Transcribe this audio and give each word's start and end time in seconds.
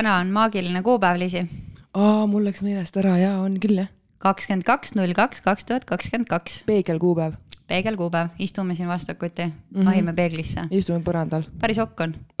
täna 0.00 0.16
on 0.16 0.30
maagiline 0.32 0.82
kuupäev, 0.82 1.18
Liisi. 1.18 1.46
aa, 1.94 2.26
mul 2.26 2.44
läks 2.48 2.62
meelest 2.64 2.96
ära 2.96 3.18
ja 3.20 3.32
on 3.44 3.58
küll 3.60 3.82
jah. 3.82 3.88
kakskümmend 4.24 4.64
kaks, 4.64 4.94
null 4.96 5.12
kaks, 5.16 5.42
kaks 5.44 5.68
tuhat 5.68 5.84
kakskümmend 5.84 6.28
kaks. 6.30 6.62
peegelkuupäev, 6.66 7.34
peegelkuupäev, 7.68 8.28
istume 8.38 8.74
siin 8.74 8.88
vastakuti 8.88 9.44
mm. 9.44 9.52
-hmm. 9.52 9.84
vahime 9.84 10.12
peeglisse. 10.16 10.60
istume 10.70 11.04
põrandal. 11.04 11.42
päris 11.60 11.78
okk 11.78 12.00
on. 12.00 12.14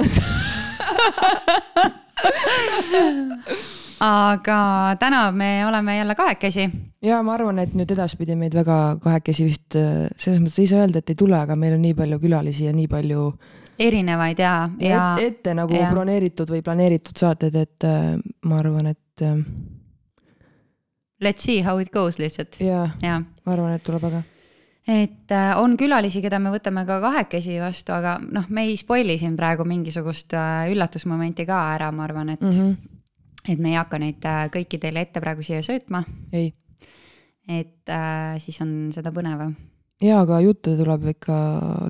aga 4.08 4.96
täna 4.98 5.32
me 5.32 5.66
oleme 5.66 5.96
jälle 5.96 6.14
kahekesi. 6.14 6.70
ja 7.02 7.22
ma 7.22 7.34
arvan, 7.34 7.58
et 7.58 7.74
nüüd 7.74 7.92
edaspidi 7.92 8.36
meid 8.36 8.54
väga 8.56 8.96
kahekesi 9.04 9.44
vist 9.44 9.76
äh, 9.76 10.08
selles 10.16 10.40
mõttes 10.40 10.58
ei 10.64 10.66
saa 10.66 10.80
öelda, 10.86 10.98
et 10.98 11.10
ei 11.10 11.14
tule, 11.14 11.36
aga 11.36 11.56
meil 11.56 11.76
on 11.76 11.82
nii 11.82 11.94
palju 11.94 12.18
külalisi 12.24 12.64
ja 12.64 12.72
nii 12.72 12.88
palju 12.88 13.34
erinevaid 13.80 14.40
ja, 14.42 14.54
ja 14.82 15.04
et, 15.18 15.36
ette 15.36 15.54
nagu 15.56 15.74
ja. 15.76 15.90
broneeritud 15.94 16.50
või 16.52 16.62
planeeritud 16.64 17.20
saated, 17.20 17.56
et 17.56 17.86
äh, 17.88 18.16
ma 18.46 18.58
arvan, 18.60 18.90
et 18.92 19.24
äh, 19.24 19.40
let's 21.24 21.46
see 21.46 21.62
how 21.64 21.80
it 21.80 21.92
goes 21.92 22.18
lihtsalt 22.20 22.60
ja 22.60 22.88
ja 23.02 23.20
ma 23.20 23.54
arvan, 23.54 23.74
et 23.76 23.84
tuleb 23.86 24.04
väga. 24.04 24.22
et 24.88 25.34
äh, 25.36 25.50
on 25.60 25.76
külalisi, 25.80 26.22
keda 26.24 26.40
me 26.42 26.52
võtame 26.52 26.84
ka 26.88 27.00
kahekesi 27.02 27.58
vastu, 27.62 27.94
aga 27.96 28.18
noh, 28.20 28.48
me 28.48 28.66
ei 28.68 28.76
spoil'i 28.80 29.18
siin 29.20 29.36
praegu 29.38 29.66
mingisugust 29.68 30.34
äh, 30.36 30.70
üllatusmomenti 30.72 31.46
ka 31.48 31.60
ära, 31.74 31.90
ma 31.92 32.06
arvan, 32.08 32.34
et 32.36 32.40
mm, 32.40 32.48
Mm 32.50 32.60
-hmm. 32.60 32.76
-hmm. 32.76 33.52
et 33.52 33.58
me 33.58 33.68
ei 33.70 33.80
hakka 33.80 33.98
neid 33.98 34.24
äh, 34.24 34.46
kõiki 34.56 34.78
teile 34.78 35.00
ette 35.00 35.20
praegu 35.20 35.42
siia 35.42 35.62
söötma, 35.62 36.04
ei, 36.32 36.52
et 37.48 37.88
äh, 37.88 38.38
siis 38.38 38.60
on 38.60 38.90
seda 38.92 39.10
põnevam. 39.10 39.56
Ja 40.00 40.20
aga 40.24 40.40
juttu 40.44 40.76
tuleb 40.78 41.04
ikka 41.14 41.36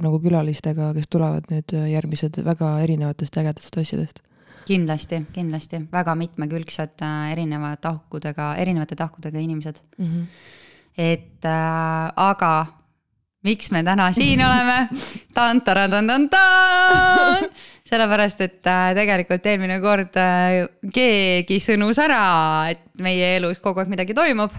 nagu 0.03 0.19
külalistega, 0.23 0.91
kes 0.97 1.09
tulevad 1.11 1.45
nüüd 1.53 1.75
äh, 1.77 1.91
järgmised 1.95 2.41
väga 2.47 2.69
erinevatest 2.85 3.39
ägedatest 3.43 3.79
asjadest. 3.83 4.17
kindlasti, 4.71 5.17
kindlasti 5.35 5.77
väga 5.93 6.15
mitmekülgsed 6.19 7.03
äh, 7.07 7.33
erineva 7.33 7.71
tahkudega, 7.77 8.55
erinevate 8.57 8.97
tahkudega 8.97 9.39
inimesed, 9.39 9.77
Mm 9.99 10.07
-hmm. 10.07 10.27
et 10.99 11.45
äh, 11.45 12.13
aga 12.17 12.67
miks 13.45 13.71
me 13.71 13.83
täna 13.83 14.13
siin 14.13 14.47
oleme? 14.47 14.89
tan-taran-tan-tan-tan, 15.35 17.49
sellepärast 17.85 18.41
et 18.41 18.67
äh, 18.67 18.95
tegelikult 18.95 19.47
eelmine 19.47 19.81
kord 19.81 20.15
keegi 20.95 21.59
sõnus 21.59 21.99
ära, 21.99 22.71
et 22.71 22.81
meie 22.99 23.37
elus 23.37 23.59
kogu 23.59 23.81
aeg 23.81 23.89
midagi 23.89 24.15
toimub. 24.15 24.51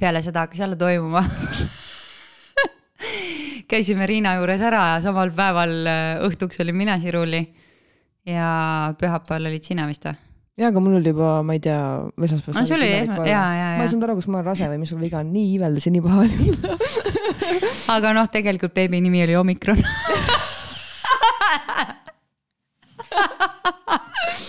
peale 0.00 0.22
seda 0.22 0.40
hakkas 0.40 0.58
jälle 0.58 0.76
toimuma. 0.76 1.24
käisime 3.70 4.06
Riina 4.08 4.36
juures 4.38 4.62
ära 4.64 4.82
ja 4.94 5.00
samal 5.04 5.32
päeval 5.36 5.74
äh, 5.86 6.22
õhtuks 6.26 6.60
olin 6.64 6.78
mina 6.78 6.98
Siruli 7.02 7.42
ja 8.26 8.48
pühapäeval 8.98 9.50
olid 9.50 9.66
sina 9.66 9.86
vist 9.90 10.06
või? 10.08 10.16
ja 10.56 10.70
aga 10.70 10.80
mul 10.80 10.98
oli 11.00 11.12
juba, 11.12 11.42
ma 11.44 11.56
ei 11.56 11.62
tea, 11.62 11.80
esmaspäeval. 12.16 12.60
no 12.60 12.66
see 12.68 12.78
oli 12.78 12.90
esma-, 13.02 13.26
ja, 13.28 13.42
ja, 13.58 13.68
ma 13.76 13.84
ei 13.84 13.92
saanud 13.92 14.08
aru, 14.08 14.18
kas 14.20 14.30
ma 14.30 14.40
olen 14.40 14.50
rase 14.50 14.70
või 14.72 14.80
mis 14.82 14.94
mul 14.94 15.04
viga 15.04 15.20
on, 15.20 15.32
nii 15.34 15.52
iiveldas 15.56 15.88
ja 15.88 15.92
nii 15.94 16.04
paha 16.06 16.24
oli. 16.24 16.36
aga 17.96 18.16
noh, 18.16 18.30
tegelikult 18.32 18.74
beebi 18.76 19.02
nimi 19.04 19.24
oli 19.26 19.36
Omikron. 19.36 19.82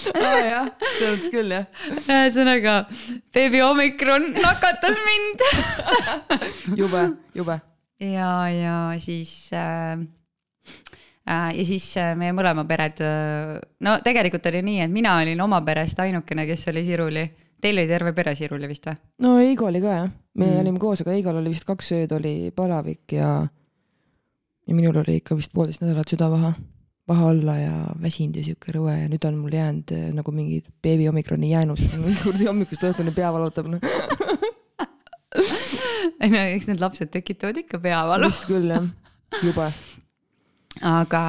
jah, 0.51 0.67
selles 0.79 1.13
mõttes 1.13 1.31
küll 1.33 1.53
jah. 1.53 1.65
ühesõnaga, 2.05 2.75
beebi 3.35 3.61
Omikron 3.65 4.29
nakatas 4.37 4.97
mind. 5.07 5.43
jube, 6.79 7.03
jube. 7.37 7.59
ja, 7.99 8.29
ja 8.53 8.75
siis 9.01 9.49
äh, 9.53 9.97
äh, 11.29 11.49
ja 11.57 11.65
siis 11.65 11.87
äh, 11.97 12.13
meie 12.19 12.33
mõlema 12.37 12.65
pered 12.69 13.01
äh,, 13.03 13.57
no 13.83 13.97
tegelikult 14.05 14.45
oli 14.51 14.61
nii, 14.65 14.79
et 14.85 14.91
mina 14.93 15.17
olin 15.21 15.41
oma 15.41 15.61
perest 15.65 15.99
ainukene, 15.99 16.45
kes 16.49 16.67
oli 16.73 16.83
Siruli. 16.87 17.25
Teil 17.61 17.79
oli 17.81 17.87
terve 17.89 18.11
pere 18.13 18.35
Siruli 18.37 18.67
vist 18.69 18.85
või? 18.85 18.97
no 19.25 19.37
Eigo 19.41 19.65
oli 19.71 19.81
ka 19.81 19.93
jah, 19.95 20.09
me 20.37 20.45
Mm. 20.51 20.59
olime 20.61 20.77
koos, 20.79 20.99
aga 21.01 21.15
Eigol 21.17 21.39
oli 21.39 21.49
vist 21.49 21.65
kaks 21.65 21.87
ööd 21.97 22.11
oli 22.13 22.51
palavik 22.53 23.15
ja 23.17 23.29
ja 24.67 24.75
minul 24.75 24.99
oli 25.01 25.15
ikka 25.17 25.33
vist 25.39 25.49
poolteist 25.55 25.81
nädalat 25.81 26.11
süda 26.11 26.27
paha, 26.29 26.51
paha 27.09 27.25
olla 27.31 27.55
ja 27.57 27.73
väsinud 28.03 28.35
ja 28.37 28.43
sihuke 28.45 28.75
rõve 28.75 28.93
ja 28.99 29.07
nüüd 29.09 29.25
on 29.25 29.39
mul 29.41 29.55
jäänud 29.57 29.93
nagu 30.13 30.31
mingi 30.35 30.59
beebi 30.83 31.07
omikroni 31.09 31.49
jäänus, 31.55 31.81
kuradi 32.21 32.45
hommikust 32.51 32.83
õhtuni 32.85 33.15
pea 33.17 33.31
valutab 33.33 33.71
noh. 33.73 33.81
ei 36.23 36.29
no 36.31 36.43
eks 36.55 36.69
need 36.69 36.81
lapsed 36.81 37.11
tekitavad 37.11 37.57
ikka 37.63 37.79
peavalu. 37.83 38.29
vist 38.31 38.47
küll 38.47 38.71
jah, 38.71 38.85
jube. 39.43 39.71
aga 40.87 41.23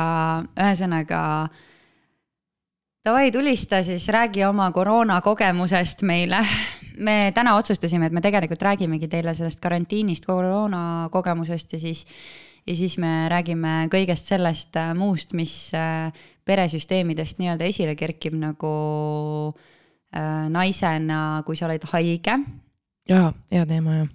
ühesõnaga 0.55 1.23
davai, 3.09 3.31
tulista 3.33 3.83
siis, 3.83 4.09
räägi 4.13 4.45
oma 4.47 4.71
koroonakogemusest 4.73 6.03
meile. 6.03 6.45
me 6.99 7.33
täna 7.35 7.55
otsustasime, 7.57 8.07
et 8.07 8.13
me 8.13 8.21
tegelikult 8.21 8.63
räägimegi 8.63 9.09
teile 9.09 9.35
sellest 9.35 9.61
karantiinist, 9.63 10.27
koroonakogemusest 10.27 11.73
ja 11.73 11.79
siis, 11.79 12.07
ja 12.67 12.75
siis 12.75 12.99
me 12.99 13.29
räägime 13.31 13.89
kõigest 13.91 14.31
sellest 14.31 14.77
äh, 14.77 14.95
muust, 14.99 15.33
mis 15.33 15.71
äh, 15.75 16.13
peresüsteemidest 16.45 17.39
nii-öelda 17.39 17.69
esile 17.71 17.95
kerkib 17.95 18.35
nagu 18.35 18.73
äh, 20.15 20.49
naisena, 20.51 21.43
kui 21.47 21.57
sa 21.57 21.67
oled 21.71 21.87
haige 21.93 22.39
jaa, 23.09 23.33
hea 23.53 23.67
teema 23.67 23.97
jah. 23.97 24.09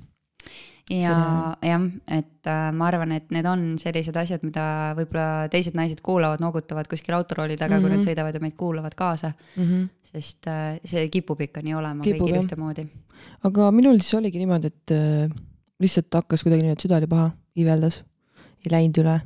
ja 0.91 1.17
jah, 1.63 1.85
et 2.11 2.49
äh, 2.49 2.71
ma 2.75 2.87
arvan, 2.91 3.11
et 3.15 3.31
need 3.31 3.45
on 3.49 3.65
sellised 3.81 4.15
asjad, 4.19 4.43
mida 4.43 4.65
võib-olla 4.97 5.47
teised 5.51 5.77
naised 5.79 6.01
kuulavad, 6.05 6.43
noogutavad 6.43 6.89
kuskil 6.91 7.15
autorooli 7.17 7.57
taga 7.57 7.77
mm, 7.77 7.79
-hmm. 7.79 7.81
kui 7.81 7.89
nad 7.89 7.99
Mhm. 7.99 8.07
sõidavad 8.09 8.33
ja 8.33 8.39
meid 8.43 8.55
kuulavad 8.57 8.95
kaasa, 8.95 9.33
Mm 9.57 9.63
-hmm. 9.63 9.89
sest 10.13 10.47
äh, 10.47 10.79
see 10.85 11.07
kipub 11.09 11.41
ikka 11.41 11.61
nii 11.61 11.73
olema 11.73 12.03
Kipub, 12.03 12.27
kõigil 12.27 12.43
ühtemoodi. 12.43 12.87
aga 13.43 13.71
minul 13.71 13.99
siis 13.99 14.13
oligi 14.13 14.37
niimoodi, 14.37 14.67
et 14.67 14.91
äh, 14.91 15.29
lihtsalt 15.79 16.13
hakkas 16.13 16.43
kuidagi 16.43 16.61
niimoodi, 16.63 16.81
süda 16.87 16.97
oli 16.97 17.07
paha, 17.07 17.31
iiveldas, 17.55 18.03
ei 18.65 18.71
läinud 18.71 18.97
üle. 18.97 19.21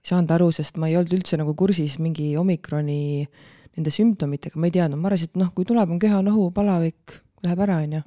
ei 0.00 0.08
saanud 0.08 0.30
aru, 0.30 0.52
sest 0.52 0.76
ma 0.76 0.88
ei 0.88 0.96
olnud 0.96 1.12
üldse 1.12 1.36
nagu 1.36 1.54
kursis 1.54 1.98
mingi 1.98 2.36
omikroni 2.36 3.28
nende 3.76 3.90
sümptomitega, 3.90 4.56
ma 4.56 4.66
ei 4.66 4.70
teadnud, 4.74 4.98
ma 4.98 5.08
arvasin, 5.08 5.28
et 5.30 5.36
noh, 5.36 5.50
kui 5.54 5.64
tuleb, 5.64 5.90
on 5.90 5.98
köha-nohu, 5.98 6.50
palavik, 6.50 7.20
läheb 7.44 7.60
ära, 7.60 7.76
onju. 7.84 8.00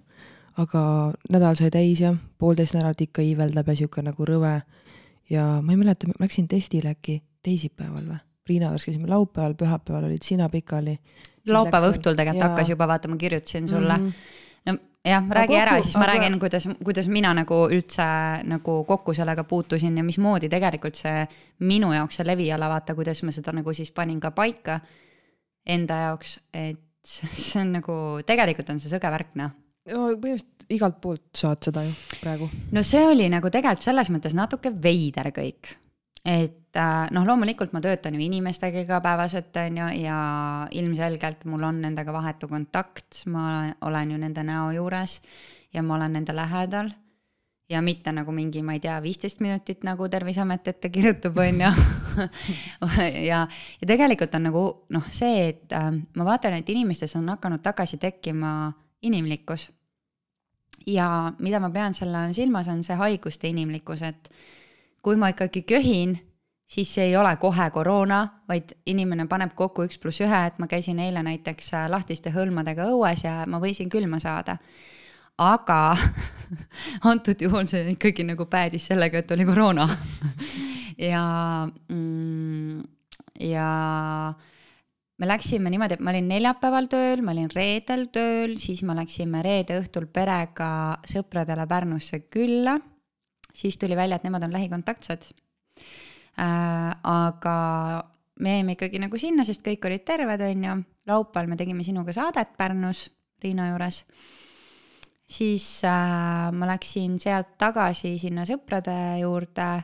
Aga 0.58 1.14
nädal 1.34 1.58
sai 1.58 1.72
täis 1.74 2.02
ja 2.04 2.14
poolteist 2.38 2.76
nädalat 2.78 3.02
ikka 3.02 3.24
iiveldab 3.26 3.68
ja 3.72 3.76
sihuke 3.76 4.04
nagu 4.06 4.26
rõve. 4.26 4.62
ja 5.30 5.62
ma 5.62 5.74
ei 5.74 5.78
mäleta, 5.78 6.08
ma 6.08 6.14
läksin 6.20 6.48
testile 6.48 6.94
äkki 6.94 7.22
teisipäeval 7.44 8.06
või? 8.06 8.20
Riina 8.50 8.70
juures 8.70 8.86
käisime 8.86 9.08
laupäeval, 9.08 9.54
pühapäeval 9.56 10.10
olid 10.10 10.24
sina 10.24 10.50
pikali. 10.50 10.98
laupäeva 11.48 11.90
õhtul 11.92 12.16
tegelikult 12.16 12.44
Jaa. 12.44 12.50
hakkas 12.50 12.70
juba, 12.70 12.88
vaata, 12.88 13.08
ma 13.08 13.18
kirjutasin 13.18 13.68
sulle 13.68 13.98
mm. 13.98 14.12
-hmm. 14.66 14.80
jah, 15.06 15.30
räägi 15.30 15.56
Aga 15.56 15.62
ära, 15.62 15.72
kokku- 15.72 15.84
siis 15.84 15.96
ma 15.96 16.04
aga- 16.04 16.14
räägin, 16.14 16.40
kuidas, 16.40 16.68
kuidas 16.84 17.08
mina 17.08 17.34
nagu 17.34 17.56
üldse 17.70 18.04
nagu 18.44 18.84
kokku 18.84 19.14
sellega 19.14 19.44
puutusin 19.44 19.98
ja 19.98 20.04
mismoodi 20.04 20.50
tegelikult 20.50 20.96
see 20.96 21.28
minu 21.60 21.94
jaoks 21.94 22.16
see 22.16 22.28
leviala, 22.28 22.70
vaata, 22.70 22.96
kuidas 22.96 23.24
ma 23.24 23.32
seda 23.32 23.52
nagu 23.52 23.74
siis 23.74 23.92
panin 23.92 24.20
ka 24.20 24.32
paika 24.32 24.80
enda 25.66 25.94
jaoks, 25.94 26.40
et 26.54 26.80
see 27.04 27.62
on 27.62 27.72
nagu, 27.72 27.94
tegelikult 28.26 28.70
on 28.70 28.80
see 28.80 28.90
sõge 28.90 29.12
värk, 29.12 29.36
noh 29.36 29.52
no 29.92 30.08
põhimõtteliselt 30.16 30.50
igalt 30.74 31.00
poolt 31.04 31.26
saad 31.38 31.64
seda 31.66 31.84
ju 31.86 31.94
praegu. 32.22 32.50
no 32.72 32.84
see 32.88 33.04
oli 33.08 33.28
nagu 33.32 33.52
tegelikult 33.52 33.86
selles 33.86 34.12
mõttes 34.14 34.36
natuke 34.38 34.72
veider 34.72 35.32
kõik. 35.36 35.74
et 36.24 36.80
äh, 36.80 37.12
noh, 37.12 37.28
loomulikult 37.28 37.74
ma 37.76 37.82
töötan 37.84 38.16
ju 38.16 38.24
inimestega 38.24 38.86
igapäevaselt, 38.86 39.56
on 39.60 39.80
ju, 39.82 39.92
ja 40.06 40.18
ilmselgelt 40.72 41.46
mul 41.46 41.68
on 41.68 41.82
nendega 41.84 42.16
vahetu 42.16 42.48
kontakt, 42.48 43.26
ma 43.28 43.74
olen 43.82 44.16
ju 44.16 44.20
nende 44.22 44.44
näo 44.48 44.72
juures 44.72 45.20
ja 45.74 45.84
ma 45.84 45.98
olen 45.98 46.20
nende 46.20 46.36
lähedal 46.36 46.94
ja 47.70 47.82
mitte 47.82 48.12
nagu 48.12 48.32
mingi, 48.32 48.62
ma 48.62 48.76
ei 48.76 48.82
tea, 48.84 48.96
viisteist 49.02 49.40
minutit 49.42 49.84
nagu 49.88 50.08
Terviseamet 50.12 50.68
ette 50.68 50.90
kirjutab, 50.94 51.38
on 51.40 51.62
ju. 51.64 51.72
ja, 53.32 53.44
ja 53.82 53.88
tegelikult 53.88 54.36
on 54.36 54.48
nagu 54.48 54.64
noh, 54.94 55.12
see, 55.12 55.48
et 55.50 55.76
äh, 55.76 55.92
ma 55.92 56.28
vaatan, 56.28 56.60
et 56.60 56.70
inimestes 56.70 57.16
on 57.20 57.32
hakanud 57.34 57.64
tagasi 57.66 57.98
tekkima 58.00 58.54
inimlikkus 59.04 59.70
ja 60.88 61.34
mida 61.40 61.60
ma 61.60 61.70
pean 61.70 61.94
selle 61.94 62.18
all 62.18 62.36
silmas, 62.36 62.68
on 62.68 62.84
see 62.84 62.98
haiguste 63.00 63.50
inimlikkus, 63.50 64.04
et 64.06 64.30
kui 65.04 65.18
ma 65.20 65.30
ikkagi 65.34 65.64
köhin, 65.68 66.16
siis 66.70 66.94
see 66.96 67.10
ei 67.12 67.18
ole 67.18 67.36
kohe 67.42 67.70
koroona, 67.76 68.24
vaid 68.50 68.74
inimene 68.90 69.28
paneb 69.30 69.54
kokku 69.56 69.86
üks 69.88 70.00
pluss 70.02 70.24
ühe, 70.24 70.42
et 70.48 70.60
ma 70.60 70.68
käisin 70.72 71.00
eile 71.04 71.24
näiteks 71.26 71.74
äh, 71.78 71.88
lahtiste 71.92 72.34
hõlmadega 72.34 72.88
õues 72.92 73.26
ja 73.26 73.44
ma 73.48 73.62
võisin 73.64 73.92
külma 73.94 74.20
saada. 74.24 74.58
aga 75.38 75.98
antud 77.12 77.42
juhul 77.42 77.66
see 77.68 77.96
ikkagi 77.96 78.24
nagu 78.24 78.46
päädis 78.46 78.88
sellega, 78.88 79.20
et 79.20 79.32
oli 79.32 79.46
koroona. 79.46 79.88
ja 81.12 81.24
mm,, 81.90 82.84
ja 83.40 83.70
me 85.24 85.30
läksime 85.30 85.72
niimoodi, 85.72 85.96
et 85.96 86.04
ma 86.04 86.12
olin 86.12 86.28
neljapäeval 86.28 86.90
tööl, 86.92 87.22
ma 87.24 87.32
olin 87.32 87.48
reedel 87.54 88.10
tööl, 88.12 88.58
siis 88.60 88.82
me 88.84 88.96
läksime 88.98 89.44
reede 89.46 89.78
õhtul 89.80 90.10
perega 90.12 91.00
sõpradele 91.08 91.68
Pärnusse 91.70 92.26
külla. 92.34 92.80
siis 93.54 93.78
tuli 93.78 93.96
välja, 93.96 94.18
et 94.18 94.24
nemad 94.24 94.44
on 94.44 94.52
lähikontaktsed 94.52 95.30
äh,. 96.40 96.92
aga 97.04 97.58
me 98.40 98.56
jäime 98.58 98.76
ikkagi 98.76 99.00
nagu 99.00 99.18
sinna, 99.18 99.46
sest 99.46 99.64
kõik 99.64 99.86
olid 99.86 100.04
terved, 100.04 100.42
on 100.42 100.64
ju. 100.64 100.78
laupäeval 101.08 101.50
me 101.50 101.56
tegime 101.56 101.84
sinuga 101.84 102.14
saadet 102.14 102.58
Pärnus 102.58 103.10
Riina 103.44 103.70
juures. 103.70 104.04
siis 105.28 105.84
äh, 105.88 106.52
ma 106.52 106.68
läksin 106.68 107.20
sealt 107.20 107.56
tagasi 107.58 108.18
sinna 108.20 108.44
sõprade 108.44 109.22
juurde 109.22 109.84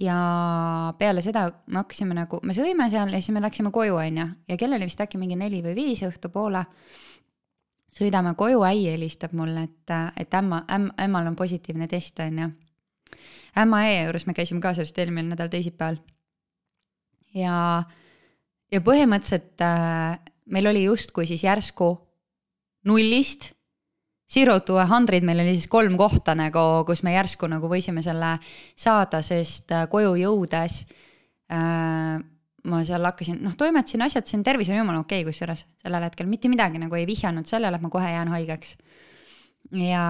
ja 0.00 0.94
peale 0.98 1.22
seda 1.22 1.46
me 1.66 1.82
hakkasime 1.82 2.16
nagu, 2.16 2.40
me 2.42 2.54
sõime 2.56 2.88
seal 2.90 3.12
ja 3.14 3.20
siis 3.22 3.34
me 3.34 3.42
läksime 3.44 3.70
koju, 3.74 3.96
on 4.00 4.20
ju, 4.20 4.26
ja 4.50 4.58
kell 4.58 4.74
oli 4.74 4.88
vist 4.88 5.00
äkki 5.00 5.20
mingi 5.20 5.38
neli 5.38 5.62
või 5.62 5.74
viis 5.78 6.02
õhtupoole. 6.06 6.64
sõidame 7.94 8.34
koju, 8.34 8.62
äi 8.66 8.88
helistab 8.90 9.32
mulle, 9.32 9.68
et, 9.68 9.94
et 10.18 10.34
ämma, 10.34 10.64
ämm, 10.70 10.90
ämmal 10.98 11.30
on 11.30 11.36
positiivne 11.36 11.86
test, 11.88 12.18
on 12.20 12.38
ju. 12.38 12.50
ämma 13.56 13.84
E 13.86 14.02
juures 14.04 14.26
me 14.26 14.34
käisime 14.34 14.60
ka 14.60 14.74
sellest 14.74 14.98
eelmine 14.98 15.28
nädal 15.28 15.48
teisipäeval. 15.48 16.00
ja, 17.34 17.84
ja 18.72 18.80
põhimõtteliselt 18.80 19.62
äh, 19.62 20.18
meil 20.46 20.66
oli 20.66 20.84
justkui 20.84 21.26
siis 21.26 21.44
järsku 21.44 21.96
nullist 22.84 23.53
Zero 24.32 24.58
to 24.64 24.78
a 24.80 24.86
hundred, 24.88 25.24
meil 25.26 25.42
oli 25.42 25.52
siis 25.52 25.68
kolm 25.70 25.98
kohta 26.00 26.32
nagu, 26.38 26.84
kus 26.88 27.02
me 27.04 27.12
järsku 27.12 27.48
nagu 27.50 27.68
võisime 27.68 28.02
selle 28.02 28.38
saada, 28.72 29.20
sest 29.22 29.74
äh, 29.74 29.84
koju 29.92 30.14
jõudes 30.16 30.78
äh, 31.52 32.22
ma 32.64 32.80
seal 32.86 33.04
hakkasin, 33.04 33.42
noh, 33.44 33.54
toimetasin 33.60 34.04
asjad, 34.06 34.26
on 34.36 34.44
tervis 34.46 34.70
on 34.72 34.80
jumala 34.80 35.02
okei 35.02 35.20
okay, 35.20 35.28
kusjuures 35.28 35.66
sellel 35.84 36.06
hetkel, 36.08 36.28
mitte 36.30 36.48
midagi 36.52 36.80
nagu 36.80 36.96
ei 36.96 37.06
vihjanud 37.08 37.48
sellele, 37.48 37.76
et 37.76 37.84
ma 37.84 37.92
kohe 37.92 38.08
jään 38.08 38.32
haigeks. 38.32 38.76
ja 39.80 40.04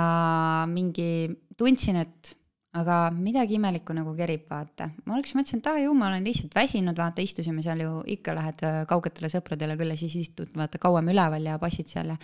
mingi, 0.70 1.34
tundsin, 1.58 1.98
et 2.04 2.34
aga 2.74 3.08
midagi 3.14 3.58
imelikku 3.58 3.94
nagu 3.94 4.14
kerib, 4.18 4.46
vaata. 4.50 4.90
ma 5.06 5.16
alguses 5.18 5.36
mõtlesin, 5.38 5.62
et 5.62 5.70
aa 5.70 5.82
ju, 5.82 5.94
ma 5.98 6.10
olen 6.10 6.26
lihtsalt 6.26 6.54
väsinud, 6.54 6.98
vaata, 6.98 7.22
istusime 7.22 7.62
seal 7.62 7.82
ju, 7.82 7.96
ikka 8.16 8.34
lähed 8.38 8.62
äh, 8.66 8.80
kaugetele 8.90 9.30
sõpradele 9.32 9.78
külla, 9.80 9.98
siis 9.98 10.14
istud 10.22 10.54
vaata 10.54 10.78
kauem 10.82 11.10
üleval 11.10 11.50
ja 11.50 11.58
passid 11.62 11.90
seal 11.90 12.14
ja 12.14 12.18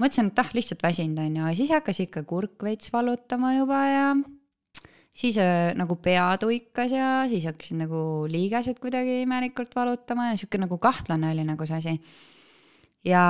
mõtlesin, 0.00 0.30
et 0.32 0.40
ah, 0.40 0.52
lihtsalt 0.56 0.84
väsinud 0.84 1.20
on 1.22 1.36
ju, 1.36 1.48
ja 1.50 1.56
siis 1.58 1.72
hakkas 1.74 2.00
ikka 2.04 2.24
kurk 2.28 2.64
veits 2.64 2.92
valutama 2.94 3.52
juba 3.56 3.80
ja 3.88 4.06
siis 5.14 5.38
äh, 5.38 5.72
nagu 5.78 5.96
pea 6.00 6.30
tuikas 6.40 6.94
ja 6.96 7.12
siis 7.30 7.46
hakkasid 7.48 7.80
nagu 7.82 8.24
liigesed 8.30 8.80
kuidagi 8.82 9.22
imelikult 9.26 9.74
valutama 9.76 10.30
ja 10.30 10.40
sihuke 10.40 10.60
nagu 10.62 10.78
kahtlane 10.82 11.32
oli 11.34 11.44
nagu 11.46 11.68
see 11.68 11.78
asi. 11.78 11.96
ja 13.04 13.22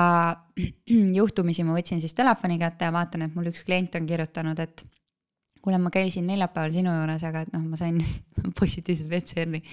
juhtumisi 1.19 1.65
ma 1.67 1.75
võtsin 1.77 2.01
siis 2.03 2.15
telefoni 2.15 2.59
kätte 2.61 2.87
ja 2.87 2.95
vaatan, 2.95 3.27
et 3.27 3.35
mul 3.35 3.51
üks 3.51 3.65
klient 3.67 3.95
on 3.99 4.07
kirjutanud, 4.07 4.59
et 4.59 4.85
kuule, 5.63 5.79
ma 5.79 5.91
käisin 5.91 6.27
neljapäeval 6.27 6.75
sinu 6.75 6.91
juures, 6.91 7.23
aga 7.23 7.45
et 7.45 7.55
noh, 7.55 7.63
ma 7.67 7.79
sain 7.79 7.99
positiivse 8.59 9.07
PCR-i 9.09 9.63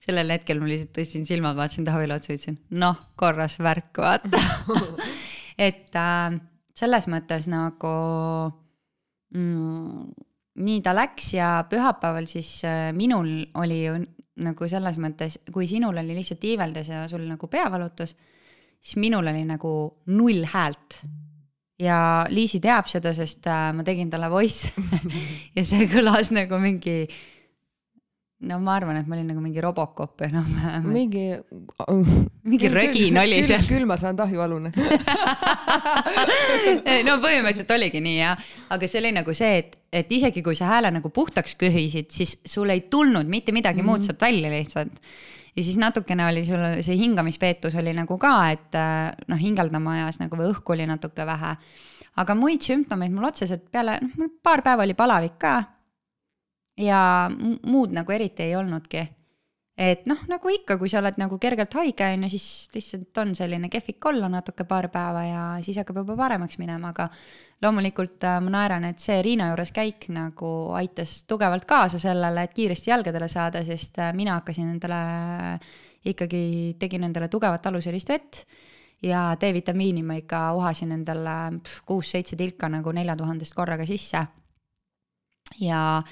sellel 0.00 0.32
hetkel 0.32 0.60
ma 0.60 0.68
lihtsalt 0.68 0.94
tõstsin 0.96 1.26
silmad, 1.28 1.58
vaatasin 1.58 1.84
Taavile 1.88 2.16
otsa, 2.16 2.32
ütlesin 2.32 2.56
noh, 2.80 3.00
korras 3.20 3.58
värk, 3.60 4.00
vaata 4.00 4.40
et 5.60 5.96
äh, 5.98 6.38
selles 6.76 7.06
mõttes 7.12 7.46
nagu 7.50 7.92
mm, 9.36 10.08
nii 10.64 10.80
ta 10.84 10.94
läks 10.96 11.34
ja 11.36 11.52
pühapäeval 11.68 12.28
siis 12.30 12.60
äh, 12.68 12.90
minul 12.96 13.30
oli 13.60 13.82
ju 13.84 13.98
nagu 14.40 14.68
selles 14.70 14.96
mõttes, 15.00 15.36
kui 15.52 15.66
sinul 15.68 15.98
oli 16.00 16.16
lihtsalt 16.16 16.44
iiveldas 16.48 16.88
ja 16.88 17.02
sul 17.10 17.26
nagu 17.28 17.48
peavalutus, 17.50 18.14
siis 18.80 18.96
minul 19.00 19.28
oli 19.28 19.42
nagu 19.44 19.72
null 20.14 20.46
häält. 20.48 21.02
ja 21.80 22.26
Liisi 22.28 22.60
teab 22.60 22.88
seda, 22.88 23.12
sest 23.16 23.46
äh, 23.48 23.70
ma 23.76 23.84
tegin 23.84 24.10
talle 24.10 24.30
voice 24.32 24.72
ja 25.56 25.64
see 25.64 25.88
kõlas 25.92 26.32
nagu 26.32 26.58
mingi 26.60 27.04
no 28.40 28.56
ma 28.64 28.74
arvan, 28.78 28.96
et 28.96 29.08
ma 29.08 29.16
olin 29.16 29.26
nagu 29.28 29.42
mingi 29.44 29.60
Robocop 29.60 30.22
enam-vähem 30.24 30.86
no,. 30.86 30.92
mingi. 30.94 31.24
mingi 32.48 32.68
rögin 32.72 33.18
oli 33.20 33.42
seal. 33.44 33.66
küll 33.68 33.84
ma 33.88 33.98
saan 34.00 34.16
tahjualune 34.16 34.72
no 37.08 37.18
põhimõtteliselt 37.20 37.74
oligi 37.76 38.00
nii 38.04 38.16
jah, 38.16 38.40
aga 38.72 38.88
see 38.88 39.02
oli 39.02 39.10
nagu 39.18 39.34
see, 39.36 39.58
et, 39.60 39.76
et 40.02 40.14
isegi 40.16 40.44
kui 40.46 40.56
sa 40.56 40.70
hääle 40.72 40.92
nagu 40.94 41.12
puhtaks 41.12 41.56
köhisid, 41.60 42.08
siis 42.14 42.38
sul 42.48 42.72
ei 42.72 42.86
tulnud 42.92 43.28
mitte 43.28 43.52
midagi 43.52 43.82
mm 43.82 43.86
-hmm. 43.86 44.00
muud 44.00 44.08
sealt 44.08 44.24
välja 44.24 44.52
lihtsalt. 44.54 44.96
ja 45.56 45.62
siis 45.62 45.76
natukene 45.76 46.26
oli 46.26 46.44
sul 46.46 46.64
see 46.80 46.96
hingamispeetus 46.96 47.74
oli 47.74 47.92
nagu 47.92 48.18
ka, 48.18 48.50
et 48.50 48.72
noh, 49.28 49.38
hingeldama 49.38 49.98
ajas 49.98 50.20
nagu 50.20 50.36
või 50.36 50.48
õhku 50.54 50.72
oli 50.72 50.86
natuke 50.86 51.26
vähe. 51.26 51.56
aga 52.16 52.34
muid 52.34 52.62
sümptomeid 52.62 53.12
mul 53.12 53.24
otseselt 53.24 53.68
peale, 53.70 53.98
noh 54.00 54.16
mul 54.16 54.32
paar 54.42 54.62
päeva 54.62 54.82
oli 54.82 54.94
palavik 54.94 55.38
ka 55.38 55.79
ja 56.80 57.30
muud 57.30 57.94
nagu 57.94 58.12
eriti 58.12 58.48
ei 58.48 58.56
olnudki. 58.56 59.06
et 59.80 60.02
noh, 60.04 60.18
nagu 60.28 60.50
ikka, 60.52 60.76
kui 60.76 60.90
sa 60.92 60.98
oled 61.00 61.16
nagu 61.16 61.38
kergelt 61.40 61.72
haige, 61.78 62.04
on 62.12 62.26
ju, 62.26 62.28
siis 62.34 62.68
lihtsalt 62.74 63.18
on 63.22 63.30
selline 63.34 63.70
kehvik 63.72 64.04
olla 64.10 64.28
natuke 64.28 64.66
paar 64.68 64.90
päeva 64.92 65.22
ja 65.24 65.44
siis 65.64 65.78
hakkab 65.80 66.02
juba 66.02 66.16
paremaks 66.18 66.58
minema, 66.60 66.90
aga 66.92 67.06
loomulikult 67.64 68.26
äh, 68.28 68.40
ma 68.44 68.52
naeran, 68.56 68.84
et 68.90 69.00
see 69.00 69.22
Riina 69.24 69.48
juures 69.52 69.72
käik 69.72 70.10
nagu 70.12 70.50
aitas 70.76 71.22
tugevalt 71.28 71.64
kaasa 71.68 72.00
sellele, 72.02 72.44
et 72.44 72.56
kiiresti 72.56 72.92
jalgadele 72.92 73.28
saada, 73.32 73.64
sest 73.64 74.02
äh, 74.02 74.12
mina 74.16 74.36
hakkasin 74.40 74.68
endale 74.74 75.00
ikkagi, 76.04 76.76
tegin 76.80 77.08
endale 77.08 77.28
tugevat 77.32 77.66
aluselist 77.70 78.12
vett 78.12 78.44
ja 79.02 79.30
D-vitamiini 79.40 80.02
ma 80.04 80.18
ikka 80.20 80.50
uhasin 80.56 80.92
endale 80.92 81.60
kuus-seitse 81.88 82.36
tilka 82.36 82.68
nagu 82.68 82.92
nelja 82.92 83.16
tuhandest 83.16 83.56
korraga 83.56 83.86
sisse. 83.88 84.26
ja 85.60 86.02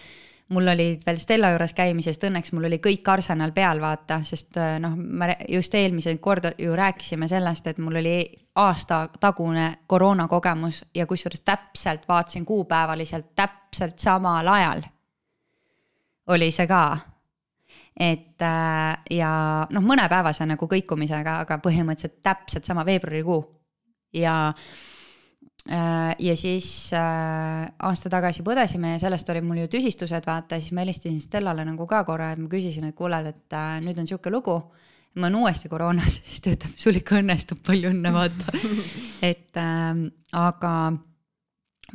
mul 0.48 0.68
olid 0.68 1.02
veel 1.06 1.18
Stella 1.20 1.50
juures 1.52 1.74
käimisest, 1.76 2.24
õnneks 2.24 2.52
mul 2.56 2.68
oli 2.68 2.78
kõik 2.84 3.08
arsenal 3.12 3.52
peal, 3.56 3.80
vaata, 3.80 4.20
sest 4.24 4.56
äh, 4.60 4.76
noh, 4.80 4.94
me 4.96 5.34
just 5.48 5.74
eelmise 5.74 6.14
korda 6.24 6.52
ju 6.58 6.76
rääkisime 6.76 7.28
sellest, 7.28 7.66
et 7.66 7.78
mul 7.78 8.00
oli 8.00 8.16
aasta 8.58 9.02
tagune 9.20 9.68
koroonakogemus 9.86 10.84
ja 10.94 11.06
kusjuures 11.06 11.44
täpselt 11.44 12.08
vaatasin 12.08 12.46
kuupäevaliselt 12.48 13.34
täpselt 13.34 13.98
samal 13.98 14.48
ajal. 14.48 14.82
oli 16.26 16.50
see 16.50 16.66
ka. 16.66 16.98
et 18.00 18.42
äh, 18.42 18.98
ja 19.10 19.30
noh, 19.70 19.82
mõnepäevase 19.82 20.46
nagu 20.46 20.66
kõikumisega, 20.66 21.40
aga 21.44 21.58
põhimõtteliselt 21.58 22.22
täpselt 22.22 22.64
sama 22.64 22.84
veebruarikuu 22.86 23.42
ja 24.14 24.54
ja 25.68 26.34
siis 26.36 26.68
äh, 26.96 27.68
aasta 27.84 28.08
tagasi 28.12 28.44
põdesime 28.46 28.94
ja 28.94 29.00
sellest 29.02 29.28
olid 29.28 29.44
mul 29.44 29.62
ju 29.62 29.68
tüsistused, 29.74 30.24
vaata, 30.24 30.56
siis 30.60 30.72
ma 30.72 30.84
helistasin 30.84 31.20
Stellale 31.20 31.66
nagu 31.68 31.86
ka 31.90 32.02
korra, 32.08 32.30
et 32.32 32.40
ma 32.40 32.48
küsisin, 32.48 32.88
et 32.88 32.96
kuule, 32.96 33.20
et 33.28 33.56
äh, 33.56 33.76
nüüd 33.84 34.00
on 34.00 34.08
sihuke 34.08 34.32
lugu. 34.32 34.58
ma 35.18 35.26
olen 35.26 35.40
uuesti 35.40 35.68
koroonas, 35.68 36.20
siis 36.24 36.40
ta 36.44 36.52
ütleb, 36.54 36.74
sul 36.78 36.98
ikka 37.00 37.18
õnnestub, 37.18 37.60
palju 37.66 37.90
õnne, 37.90 38.12
vaata. 38.14 38.52
et 39.30 39.60
äh, 39.60 40.04
aga 40.32 40.74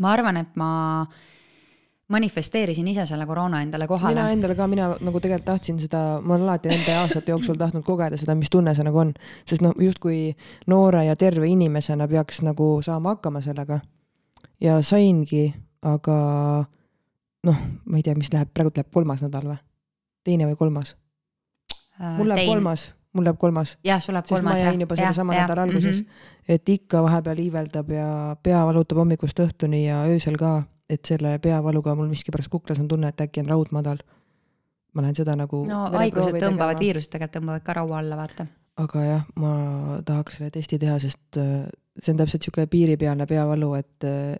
ma 0.03 0.11
arvan, 0.17 0.41
et 0.43 0.57
ma 0.59 0.71
äh, 1.01 1.21
manifesteerisin 2.07 2.88
ise 2.88 3.05
selle 3.05 3.25
koroona 3.25 3.62
endale 3.62 3.88
kohale. 3.88 4.15
mina 4.15 4.29
endale 4.31 4.55
ka, 4.55 4.67
mina 4.67 4.89
nagu 5.00 5.19
tegelikult 5.19 5.45
tahtsin 5.45 5.79
seda, 5.79 6.22
ma 6.22 6.36
olen 6.36 6.48
alati 6.50 6.69
nende 6.69 6.95
aastate 7.00 7.31
jooksul 7.31 7.55
tahtnud 7.60 7.83
kogeda 7.88 8.17
seda, 8.19 8.36
mis 8.36 8.51
tunne 8.51 8.75
see 8.75 8.83
nagu 8.83 9.00
on. 9.00 9.13
sest 9.48 9.63
noh, 9.63 9.75
justkui 9.79 10.36
noore 10.67 11.05
ja 11.05 11.15
terve 11.15 11.48
inimesena 11.48 12.07
peaks 12.07 12.41
nagu 12.43 12.81
saama 12.81 13.15
hakkama 13.15 13.41
sellega. 13.41 13.79
ja 14.62 14.81
saingi, 14.81 15.53
aga 15.81 16.17
noh, 17.43 17.63
ma 17.86 17.98
ei 17.98 18.03
tea, 18.03 18.17
mis 18.19 18.33
läheb, 18.33 18.51
praegu 18.53 18.74
läheb 18.75 18.91
kolmas 18.91 19.24
nädal 19.24 19.48
või? 19.53 19.62
teine 20.24 20.50
või 20.51 20.60
kolmas 20.60 20.95
äh,? 22.00 22.17
mul 22.17 22.27
läheb 22.27 22.43
Tein. 22.43 22.51
kolmas, 22.51 22.86
mul 23.13 23.27
läheb 23.27 23.39
kolmas. 23.39 23.77
jah, 23.83 24.03
sul 24.03 24.15
läheb 24.17 24.27
kolmas. 24.27 24.51
ma 24.51 24.60
jäin 24.60 24.83
juba 24.83 25.00
sellesama 25.00 25.39
nädala 25.39 25.67
alguses 25.69 26.01
mm, 26.01 26.05
-hmm. 26.05 26.53
et 26.55 26.69
ikka 26.69 27.03
vahepeal 27.03 27.39
iiveldab 27.48 27.89
ja 27.89 28.36
pea 28.43 28.65
valutab 28.65 28.98
hommikust 28.98 29.39
õhtuni 29.39 29.86
ja 29.86 30.03
öösel 30.03 30.38
ka 30.38 30.63
et 30.89 31.05
selle 31.07 31.37
peavaluga 31.43 31.95
mul 31.95 32.11
miskipärast 32.11 32.51
kuklas 32.51 32.81
on 32.81 32.87
tunne, 32.91 33.11
et 33.13 33.21
äkki 33.25 33.43
on 33.43 33.51
raud 33.53 33.71
madal. 33.71 34.03
ma 34.93 35.01
lähen 35.01 35.15
seda 35.15 35.35
nagu. 35.35 35.63
no 35.65 35.85
haigused 35.95 36.37
tõmbavad, 36.41 36.79
viirused 36.79 37.09
tegelikult 37.09 37.39
tõmbavad 37.39 37.65
ka 37.65 37.77
raua 37.79 37.99
alla, 37.99 38.17
vaata. 38.19 38.47
aga 38.77 39.05
jah, 39.05 39.27
ma 39.35 39.53
tahaks 40.05 40.39
selle 40.39 40.51
testi 40.53 40.79
teha, 40.79 40.97
sest 40.99 41.39
äh, 41.41 41.69
see 41.99 42.13
on 42.13 42.19
täpselt 42.21 42.45
sihuke 42.45 42.67
piiripealne 42.69 43.25
peavalu, 43.29 43.73
et 43.79 44.09
äh, 44.09 44.35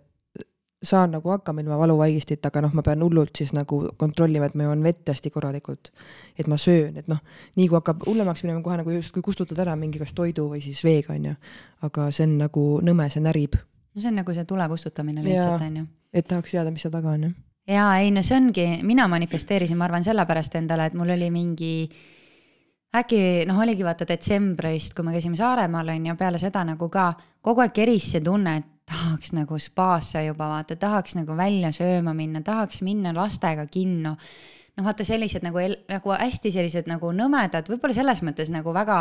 saan 0.84 1.14
nagu 1.16 1.30
hakkama 1.32 1.64
ilma 1.64 1.78
valuvaigistit, 1.80 2.44
aga 2.46 2.60
noh, 2.66 2.74
ma 2.76 2.84
pean 2.84 3.02
hullult 3.02 3.40
siis 3.40 3.54
nagu 3.56 3.80
kontrollima, 3.96 4.50
et 4.50 4.54
ma 4.58 4.68
joon 4.68 4.84
vett 4.84 5.08
hästi 5.08 5.32
korralikult. 5.32 5.90
et 6.38 6.46
ma 6.46 6.58
söön, 6.60 6.96
et 7.00 7.08
noh, 7.08 7.18
nii 7.56 7.68
kui 7.68 7.80
hakkab 7.80 8.04
hullemaks 8.06 8.44
minema, 8.44 8.62
kohe 8.62 8.76
nagu 8.82 8.94
justkui 8.94 9.24
kustutad 9.24 9.58
ära 9.64 9.76
mingi 9.80 9.98
kas 9.98 10.12
toidu 10.14 10.50
või 10.52 10.60
siis 10.62 10.84
veega, 10.84 11.16
on 11.16 11.30
ju. 11.32 11.34
aga 11.88 12.10
see 12.12 12.28
on 12.28 12.38
nagu 12.44 12.64
nõme, 12.84 13.08
see 13.10 13.24
närib. 13.24 13.56
no 13.58 14.00
see 14.00 14.12
on 14.12 14.20
nagu 14.22 14.34
see 14.36 14.44
tule 14.44 14.68
kustutamine 14.68 15.24
lihtsalt, 15.24 15.66
on 15.66 15.82
ju 15.82 15.86
et 16.14 16.26
tahaks 16.30 16.54
teada, 16.54 16.70
mis 16.70 16.84
seal 16.84 16.94
taga 16.94 17.14
on, 17.16 17.28
jah? 17.28 17.36
jaa, 17.74 17.92
ei 18.02 18.10
no 18.14 18.22
see 18.22 18.36
ongi, 18.38 18.66
mina 18.86 19.06
manifesteerisin, 19.10 19.78
ma 19.80 19.88
arvan, 19.88 20.04
sellepärast 20.06 20.58
endale, 20.60 20.90
et 20.90 20.98
mul 20.98 21.14
oli 21.14 21.30
mingi 21.32 21.74
äkki 22.94 23.20
noh, 23.48 23.58
oligi 23.64 23.86
vaata 23.86 24.06
detsembrist, 24.08 24.94
kui 24.94 25.06
me 25.06 25.14
käisime 25.14 25.38
Saaremaal 25.38 25.94
on 25.96 26.10
ju, 26.10 26.16
peale 26.18 26.38
seda 26.38 26.62
nagu 26.66 26.88
ka 26.92 27.08
kogu 27.44 27.64
aeg 27.64 27.74
keris 27.74 28.12
see 28.14 28.22
tunne, 28.24 28.58
et 28.60 28.70
tahaks 28.88 29.32
nagu 29.32 29.58
spaasse 29.58 30.26
juba 30.26 30.50
vaata, 30.50 30.76
tahaks 30.76 31.16
nagu 31.18 31.36
välja 31.36 31.72
sööma 31.72 32.14
minna, 32.16 32.44
tahaks 32.44 32.82
minna 32.84 33.14
lastega 33.16 33.66
kinno. 33.66 34.16
noh, 34.76 34.84
vaata 34.84 35.06
sellised 35.06 35.44
nagu, 35.46 35.62
nagu 35.88 36.14
hästi 36.18 36.52
sellised 36.52 36.90
nagu 36.90 37.12
nõmedad, 37.14 37.68
võib-olla 37.70 37.94
selles 37.96 38.22
mõttes 38.26 38.50
nagu 38.52 38.74
väga 38.74 38.98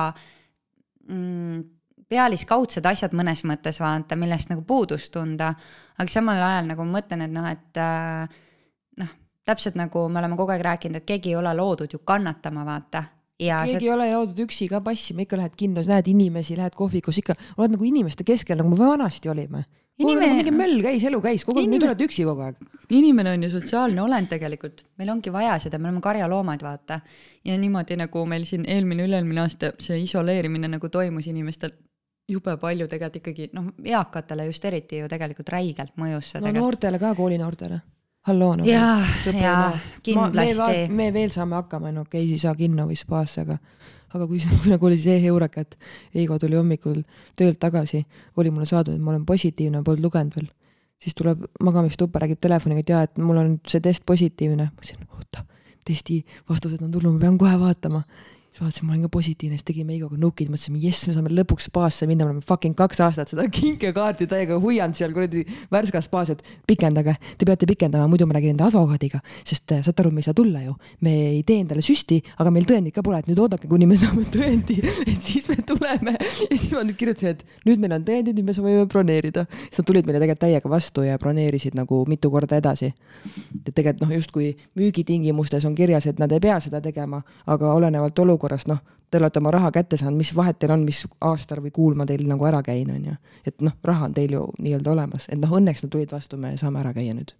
mm, 1.10 1.64
pealiskaudsed 2.14 2.86
asjad 2.86 3.16
mõnes 3.18 3.44
mõttes 3.50 3.82
vaata, 3.82 4.18
millest 4.20 4.54
nagu 4.54 4.64
puudust 4.68 5.12
tunda. 5.14 5.54
aga 5.98 6.10
samal 6.10 6.42
ajal 6.42 6.70
nagu 6.74 6.86
ma 6.86 7.00
mõtlen, 7.00 7.26
et 7.26 7.34
noh, 7.34 7.50
et 7.50 7.82
äh, 7.82 8.40
noh, 9.02 9.12
täpselt 9.46 9.76
nagu 9.80 10.08
me 10.10 10.22
oleme 10.22 10.38
kogu 10.40 10.56
aeg 10.56 10.66
rääkinud, 10.70 11.02
et 11.02 11.10
keegi 11.10 11.34
ei 11.34 11.42
ole 11.42 11.54
loodud 11.58 11.94
ju 11.94 12.04
kannatama, 12.06 12.66
vaata 12.68 13.04
ja 13.42 13.62
keegi 13.66 13.80
see... 13.80 13.88
ei 13.88 13.94
ole 13.94 14.10
joodud 14.10 14.44
üksi 14.46 14.68
ka 14.72 14.82
passima, 14.86 15.24
ikka 15.26 15.40
lähed 15.40 15.56
kinnos, 15.60 15.88
näed 15.90 16.10
inimesi, 16.12 16.58
lähed 16.60 16.76
kohvikus, 16.78 17.20
ikka 17.22 17.36
oled 17.58 17.76
nagu 17.76 17.88
inimeste 17.88 18.26
keskel, 18.28 18.60
nagu 18.62 18.74
me 18.74 18.80
vanasti 18.80 19.32
olime. 19.34 19.66
Inimene... 20.02 20.26
Nagu 20.32 20.40
mingi 20.40 20.54
möll 20.58 20.80
käis, 20.82 21.04
elu 21.06 21.20
käis, 21.22 21.44
kogu 21.46 21.60
aeg 21.60 21.68
Inimene..., 21.68 21.78
nüüd 21.78 21.88
oled 21.92 22.04
üksi 22.08 22.26
kogu 22.26 22.46
aeg. 22.48 22.62
inimene 22.94 23.34
on 23.36 23.46
ju 23.46 23.50
sotsiaalne 23.54 24.02
olend 24.02 24.30
tegelikult, 24.30 24.84
meil 24.98 25.12
ongi 25.14 25.34
vaja 25.34 25.56
seda, 25.62 25.80
me 25.82 25.90
oleme 25.90 26.02
karjaloomad, 26.02 26.66
vaata. 26.66 27.00
ja 27.46 27.58
niimoodi 27.58 27.98
nagu 28.02 28.26
meil 28.30 28.46
siin 28.50 28.66
eelmine, 28.70 29.06
üle-eelmine 29.08 29.46
aasta 29.46 29.74
see 29.82 30.02
isoleerimine 30.02 30.70
nagu 30.72 30.90
toimus 30.90 31.30
inimestel 31.30 31.76
jube 32.30 32.58
palju 32.58 32.88
tegelikult 32.88 33.22
ikkagi 33.22 33.50
noh, 33.54 33.72
eakatele 33.84 34.46
just 34.48 34.66
eriti 34.66 35.02
ju 35.02 35.10
tegelikult 35.12 35.50
räigelt 35.50 35.98
mõjus 36.00 36.32
see 36.32 36.40
no 36.40 36.48
tegelikult. 36.48 36.62
noortele 36.64 37.00
ka, 37.02 37.16
koolinoortele 37.16 37.82
halloo 38.28 38.56
nagu. 38.56 38.70
jaa, 38.70 39.02
jaa, 39.42 39.78
kindlasti. 40.04 40.88
me 40.90 41.10
veel 41.14 41.32
saame 41.34 41.58
hakkama, 41.60 41.92
no 41.92 42.06
okei 42.08 42.24
okay,, 42.24 42.32
ei 42.32 42.40
saa 42.40 42.56
kinno 42.56 42.88
või 42.88 42.98
spaasse, 43.00 43.44
aga, 43.44 43.58
aga 44.16 44.28
kui 44.30 44.40
nagu 44.72 44.90
oli 44.90 45.00
see 45.02 45.20
heureka, 45.24 45.66
et 45.66 45.78
Heigo 46.16 46.40
tuli 46.40 46.60
hommikul 46.60 47.02
töölt 47.40 47.60
tagasi, 47.60 48.04
oli 48.38 48.54
mulle 48.54 48.68
saadud, 48.70 48.96
et 48.96 49.04
ma 49.04 49.12
olen 49.14 49.26
positiivne, 49.28 49.84
polnud 49.84 50.08
lugenud 50.08 50.36
veel. 50.40 50.52
siis 51.04 51.16
tuleb 51.20 51.44
magamistuppa, 51.60 52.22
räägib 52.24 52.40
telefoniga, 52.40 52.80
et 52.80 52.90
jaa, 52.90 53.02
et 53.10 53.18
mul 53.20 53.42
on 53.42 53.58
see 53.68 53.84
test 53.84 54.06
positiivne. 54.06 54.70
ma 54.72 54.80
ütlesin, 54.80 55.04
oota, 55.18 55.44
testi 55.84 56.24
vastused 56.50 56.82
on 56.82 56.92
tulnud, 56.92 57.18
ma 57.18 57.26
pean 57.28 57.38
kohe 57.38 57.60
vaatama 57.60 58.06
siis 58.54 58.62
vaatasin, 58.62 58.86
ma 58.86 58.94
olin 58.94 59.02
ka 59.08 59.10
positiivne, 59.10 59.58
siis 59.58 59.66
tegime 59.66 59.96
Heigoga 59.96 60.18
nukid, 60.22 60.50
mõtlesime, 60.54 60.78
jess, 60.84 61.08
me 61.10 61.16
saame 61.16 61.32
lõpuks 61.34 61.66
spaasse 61.72 62.06
minna, 62.06 62.28
me 62.28 62.36
oleme 62.36 62.46
fucking 62.46 62.76
kaks 62.78 63.00
aastat 63.02 63.32
seda 63.32 63.48
kinkekaarti 63.58 64.28
täiega 64.30 64.60
huianud 64.62 64.98
seal 64.98 65.14
kuradi 65.16 65.42
Värskas 65.74 66.06
spaas, 66.06 66.30
et 66.36 66.44
pikendage, 66.70 67.16
te 67.40 67.48
peate 67.50 67.66
pikendama, 67.70 68.06
muidu 68.12 68.28
ma 68.30 68.38
räägin 68.38 68.54
enda 68.54 68.68
advokaadiga, 68.70 69.24
sest 69.48 69.74
äh, 69.74 69.82
saate 69.86 70.04
aru, 70.04 70.12
me 70.14 70.22
ei 70.22 70.28
saa 70.28 70.38
tulla 70.38 70.62
ju. 70.62 70.76
me 71.02 71.14
ei 71.32 71.42
tee 71.48 71.64
endale 71.64 71.82
süsti, 71.82 72.20
aga 72.38 72.54
meil 72.54 72.68
tõendit 72.70 72.94
ka 72.94 73.02
pole, 73.06 73.24
et 73.24 73.32
nüüd 73.32 73.42
oodake, 73.42 73.70
kuni 73.72 73.88
me 73.90 73.98
saame 74.04 74.28
tõendi, 74.34 74.78
et 75.08 75.26
siis 75.26 75.50
me 75.50 75.58
tuleme. 75.66 76.14
ja 76.22 76.54
siis 76.54 76.70
ma 76.78 76.86
nüüd 76.86 77.00
kirjutasin, 77.00 77.34
et 77.34 77.66
nüüd 77.66 77.82
meil 77.82 77.98
on 77.98 78.06
tõendid, 78.06 78.38
nüüd 78.38 78.52
me 78.52 78.58
võime 78.68 78.86
broneerida. 78.86 79.48
siis 79.66 79.82
nad 79.82 79.90
tulid 79.90 80.06
meile 80.06 80.22
tegelikult 80.22 80.46
täiega 80.46 80.70
vastu 80.70 81.08
ja 81.08 81.18
broneerisid 81.18 81.74
nagu 81.80 82.04
mitu 82.06 82.30
korda 82.30 82.62
edasi. 82.62 82.94
et 83.66 83.74
tegelikult 83.74 84.06
noh, 84.06 84.16
justkui 84.20 84.54
müügitingimustes 84.78 85.66
on 85.66 85.74
kirjas, 85.74 86.06
et 86.06 86.22
nad 86.22 86.32
ei 86.32 86.42
pea 86.44 86.60
seda 86.62 86.82
tegema, 86.86 87.24
aga 87.50 87.74
olenevalt 87.74 88.20
olukorrast 88.20 88.43
olukorrast, 88.44 88.68
noh, 88.68 88.80
te 89.10 89.18
olete 89.18 89.40
oma 89.40 89.52
raha 89.52 89.72
kätte 89.72 89.98
saanud, 89.98 90.18
mis 90.18 90.34
vahet 90.36 90.60
teil 90.60 90.74
on, 90.74 90.84
mis 90.86 91.04
aastal 91.22 91.62
või 91.64 91.72
kuul 91.72 91.96
ma 91.96 92.06
teil 92.06 92.26
nagu 92.28 92.46
ära 92.46 92.62
käin, 92.64 92.90
on 92.92 93.06
ju. 93.06 93.16
et 93.46 93.62
noh, 93.62 93.74
raha 93.84 94.10
on 94.10 94.14
teil 94.14 94.34
ju 94.34 94.44
nii-öelda 94.60 94.92
olemas, 94.92 95.28
et 95.30 95.40
noh, 95.40 95.52
õnneks 95.54 95.84
nad 95.84 95.92
tulid 95.94 96.12
vastu, 96.12 96.38
me 96.38 96.56
saame 96.58 96.80
ära 96.80 96.94
käia 96.94 97.14
nüüd. 97.14 97.34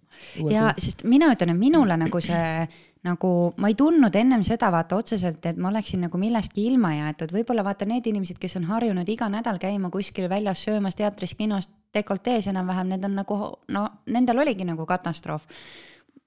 ja 0.50 0.70
kuul. 0.70 0.80
sest 0.80 1.04
mina 1.04 1.32
ütlen, 1.34 1.54
et 1.54 1.60
minule 1.60 1.96
nagu 1.96 2.20
see 2.20 2.66
nagu 3.04 3.30
ma 3.60 3.68
ei 3.68 3.74
tundnud 3.76 4.14
ennem 4.16 4.42
seda 4.46 4.70
vaata 4.72 4.96
otseselt, 4.96 5.44
et 5.44 5.56
ma 5.60 5.68
oleksin 5.68 6.06
nagu 6.06 6.18
millestki 6.18 6.64
ilma 6.70 6.94
jäetud, 6.94 7.34
võib-olla 7.36 7.64
vaata 7.64 7.84
need 7.84 8.06
inimesed, 8.08 8.38
kes 8.40 8.56
on 8.56 8.68
harjunud 8.70 9.08
iga 9.08 9.28
nädal 9.28 9.58
käima 9.60 9.90
kuskil 9.92 10.30
väljas 10.32 10.62
söömas, 10.64 10.96
teatris, 10.96 11.34
kinos, 11.36 11.68
dekoltees 11.94 12.48
enam-vähem, 12.48 12.94
need 12.94 13.04
on 13.04 13.18
nagu 13.20 13.40
no 13.68 13.88
nendel 14.06 14.40
oligi 14.40 14.64
nagu 14.64 14.86
katastroof 14.88 15.44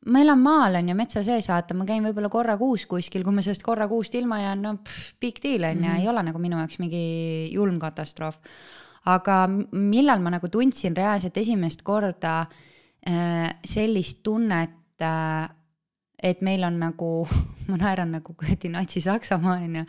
ma 0.05 0.21
elan 0.21 0.39
maal 0.39 0.77
on 0.79 0.89
ju, 0.91 0.95
metsa 0.97 1.23
sees, 1.25 1.47
vaata, 1.49 1.75
ma 1.77 1.85
käin 1.87 2.05
võib-olla 2.05 2.29
korra 2.31 2.55
kuus 2.59 2.85
kuskil, 2.89 3.25
kui 3.25 3.35
ma 3.35 3.43
sellest 3.43 3.65
korra 3.65 3.89
kuust 3.89 4.15
ilma 4.15 4.39
jään, 4.43 4.63
no 4.63 4.75
pff, 4.83 5.17
big 5.21 5.41
deal 5.43 5.65
on 5.67 5.77
ju 5.77 5.83
mm 5.83 5.89
-hmm., 5.89 6.01
ei 6.01 6.09
ole 6.09 6.23
nagu 6.23 6.39
minu 6.39 6.57
jaoks 6.57 6.79
mingi 6.79 7.49
julm 7.53 7.79
katastroof. 7.79 8.37
aga 9.05 9.47
millal 9.71 10.19
ma 10.19 10.29
nagu 10.29 10.49
tundsin 10.49 10.95
reaalselt 10.95 11.37
esimest 11.37 11.81
korda 11.81 12.45
äh, 13.07 13.55
sellist 13.65 14.23
tunnet 14.23 15.01
äh,, 15.01 15.49
et 16.23 16.41
meil 16.41 16.63
on 16.63 16.79
nagu, 16.79 17.27
ma 17.69 17.77
naeran 17.77 18.11
nagu 18.11 18.33
kuradi 18.33 18.69
Natsi-Saksamaa 18.69 19.63
on 19.63 19.75
ju, 19.75 19.85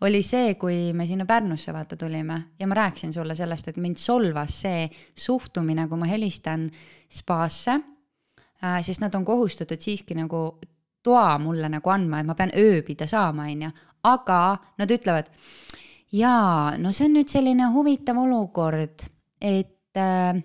oli 0.00 0.22
see, 0.22 0.54
kui 0.54 0.92
me 0.92 1.06
sinna 1.06 1.24
Pärnusse 1.24 1.72
vaata 1.72 1.96
tulime 1.96 2.42
ja 2.58 2.66
ma 2.66 2.74
rääkisin 2.74 3.12
sulle 3.12 3.34
sellest, 3.34 3.68
et 3.68 3.76
mind 3.76 3.96
solvas 3.96 4.60
see 4.62 4.90
suhtumine, 5.14 5.88
kui 5.88 5.98
ma 5.98 6.06
helistan 6.06 6.70
spaasse 7.08 7.80
Äh, 8.62 8.78
sest 8.86 9.02
nad 9.02 9.14
on 9.18 9.24
kohustatud 9.26 9.80
siiski 9.82 10.14
nagu 10.14 10.60
toa 11.02 11.34
mulle 11.42 11.66
nagu 11.66 11.90
andma, 11.90 12.20
et 12.20 12.28
ma 12.28 12.36
pean 12.38 12.52
ööbida 12.54 13.08
saama, 13.10 13.48
on 13.50 13.64
ju, 13.66 13.70
aga 14.06 14.38
nad 14.78 14.94
ütlevad, 14.94 15.32
jaa, 16.14 16.76
no 16.78 16.92
see 16.94 17.08
on 17.08 17.16
nüüd 17.18 17.32
selline 17.32 17.72
huvitav 17.74 18.20
olukord, 18.22 19.02
et 19.42 19.98
äh, 19.98 20.38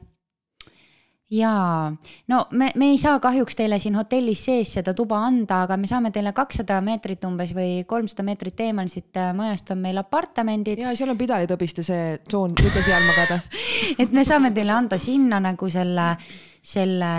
jaa, 1.30 1.94
no 2.34 2.42
me, 2.58 2.72
me 2.74 2.90
ei 2.96 2.98
saa 2.98 3.22
kahjuks 3.22 3.60
teile 3.60 3.78
siin 3.84 4.00
hotellis 4.00 4.42
sees 4.50 4.74
seda 4.80 4.98
tuba 4.98 5.22
anda, 5.28 5.62
aga 5.68 5.78
me 5.78 5.86
saame 5.86 6.10
teile 6.16 6.34
kakssada 6.34 6.82
meetrit 6.82 7.30
umbes 7.30 7.54
või 7.54 7.84
kolmsada 7.86 8.26
meetrit 8.26 8.66
eemal 8.66 8.90
siit 8.90 9.22
äh, 9.22 9.30
majast 9.38 9.70
on 9.76 9.86
meil 9.86 10.02
apartamendid. 10.02 10.82
ja 10.82 10.98
seal 10.98 11.14
on 11.14 11.22
pidalitõbiste 11.22 11.86
see 11.86 12.18
tsoon, 12.26 12.58
võite 12.58 12.82
seal 12.82 13.06
magada 13.12 13.44
et 14.02 14.10
me 14.10 14.26
saame 14.26 14.56
teile 14.58 14.74
anda 14.74 14.98
sinna 14.98 15.44
nagu 15.52 15.70
selle 15.70 16.16
selle 16.66 17.12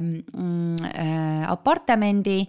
mm, 0.00 0.76
äh, 0.90 1.44
apartamendi 1.50 2.44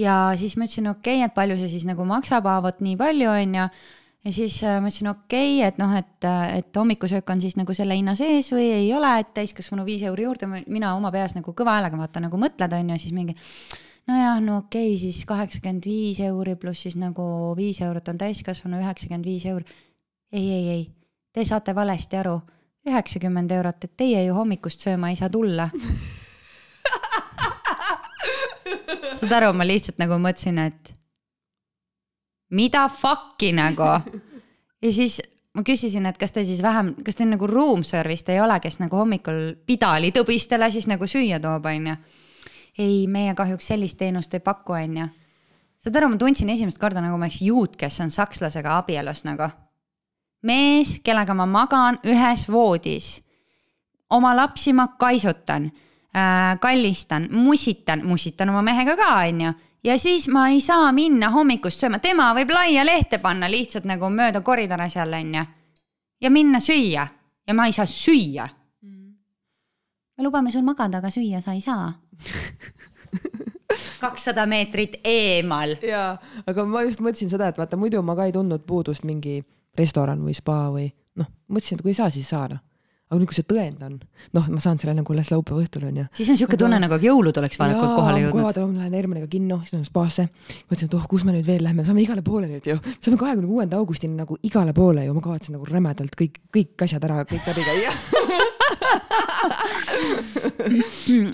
ja 0.00 0.16
siis 0.38 0.56
ma 0.58 0.68
ütlesin, 0.68 0.88
okei 0.90 1.20
okay,, 1.20 1.28
et 1.28 1.34
palju 1.36 1.58
see 1.60 1.70
siis 1.76 1.84
nagu 1.88 2.06
maksab, 2.08 2.48
vot 2.64 2.80
nii 2.84 2.96
palju, 3.00 3.30
on 3.30 3.54
ju. 3.58 3.68
ja 4.24 4.32
siis 4.34 4.58
äh, 4.64 4.80
ma 4.82 4.90
ütlesin, 4.90 5.10
okei 5.12 5.56
okay,, 5.58 5.68
et 5.68 5.78
noh, 5.82 5.94
et, 5.98 6.28
et 6.58 6.80
hommikusöök 6.80 7.30
on 7.30 7.42
siis 7.44 7.56
nagu 7.60 7.76
selle 7.76 7.96
hinna 7.98 8.16
sees 8.18 8.50
või 8.54 8.70
ei 8.74 8.90
ole, 8.96 9.12
et 9.20 9.34
täiskasvanu 9.36 9.86
viis 9.86 10.02
euri 10.06 10.26
juurde, 10.26 10.50
mina 10.66 10.94
oma 10.98 11.12
peas 11.14 11.36
nagu 11.38 11.54
kõva 11.56 11.78
häälega 11.78 12.00
vaata 12.00 12.24
nagu 12.24 12.40
mõtled, 12.40 12.78
on 12.78 12.94
ju, 12.94 13.00
siis 13.04 13.14
mingi 13.16 13.36
nojah, 14.10 14.40
no 14.44 14.64
okei 14.64 14.92
okay,, 14.94 15.00
siis 15.06 15.22
kaheksakümmend 15.28 15.86
viis 15.88 16.20
euri 16.24 16.56
pluss 16.60 16.86
siis 16.88 16.98
nagu 17.00 17.54
viis 17.56 17.80
eurot 17.84 18.10
on 18.12 18.20
täiskasvanu, 18.20 18.82
üheksakümmend 18.82 19.30
viis 19.30 19.46
euri. 19.46 19.64
ei, 20.32 20.50
ei, 20.50 20.68
ei, 20.68 20.84
te 21.32 21.44
saate 21.46 21.74
valesti 21.74 22.18
aru 22.18 22.40
üheksakümmend 22.88 23.50
eurot, 23.56 23.84
et 23.84 23.96
teie 23.96 24.24
ju 24.26 24.34
hommikust 24.36 24.84
sööma 24.84 25.10
ei 25.10 25.16
saa 25.16 25.30
tulla 25.32 25.70
saad 29.24 29.32
aru, 29.38 29.52
ma 29.56 29.66
lihtsalt 29.66 30.00
nagu 30.00 30.18
mõtlesin, 30.20 30.58
et 30.60 30.92
mida 32.54 32.86
fuck'i 32.92 33.52
nagu. 33.56 33.90
ja 34.82 34.92
siis 34.92 35.20
ma 35.54 35.64
küsisin, 35.66 36.06
et 36.10 36.18
kas 36.18 36.34
te 36.34 36.44
siis 36.44 36.62
vähem, 36.62 36.94
kas 37.04 37.18
teil 37.18 37.30
nagu 37.30 37.48
room 37.50 37.84
service'it 37.86 38.34
ei 38.34 38.40
ole, 38.42 38.58
kes 38.60 38.80
nagu 38.82 38.98
hommikul 39.00 39.54
pidalitõbistele 39.66 40.70
siis 40.74 40.88
nagu 40.90 41.08
süüa 41.08 41.40
toob, 41.40 41.66
onju. 41.70 41.96
ei, 42.78 43.06
meie 43.06 43.34
kahjuks 43.34 43.72
sellist 43.72 43.98
teenust 43.98 44.34
ei 44.34 44.44
paku, 44.44 44.76
onju. 44.78 45.08
saad 45.84 46.00
aru, 46.00 46.14
ma 46.14 46.20
tundsin 46.20 46.50
esimest 46.50 46.78
korda 46.78 47.04
nagu 47.04 47.18
ma 47.18 47.28
oleks 47.28 47.42
juut, 47.42 47.76
kes 47.76 48.00
on 48.04 48.10
sakslasega 48.14 48.78
abielus 48.82 49.24
nagu 49.24 49.50
mees, 50.44 50.98
kellega 51.04 51.34
ma 51.34 51.46
magan 51.46 51.98
ühes 52.04 52.48
voodis. 52.50 53.22
oma 54.10 54.36
lapsi 54.36 54.72
ma 54.72 54.88
kaisutan 54.98 55.72
äh,, 56.16 56.60
kallistan, 56.60 57.28
musitan, 57.32 58.06
musitan 58.06 58.48
oma 58.48 58.62
mehega 58.62 58.96
ka, 58.96 59.14
onju. 59.26 59.52
ja 59.84 59.98
siis 59.98 60.28
ma 60.28 60.48
ei 60.48 60.60
saa 60.60 60.92
minna 60.92 61.30
hommikust 61.30 61.80
sööma, 61.80 61.98
tema 61.98 62.34
võib 62.34 62.52
laia 62.52 62.84
lehte 62.84 63.18
panna 63.18 63.50
lihtsalt 63.50 63.84
nagu 63.84 64.10
mööda 64.10 64.40
koridore 64.40 64.88
seal, 64.88 65.12
onju. 65.12 65.44
ja 66.20 66.30
minna 66.30 66.60
süüa 66.60 67.08
ja 67.46 67.54
ma 67.54 67.66
ei 67.66 67.72
saa 67.72 67.86
süüa 67.86 68.48
mm.. 68.82 69.14
me 70.16 70.24
lubame 70.24 70.52
sul 70.52 70.62
magada, 70.62 70.98
aga 70.98 71.10
süüa 71.10 71.42
sa 71.42 71.52
ei 71.52 71.60
saa 71.60 71.92
kakssada 74.04 74.46
meetrit 74.46 75.00
eemal. 75.04 75.76
jaa, 75.82 76.18
aga 76.46 76.64
ma 76.68 76.84
just 76.84 77.00
mõtlesin 77.00 77.32
seda, 77.32 77.48
et 77.48 77.58
vaata 77.58 77.80
muidu 77.80 78.02
ma 78.02 78.16
ka 78.16 78.28
ei 78.28 78.36
tundnud 78.36 78.66
puudust 78.68 79.04
mingi 79.08 79.40
restoran 79.78 80.22
või 80.24 80.36
spa 80.36 80.68
või 80.74 80.88
noh, 81.20 81.30
mõtlesin, 81.48 81.78
et 81.78 81.82
kui 81.82 81.94
ei 81.94 81.98
saa, 81.98 82.10
siis 82.10 82.26
ei 82.26 82.34
saa 82.36 82.46
noh 82.52 82.62
aga 83.14 83.20
nüüd, 83.20 83.28
kui 83.30 83.36
see 83.36 83.46
tõend 83.46 83.82
on, 83.84 83.96
noh, 84.34 84.46
ma 84.50 84.60
saan 84.62 84.78
selle 84.80 84.94
nagu 84.96 85.12
alles 85.14 85.28
laupäeva 85.30 85.60
õhtul 85.62 85.84
onju. 85.90 86.04
siis 86.16 86.30
on 86.32 86.38
siuke 86.40 86.56
tunne 86.58 86.78
nagu 86.80 86.96
jõulud 87.00 87.36
oleks 87.40 87.58
vahepeal 87.60 87.92
kohale 87.94 88.22
jõudnud. 88.22 88.34
kohe 88.34 88.46
vaata, 88.46 88.64
ma 88.66 88.80
lähen 88.80 88.96
Hermaniga 88.96 89.28
kinno, 89.30 89.58
siis 89.62 89.74
lähme 89.76 89.86
spaasse. 89.88 90.24
mõtlesin, 90.70 90.88
et 90.88 90.96
oh, 90.98 91.04
kus 91.10 91.24
me 91.26 91.34
nüüd 91.36 91.46
veel 91.46 91.62
lähme, 91.66 91.84
saame 91.86 92.02
igale 92.02 92.22
poole 92.26 92.48
nüüd 92.50 92.64
ju. 92.70 92.76
saame 92.96 93.18
kahekümne 93.20 93.50
kuuenda 93.50 93.78
augustini 93.78 94.16
nagu 94.18 94.38
igale 94.42 94.72
poole 94.76 95.04
ju, 95.04 95.12
ma 95.16 95.22
kavatsen 95.24 95.52
nagu 95.58 95.68
rämedalt 95.68 96.16
kõik, 96.18 96.40
kõik 96.54 96.86
asjad 96.88 97.02
ära, 97.06 97.16
kõik 97.28 97.44
läbi 97.50 97.62
käia 97.68 97.92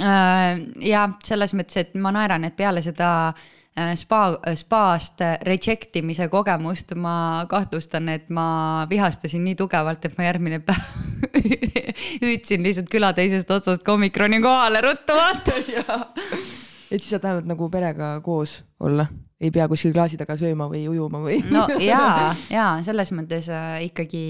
äh, 0.10 0.52
ja 0.90 1.06
selles 1.24 1.54
mõttes, 1.54 1.76
et 1.86 1.94
ma 1.94 2.10
naeran, 2.18 2.44
et 2.50 2.58
peale 2.58 2.82
seda 2.84 3.08
Äh, 3.30 3.59
spa, 3.96 4.22
äh, 4.46 4.56
spaast 4.58 5.22
reject 5.46 5.96
imise 5.96 6.28
kogemust, 6.28 6.94
ma 6.94 7.46
kahtlustan, 7.48 8.08
et 8.08 8.28
ma 8.28 8.86
vihastasin 8.90 9.44
nii 9.44 9.56
tugevalt, 9.58 10.04
et 10.04 10.18
ma 10.18 10.26
järgmine 10.28 10.60
päev 10.64 11.10
hüüdsin 12.22 12.64
lihtsalt 12.64 12.90
küla 12.90 13.12
teisest 13.16 13.50
otsast 13.50 13.84
ka 13.86 13.94
omikroni 13.94 14.40
kohale 14.42 14.82
ruttu 14.84 15.16
vaata. 15.16 15.56
Et 16.90 16.98
siis 16.98 17.12
saad 17.12 17.22
vähemalt 17.22 17.46
nagu 17.46 17.68
perega 17.70 18.06
koos 18.18 18.56
olla, 18.82 19.04
ei 19.38 19.52
pea 19.54 19.68
kuskil 19.70 19.92
klaasi 19.94 20.16
taga 20.18 20.34
sööma 20.34 20.66
või 20.72 20.80
ujuma 20.90 21.20
või 21.22 21.36
no 21.46 21.68
jaa, 21.78 22.32
jaa, 22.50 22.72
selles 22.82 23.12
mõttes 23.14 23.46
äh, 23.54 23.76
ikkagi 23.86 24.24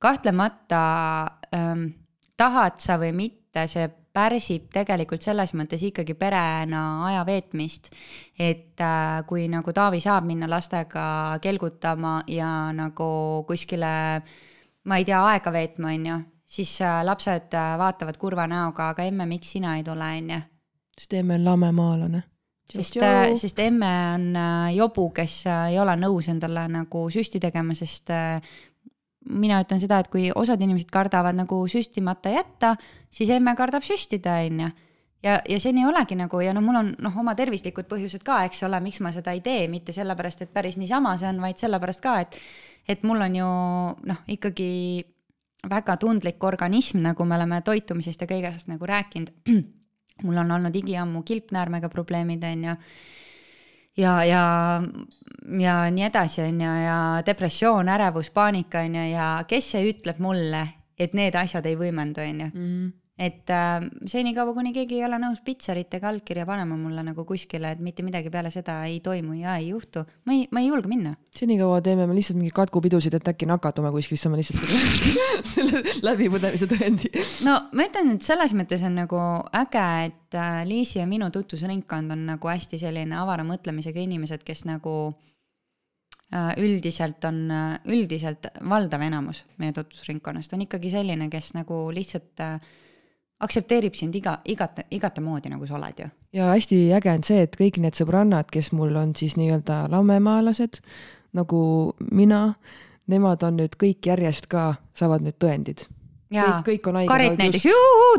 kahtlemata 0.00 0.80
ähm, 1.52 1.90
tahad 2.40 2.80
sa 2.80 2.96
või 3.02 3.12
mitte, 3.18 3.66
see 3.68 3.84
pärsib 4.18 4.66
tegelikult 4.74 5.22
selles 5.22 5.54
mõttes 5.54 5.84
ikkagi 5.86 6.18
perena 6.18 6.82
aja 7.06 7.22
veetmist. 7.28 7.92
et 8.38 8.82
äh, 8.82 9.22
kui 9.30 9.46
nagu 9.48 9.72
Taavi 9.72 10.02
saab 10.02 10.26
minna 10.26 10.50
lastega 10.50 11.38
kelgutama 11.42 12.22
ja 12.26 12.72
nagu 12.74 13.44
kuskile, 13.46 13.94
ma 14.84 14.98
ei 14.98 15.08
tea, 15.08 15.22
aega 15.32 15.54
veetma, 15.54 15.94
on 15.94 16.12
ju, 16.12 16.20
siis 16.46 16.76
äh, 16.82 17.00
lapsed 17.06 17.54
äh, 17.54 17.74
vaatavad 17.78 18.18
kurva 18.18 18.46
näoga, 18.50 18.92
aga 18.92 19.06
emme, 19.06 19.26
miks 19.26 19.56
sina 19.56 19.78
ei 19.78 19.86
tule, 19.86 20.14
on 20.18 20.30
ju 20.36 20.44
sest 20.98 21.14
emme 21.14 21.34
on 21.34 21.44
lamemaalane. 21.44 22.22
sest, 22.72 22.96
äh, 23.02 23.34
sest 23.34 23.58
emme 23.58 23.90
on 24.14 24.36
äh, 24.36 24.74
jobu, 24.76 25.08
kes 25.10 25.46
äh, 25.46 25.70
ei 25.72 25.78
ole 25.80 25.94
nõus 25.96 26.28
endale 26.28 26.66
nagu 26.68 27.06
süsti 27.10 27.40
tegema, 27.40 27.74
sest 27.74 28.10
mina 29.28 29.60
ütlen 29.62 29.80
seda, 29.82 30.00
et 30.02 30.10
kui 30.12 30.28
osad 30.34 30.60
inimesed 30.64 30.90
kardavad 30.92 31.36
nagu 31.36 31.60
süstimata 31.70 32.32
jätta, 32.32 32.74
siis 33.10 33.30
emme 33.34 33.54
kardab 33.58 33.86
süstida, 33.86 34.38
on 34.46 34.60
ju. 34.64 34.70
ja, 35.22 35.38
ja 35.48 35.60
see 35.60 35.74
nii 35.76 35.86
olegi 35.88 36.18
nagu 36.18 36.40
ja 36.40 36.54
noh, 36.56 36.64
mul 36.64 36.80
on 36.80 36.92
noh, 37.04 37.20
oma 37.20 37.34
tervislikud 37.38 37.88
põhjused 37.90 38.24
ka, 38.26 38.42
eks 38.48 38.62
ole, 38.68 38.80
miks 38.84 39.00
ma 39.04 39.12
seda 39.14 39.34
ei 39.36 39.42
tee, 39.44 39.68
mitte 39.68 39.92
sellepärast, 39.92 40.46
et 40.46 40.52
päris 40.54 40.78
niisama 40.80 41.16
see 41.18 41.30
on, 41.30 41.40
vaid 41.44 41.60
sellepärast 41.60 42.04
ka, 42.04 42.18
et, 42.24 42.38
et 42.88 43.06
mul 43.06 43.26
on 43.26 43.40
ju 43.40 43.48
noh, 44.12 44.22
ikkagi 44.36 44.70
väga 45.68 45.98
tundlik 45.98 46.44
organism, 46.44 47.02
nagu 47.02 47.24
me 47.26 47.36
oleme 47.36 47.60
toitumisest 47.66 48.22
ja 48.22 48.30
kõigest 48.30 48.70
nagu 48.70 48.86
rääkinud 48.86 49.34
mul 50.22 50.36
on 50.36 50.50
olnud 50.50 50.76
igiammu 50.76 51.22
kilpnäärmega 51.22 51.88
probleemid, 51.88 52.42
on 52.42 52.64
ju. 52.64 52.76
Ja, 53.98 54.14
ja, 54.24 54.42
ja 55.60 55.76
nii 55.90 56.06
edasi, 56.08 56.42
on 56.42 56.60
ju, 56.60 56.76
ja 56.84 56.98
depressioon, 57.26 57.88
ärevus, 57.88 58.30
paanika, 58.30 58.84
on 58.86 58.94
ju, 58.94 59.04
ja 59.12 59.28
kes 59.48 59.72
see 59.74 59.90
ütleb 59.90 60.22
mulle, 60.22 60.64
et 60.98 61.14
need 61.14 61.36
asjad 61.38 61.66
ei 61.66 61.76
võimendu, 61.78 62.22
on 62.24 62.40
ju. 62.44 62.50
Et 63.18 63.50
äh, 63.50 63.82
senikaua, 64.06 64.52
kuni 64.54 64.70
keegi 64.70 65.00
ei 65.00 65.02
ole 65.02 65.18
nõus 65.18 65.40
pitserit 65.42 65.90
ega 65.96 66.06
allkirja 66.12 66.44
panema 66.46 66.76
mulle 66.78 67.02
nagu 67.02 67.24
kuskile, 67.26 67.72
et 67.74 67.80
mitte 67.82 68.04
midagi 68.06 68.30
peale 68.30 68.52
seda 68.54 68.76
ei 68.86 69.00
toimu 69.02 69.34
ja 69.40 69.56
ei 69.58 69.72
juhtu, 69.72 70.04
ma 70.22 70.36
ei, 70.36 70.44
ma 70.54 70.62
ei 70.62 70.68
julge 70.68 70.86
minna. 70.86 71.16
senikaua 71.34 71.80
teeme 71.82 72.06
me 72.06 72.14
lihtsalt 72.14 72.38
mingeid 72.38 72.54
katkupidusid, 72.54 73.18
et 73.18 73.32
äkki 73.32 73.50
nakatume 73.50 73.90
kuskil, 73.96 74.14
siis 74.14 74.22
saame 74.22 74.38
lihtsalt 74.38 74.62
selle, 74.70 75.42
selle 75.50 75.82
läbipõdemise 76.06 76.70
tõendi. 76.70 77.10
no 77.48 77.58
ma 77.74 77.90
ütlen, 77.90 78.14
et 78.14 78.30
selles 78.30 78.54
mõttes 78.54 78.86
on 78.86 78.94
nagu 79.02 79.26
äge, 79.64 79.86
et 80.12 80.38
äh, 80.38 80.62
Liisi 80.70 81.02
ja 81.02 81.10
minu 81.10 81.32
tutvusringkond 81.34 82.14
on 82.14 82.26
nagu 82.36 82.54
hästi 82.54 82.78
selline 82.86 83.18
avara 83.18 83.42
mõtlemisega 83.50 83.98
inimesed, 84.06 84.46
kes 84.46 84.62
nagu 84.70 84.98
äh, 85.10 86.52
üldiselt 86.62 87.26
on, 87.26 87.48
üldiselt 87.90 88.52
valdav 88.62 89.10
enamus 89.10 89.42
meie 89.58 89.74
tutvusringkonnast 89.74 90.54
on 90.54 90.68
ikkagi 90.70 91.00
selline, 91.00 91.26
kes 91.34 91.56
nagu 91.58 91.88
lihtsalt 91.90 92.46
äh, 92.46 92.76
aktsepteerib 93.44 93.94
sind 93.94 94.16
iga, 94.18 94.38
igat, 94.48 94.80
igatemoodi, 94.94 95.50
nagu 95.52 95.66
sa 95.66 95.76
oled 95.78 96.00
ju. 96.02 96.08
ja 96.32 96.50
hästi 96.52 96.80
äge 96.96 97.12
on 97.12 97.24
see, 97.26 97.44
et 97.46 97.54
kõik 97.58 97.78
need 97.82 97.98
sõbrannad, 97.98 98.50
kes 98.52 98.72
mul 98.74 98.96
on 98.98 99.14
siis 99.18 99.36
nii-öelda 99.38 99.84
lammemaalased, 99.92 100.80
nagu 101.38 101.60
mina, 102.10 102.42
nemad 103.10 103.44
on 103.46 103.60
nüüd 103.62 103.78
kõik 103.80 104.10
järjest 104.10 104.50
ka, 104.50 104.72
saavad 104.98 105.22
nüüd 105.26 105.38
tõendid. 105.38 105.86
kõik, 106.34 106.64
kõik 106.66 106.88
on 106.90 106.98
haiged. 107.00 107.12
Karit 107.12 107.38
näiteks, 107.40 107.68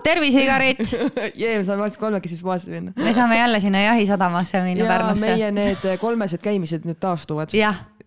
tervise 0.03 0.45
Karit 0.47 0.86
jee, 1.41 1.58
me 1.58 1.65
saame 1.65 1.84
varsti 1.84 1.99
kolmekesi 2.01 2.39
spaasi 2.39 2.71
minna. 2.73 2.93
me 2.95 3.13
saame 3.13 3.41
jälle 3.41 3.60
sinna 3.60 3.82
jahisadamasse 3.89 4.63
minna 4.63 4.88
Pärnusse. 4.88 5.25
meie 5.25 5.51
need 5.51 5.89
kolmesed 5.99 6.41
käimised 6.45 6.88
nüüd 6.88 7.01
taastuvad. 7.03 7.51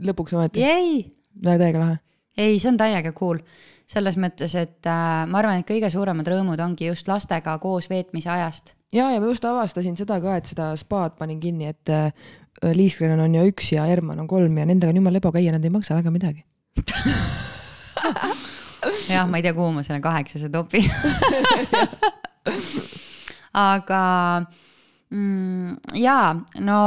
lõpuks 0.02 0.38
ometi. 0.38 0.64
täiega 1.44 1.78
lahe. 1.78 2.00
ei, 2.38 2.56
see 2.58 2.72
on 2.72 2.80
täiega 2.80 3.12
cool 3.12 3.44
selles 3.92 4.16
mõttes, 4.20 4.54
et 4.58 4.88
äh, 4.88 5.24
ma 5.28 5.40
arvan, 5.42 5.60
et 5.60 5.68
kõige 5.68 5.90
suuremad 5.92 6.28
rõõmud 6.28 6.60
ongi 6.64 6.88
just 6.88 7.08
lastega 7.10 7.58
koos 7.62 7.88
veetmise 7.92 8.30
ajast. 8.32 8.74
ja, 8.92 9.10
ja 9.12 9.20
ma 9.20 9.26
just 9.30 9.44
avastasin 9.48 9.96
seda 9.98 10.20
ka, 10.22 10.38
et 10.40 10.46
seda 10.50 10.72
spaad 10.80 11.18
panin 11.18 11.40
kinni, 11.42 11.64
et 11.72 11.92
äh, 11.92 12.08
Liiskren 12.76 13.20
on 13.20 13.34
ju 13.34 13.42
üks 13.50 13.72
ja 13.74 13.84
Herman 13.88 14.20
on 14.22 14.28
kolm 14.30 14.58
ja 14.58 14.64
nendega 14.68 14.92
on 14.92 15.00
jumala 15.00 15.18
lebo 15.18 15.32
käia, 15.34 15.54
nad 15.54 15.64
ei 15.64 15.72
maksa 15.72 15.96
väga 15.98 16.10
midagi 16.14 16.44
jah, 19.12 19.28
ma 19.28 19.38
ei 19.38 19.44
tea, 19.44 19.54
kuhu 19.56 19.70
ma 19.76 19.82
selle 19.86 20.02
kaheksase 20.04 20.48
topin 20.52 20.86
aga 23.72 24.02
mm, 25.10 25.68
jaa, 26.00 26.28
no 26.64 26.78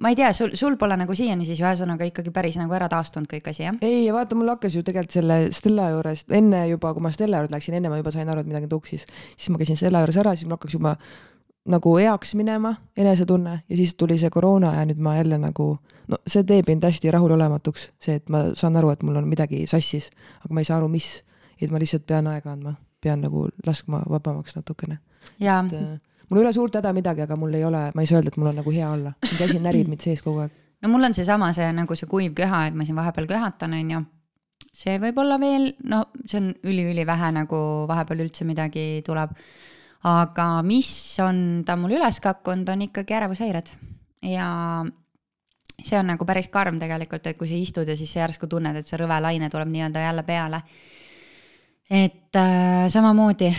ma 0.00 0.12
ei 0.12 0.16
tea, 0.18 0.32
sul, 0.36 0.52
sul 0.54 0.76
pole 0.80 0.96
nagu 0.98 1.14
siiani 1.16 1.46
siis 1.48 1.60
ühesõnaga 1.62 2.08
ikkagi 2.08 2.32
päris 2.34 2.58
nagu 2.60 2.74
ära 2.76 2.88
taastunud 2.92 3.28
kõik 3.30 3.48
asi, 3.52 3.64
jah? 3.64 3.78
ei, 3.84 4.04
vaata, 4.12 4.36
mul 4.38 4.50
hakkas 4.52 4.76
ju 4.76 4.84
tegelikult 4.86 5.16
selle 5.16 5.38
Stella 5.56 5.88
juures, 5.94 6.26
enne 6.36 6.66
juba, 6.70 6.92
kui 6.96 7.04
ma 7.04 7.12
Stella 7.14 7.40
juurde 7.42 7.56
läksin, 7.56 7.78
enne 7.78 7.92
ma 7.92 8.00
juba 8.00 8.12
sain 8.14 8.28
aru, 8.28 8.44
et 8.44 8.50
midagi 8.50 8.68
tuksis. 8.72 9.06
siis 9.36 9.48
ma 9.52 9.60
käisin 9.62 9.78
Stella 9.80 10.04
juures 10.04 10.20
ära, 10.22 10.36
siis 10.36 10.48
mul 10.48 10.58
hakkas 10.58 10.76
juba 10.76 10.96
nagu 11.66 11.96
heaks 11.98 12.34
minema, 12.38 12.74
enesetunne 12.96 13.60
ja 13.68 13.76
siis 13.76 13.94
tuli 13.98 14.18
see 14.20 14.30
koroona 14.30 14.74
ja 14.76 14.84
nüüd 14.86 15.00
ma 15.02 15.16
jälle 15.16 15.38
nagu, 15.42 15.68
no 16.08 16.18
see 16.26 16.44
teeb 16.46 16.68
mind 16.70 16.84
hästi 16.86 17.10
rahulolematuks, 17.14 17.90
see, 18.02 18.20
et 18.20 18.28
ma 18.30 18.46
saan 18.58 18.78
aru, 18.78 18.92
et 18.94 19.02
mul 19.06 19.18
on 19.18 19.26
midagi 19.28 19.64
sassis, 19.70 20.10
aga 20.44 20.54
ma 20.54 20.62
ei 20.62 20.68
saa 20.68 20.78
aru, 20.80 20.90
mis. 20.92 21.22
et 21.60 21.72
ma 21.72 21.80
lihtsalt 21.80 22.04
pean 22.06 22.26
aega 22.28 22.52
andma, 22.52 22.74
pean 23.06 23.22
nagu 23.22 23.46
laskma 23.66 24.02
vabamaks 24.10 24.58
natukene. 24.58 24.98
et 25.38 25.48
äh, 25.48 25.96
mul 26.28 26.40
ei 26.40 26.44
ole 26.46 26.52
suurt 26.56 26.78
häda 26.78 26.92
midagi, 26.96 27.24
aga 27.26 27.38
mul 27.38 27.54
ei 27.54 27.64
ole, 27.64 27.86
ma 27.94 28.02
ei 28.02 28.10
saa 28.10 28.20
öelda, 28.20 28.32
et 28.34 28.40
mul 28.40 28.50
on 28.50 28.60
nagu 28.60 28.74
hea 28.74 28.90
olla, 28.90 29.14
käsi 29.38 29.60
närib 29.62 29.90
mind 29.92 30.02
sees 30.04 30.22
kogu 30.24 30.44
aeg. 30.44 30.58
no 30.82 30.92
mul 30.92 31.08
on 31.08 31.16
seesama, 31.16 31.52
see 31.56 31.68
nagu 31.76 31.98
see 31.98 32.10
kuiv 32.10 32.34
köha, 32.38 32.66
et 32.70 32.76
ma 32.76 32.86
siin 32.86 32.98
vahepeal 32.98 33.30
köhatan, 33.30 33.78
on 33.78 33.94
ju. 33.94 34.02
see 34.82 34.98
võib 35.02 35.22
olla 35.22 35.38
veel, 35.42 35.72
no 35.84 36.04
see 36.24 36.42
on 36.42 36.52
üliülivähe 36.66 37.32
nagu 37.38 37.62
vahepeal 37.88 38.26
üldse 38.26 38.48
midagi 38.48 38.86
tuleb. 39.06 39.34
aga 40.06 40.50
mis 40.62 40.90
on 41.24 41.64
ta 41.66 41.78
mul 41.78 41.96
üles 41.98 42.20
kakkunud, 42.22 42.68
on 42.74 42.86
ikkagi 42.88 43.18
ärevushäired 43.20 43.74
ja 44.26 44.50
see 45.82 45.98
on 45.98 46.06
nagu 46.12 46.24
päris 46.24 46.48
karm 46.48 46.78
tegelikult, 46.80 47.26
et 47.26 47.38
kui 47.38 47.48
sa 47.48 47.56
istud 47.58 47.88
ja 47.88 47.96
siis 47.96 48.12
sa 48.12 48.24
järsku 48.24 48.48
tunned, 48.50 48.76
et 48.76 48.86
see 48.88 48.98
rõve 49.00 49.18
laine 49.22 49.50
tuleb 49.52 49.70
nii-öelda 49.72 50.06
jälle 50.08 50.24
peale 50.26 50.62
et 51.90 52.34
äh, 52.34 52.88
samamoodi 52.90 53.52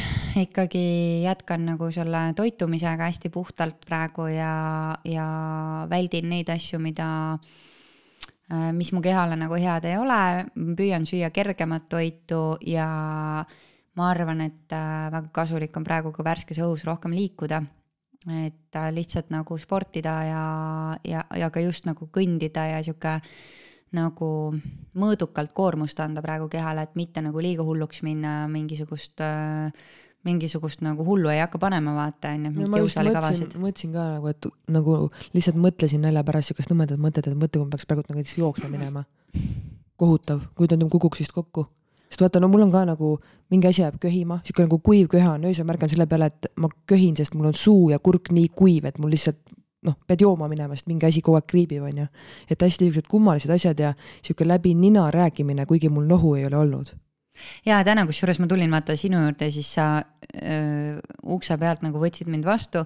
ikkagi 0.43 1.23
jätkan 1.23 1.63
nagu 1.65 1.87
selle 1.95 2.33
toitumisega 2.35 3.07
hästi 3.07 3.31
puhtalt 3.31 3.85
praegu 3.87 4.27
ja, 4.31 4.97
ja 5.07 5.27
väldin 5.89 6.27
neid 6.29 6.51
asju, 6.51 6.79
mida 6.83 7.07
äh,, 8.51 8.73
mis 8.75 8.91
mu 8.91 9.01
kehale 9.01 9.39
nagu 9.39 9.55
head 9.55 9.87
ei 9.87 9.95
ole, 9.99 10.19
püüan 10.75 11.07
süüa 11.07 11.31
kergemat 11.31 11.87
toitu 11.89 12.57
ja 12.67 12.89
ma 13.97 14.09
arvan, 14.11 14.43
et 14.43 14.75
äh, 14.75 15.07
väga 15.13 15.31
kasulik 15.33 15.77
on 15.79 15.87
praegu 15.87 16.11
ka 16.11 16.25
värskes 16.27 16.59
õhus 16.59 16.83
rohkem 16.87 17.15
liikuda. 17.15 17.63
et 18.27 18.75
äh, 18.75 18.89
lihtsalt 18.91 19.29
nagu 19.31 19.55
sportida 19.57 20.13
ja, 20.27 20.43
ja, 21.07 21.23
ja 21.31 21.49
ka 21.49 21.61
just 21.63 21.85
nagu 21.87 22.09
kõndida 22.11 22.65
ja 22.73 22.83
sihuke 22.83 23.21
nagu 23.95 24.29
mõõdukalt 24.97 25.53
koormust 25.55 25.99
anda 26.03 26.21
praegu 26.21 26.49
kehale, 26.51 26.83
et 26.83 26.97
mitte 26.99 27.21
nagu 27.23 27.39
liiga 27.39 27.63
hulluks 27.63 28.01
minna, 28.03 28.41
mingisugust 28.51 29.21
äh, 29.23 29.71
mingisugust 30.27 30.83
nagu 30.85 31.05
hullu 31.07 31.31
ei 31.31 31.39
hakka 31.41 31.59
panema, 31.61 31.93
vaata 31.95 32.33
on 32.35 32.47
ju, 32.47 32.51
mingeid 32.55 32.83
jõusaalikavasid. 32.83 33.55
mõtlesin 33.61 33.93
ka 33.93 34.05
nagu, 34.17 34.33
et 34.33 34.49
nagu 34.73 34.97
lihtsalt 35.35 35.59
mõtlesin 35.63 36.03
nalja 36.03 36.23
pärast 36.27 36.51
siukest 36.51 36.71
nõmedat 36.73 37.01
mõtet, 37.01 37.27
et 37.27 37.37
mõtle, 37.37 37.61
kui 37.61 37.65
ma 37.65 37.73
peaks 37.75 37.87
praegu 37.89 38.03
nagu 38.03 38.19
näiteks 38.19 38.37
jooksma 38.41 38.69
minema. 38.73 39.05
kohutav, 39.97 40.43
kujutan, 40.55 40.85
kukuks 40.89 41.23
vist 41.23 41.35
kokku. 41.35 41.67
sest 42.09 42.23
vaata, 42.23 42.39
no 42.39 42.47
mul 42.51 42.65
on 42.67 42.71
ka 42.71 42.85
nagu 42.87 43.17
mingi 43.51 43.67
asi 43.67 43.81
jääb 43.81 43.99
köhima, 43.99 44.41
siuke 44.47 44.63
nagu 44.63 44.79
kuiv 44.79 45.07
köha 45.11 45.33
on, 45.35 45.47
öösel 45.49 45.67
märkan 45.67 45.89
selle 45.89 46.07
peale, 46.07 46.31
et 46.31 46.51
ma 46.55 46.69
köhin, 46.87 47.15
sest 47.15 47.35
mul 47.35 47.51
on 47.51 47.53
suu 47.57 47.89
ja 47.91 47.99
kurk 47.99 48.31
nii 48.31 48.49
kuiv, 48.55 48.85
et 48.85 48.99
mul 48.99 49.11
lihtsalt 49.11 49.39
noh, 49.85 49.97
pead 50.07 50.23
jooma 50.25 50.47
minema, 50.51 50.75
sest 50.75 50.87
mingi 50.89 51.05
asi 51.07 51.21
kogu 51.25 51.37
aeg 51.39 51.49
kriibib, 51.49 51.83
on 51.85 52.03
ju. 52.03 52.07
et 52.49 52.61
hästi 52.61 52.85
niisugused 52.87 53.09
kummalised 53.11 53.51
asjad 53.53 53.79
ja 53.79 53.93
sihuke 54.21 54.47
läbi 54.47 54.73
nina 54.75 55.09
rääkimine, 55.13 55.65
kuigi 55.69 55.89
mul 55.93 56.07
nohu 56.09 56.35
ei 56.35 56.47
ole 56.47 56.57
olnud. 56.57 56.93
ja 57.65 57.83
täna, 57.85 58.05
kusjuures 58.09 58.39
ma 58.39 58.47
tulin 58.49 58.71
vaata 58.73 58.95
sinu 58.97 59.21
juurde, 59.21 59.51
siis 59.53 59.69
sa 59.73 60.01
öö, 60.01 60.97
ukse 61.37 61.57
pealt 61.57 61.85
nagu 61.85 62.01
võtsid 62.01 62.31
mind 62.33 62.47
vastu 62.47 62.81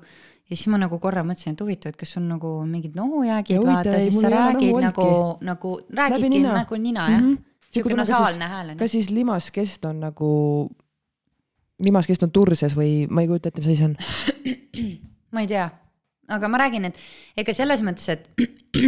ja 0.51 0.57
siis 0.57 0.67
ma 0.67 0.81
nagu 0.81 0.99
korra 0.99 1.23
mõtlesin, 1.23 1.55
et 1.55 1.63
huvitav, 1.63 1.93
et 1.93 2.01
kas 2.01 2.17
on 2.19 2.27
nagu 2.33 2.57
mingid 2.67 2.97
nohujäägid, 2.99 3.61
vaata, 3.63 3.95
siis 4.03 4.19
sa 4.19 4.31
räägid 4.33 4.75
nagu, 4.83 5.07
nagu, 5.47 5.73
räägidki 5.87 6.33
nina. 6.35 6.57
nagu 6.59 6.75
nina 6.75 7.09
jah 7.09 7.21
mm 7.21 7.33
-hmm.? 7.33 7.43
sihuke 7.71 7.95
nasaalne 7.95 8.47
hääl 8.47 8.69
on. 8.69 8.77
kas 8.77 8.91
siis 8.91 9.09
limaskest 9.09 9.85
on 9.85 9.99
nagu, 9.99 10.31
limaskest 11.79 12.23
on 12.23 12.31
turses 12.31 12.75
või 12.75 13.07
ma 13.09 13.21
ei 13.21 13.27
kujuta 13.27 13.47
ette, 13.47 13.61
mis 13.61 13.67
asi 13.67 13.77
see 13.77 13.85
on 13.85 13.95
ma 15.33 15.41
ei 15.41 15.47
tea 15.47 15.69
aga 16.31 16.51
ma 16.51 16.61
räägin, 16.61 16.89
et 16.89 16.99
ega 17.43 17.55
selles 17.55 17.83
mõttes, 17.85 18.07
et 18.13 18.29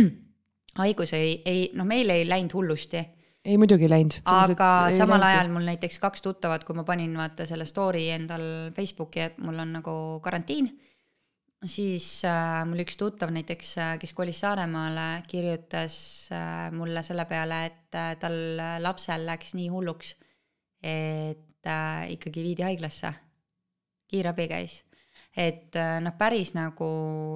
haigus 0.82 1.13
ei, 1.17 1.36
ei 1.45 1.67
noh, 1.77 1.88
meil 1.88 2.10
ei 2.13 2.25
läinud 2.27 2.56
hullusti. 2.58 3.03
ei 3.43 3.60
muidugi 3.60 3.89
läinud. 3.91 4.21
aga 4.25 4.69
samal 4.95 5.21
läinud. 5.21 5.29
ajal 5.29 5.51
mul 5.53 5.67
näiteks 5.71 5.99
kaks 6.01 6.25
tuttavat, 6.25 6.63
kui 6.63 6.77
ma 6.77 6.86
panin 6.88 7.15
vaata 7.17 7.47
selle 7.49 7.67
story 7.69 8.08
endal 8.15 8.71
Facebooki, 8.75 9.27
et 9.27 9.38
mul 9.43 9.60
on 9.60 9.77
nagu 9.79 9.95
karantiin 10.23 10.71
siis 11.69 12.08
äh, 12.27 12.63
mul 12.67 12.84
üks 12.84 12.97
tuttav 12.99 13.32
näiteks, 13.34 13.75
kes 14.01 14.13
kolis 14.15 14.41
Saaremaale, 14.43 15.23
kirjutas 15.29 15.95
äh, 16.34 16.67
mulle 16.75 17.03
selle 17.06 17.25
peale, 17.29 17.65
et 17.69 17.97
äh, 17.99 18.13
tal 18.19 18.36
lapsel 18.84 19.25
läks 19.29 19.53
nii 19.58 19.69
hulluks, 19.71 20.15
et 20.84 21.69
äh, 21.69 22.10
ikkagi 22.17 22.43
viidi 22.43 22.67
haiglasse. 22.67 23.13
kiirabi 24.13 24.45
käis 24.51 24.84
et 25.36 25.76
äh, 25.80 25.98
noh, 26.04 26.13
päris 26.17 26.54
nagu 26.58 26.89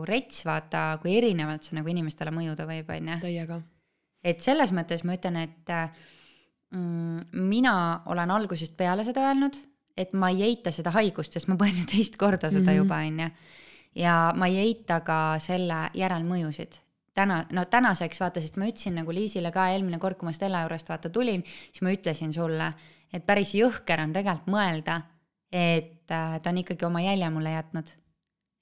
rets, 0.08 0.44
vaata, 0.46 1.00
kui 1.02 1.16
erinevalt 1.18 1.66
see 1.66 1.78
nagu 1.78 1.90
inimestele 1.90 2.34
mõjuda 2.36 2.68
võib, 2.70 2.92
on 2.94 3.14
ju. 3.14 3.20
täiega. 3.26 3.62
et 4.24 4.44
selles 4.46 4.74
mõttes 4.76 5.04
ma 5.08 5.18
ütlen, 5.18 5.40
et 5.48 5.74
mm, 6.72 7.44
mina 7.48 7.76
olen 8.06 8.34
algusest 8.38 8.78
peale 8.78 9.06
seda 9.08 9.30
öelnud, 9.30 9.58
et 9.98 10.14
ma 10.14 10.30
ei 10.30 10.44
eita 10.52 10.72
seda 10.72 10.94
haigust, 10.94 11.34
sest 11.34 11.50
ma 11.50 11.58
põen 11.58 11.82
ju 11.82 11.88
teist 11.90 12.18
korda 12.18 12.52
seda 12.52 12.62
mm 12.62 12.68
-hmm. 12.68 12.78
juba, 12.84 12.96
on 12.98 13.20
ju. 13.20 13.30
ja 14.04 14.18
ma 14.36 14.48
ei 14.48 14.58
eita 14.68 15.02
ka 15.02 15.40
selle 15.40 15.90
järelmõjusid 15.94 16.82
täna, 17.18 17.42
no 17.52 17.66
tänaseks 17.66 18.20
vaata, 18.22 18.42
sest 18.42 18.58
ma 18.58 18.70
ütlesin 18.70 18.98
nagu 19.00 19.14
Liisile 19.14 19.52
ka 19.52 19.70
eelmine 19.74 20.00
kord, 20.00 20.20
kui 20.20 20.30
ma 20.30 20.34
Stella 20.36 20.62
juurest 20.66 20.90
vaata 20.90 21.10
tulin, 21.10 21.44
siis 21.44 21.82
ma 21.82 21.94
ütlesin 21.96 22.34
sulle, 22.34 22.74
et 23.14 23.26
päris 23.26 23.56
jõhker 23.58 24.04
on 24.04 24.14
tegelikult 24.14 24.52
mõelda 24.54 25.02
et 25.52 26.12
äh, 26.12 26.36
ta 26.42 26.52
on 26.52 26.62
ikkagi 26.64 26.86
oma 26.88 27.02
jälje 27.04 27.30
mulle 27.32 27.56
jätnud. 27.56 27.94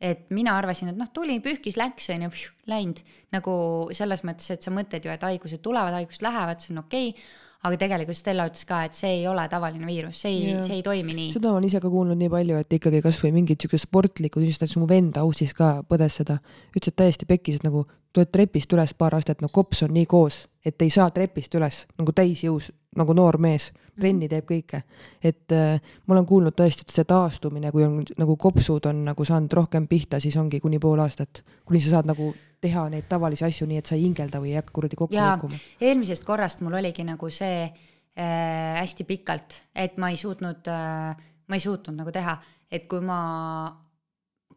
et 0.06 0.30
mina 0.30 0.58
arvasin, 0.58 0.90
et 0.92 0.98
noh, 1.00 1.08
tuli, 1.14 1.40
pühkis, 1.40 1.78
läks, 1.80 2.10
on 2.14 2.28
ju, 2.28 2.30
läinud. 2.68 3.00
nagu 3.34 3.54
selles 3.96 4.26
mõttes, 4.28 4.52
et 4.52 4.62
sa 4.62 4.72
mõtled 4.72 5.06
ju, 5.06 5.12
et 5.12 5.24
haigused 5.24 5.64
tulevad, 5.64 5.96
haigused 5.96 6.26
lähevad, 6.26 6.62
see 6.62 6.76
on 6.76 6.84
okei 6.84 7.10
okay, 7.14 7.26
aga 7.66 7.80
tegelikult 7.82 8.18
Stella 8.18 8.46
ütles 8.50 8.66
ka, 8.68 8.84
et 8.86 8.98
see 8.98 9.12
ei 9.22 9.28
ole 9.30 9.46
tavaline 9.50 9.88
viirus, 9.90 10.20
see 10.22 10.34
ei, 10.34 10.56
see 10.66 10.80
ei 10.80 10.84
toimi 10.86 11.16
nii. 11.18 11.30
seda 11.34 11.50
ma 11.50 11.58
olen 11.60 11.70
ise 11.70 11.82
ka 11.82 11.92
kuulnud 11.92 12.20
nii 12.20 12.32
palju, 12.34 12.60
et 12.62 12.76
ikkagi 12.78 13.02
kasvõi 13.06 13.32
mingid 13.36 13.62
siuksed 13.64 13.86
sportlikud 13.88 14.44
inimesed, 14.44 14.66
näiteks 14.66 14.82
mu 14.82 14.90
vend 14.90 15.18
Aussis 15.22 15.56
ka 15.58 15.80
põdes 15.90 16.20
seda, 16.22 16.38
ütles, 16.76 16.92
et 16.92 17.00
täiesti 17.02 17.30
pekkis, 17.30 17.60
et 17.60 17.66
nagu 17.66 17.86
tuled 18.14 18.32
trepist 18.34 18.74
üles 18.76 18.94
paar 18.98 19.18
astet, 19.18 19.42
no 19.42 19.50
kops 19.54 19.82
on 19.88 19.96
nii 19.96 20.06
koos, 20.12 20.44
et 20.66 20.82
ei 20.82 20.90
saa 20.90 21.10
trepist 21.14 21.54
üles 21.56 21.84
nagu 22.00 22.14
täisjõus 22.16 22.72
nagu 22.96 23.14
noor 23.14 23.38
mees, 23.44 23.70
mhm. 23.74 24.00
trenni 24.02 24.30
teeb 24.32 24.48
kõike. 24.50 24.82
et 25.24 25.52
äh, 25.52 25.82
ma 26.08 26.16
olen 26.16 26.26
kuulnud 26.26 26.56
tõesti, 26.56 26.86
et 26.86 26.96
see 26.96 27.08
taastumine, 27.08 27.72
kui 27.72 27.86
on 27.86 28.02
nagu 28.18 28.38
kopsud 28.38 28.88
on 28.90 29.04
nagu 29.06 29.26
saanud 29.26 29.54
rohkem 29.54 29.88
pihta, 29.88 30.20
siis 30.20 30.38
ongi 30.40 30.60
kuni 30.64 30.80
pool 30.80 31.00
aastat, 31.04 31.44
kuni 31.66 31.80
sa 31.84 31.98
saad 31.98 32.10
nagu 32.12 32.34
teha 32.62 32.88
neid 32.90 33.10
tavalisi 33.10 33.46
asju 33.46 33.68
nii, 33.70 33.82
et 33.84 33.90
sa 33.90 33.98
ei 33.98 34.08
hingelda 34.08 34.42
või 34.42 34.54
ei 34.54 34.60
hakka 34.62 34.74
kuradi 34.74 35.00
kokku 35.00 35.16
kukkuma. 35.16 35.62
eelmisest 35.82 36.26
korrast 36.26 36.64
mul 36.66 36.80
oligi 36.80 37.06
nagu 37.06 37.30
see 37.30 37.64
äh, 37.66 38.76
hästi 38.80 39.08
pikalt, 39.08 39.62
et 39.76 39.98
ma 40.02 40.10
ei 40.14 40.20
suutnud 40.20 40.72
äh,, 40.72 41.26
ma 41.48 41.58
ei 41.58 41.64
suutnud 41.64 42.00
nagu 42.00 42.14
teha, 42.16 42.38
et 42.72 42.88
kui 42.90 43.04
ma 43.06 43.20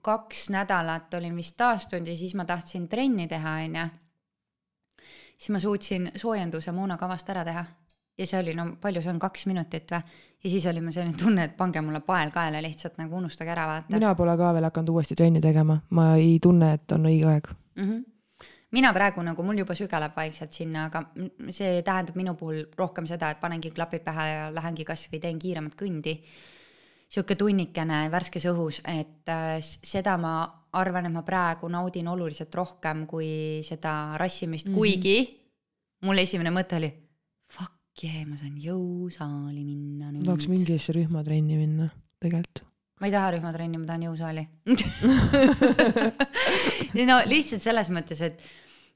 kaks 0.03 0.49
nädalat 0.55 1.15
olin 1.15 1.37
vist 1.37 1.57
taastunud 1.59 2.07
ja 2.07 2.17
siis 2.17 2.35
ma 2.39 2.47
tahtsin 2.49 2.89
trenni 2.89 3.27
teha, 3.29 3.59
onju. 3.67 3.89
Siis 5.39 5.55
ma 5.55 5.61
suutsin 5.63 6.11
soojenduse 6.19 6.73
moonakavast 6.75 7.31
ära 7.31 7.45
teha 7.47 7.65
ja 8.19 8.27
see 8.27 8.41
oli, 8.41 8.55
no 8.59 8.67
palju 8.83 9.03
see 9.05 9.13
on, 9.13 9.21
kaks 9.23 9.47
minutit 9.51 9.95
või? 9.95 10.19
ja 10.45 10.51
siis 10.51 10.67
oli 10.71 10.83
mul 10.83 10.95
selline 10.95 11.17
tunne, 11.19 11.49
et 11.49 11.57
pange 11.59 11.81
mulle 11.85 12.03
pael 12.07 12.33
kaela 12.35 12.61
lihtsalt 12.63 12.99
nagu 12.99 13.17
unustage 13.19 13.55
ära, 13.55 13.67
vaata. 13.71 13.95
mina 13.95 14.15
pole 14.19 14.37
ka 14.39 14.53
veel 14.57 14.69
hakanud 14.69 14.95
uuesti 14.95 15.17
trenni 15.19 15.43
tegema, 15.45 15.79
ma 15.95 16.13
ei 16.19 16.39
tunne, 16.43 16.73
et 16.79 16.97
on 16.97 17.11
õige 17.11 17.33
aeg 17.33 17.51
mm. 17.51 17.91
-hmm 17.91 18.07
mina 18.71 18.93
praegu 18.93 19.23
nagu 19.25 19.43
mul 19.43 19.59
juba 19.63 19.75
sügeleb 19.75 20.17
vaikselt 20.17 20.53
sinna, 20.53 20.85
aga 20.91 21.05
see 21.49 21.83
tähendab 21.83 22.17
minu 22.17 22.35
puhul 22.37 22.67
rohkem 22.77 23.07
seda, 23.07 23.31
et 23.31 23.41
panengi 23.41 23.71
klapid 23.71 24.05
pähe 24.05 24.29
ja 24.29 24.51
lähengi 24.53 24.85
kasvõi 24.85 25.21
teen 25.21 25.39
kiiremat 25.39 25.75
kõndi. 25.75 26.19
sihuke 27.09 27.35
tunnikene 27.35 28.11
värskes 28.11 28.45
õhus, 28.45 28.83
et 28.85 29.29
äh, 29.29 29.57
seda 29.63 30.19
ma 30.19 30.58
arvan, 30.73 31.07
et 31.07 31.13
ma 31.13 31.23
praegu 31.23 31.69
naudin 31.69 32.09
oluliselt 32.09 32.55
rohkem 32.55 33.07
kui 33.07 33.61
seda 33.65 34.17
rassimist 34.21 34.69
mm, 34.69 34.73
-hmm. 34.73 34.79
kuigi 34.79 35.41
mul 36.05 36.19
esimene 36.19 36.51
mõte 36.51 36.77
oli 36.77 36.93
jee, 38.03 38.25
ma 38.29 38.37
saan 38.39 38.57
jõusaali 38.63 39.65
minna 39.65 40.13
nüüd. 40.13 40.25
tahaks 40.27 40.49
mingisse 40.51 40.95
rühmatrenni 40.95 41.59
minna, 41.59 41.89
tegelikult. 42.23 42.63
ma 43.01 43.09
ei 43.09 43.15
taha 43.15 43.33
rühmatrenni, 43.35 43.81
ma 43.81 43.87
tahan 43.89 44.07
jõusaali 44.09 44.45
no 47.11 47.17
lihtsalt 47.27 47.63
selles 47.65 47.91
mõttes, 47.95 48.21
et 48.23 48.37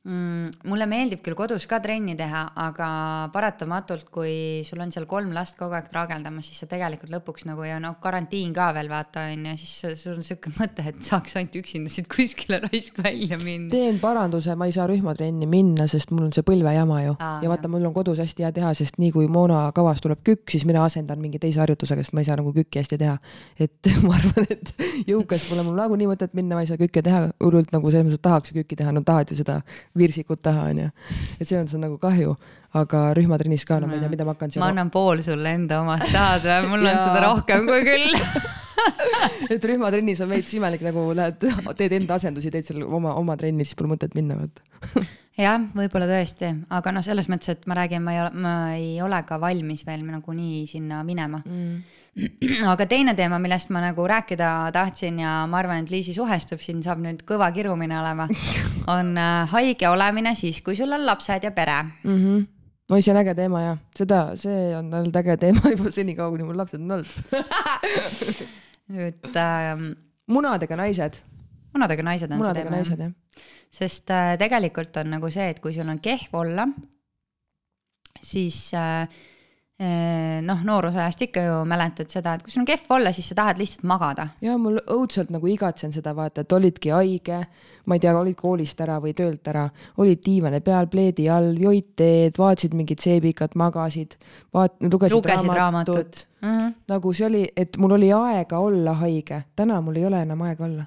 mm, 0.04 0.66
mulle 0.68 0.86
meeldib 0.90 1.22
küll 1.24 1.36
kodus 1.38 1.66
ka 1.70 1.78
trenni 1.82 2.14
teha, 2.18 2.42
aga 2.58 2.88
paratamatult, 3.34 4.08
kui 4.12 4.62
sul 4.66 4.82
on 4.82 4.92
seal 4.94 5.06
kolm 5.10 5.32
last 5.34 5.56
kogu 5.58 5.76
aeg 5.78 5.88
traageldamas, 5.92 6.48
siis 6.48 6.62
sa 6.62 6.68
tegelikult 6.70 7.12
lõpuks 7.12 7.46
nagu 7.48 7.64
ja 7.66 7.78
noh, 7.82 7.98
karantiin 8.02 8.52
ka 8.56 8.70
veel 8.76 8.90
vaata 8.92 9.26
on 9.32 9.46
ju, 9.50 9.56
siis 9.62 10.02
sul 10.02 10.18
on 10.18 10.26
siuke 10.26 10.52
mõte, 10.58 10.84
et 10.90 11.00
saaks 11.06 11.36
ainult 11.38 11.58
üksinda 11.62 11.92
siit 11.92 12.08
kuskile 12.12 12.60
raisk 12.66 12.98
välja 13.04 13.38
minna. 13.42 13.70
teen 13.74 14.00
paranduse, 14.02 14.56
ma 14.58 14.68
ei 14.70 14.76
saa 14.76 14.88
rühmatrenni 14.90 15.48
minna, 15.50 15.86
sest 15.90 16.12
mul 16.14 16.28
on 16.28 16.34
see 16.34 16.46
põlvejama 16.46 17.00
ju 17.06 17.16
Aa, 17.18 17.38
ja 17.44 17.52
vaata, 17.52 17.70
mul 17.72 17.86
on 17.88 17.96
kodus 17.96 18.20
hästi 18.22 18.46
hea 18.46 18.52
teha, 18.58 18.74
sest 18.78 18.98
nii 19.02 19.12
kui 19.14 19.30
Moona 19.32 19.64
kavas 19.76 20.02
tuleb 20.04 20.22
kükk, 20.26 20.50
siis 20.52 20.66
mina 20.68 20.84
asendan 20.86 21.22
mingi 21.22 21.40
teise 21.42 21.62
harjutusega, 21.62 22.04
sest 22.04 22.16
ma 22.16 22.24
ei 22.24 22.30
saa 22.30 22.38
nagu 22.40 22.54
kükki 22.56 22.82
hästi 22.82 22.98
teha. 23.00 23.18
et 23.60 23.92
ma 24.06 24.16
arvan, 24.18 24.50
et 24.50 24.74
jõukas 25.08 25.46
pole 25.48 25.64
mul 25.66 25.78
nagunii 25.78 26.10
mõtet 26.10 26.34
minna, 26.36 26.56
ma 26.58 26.66
ei 26.66 26.70
saa 26.70 26.80
kükki 26.80 27.04
teha, 27.04 27.28
hullult 27.42 27.72
nagu 27.74 27.90
selles 27.90 28.08
mõttes, 28.08 28.20
et 28.20 28.26
tahaks 28.26 28.54
kükki 28.56 28.78
teha, 28.78 28.92
no 28.94 29.04
tahad 29.06 29.30
ju 29.30 29.38
seda 29.38 29.60
virsikut 29.98 30.42
taha, 30.42 30.68
onju. 30.72 30.88
et 31.38 31.46
see 31.48 31.58
on, 31.58 31.68
see 31.68 31.78
on 31.78 31.86
nagu 31.86 31.98
kahju, 32.00 32.34
aga 32.78 33.04
rühmatrennis 33.18 33.66
ka, 33.68 33.80
no 33.82 33.90
ma 33.90 33.98
ei 33.98 34.02
tea, 34.04 34.12
mida 34.12 34.26
ma 34.28 34.34
hakkan 34.36 34.52
seal. 34.52 34.64
ma 34.64 34.72
annan 34.72 34.92
pool 34.94 35.22
sulle 35.24 35.54
enda 35.58 35.82
omast, 35.84 36.08
tahad 36.12 36.46
või? 36.48 36.74
mul 36.74 36.90
on 36.92 37.00
seda 37.00 37.24
rohkem 37.26 37.68
kui 37.68 37.86
küll 37.88 38.20
et 39.54 39.70
rühmatrennis 39.72 40.22
on 40.24 40.32
veits 40.32 40.52
imelik, 40.58 40.84
nagu 40.88 41.08
lähed, 41.16 41.48
teed 41.78 41.98
enda 42.00 42.20
asendusi, 42.20 42.52
teed 42.54 42.68
seal 42.68 42.86
oma, 42.86 43.16
oma 43.20 43.36
trenni, 43.40 43.66
siis 43.68 43.78
pole 43.78 43.94
mõtet 43.94 44.16
minna, 44.18 44.40
vaata 44.40 45.04
jah, 45.38 45.64
võib-olla 45.74 46.06
tõesti, 46.10 46.52
aga 46.70 46.92
noh, 46.92 47.04
selles 47.04 47.28
mõttes, 47.32 47.56
et 47.56 47.66
ma 47.66 47.78
räägin, 47.78 48.02
ma 48.04 48.12
ei 48.12 48.20
ole, 48.20 48.30
ma 48.34 48.54
ei 48.76 48.94
ole 49.02 49.22
ka 49.28 49.40
valmis 49.40 49.86
veel 49.86 50.04
nagunii 50.06 50.66
sinna 50.70 51.02
minema 51.06 51.42
mm 51.44 51.98
aga 52.72 52.86
teine 52.88 53.14
teema, 53.16 53.38
millest 53.40 53.70
ma 53.72 53.80
nagu 53.80 54.04
rääkida 54.08 54.48
tahtsin 54.74 55.20
ja 55.22 55.42
ma 55.48 55.62
arvan, 55.62 55.84
et 55.84 55.92
Liisi 55.92 56.12
suhestub, 56.12 56.60
siin 56.60 56.82
saab 56.84 57.00
nüüd 57.00 57.22
kõva 57.28 57.48
kirumine 57.56 57.96
olema, 58.00 58.26
on 58.96 59.14
äh, 59.16 59.52
haige 59.52 59.88
olemine 59.88 60.34
siis, 60.38 60.60
kui 60.64 60.76
sul 60.76 60.92
on 60.92 61.06
lapsed 61.08 61.48
ja 61.48 61.54
pere 61.56 61.78
mm. 61.82 62.18
-hmm 62.18 62.42
oi, 62.92 63.00
see 63.00 63.12
on 63.14 63.20
äge 63.22 63.32
teema 63.34 63.60
jah, 63.62 63.78
seda, 63.96 64.20
see 64.36 64.76
on 64.76 64.92
olnud 64.92 65.16
äge 65.16 65.36
teema 65.40 65.70
juba 65.72 65.90
senikaua, 65.90 66.30
kuni 66.34 66.44
mul 66.44 66.58
lapsed 66.60 66.80
on 66.80 66.98
olnud 66.98 67.08
nüüd 68.96 69.36
ähm,. 69.36 69.92
munadega 70.26 70.76
naised. 70.76 71.22
Munadega 71.74 72.06
naised 72.06 72.30
on 72.32 72.42
munadega 72.42 72.84
see 72.84 72.96
teema. 72.96 73.10
jah. 73.10 73.50
sest 73.80 74.10
äh, 74.14 74.32
tegelikult 74.40 74.96
on 75.02 75.14
nagu 75.16 75.30
see, 75.32 75.50
et 75.54 75.60
kui 75.60 75.74
sul 75.76 75.88
on 75.88 76.00
kehv 76.02 76.40
olla, 76.42 76.66
siis 78.22 78.64
äh, 78.78 79.06
noh, 80.42 80.60
noorusajast 80.64 81.22
ikka 81.26 81.42
ju 81.42 81.54
mäletad 81.66 82.10
seda, 82.12 82.36
et 82.36 82.44
kui 82.44 82.52
sul 82.52 82.62
on 82.62 82.68
kehv 82.68 82.90
olla, 82.94 83.12
siis 83.12 83.30
sa 83.32 83.34
tahad 83.34 83.58
lihtsalt 83.58 83.86
magada. 83.88 84.28
ja 84.44 84.54
mul 84.60 84.78
õudselt 84.94 85.32
nagu 85.34 85.48
igatsen 85.50 85.94
seda 85.94 86.14
vaata, 86.16 86.44
et 86.44 86.52
olidki 86.52 86.92
haige, 86.94 87.40
ma 87.86 87.98
ei 87.98 88.04
tea, 88.04 88.12
olid 88.18 88.36
koolist 88.38 88.80
ära 88.84 89.00
või 89.02 89.14
töölt 89.18 89.48
ära, 89.50 89.64
olid 89.98 90.22
diivani 90.24 90.60
peal, 90.60 90.86
pleedi 90.92 91.28
all, 91.32 91.56
jõid 91.58 91.92
teed, 91.98 92.38
vaatasid 92.38 92.76
mingit 92.78 93.02
seebikat, 93.02 93.56
magasid, 93.58 94.18
vaat-, 94.54 94.78
lugesid, 94.86 95.16
lugesid 95.18 95.50
raamatut, 95.50 95.96
raamatut.. 95.96 96.26
Mm 96.42 96.58
-hmm. 96.58 96.74
nagu 96.88 97.12
see 97.12 97.26
oli, 97.26 97.44
et 97.56 97.76
mul 97.78 97.98
oli 97.98 98.12
aega 98.12 98.58
olla 98.58 98.94
haige, 99.02 99.44
täna 99.56 99.80
mul 99.80 99.96
ei 99.96 100.06
ole 100.06 100.22
enam 100.22 100.40
aega 100.42 100.64
olla. 100.64 100.86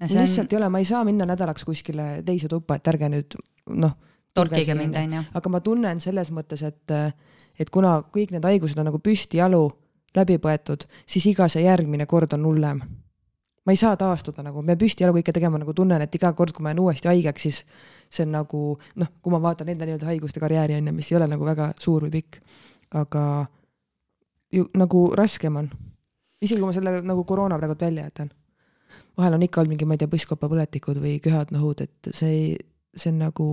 On... 0.00 0.20
lihtsalt 0.20 0.52
ei 0.52 0.58
ole, 0.60 0.68
ma 0.68 0.78
ei 0.78 0.86
saa 0.86 1.04
minna 1.04 1.26
nädalaks 1.26 1.64
kuskile 1.66 2.22
teise 2.26 2.48
tuppa, 2.48 2.76
et 2.78 2.88
ärge 2.88 3.08
nüüd 3.10 3.34
noh. 3.74 3.96
torkige 4.34 4.74
mind, 4.78 4.94
onju. 4.94 5.24
aga 5.34 5.50
ma 5.50 5.60
tunnen 5.60 6.00
selles 6.00 6.30
mõttes, 6.30 6.62
et 6.62 6.94
et 7.58 7.70
kuna 7.74 7.98
kõik 8.14 8.30
need 8.30 8.46
haigused 8.46 8.78
on 8.78 8.86
nagu 8.86 9.00
püsti-jalu 9.02 9.64
läbi 10.16 10.38
põetud, 10.42 10.86
siis 11.06 11.26
iga 11.32 11.48
see 11.50 11.64
järgmine 11.64 12.06
kord 12.06 12.32
on 12.36 12.46
hullem. 12.46 12.80
ma 13.66 13.74
ei 13.74 13.76
saa 13.76 13.96
taastuda 14.00 14.42
nagu, 14.46 14.62
me 14.62 14.78
püsti-jalu 14.80 15.18
kõike 15.18 15.32
tegema 15.36 15.58
nagu 15.60 15.74
tunnen, 15.76 16.00
et 16.00 16.14
iga 16.14 16.30
kord, 16.32 16.54
kui 16.56 16.62
ma 16.64 16.70
jään 16.70 16.80
uuesti 16.80 17.08
haigeks, 17.10 17.42
siis 17.42 17.58
see 18.08 18.24
on 18.24 18.32
nagu 18.38 18.62
noh, 18.96 19.10
kui 19.20 19.34
ma 19.34 19.42
vaatan 19.42 19.68
enda 19.68 19.84
nii-öelda 19.84 20.08
haiguste 20.08 20.40
karjääri 20.40 20.78
on 20.78 20.88
ju, 20.88 20.94
mis 20.96 21.10
ei 21.12 21.18
ole 21.18 21.28
nagu 21.28 21.44
väga 21.44 21.72
suur 21.80 22.06
või 22.06 22.14
pikk, 22.14 22.38
aga 22.96 23.24
ju 24.52 24.70
nagu 24.78 25.02
raskem 25.18 25.56
on. 25.60 25.70
isegi 26.40 26.60
kui 26.60 26.70
ma 26.70 26.72
selle 26.72 27.00
nagu 27.02 27.24
koroona 27.24 27.58
praegult 27.58 27.82
välja 27.82 28.06
jätan. 28.08 28.30
Vahel 29.18 29.36
on 29.38 29.44
ikka 29.46 29.62
olnud 29.62 29.74
mingi, 29.74 29.88
ma 29.88 29.96
ei 29.96 30.02
tea, 30.02 30.10
põsskopapõletikud 30.12 31.00
või 31.02 31.16
köhad, 31.22 31.52
nohud, 31.54 31.82
et 31.86 32.10
see 32.14 32.34
ei, 32.34 32.50
see 32.96 33.12
on 33.12 33.22
nagu 33.26 33.48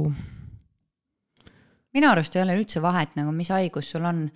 minu 1.96 2.12
arust 2.12 2.36
ei 2.36 2.44
ole 2.44 2.58
üldse 2.60 2.84
vahet 2.84 3.16
nagu, 3.18 3.34
mis 3.36 3.50
haigus 3.54 3.90
sul 3.94 4.06
on, 4.08 4.28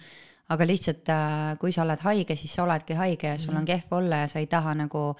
aga 0.49 0.65
lihtsalt 0.65 1.11
äh, 1.13 1.51
kui 1.61 1.75
sa 1.75 1.83
oled 1.85 2.01
haige, 2.05 2.37
siis 2.39 2.55
sa 2.55 2.65
oledki 2.65 2.97
haige 2.97 3.35
ja 3.35 3.37
sul 3.37 3.53
on 3.53 3.63
mhm. 3.63 3.69
kehv 3.69 4.01
olla 4.01 4.23
ja 4.23 4.31
sa 4.31 4.41
ei 4.41 4.49
taha 4.51 4.75
nagu 4.79 5.11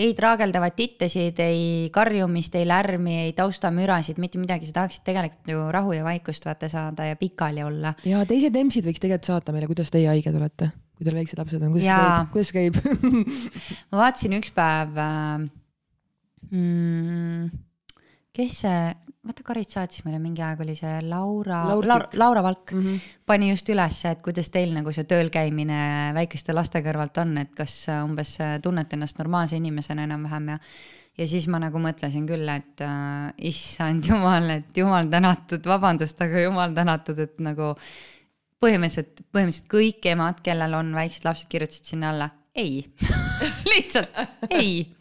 ei 0.00 0.14
traageldavat 0.14 0.76
tittesid, 0.78 1.40
ei 1.42 1.62
karjumist, 1.92 2.54
ei 2.56 2.66
lärmi, 2.68 3.16
ei 3.24 3.32
taustamürasid, 3.36 4.20
mitte 4.22 4.38
midagi, 4.40 4.68
sa 4.68 4.78
tahaksid 4.80 5.02
tegelikult 5.04 5.50
ju 5.50 5.64
rahu 5.74 5.96
ja 5.96 6.04
vaikust 6.06 6.46
vaata 6.46 6.70
saada 6.70 7.08
ja 7.10 7.18
pikali 7.20 7.64
olla. 7.66 7.94
ja 8.06 8.22
teised 8.26 8.56
EMS-id 8.56 8.86
võiks 8.86 9.02
tegelikult 9.02 9.32
saata 9.32 9.52
meile, 9.52 9.68
kuidas 9.70 9.90
teie 9.92 10.08
haiged 10.08 10.38
olete, 10.38 10.70
kui 11.00 11.08
teil 11.08 11.16
väiksed 11.16 11.40
lapsed 11.40 11.62
on, 11.64 11.72
kuidas 11.72 11.88
käib, 11.96 12.26
kuidas 12.34 12.50
käib 12.52 12.74
ma 13.90 14.02
vaatasin 14.02 14.36
üks 14.36 14.52
päev 14.52 14.98
äh, 15.00 15.46
mm,. 16.50 17.46
kes 18.36 18.58
see, 18.66 18.82
vaata 19.24 19.46
Karit 19.48 19.72
saatis 19.72 20.04
meile 20.04 20.20
mingi 20.20 20.44
aeg 20.44 20.60
oli 20.60 20.76
see 20.76 20.92
Laura. 21.08 21.62
Laura, 21.70 21.96
Laura 22.20 22.44
Valk 22.44 22.74
mm. 22.76 22.84
-hmm. 22.84 23.16
pani 23.24 23.48
just 23.48 23.72
ülesse, 23.72 24.12
et 24.12 24.22
kuidas 24.22 24.52
teil 24.52 24.76
nagu 24.76 24.92
see 24.92 25.08
tööl 25.08 25.32
käimine 25.32 26.12
väikeste 26.20 26.52
laste 26.52 26.84
kõrvalt 26.84 27.16
on, 27.24 27.36
et 27.38 27.56
kas 27.56 27.88
äh, 27.88 28.04
umbes 28.04 28.36
äh, 28.40 28.58
tunnete 28.60 29.00
ennast 29.00 29.18
normaalse 29.18 29.56
inimesena 29.56 30.04
enam-vähem 30.04 30.48
ja 30.54 30.58
ja 31.18 31.26
siis 31.26 31.48
ma 31.48 31.58
nagu 31.60 31.80
mõtlesin 31.80 32.28
küll, 32.28 32.48
et 32.48 32.80
äh, 32.84 33.32
issand 33.50 34.04
jumal, 34.04 34.50
et 34.50 34.76
jumal 34.76 35.08
tänatud, 35.10 35.64
vabandust, 35.66 36.20
aga 36.20 36.44
jumal 36.46 36.76
tänatud, 36.76 37.18
et 37.18 37.40
nagu 37.40 37.74
põhimõtteliselt, 38.60 39.24
põhimõtteliselt 39.32 39.70
kõik 39.72 40.10
emad, 40.12 40.44
kellel 40.44 40.76
on 40.78 40.92
väiksed 40.94 41.24
lapsed, 41.24 41.48
kirjutasid 41.52 41.94
sinna 41.94 42.12
alla 42.14 42.30
ei 42.54 42.92
lihtsalt 43.74 44.08
ei. 44.50 44.96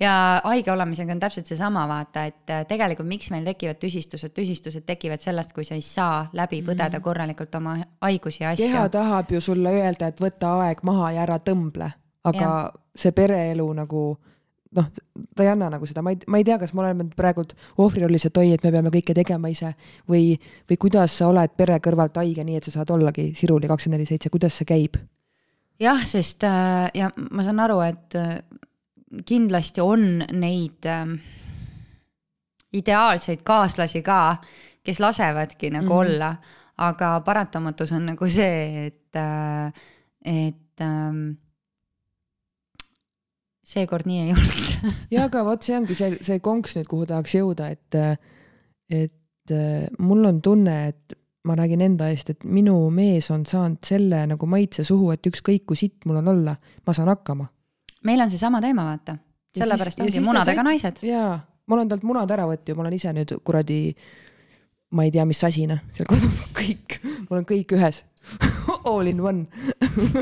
ja 0.00 0.40
haige 0.44 0.72
olemisega 0.72 1.12
on 1.12 1.20
täpselt 1.20 1.46
seesama, 1.46 1.86
vaata, 1.88 2.24
et 2.24 2.50
äh, 2.50 2.64
tegelikult 2.68 3.08
miks 3.08 3.30
meil 3.34 3.46
tekivad 3.48 3.80
tüsistused, 3.82 4.32
tüsistused 4.36 4.84
tekivad 4.86 5.24
sellest, 5.24 5.52
kui 5.56 5.64
sa 5.64 5.78
ei 5.78 5.84
saa 5.84 6.26
läbi 6.36 6.60
põdeda 6.66 7.00
korralikult 7.00 7.54
oma 7.58 7.78
haigusi 8.04 8.44
ja 8.44 8.52
asju. 8.52 8.68
keha 8.68 8.88
tahab 8.94 9.32
ju 9.32 9.40
sulle 9.40 9.74
öelda, 9.80 10.12
et 10.12 10.20
võta 10.20 10.54
aeg 10.64 10.84
maha 10.86 11.12
ja 11.16 11.24
ära 11.26 11.38
tõmble, 11.42 11.90
aga 12.28 12.44
Jah. 12.44 12.72
see 12.94 13.16
pereelu 13.16 13.66
nagu 13.80 14.04
noh, 14.76 14.88
ta 15.36 15.44
ei 15.44 15.50
anna 15.52 15.70
nagu 15.72 15.86
seda, 15.88 16.02
ma 16.04 16.12
ei, 16.12 16.20
ma 16.26 16.40
ei 16.40 16.46
tea, 16.46 16.58
kas 16.60 16.74
me 16.74 16.82
oleme 16.84 17.06
nüüd 17.06 17.16
praegult 17.18 17.54
ohvrirollis, 17.80 18.26
et 18.28 18.40
oi, 18.40 18.50
et 18.56 18.64
me 18.64 18.72
peame 18.74 18.92
kõike 18.94 19.16
tegema 19.16 19.50
ise 19.52 19.72
või, 20.10 20.34
või 20.68 20.80
kuidas 20.80 21.16
sa 21.20 21.30
oled 21.32 21.54
pere 21.56 21.78
kõrvalt 21.84 22.20
haige, 22.20 22.44
nii 22.44 22.60
et 22.60 22.68
sa 22.68 22.78
saad 22.78 22.92
ollagi 22.96 23.30
siruli 23.38 23.70
kakskümmend 23.70 24.02
neli 24.02 24.10
seitse, 24.10 24.32
kuidas 24.34 24.58
see 24.58 24.68
käib? 24.68 25.00
jah, 25.80 26.04
sest 26.06 26.44
äh, 26.46 26.88
ja 26.98 27.10
ma 27.30 27.46
saan 27.46 27.62
aru, 27.62 27.80
et 27.86 28.16
äh, 28.18 28.38
kindlasti 29.26 29.82
on 29.84 30.24
neid 30.36 30.88
äh, 30.90 31.04
ideaalseid 32.76 33.44
kaaslasi 33.46 34.02
ka, 34.06 34.22
kes 34.84 35.00
lasevadki 35.00 35.70
nagu 35.70 35.86
mm. 35.86 35.92
-hmm. 35.92 36.00
olla, 36.00 36.36
aga 36.78 37.20
paratamatus 37.24 37.92
on 37.92 38.06
nagu 38.12 38.28
see, 38.28 38.86
et 38.86 39.16
äh,, 39.16 39.72
et 40.24 40.80
ähm, 40.80 41.38
seekord 43.68 44.08
nii 44.08 44.24
ei 44.24 44.32
olnud 44.32 44.92
ja 45.14 45.26
aga 45.28 45.44
vot 45.46 45.64
see 45.66 45.76
ongi 45.76 45.96
see, 45.98 46.18
see 46.24 46.40
konks 46.44 46.76
nüüd, 46.78 46.88
kuhu 46.90 47.06
tahaks 47.08 47.36
jõuda, 47.36 47.70
et, 47.74 47.98
et 48.88 49.54
äh, 49.54 49.86
mul 49.98 50.24
on 50.30 50.40
tunne, 50.44 50.76
et 50.92 51.18
ma 51.48 51.56
räägin 51.56 51.84
enda 51.84 52.10
eest, 52.12 52.32
et 52.34 52.44
minu 52.44 52.74
mees 52.94 53.30
on 53.32 53.44
saanud 53.48 53.80
selle 53.86 54.24
nagu 54.28 54.48
maitse 54.50 54.84
suhu, 54.84 55.10
et 55.14 55.24
ükskõik 55.30 55.64
kui 55.68 55.78
sitt 55.80 56.04
mul 56.08 56.20
on 56.20 56.32
olla, 56.34 56.56
ma 56.86 56.96
saan 56.96 57.08
hakkama. 57.12 57.48
meil 58.04 58.20
on 58.24 58.30
seesama 58.30 58.60
teema, 58.64 58.84
vaata. 58.88 59.18
Sellepärast 59.58 60.00
ongi 60.04 60.20
munadega 60.22 60.60
sai- 60.60 60.66
naised. 60.66 61.00
jaa, 61.08 61.38
ma 61.66 61.76
olen 61.78 61.88
talt 61.88 62.04
munad 62.06 62.30
ära 62.30 62.44
võtnud 62.50 62.68
ja 62.68 62.76
ma 62.76 62.84
olen 62.84 62.98
ise 62.98 63.12
nüüd 63.16 63.32
kuradi, 63.44 63.80
ma 64.92 65.06
ei 65.06 65.12
tea, 65.14 65.24
mis 65.28 65.40
asina 65.44 65.80
seal 65.96 66.08
kodus 66.08 66.42
kõik, 66.56 66.98
mul 67.28 67.40
on 67.40 67.48
kõik 67.48 67.72
ühes 67.76 68.02
all 68.90 69.08
in 69.08 69.20
one 69.24 69.46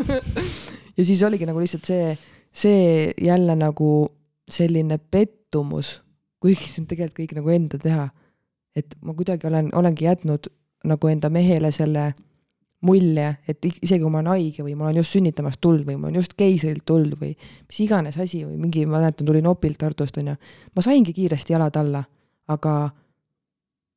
ja 0.98 1.04
siis 1.04 1.22
oligi 1.26 1.46
nagu 1.48 1.60
lihtsalt 1.62 1.86
see, 1.90 2.14
see 2.56 3.12
jälle 3.20 3.56
nagu 3.56 4.08
selline 4.50 4.98
pettumus, 4.98 6.00
kuigi 6.40 6.68
see 6.68 6.82
on 6.82 6.90
tegelikult 6.90 7.18
kõik 7.18 7.34
nagu 7.40 7.52
enda 7.52 7.80
teha. 7.82 8.08
et 8.76 8.92
ma 9.00 9.14
kuidagi 9.16 9.46
olen, 9.48 9.70
olengi 9.72 10.04
jätnud 10.04 10.50
nagu 10.84 11.08
enda 11.08 11.30
mehele 11.32 11.70
selle 11.72 12.10
mulje, 12.84 13.30
et 13.48 13.64
isegi 13.64 14.02
kui 14.02 14.12
ma 14.12 14.20
olen 14.20 14.34
haige 14.34 14.64
või 14.64 14.74
ma 14.76 14.84
olen 14.84 15.00
just 15.00 15.16
sünnitamast 15.16 15.60
tulnud 15.64 15.86
või 15.88 15.96
ma 15.96 16.08
olen 16.10 16.20
just 16.20 16.36
keisrilt 16.36 16.84
tulnud 16.84 17.16
või 17.20 17.32
mis 17.32 17.80
iganes 17.80 18.18
asi 18.20 18.42
või 18.44 18.58
mingi, 18.60 18.84
ma 18.86 19.00
mäletan, 19.00 19.26
tulin 19.26 19.48
opilt 19.48 19.78
Tartust 19.80 20.18
onju, 20.20 20.36
ma 20.76 20.84
saingi 20.84 21.14
kiiresti 21.16 21.56
jalad 21.56 21.76
alla, 21.80 22.04
aga 22.52 22.74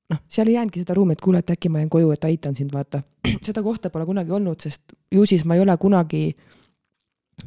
noh, 0.09 0.21
seal 0.31 0.47
ei 0.47 0.55
jäänudki 0.55 0.85
seda 0.85 0.95
ruumi, 0.97 1.17
et 1.17 1.21
kuule, 1.21 1.43
et 1.43 1.51
äkki 1.53 1.69
ma 1.69 1.83
jään 1.83 1.91
koju, 1.91 2.13
et 2.15 2.29
aitan 2.29 2.55
sind, 2.55 2.71
vaata. 2.73 3.03
seda 3.45 3.63
kohta 3.63 3.91
pole 3.93 4.07
kunagi 4.07 4.31
olnud, 4.31 4.63
sest 4.63 4.95
ju 5.11 5.25
siis 5.27 5.43
ma 5.45 5.59
ei 5.59 5.65
ole 5.65 5.75
kunagi 5.77 6.23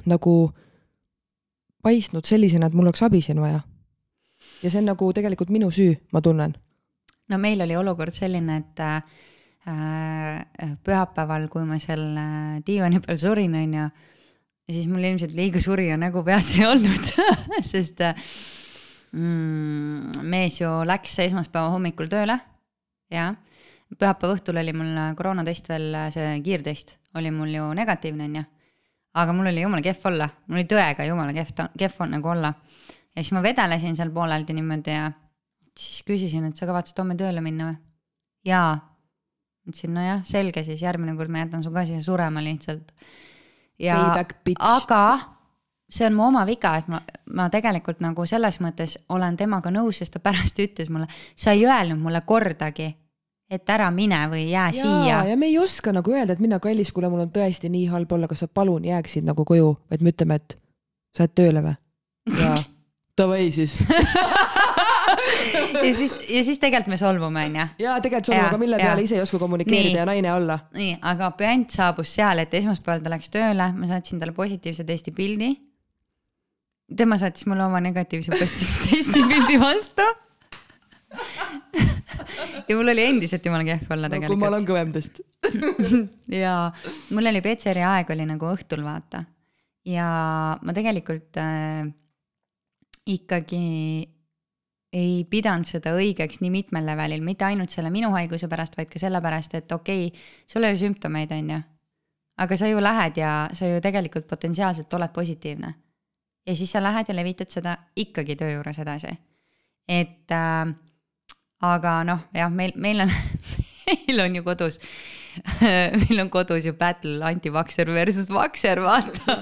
nagu 0.07 0.37
paistnud 1.83 2.27
sellisena, 2.29 2.69
et 2.69 2.77
mul 2.77 2.89
oleks 2.89 3.03
abi 3.03 3.21
siin 3.25 3.41
vaja. 3.43 3.61
ja 4.63 4.71
see 4.71 4.81
on 4.83 4.91
nagu 4.93 5.11
tegelikult 5.13 5.51
minu 5.51 5.71
süü, 5.71 5.97
ma 6.13 6.23
tunnen. 6.23 6.55
no 7.31 7.39
meil 7.39 7.61
oli 7.65 7.77
olukord 7.77 8.15
selline, 8.15 8.57
et 8.63 8.81
äh, 8.81 9.03
pühapäeval, 10.85 11.49
kui 11.51 11.67
ma 11.67 11.79
seal 11.83 12.07
äh, 12.19 12.63
diivani 12.67 13.03
peal 13.05 13.19
surin, 13.19 13.55
onju, 13.59 13.91
siis 14.71 14.89
mul 14.91 15.05
ilmselt 15.11 15.35
liiga 15.37 15.61
surja 15.63 15.99
nägu 16.01 16.25
peas 16.27 16.55
ei 16.59 16.67
olnud 16.67 17.13
sest 17.73 18.01
äh, 18.07 18.27
mm, 19.13 20.23
mees 20.23 20.61
ju 20.61 20.71
läks 20.89 21.19
esmaspäeva 21.27 21.71
hommikul 21.75 22.11
tööle, 22.13 22.39
jah. 23.13 23.37
pühapäeva 23.93 24.39
õhtul 24.39 24.59
oli 24.63 24.75
mul 24.77 24.99
koroonatest 25.19 25.69
veel, 25.69 25.95
see 26.15 26.35
kiirtest 26.45 26.97
oli 27.19 27.31
mul 27.35 27.53
ju 27.53 27.71
negatiivne, 27.77 28.29
onju. 28.31 28.45
Aga 29.15 29.33
mul 29.37 29.51
oli 29.51 29.65
jumala 29.65 29.85
kehv 29.85 30.07
olla, 30.13 30.29
mul 30.47 30.61
oli 30.61 30.69
tõega 30.69 31.07
jumala 31.09 31.35
kehv, 31.37 31.67
kehv 31.79 32.05
on 32.05 32.15
nagu 32.17 32.29
olla. 32.33 32.53
ja 33.15 33.23
siis 33.23 33.33
ma 33.37 33.43
vedelesin 33.45 33.97
seal 33.97 34.11
pooleldi 34.11 34.57
niimoodi 34.57 34.95
ja 34.97 35.11
siis 35.79 36.03
küsisin, 36.07 36.49
et 36.49 36.57
sa 36.57 36.69
kavatsed 36.69 36.99
homme 36.99 37.17
tööle 37.19 37.45
minna 37.45 37.71
või? 37.71 37.77
jaa. 38.49 38.73
ütlesin, 39.69 39.95
nojah, 39.95 40.25
selge, 40.27 40.65
siis 40.65 40.83
järgmine 40.83 41.17
kord 41.17 41.31
ma 41.31 41.45
jätan 41.45 41.63
su 41.63 41.71
ka 41.75 41.85
siia 41.87 42.03
surema 42.03 42.43
lihtsalt. 42.45 42.93
ja, 43.79 44.01
aga 44.59 45.05
see 45.93 46.07
on 46.09 46.17
mu 46.17 46.27
oma 46.31 46.47
viga, 46.49 46.77
et 46.81 46.89
ma, 46.89 47.03
ma 47.37 47.49
tegelikult 47.53 48.01
nagu 48.01 48.27
selles 48.29 48.59
mõttes 48.65 48.97
olen 49.13 49.37
temaga 49.37 49.71
nõus, 49.75 50.01
sest 50.01 50.17
ta 50.17 50.23
pärast 50.25 50.59
ütles 50.63 50.91
mulle, 50.91 51.09
sa 51.37 51.53
ei 51.53 51.67
öelnud 51.69 52.01
mulle 52.01 52.23
kordagi, 52.27 52.89
et 53.53 53.71
ära 53.71 53.91
mine 53.93 54.19
või 54.33 54.47
jää 54.49 54.69
ja, 54.73 54.81
siia. 54.81 55.23
ja 55.29 55.37
me 55.37 55.51
ei 55.51 55.59
oska 55.61 55.93
nagu 55.93 56.15
öelda, 56.15 56.37
et 56.37 56.43
mina, 56.43 56.59
kallis, 56.63 56.93
kuule, 56.95 57.11
mul 57.13 57.27
on 57.27 57.33
tõesti 57.35 57.69
nii 57.73 57.89
halb 57.93 58.13
olla, 58.17 58.29
kas 58.31 58.45
sa 58.45 58.49
palun 58.49 58.87
jääksid 58.89 59.27
nagu 59.29 59.45
koju, 59.49 59.75
et 59.93 60.05
me 60.05 60.13
ütleme, 60.15 60.41
et 60.41 60.57
sa 61.17 61.27
lähed 61.27 61.37
tööle 61.39 61.65
või? 61.67 61.77
jaa. 62.41 62.61
Davai 63.19 63.51
siis. 63.53 63.75
ja 65.85 65.91
siis, 65.95 66.15
ja 66.29 66.41
siis 66.47 66.59
tegelikult 66.59 66.95
me 66.95 66.99
solvume, 67.01 67.45
onju. 67.51 67.67
jaa, 67.83 67.99
tegelikult 68.01 68.33
Jaa, 68.33 68.47
aga 68.49 68.61
mille 68.61 68.79
jaa. 68.81 68.89
peale 68.89 69.05
ise 69.05 69.19
ei 69.19 69.25
oska 69.25 69.41
kommunikeerida 69.43 69.91
Nii. 69.91 70.01
ja 70.01 70.07
naine 70.09 70.33
olla. 70.33 70.57
nii, 70.79 70.95
aga 71.13 71.29
puänt 71.37 71.77
saabus 71.77 72.15
seal, 72.17 72.41
et 72.41 72.57
esmaspäeval 72.57 73.05
ta 73.05 73.13
läks 73.13 73.29
tööle, 73.35 73.69
ma 73.77 73.91
saatsin 73.91 74.23
talle 74.23 74.33
positiivse 74.37 74.87
testi 74.89 75.13
pildi. 75.13 75.53
tema 76.97 77.21
saatis 77.21 77.45
mulle 77.47 77.69
oma 77.69 77.85
negatiivse 77.85 78.33
testi 78.89 79.27
pildi 79.29 79.61
vastu. 79.61 80.09
ja 82.69 82.77
mul 82.77 82.93
oli 82.93 83.05
endiselt 83.05 83.47
jumala 83.47 83.67
kehv 83.67 83.91
olla 83.95 84.09
no, 84.09 84.17
kui 84.17 84.21
ma 84.21 84.29
tegelikult 84.29 84.49
olen 84.49 84.69
kõvem 84.69 84.93
test. 84.95 85.21
ja 86.43 86.55
mul 87.11 87.33
oli 87.33 87.43
PCR-i 87.45 87.85
aeg 87.87 88.15
oli 88.15 88.29
nagu 88.29 88.49
õhtul, 88.53 88.85
vaata. 88.87 89.25
ja 89.89 90.09
ma 90.63 90.75
tegelikult 90.77 91.41
äh, 91.43 91.85
ikkagi 93.13 93.67
ei 94.93 95.23
pidanud 95.25 95.67
seda 95.67 95.95
õigeks 95.97 96.43
nii 96.43 96.53
mitmel 96.53 96.85
levelil, 96.87 97.23
mitte 97.25 97.47
ainult 97.49 97.73
selle 97.73 97.91
minu 97.91 98.11
haiguse 98.13 98.49
pärast, 98.53 98.77
vaid 98.77 98.91
ka 98.93 99.01
sellepärast, 99.01 99.55
et 99.57 99.73
okei 99.73 100.11
okay,, 100.11 100.27
sul 100.47 100.67
ei 100.67 100.75
ole 100.75 100.81
sümptomeid, 100.81 101.33
on 101.33 101.55
ju. 101.55 101.61
aga 102.43 102.57
sa 102.57 102.69
ju 102.69 102.81
lähed 102.81 103.19
ja 103.21 103.33
sa 103.53 103.69
ju 103.69 103.81
tegelikult 103.85 104.29
potentsiaalselt 104.29 104.95
oled 104.95 105.13
positiivne. 105.13 105.75
ja 106.47 106.57
siis 106.57 106.71
sa 106.73 106.83
lähed 106.83 107.09
ja 107.09 107.17
levitad 107.17 107.51
seda 107.51 107.77
ikkagi 107.97 108.37
töö 108.37 108.53
juures 108.53 108.79
edasi. 108.79 109.17
et 109.89 110.31
äh, 110.31 110.75
aga 111.63 111.97
noh, 112.07 112.23
jah, 112.35 112.53
meil, 112.53 112.75
meil 112.77 113.05
on 113.05 113.13
meil 113.89 114.25
on 114.25 114.39
ju 114.39 114.45
kodus 114.47 114.79
meil 116.03 116.21
on 116.21 116.31
kodus 116.33 116.67
ju 116.67 116.75
battle 116.77 117.25
anti-vakser 117.25 117.89
versus 117.95 118.31
vakser, 118.33 118.83
vaata. 118.85 119.39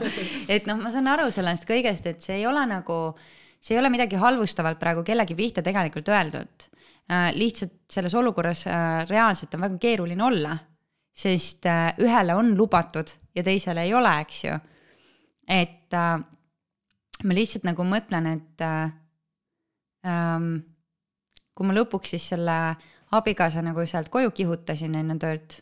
et 0.48 0.68
noh, 0.70 0.78
ma 0.80 0.92
saan 0.94 1.10
aru 1.10 1.30
sellest 1.34 1.66
kõigest, 1.68 2.06
et 2.06 2.22
see 2.22 2.40
ei 2.40 2.46
ole 2.46 2.62
nagu, 2.70 3.00
see 3.58 3.74
ei 3.74 3.82
ole 3.82 3.90
midagi 3.92 4.20
halvustavalt 4.20 4.78
praegu 4.80 5.04
kellegi 5.06 5.36
pihta 5.38 5.64
tegelikult 5.66 6.08
öeldud. 6.12 6.68
lihtsalt 7.34 7.90
selles 7.90 8.14
olukorras 8.14 8.66
äh, 8.70 9.04
reaalselt 9.08 9.54
on 9.54 9.66
väga 9.66 9.78
keeruline 9.82 10.22
olla, 10.24 10.54
sest 11.10 11.66
äh, 11.66 11.88
ühele 11.98 12.36
on 12.38 12.54
lubatud 12.56 13.10
ja 13.34 13.42
teisele 13.42 13.82
ei 13.82 13.94
ole, 13.94 14.12
eks 14.22 14.44
ju. 14.44 14.58
et 15.48 15.94
äh, 15.98 16.18
ma 17.24 17.36
lihtsalt 17.36 17.66
nagu 17.66 17.84
mõtlen, 17.84 18.30
et 18.30 18.62
äh, 18.64 18.92
ähm, 20.06 20.54
kui 21.60 21.68
ma 21.68 21.74
lõpuks 21.76 22.14
siis 22.14 22.30
selle 22.32 22.56
abikaasa 23.12 23.60
nagu 23.60 23.82
sealt 23.84 24.08
koju 24.08 24.30
kihutasin 24.32 24.94
enne 24.96 25.18
töölt, 25.20 25.58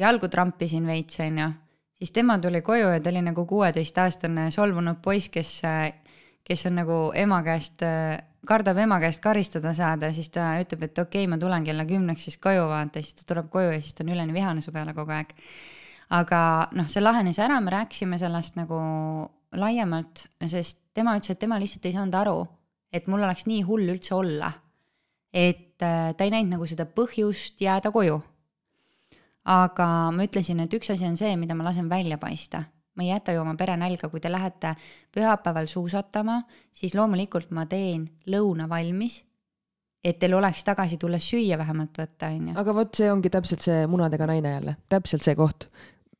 jalgu 0.00 0.30
trampisin 0.32 0.86
veits, 0.88 1.18
onju, 1.20 1.50
siis 2.00 2.14
tema 2.16 2.38
tuli 2.40 2.62
koju 2.64 2.94
ja 2.94 3.02
ta 3.04 3.10
oli 3.12 3.20
nagu 3.26 3.44
kuueteistaastane 3.50 4.46
solvunud 4.54 5.02
poiss, 5.04 5.28
kes, 5.28 5.50
kes 6.48 6.64
on 6.70 6.78
nagu 6.80 6.98
ema 7.12 7.42
käest, 7.44 7.84
kardab 8.48 8.80
ema 8.80 8.96
käest 9.02 9.20
karistada 9.20 9.74
saada, 9.76 10.08
siis 10.16 10.30
ta 10.32 10.54
ütleb, 10.62 10.86
et 10.86 11.02
okei 11.02 11.26
okay,, 11.26 11.30
ma 11.30 11.36
tulen 11.42 11.66
kella 11.66 11.84
kümneks 11.88 12.24
siis 12.30 12.38
koju, 12.40 12.62
vaata, 12.70 13.02
siis 13.04 13.18
ta 13.18 13.26
tuleb 13.34 13.50
koju 13.52 13.74
ja 13.74 13.82
siis 13.82 13.98
ta 13.98 14.06
on 14.06 14.14
üleni 14.14 14.36
vihane 14.36 14.64
su 14.64 14.72
peale 14.72 14.94
kogu 14.96 15.12
aeg. 15.12 15.34
aga 16.16 16.40
noh, 16.72 16.88
see 16.88 17.02
lahenes 17.02 17.36
ära, 17.44 17.58
me 17.60 17.74
rääkisime 17.74 18.16
sellest 18.16 18.56
nagu 18.56 18.78
laiemalt, 19.52 20.24
sest 20.46 20.80
tema 20.96 21.18
ütles, 21.18 21.36
et 21.36 21.42
tema 21.42 21.60
lihtsalt 21.60 21.84
ei 21.84 21.98
saanud 21.98 22.16
aru, 22.16 22.38
et 22.96 23.10
mul 23.12 23.26
oleks 23.26 23.44
nii 23.50 23.60
hull 23.68 23.92
üldse 23.92 24.14
olla. 24.16 24.54
Et 25.32 25.82
äh, 25.82 26.14
ta 26.16 26.24
ei 26.24 26.32
näinud 26.34 26.56
nagu 26.56 26.66
seda 26.66 26.86
põhjust 26.86 27.60
jääda 27.60 27.92
koju. 27.94 28.20
aga 29.44 29.86
ma 30.12 30.24
ütlesin, 30.24 30.60
et 30.60 30.74
üks 30.74 30.90
asi 30.92 31.06
on 31.08 31.16
see, 31.16 31.36
mida 31.36 31.54
ma 31.54 31.64
lasen 31.64 31.88
välja 31.88 32.18
paista 32.18 32.64
ma 32.98 33.04
ei 33.04 33.12
jäta 33.12 33.32
ju 33.32 33.40
oma 33.40 33.54
pere 33.54 33.76
nälga, 33.78 34.08
kui 34.10 34.20
te 34.20 34.30
lähete 34.32 34.74
pühapäeval 35.14 35.68
suusatama, 35.70 36.42
siis 36.74 36.96
loomulikult 36.98 37.52
ma 37.54 37.62
teen 37.70 38.08
lõuna 38.26 38.66
valmis 38.68 39.20
et 40.04 40.18
teil 40.20 40.34
oleks 40.38 40.64
tagasi 40.66 40.98
tulles 41.00 41.24
süüa 41.26 41.58
vähemalt 41.58 41.98
võtta, 41.98 42.30
on 42.32 42.50
ju. 42.50 42.56
aga 42.60 42.74
vot 42.76 42.98
see 43.00 43.10
ongi 43.12 43.30
täpselt 43.32 43.64
see 43.64 43.86
munadega 43.90 44.28
naine 44.30 44.54
jälle, 44.56 44.76
täpselt 44.92 45.26
see 45.26 45.36
koht. 45.38 45.68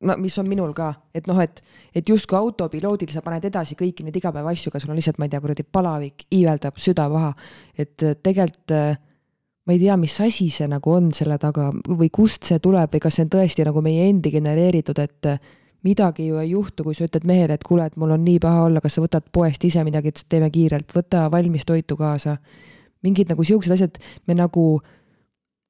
No 0.00 0.16
mis 0.20 0.38
on 0.38 0.46
minul 0.48 0.72
ka, 0.76 0.92
et 1.14 1.26
noh, 1.26 1.40
et, 1.42 1.60
et 1.94 2.08
justkui 2.08 2.38
autopiloodil 2.38 3.10
sa 3.10 3.22
paned 3.24 3.44
edasi 3.48 3.74
kõiki 3.78 4.06
neid 4.06 4.16
igapäevaasju, 4.20 4.70
aga 4.70 4.80
sul 4.82 4.92
on 4.94 4.98
lihtsalt, 5.00 5.18
ma 5.18 5.26
ei 5.26 5.32
tea, 5.32 5.42
kuradi 5.42 5.66
palavik, 5.66 6.26
iiveldab, 6.30 6.78
süda 6.78 7.08
paha. 7.10 7.34
et 7.78 8.06
äh, 8.06 8.16
tegelikult 8.22 8.74
äh, 8.76 8.98
ma 9.66 9.74
ei 9.74 9.82
tea, 9.82 9.96
mis 10.00 10.14
asi 10.24 10.48
see 10.54 10.68
nagu 10.70 10.92
on 10.94 11.10
selle 11.12 11.36
taga 11.38 11.68
või 11.88 12.08
kust 12.14 12.46
see 12.48 12.60
tuleb 12.62 12.94
või 12.94 13.02
kas 13.04 13.18
see 13.18 13.26
on 13.26 13.32
tõesti 13.34 13.66
nagu 13.68 13.82
meie 13.84 14.06
endi 14.08 14.32
genereeritud, 14.32 15.00
et 15.02 15.28
äh, 15.28 15.40
midagi 15.84 16.28
ju 16.28 16.38
ei 16.40 16.50
juhtu, 16.50 16.84
kui 16.86 16.96
sa 16.96 17.06
ütled 17.06 17.26
mehele, 17.28 17.58
et 17.58 17.66
kuule, 17.66 17.86
et 17.86 17.98
mul 18.00 18.14
on 18.16 18.24
nii 18.24 18.38
paha 18.42 18.64
olla, 18.68 18.80
kas 18.80 18.96
sa 18.96 19.04
võtad 19.04 19.28
poest 19.32 19.64
ise 19.68 19.84
midagi, 19.86 20.12
et 20.12 20.24
teeme 20.28 20.50
kiirelt, 20.54 20.94
võta 20.94 21.26
valmis 21.30 21.66
toitu 21.68 21.96
kaasa. 21.96 22.38
mingid 23.02 23.28
nagu 23.30 23.44
siuksed 23.44 23.72
asjad, 23.72 23.98
me 24.26 24.34
nagu, 24.34 24.80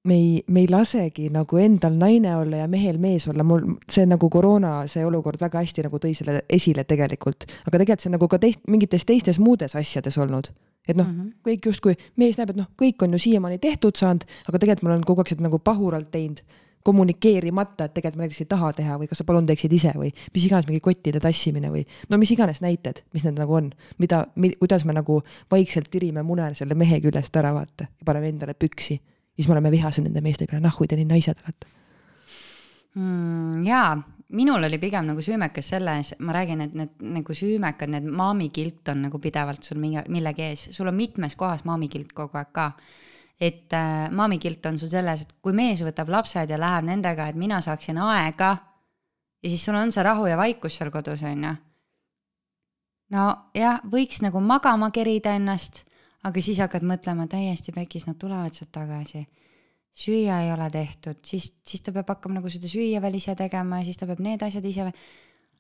me 0.09 0.17
ei, 0.17 0.31
me 0.49 0.63
ei 0.65 0.71
lasegi 0.73 1.29
nagu 1.35 1.61
endal 1.61 1.99
naine 2.01 2.37
olla 2.39 2.63
ja 2.63 2.69
mehel 2.71 3.01
mees 3.03 3.29
olla, 3.29 3.45
mul 3.47 3.67
see 3.91 4.07
nagu 4.09 4.31
koroona, 4.33 4.81
see 4.91 5.05
olukord 5.07 5.41
väga 5.41 5.65
hästi 5.65 5.85
nagu 5.89 6.01
tõi 6.03 6.15
selle 6.17 6.43
esile 6.49 6.85
tegelikult, 6.89 7.49
aga 7.67 7.75
tegelikult 7.77 8.05
see 8.05 8.11
on 8.13 8.17
nagu 8.19 8.31
ka 8.31 8.41
teist, 8.43 8.65
mingites 8.71 9.05
teistes 9.09 9.43
muudes 9.43 9.77
asjades 9.79 10.19
olnud 10.19 10.51
et 10.89 10.97
noh 10.97 11.05
mm 11.05 11.19
-hmm., 11.21 11.33
kõik 11.45 11.67
justkui, 11.69 11.99
mees 12.17 12.39
näeb, 12.39 12.55
et 12.55 12.57
noh, 12.57 12.71
kõik 12.81 13.03
on 13.05 13.13
ju 13.13 13.19
siiamaani 13.21 13.59
tehtud 13.59 13.97
saanud, 13.97 14.25
aga 14.49 14.59
tegelikult 14.59 14.83
ma 14.83 14.95
olen 14.95 15.05
kogu 15.05 15.21
aeg 15.21 15.29
seda 15.35 15.45
nagu 15.45 15.59
pahuralt 15.59 16.11
teinud 16.11 16.41
kommunikeerimata, 16.89 17.85
et 17.85 17.95
tegelikult 17.95 18.17
ma 18.17 18.25
näiteks 18.25 18.41
ei 18.41 18.49
taha 18.49 18.73
teha 18.73 18.97
või 19.01 19.09
kas 19.11 19.21
sa 19.21 19.27
palun 19.29 19.47
teeksid 19.49 19.73
ise 19.77 19.93
või 19.97 20.13
mis 20.35 20.47
iganes 20.47 20.69
mingi 20.69 20.81
kottide 20.81 21.21
tassimine 21.21 21.69
või 21.75 21.85
no 22.09 22.19
mis 22.19 22.31
iganes 22.33 22.63
näited, 22.65 23.03
mis 23.13 23.27
need 23.27 23.37
nagu 23.37 23.55
on, 23.55 23.71
mida 23.99 24.27
mi,, 24.37 24.55
kuidas 24.57 24.87
me 24.89 24.97
nagu 24.97 25.21
vaikselt 25.51 25.91
tirime 25.91 26.23
mune 26.23 26.49
selle 26.55 26.75
mehe 26.79 27.01
küljest 27.05 27.37
ära, 27.37 27.53
vaata, 27.55 27.91
paneme 28.05 28.33
endale 28.33 28.55
püksi. 28.55 29.01
Siis 29.39 29.49
me 29.49 29.57
oleme 29.57 29.73
vihased 29.73 30.05
nende 30.05 30.23
meeste 30.25 30.47
peale, 30.47 30.65
nahhu 30.67 30.87
te 30.87 30.99
nii 30.99 31.09
naised 31.09 31.43
olete 31.45 31.71
mm,. 32.99 33.67
jaa, 33.67 33.97
minul 34.29 34.69
oli 34.69 34.79
pigem 34.83 35.09
nagu 35.09 35.25
süümekas 35.25 35.73
selles, 35.75 36.15
ma 36.19 36.37
räägin, 36.37 36.63
et 36.67 36.77
need 36.77 37.11
nagu 37.17 37.35
süümekad, 37.35 37.95
need 37.95 38.09
maamikilt 38.09 38.93
on 38.93 39.07
nagu 39.09 39.21
pidevalt 39.23 39.65
sul 39.65 39.81
mingi, 39.81 40.05
millegi 40.13 40.51
ees, 40.51 40.69
sul 40.77 40.91
on 40.91 40.99
mitmes 40.99 41.39
kohas 41.39 41.65
maamikilt 41.69 42.13
kogu 42.17 42.41
aeg 42.41 42.53
ka 42.53 42.73
et 43.41 43.73
äh, 43.73 44.11
maamikilt 44.11 44.67
on 44.67 44.79
sul 44.79 44.91
selles, 44.91 45.23
et 45.23 45.35
kui 45.43 45.55
mees 45.55 45.83
võtab 45.87 46.11
lapsed 46.11 46.51
ja 46.51 46.59
läheb 46.59 46.89
nendega, 46.89 47.29
et 47.31 47.39
mina 47.39 47.61
saaksin 47.63 48.01
aega 48.03 48.57
ja 49.43 49.51
siis 49.51 49.65
sul 49.65 49.79
on 49.79 49.93
see 49.95 50.03
rahu 50.03 50.27
ja 50.27 50.37
vaikus 50.37 50.79
seal 50.79 50.91
kodus, 50.91 51.23
on 51.23 51.45
ju. 51.45 51.53
nojah, 53.15 53.81
võiks 53.89 54.23
nagu 54.25 54.41
magama 54.43 54.91
kerida 54.95 55.37
ennast, 55.39 55.85
aga 56.25 56.43
siis 56.43 56.59
hakkad 56.59 56.83
mõtlema 56.83 57.29
täiesti 57.31 57.73
pekis, 57.73 58.07
nad 58.07 58.19
tulevad 58.19 58.55
sealt 58.55 58.73
tagasi. 58.73 59.27
süüa 59.99 60.43
ei 60.45 60.53
ole 60.53 60.71
tehtud, 60.71 61.19
siis, 61.27 61.53
siis 61.67 61.83
ta 61.83 61.93
peab 61.93 62.09
hakkama 62.09 62.39
nagu 62.39 62.51
seda 62.51 62.69
süüa 62.71 63.01
veel 63.03 63.15
ise 63.15 63.35
tegema 63.35 63.81
ja 63.81 63.85
siis 63.85 63.97
ta 63.97 64.07
peab 64.07 64.21
need 64.21 64.43
asjad 64.43 64.65
ise 64.65 64.85
veel 64.87 64.95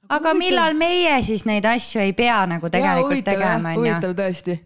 aga 0.07 0.33
millal 0.37 0.77
meie 0.79 1.18
siis 1.27 1.44
neid 1.49 1.66
asju 1.68 2.03
ei 2.05 2.14
pea 2.16 2.40
nagu 2.49 2.71
tegelikult 2.73 3.21
ja, 3.25 3.33
tegema, 3.33 3.75
on 3.75 3.75
ju. 3.75 3.83
huvitav 3.83 4.16
tõesti. 4.18 4.57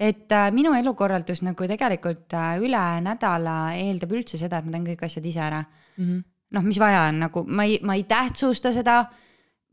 Et 0.00 0.32
äh, 0.32 0.48
minu 0.56 0.72
elukorraldus 0.78 1.42
nagu 1.44 1.66
tegelikult 1.68 2.32
äh, 2.32 2.54
üle 2.64 2.84
nädala 3.04 3.74
eeldab 3.76 4.14
üldse 4.16 4.40
seda, 4.40 4.60
et 4.60 4.68
ma 4.68 4.72
teen 4.74 4.86
kõik 4.88 5.04
asjad 5.04 5.26
ise 5.28 5.42
ära. 5.44 5.60
Mm 5.98 6.04
-hmm.. 6.06 6.22
noh, 6.56 6.64
mis 6.64 6.78
vaja 6.80 7.02
on, 7.10 7.18
nagu 7.26 7.44
ma 7.44 7.68
ei, 7.68 7.78
ma 7.84 7.98
ei 7.98 8.06
tähtsusta 8.08 8.72
seda, 8.72 9.02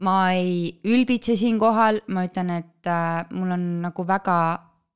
ma 0.03 0.17
ei 0.35 0.81
ülbitse 0.83 1.37
siinkohal, 1.39 2.01
ma 2.07 2.25
ütlen, 2.27 2.51
et 2.59 2.91
äh, 2.91 3.23
mul 3.31 3.55
on 3.55 3.65
nagu 3.87 4.07
väga 4.07 4.37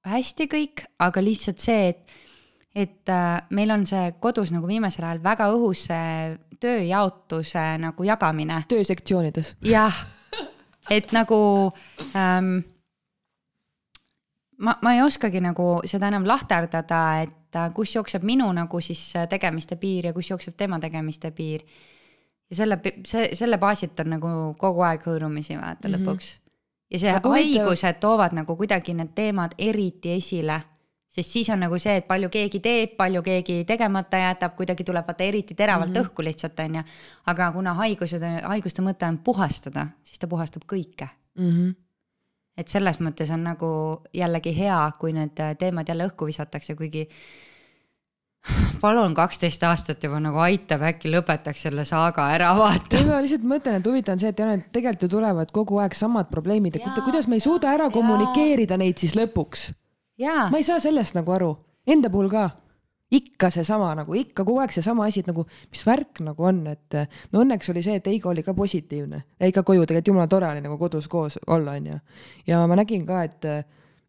hästi 0.07 0.47
kõik, 0.51 0.85
aga 0.99 1.23
lihtsalt 1.23 1.59
see, 1.59 1.87
et 1.89 2.19
et 2.75 3.09
äh, 3.09 3.41
meil 3.51 3.71
on 3.73 3.83
see 3.87 4.13
kodus 4.23 4.51
nagu 4.53 4.67
viimasel 4.67 5.03
ajal 5.03 5.19
väga 5.23 5.49
õhus 5.51 5.85
see 5.89 6.37
tööjaotuse 6.61 7.63
nagu 7.81 8.05
jagamine. 8.07 8.63
töösektsioonides. 8.71 9.55
jah, 9.65 9.97
et 10.89 11.11
nagu 11.11 11.39
ähm, 12.15 12.61
ma, 14.57 14.77
ma 14.81 14.93
ei 14.95 15.03
oskagi 15.03 15.41
nagu 15.43 15.81
seda 15.89 16.11
enam 16.11 16.27
lahterdada, 16.27 17.01
et 17.25 17.59
äh, 17.59 17.71
kus 17.75 17.95
jookseb 17.95 18.23
minu 18.23 18.47
nagu 18.55 18.81
siis 18.81 19.03
tegemiste 19.29 19.75
piir 19.75 20.11
ja 20.11 20.13
kus 20.13 20.31
jookseb 20.31 20.55
tema 20.57 20.79
tegemiste 20.79 21.31
piir. 21.35 21.65
ja 22.49 22.55
selle, 22.55 22.79
see, 23.07 23.33
selle 23.35 23.57
baasilt 23.57 23.99
on 23.99 24.15
nagu 24.15 24.31
kogu 24.59 24.87
aeg 24.87 25.03
hõõrumisi 25.07 25.59
vaata 25.59 25.89
mm 25.89 25.93
-hmm. 25.93 26.07
lõpuks. 26.07 26.37
Ja 26.91 26.99
see 26.99 27.13
Aga 27.15 27.29
haigused 27.29 27.99
toovad 27.99 28.35
nagu 28.35 28.55
kuidagi 28.55 28.93
need 28.93 29.15
teemad 29.15 29.55
eriti 29.57 30.11
esile 30.17 30.61
sest 31.11 31.29
siis 31.29 31.49
on 31.51 31.59
nagu 31.59 31.79
see, 31.79 31.97
et 31.99 32.07
palju 32.07 32.29
keegi 32.31 32.61
teeb, 32.63 32.95
palju 32.97 33.21
keegi 33.25 33.61
tegemata 33.67 34.19
jätab, 34.21 34.55
kuidagi 34.55 34.85
tuleb 34.87 35.07
vaata 35.07 35.23
eriti 35.23 35.55
teravalt 35.55 35.89
mm 35.91 35.95
-hmm. 35.95 36.07
õhku 36.07 36.23
lihtsalt 36.23 36.59
onju. 36.59 36.83
aga 37.25 37.51
kuna 37.51 37.73
haigused, 37.73 38.23
haiguste 38.43 38.81
mõte 38.81 39.07
on 39.07 39.17
puhastada, 39.17 39.87
siis 40.03 40.19
ta 40.19 40.27
puhastab 40.27 40.63
kõike 40.67 41.07
mm. 41.35 41.49
-hmm 41.51 41.75
et 42.57 42.67
selles 42.67 42.99
mõttes 42.99 43.31
on 43.33 43.43
nagu 43.43 44.01
jällegi 44.13 44.57
hea, 44.57 44.91
kui 44.99 45.13
need 45.13 45.39
teemad 45.59 45.87
jälle 45.87 46.07
õhku 46.09 46.25
visatakse, 46.25 46.75
kuigi 46.75 47.07
palun 48.81 49.13
kaksteist 49.17 49.63
aastat 49.63 50.03
juba 50.03 50.19
nagu 50.21 50.41
aitab, 50.41 50.85
äkki 50.89 51.11
lõpetaks 51.13 51.67
selle 51.67 51.85
saaga 51.85 52.27
ära, 52.33 52.51
vaata. 52.57 52.97
ei, 52.97 53.05
ma 53.07 53.19
lihtsalt 53.21 53.45
mõtlen, 53.47 53.77
et 53.77 53.89
huvitav 53.89 54.17
on 54.17 54.23
see, 54.23 54.31
et 54.33 54.41
jah, 54.41 54.49
need 54.49 54.63
tegelikult 54.73 55.05
ju 55.05 55.11
tulevad 55.15 55.51
kogu 55.53 55.81
aeg 55.83 55.97
samad 55.97 56.31
probleemid, 56.31 56.79
et 56.79 57.03
kuidas 57.05 57.29
me 57.29 57.37
ei 57.37 57.43
suuda 57.43 57.73
ära 57.75 57.89
ja. 57.89 57.93
kommunikeerida 57.93 58.79
neid 58.81 59.01
siis 59.01 59.13
lõpuks. 59.19 59.69
ma 60.21 60.57
ei 60.57 60.65
saa 60.65 60.81
sellest 60.81 61.17
nagu 61.17 61.37
aru, 61.37 61.53
enda 61.85 62.09
puhul 62.13 62.31
ka 62.31 62.49
ikka 63.11 63.49
seesama 63.51 63.89
nagu 63.99 64.15
ikka 64.15 64.45
kogu 64.47 64.61
aeg 64.63 64.71
seesama 64.73 65.05
asi, 65.09 65.21
et 65.21 65.27
nagu 65.29 65.43
mis 65.45 65.83
värk 65.85 66.21
nagu 66.23 66.47
on, 66.47 66.63
et 66.71 66.97
no 67.33 67.43
õnneks 67.43 67.69
oli 67.73 67.83
see, 67.83 67.97
et 67.99 68.07
Eigo 68.07 68.31
oli 68.31 68.43
ka 68.45 68.55
positiivne, 68.57 69.25
jäi 69.41 69.51
ka 69.51 69.65
koju, 69.67 69.83
tegelikult 69.85 70.13
jumala 70.13 70.31
tore 70.31 70.49
oli 70.49 70.63
nagu 70.63 70.79
kodus 70.79 71.11
koos 71.11 71.37
olla, 71.47 71.75
onju. 71.77 71.99
ja 72.47 72.63
ma 72.67 72.79
nägin 72.79 73.05
ka, 73.05 73.23
et 73.27 73.49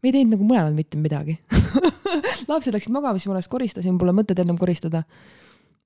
me 0.03 0.11
ei 0.11 0.17
teinud 0.17 0.37
nagu 0.37 0.47
mõlemad 0.49 0.77
mitte 0.77 0.99
midagi 1.01 1.39
lapsed 2.51 2.75
läksid 2.75 2.93
magama, 2.95 3.19
siis 3.19 3.31
ma 3.31 3.37
alles 3.37 3.51
koristasin, 3.53 3.99
pole 4.01 4.15
mõtet 4.17 4.41
enam 4.43 4.59
koristada. 4.61 5.05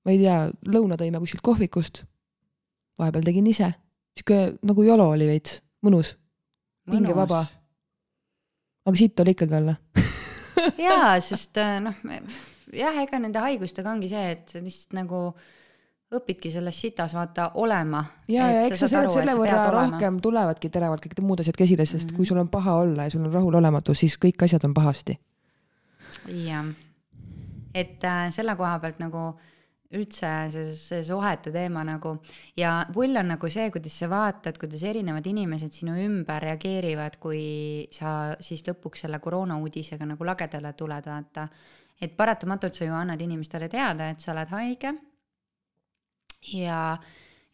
ma 0.05 0.13
ei 0.13 0.21
tea, 0.21 0.37
lõuna 0.67 0.97
tõime 0.99 1.21
kuskilt 1.23 1.43
kohvikust. 1.45 2.03
vahepeal 2.99 3.25
tegin 3.27 3.47
ise, 3.47 3.71
sihuke 4.17 4.57
nagu 4.65 4.83
jolo 4.83 5.09
oli 5.13 5.29
veits, 5.29 5.61
mõnus, 5.85 6.15
pingevaba. 6.89 7.45
aga 8.87 8.95
siit 8.97 9.19
oli 9.19 9.35
ikkagi 9.35 9.59
olla 9.61 9.77
jaa, 10.87 11.17
sest 11.23 11.59
noh 11.83 12.03
jah, 12.73 12.97
ega 13.03 13.19
nende 13.21 13.43
haigustega 13.43 13.91
ongi 13.93 14.09
see, 14.11 14.33
et 14.33 14.49
sa 14.51 14.63
lihtsalt 14.63 14.97
nagu 14.97 15.21
õpidki 16.15 16.51
selles 16.51 16.79
sitas 16.79 17.13
vaata 17.17 17.49
olema. 17.59 18.03
ja, 18.31 18.47
ja 18.51 18.61
eks 18.67 18.85
sa 18.85 18.87
selle, 18.91 19.11
selle 19.11 19.35
võrra 19.35 19.65
rohkem 19.73 20.21
tulevadki 20.23 20.71
teravalt 20.71 21.03
kõik 21.03 21.19
muud 21.25 21.43
asjad 21.43 21.57
käsile, 21.59 21.85
sest 21.85 22.05
mm 22.05 22.09
-hmm. 22.09 22.15
kui 22.15 22.25
sul 22.25 22.39
on 22.39 22.49
paha 22.49 22.77
olla 22.83 23.03
ja 23.03 23.09
sul 23.09 23.25
on 23.25 23.33
rahulolematus, 23.33 23.99
siis 23.99 24.17
kõik 24.25 24.43
asjad 24.43 24.63
on 24.63 24.73
pahasti. 24.73 25.19
jah, 26.27 26.65
et 27.73 28.03
äh, 28.03 28.31
selle 28.31 28.55
koha 28.55 28.79
pealt 28.79 28.99
nagu 28.99 29.33
üldse 29.91 30.29
see, 30.51 30.75
see 30.75 31.03
suhete 31.03 31.51
teema 31.51 31.83
nagu 31.83 32.17
ja 32.57 32.85
pull 32.93 33.15
on 33.15 33.27
nagu 33.27 33.49
see, 33.49 33.69
kuidas 33.71 33.99
sa 33.99 34.09
vaatad, 34.09 34.57
kuidas 34.57 34.83
erinevad 34.83 35.25
inimesed 35.25 35.71
sinu 35.71 35.95
ümber 35.95 36.41
reageerivad, 36.43 37.17
kui 37.19 37.87
sa 37.91 38.35
siis 38.39 38.63
lõpuks 38.67 39.05
selle 39.05 39.19
koroona 39.19 39.57
uudisega 39.57 40.05
nagu 40.05 40.25
lagedale 40.25 40.73
tuled, 40.73 41.05
vaata 41.05 41.47
et 42.01 42.17
paratamatult 42.17 42.77
sa 42.77 42.85
ju 42.85 42.93
annad 42.93 43.21
inimestele 43.21 43.69
teada, 43.69 44.09
et 44.09 44.19
sa 44.19 44.31
oled 44.33 44.51
haige. 44.53 44.93
Ja, 46.53 46.97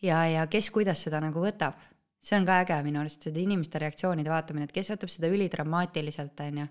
ja, 0.01 0.21
ja 0.27 0.45
kes 0.51 0.69
kuidas 0.73 1.03
seda 1.05 1.21
nagu 1.23 1.43
võtab, 1.43 1.79
see 2.23 2.37
on 2.39 2.47
ka 2.47 2.61
äge 2.63 2.79
minu 2.85 3.01
arust, 3.01 3.25
seda 3.25 3.41
inimeste 3.41 3.81
reaktsioonide 3.83 4.31
vaatamine, 4.31 4.67
et 4.69 4.75
kes 4.75 4.93
võtab 4.93 5.11
seda 5.11 5.31
ülidramaatiliselt, 5.31 6.45
on 6.45 6.63
ju. 6.63 6.69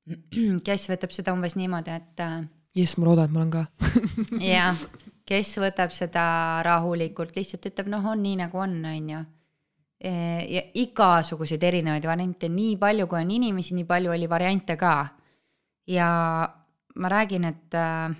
kes 0.68 0.88
võtab 0.90 1.12
seda 1.14 1.34
umbes 1.36 1.56
niimoodi, 1.60 1.96
et. 1.96 2.24
Äh, 2.24 2.38
jess, 2.78 2.96
ma 2.98 3.10
loodan, 3.10 3.28
et 3.28 3.34
ma 3.34 3.44
olen 3.44 3.52
ka 3.54 3.66
jah, 4.52 4.86
kes 5.28 5.52
võtab 5.62 5.92
seda 5.94 6.24
rahulikult, 6.66 7.36
lihtsalt 7.36 7.68
ütleb, 7.70 7.90
noh, 7.92 8.08
on 8.12 8.24
nii 8.24 8.40
nagu 8.40 8.62
on, 8.62 8.80
on 8.88 9.12
ju 9.14 9.20
e, 10.00 10.12
ja 10.56 10.62
igasuguseid 10.82 11.62
erinevaid 11.66 12.06
variante, 12.08 12.48
nii 12.50 12.78
palju 12.80 13.06
kui 13.10 13.20
on 13.20 13.34
inimesi, 13.36 13.76
nii 13.78 13.86
palju 13.88 14.14
oli 14.14 14.30
variante 14.30 14.76
ka. 14.80 14.94
ja 15.90 16.08
ma 16.96 17.08
räägin, 17.08 17.44
et 17.44 17.74
äh, 17.78 18.16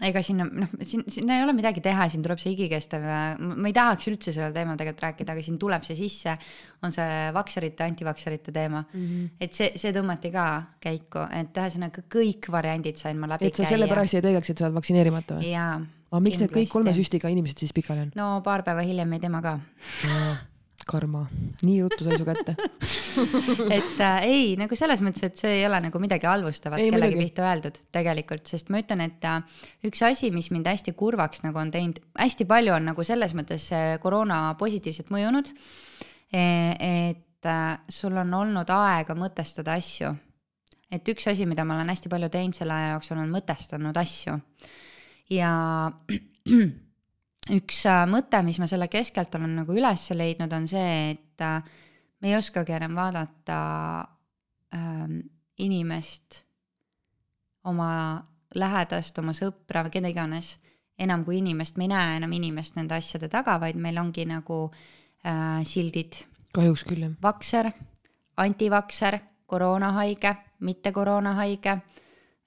ega 0.00 0.22
sinna 0.24 0.46
noh, 0.48 0.70
siin, 0.88 1.02
sinna 1.12 1.36
ei 1.36 1.42
ole 1.44 1.52
midagi 1.52 1.82
teha, 1.84 2.06
siin 2.08 2.22
tuleb 2.24 2.40
see 2.40 2.54
igikestev, 2.54 3.02
ma 3.44 3.68
ei 3.68 3.74
tahaks 3.76 4.08
üldse 4.08 4.32
sellel 4.32 4.54
teemal 4.54 4.78
tegelikult 4.80 5.04
rääkida, 5.04 5.34
aga 5.34 5.44
siin 5.44 5.58
tuleb 5.60 5.84
see 5.84 5.98
sisse, 5.98 6.36
on 6.82 6.94
see 6.94 7.18
vakserite, 7.36 7.84
antivakserite 7.84 8.54
teema 8.56 8.80
mm. 8.80 9.02
-hmm. 9.02 9.26
et 9.44 9.58
see, 9.58 9.72
see 9.76 9.92
tõmmati 9.92 10.30
ka 10.32 10.46
käiku, 10.80 11.26
et 11.36 11.60
ühesõnaga 11.60 12.06
kõik 12.16 12.48
variandid 12.54 12.96
sain 12.96 13.20
ma 13.20 13.28
läbi 13.34 13.44
käia. 13.44 13.52
et 13.52 13.60
sa 13.60 13.74
sellepärast 13.74 14.16
jäid 14.16 14.30
õigeks, 14.30 14.54
et 14.54 14.62
sa 14.62 14.70
oled 14.70 14.78
vaktsineerimata 14.80 15.36
või? 15.36 15.50
jaa. 15.52 15.74
aga 16.12 16.22
miks 16.24 16.40
need 16.40 16.56
kõik 16.56 16.72
kolme 16.72 16.96
süstiga 16.96 17.28
inimesed 17.28 17.60
siis 17.60 17.76
pikali 17.76 18.06
on? 18.06 18.16
no 18.16 18.30
paar 18.44 18.64
päeva 18.64 18.80
hiljem 18.86 19.12
jäi 19.12 19.26
tema 19.28 19.44
ka 19.44 19.58
karma, 20.88 21.22
nii 21.62 21.78
ruttu 21.84 22.06
sai 22.06 22.18
su 22.18 22.26
kätte 22.26 22.54
et 23.76 24.00
äh, 24.02 24.24
ei, 24.26 24.46
nagu 24.60 24.76
selles 24.78 25.02
mõttes, 25.04 25.24
et 25.28 25.40
see 25.40 25.58
ei 25.60 25.66
ole 25.68 25.78
nagu 25.84 26.00
midagi 26.02 26.28
halvustavat 26.28 26.82
ei, 26.82 26.90
kellegi 26.92 27.16
midagi. 27.16 27.28
pihta 27.28 27.46
öeldud 27.48 27.78
tegelikult, 27.94 28.50
sest 28.50 28.72
ma 28.72 28.82
ütlen, 28.82 29.04
et 29.06 29.26
äh, 29.28 29.62
üks 29.88 30.02
asi, 30.06 30.32
mis 30.34 30.50
mind 30.54 30.70
hästi 30.70 30.94
kurvaks 30.98 31.44
nagu 31.46 31.60
on 31.62 31.72
teinud, 31.74 32.00
hästi 32.18 32.46
palju 32.50 32.74
on 32.76 32.90
nagu 32.92 33.06
selles 33.06 33.36
mõttes 33.38 33.68
koroona 34.02 34.42
positiivselt 34.60 35.12
mõjunud. 35.14 35.52
E, 36.32 36.44
et 37.12 37.48
äh, 37.48 37.64
sul 37.92 38.16
on 38.18 38.34
olnud 38.42 38.70
aega 38.72 39.16
mõtestada 39.18 39.76
asju. 39.78 40.14
et 40.92 41.08
üks 41.08 41.26
asi, 41.30 41.46
mida 41.48 41.64
ma 41.64 41.78
olen 41.78 41.92
hästi 41.92 42.10
palju 42.12 42.28
teinud 42.32 42.56
selle 42.56 42.74
aja 42.76 42.94
jooksul, 42.96 43.20
on 43.22 43.30
mõtestanud 43.32 43.96
asju 43.96 44.38
ja 45.32 45.52
üks 47.50 47.82
äh, 47.90 48.04
mõte, 48.06 48.42
mis 48.46 48.60
ma 48.62 48.68
selle 48.70 48.88
keskelt 48.92 49.34
olen 49.34 49.56
nagu 49.62 49.74
üles 49.74 50.04
leidnud, 50.14 50.52
on 50.54 50.68
see, 50.70 51.14
et 51.16 51.42
äh, 51.42 51.62
me 52.22 52.30
ei 52.30 52.36
oskagi 52.38 52.76
enam 52.76 52.94
vaadata 52.94 53.58
ähm, 54.76 55.18
inimest, 55.58 56.42
oma 57.66 58.22
lähedast, 58.54 59.18
oma 59.18 59.34
sõpra 59.34 59.82
või 59.86 59.94
keda 59.96 60.12
iganes, 60.12 60.56
enam 61.02 61.24
kui 61.26 61.40
inimest, 61.40 61.78
me 61.80 61.88
ei 61.88 61.92
näe 61.94 62.18
enam 62.20 62.34
inimest 62.36 62.76
nende 62.78 62.94
asjade 62.98 63.30
taga, 63.32 63.56
vaid 63.62 63.78
meil 63.80 63.98
ongi 63.98 64.26
nagu 64.28 64.64
äh, 65.26 65.62
sildid. 65.66 66.20
kahjuks 66.54 66.84
küll, 66.86 67.08
jah. 67.08 67.16
vakser, 67.22 67.72
antivakser, 68.38 69.18
koroonahaige, 69.50 70.36
mitte 70.64 70.92
koroonahaige 70.94 71.74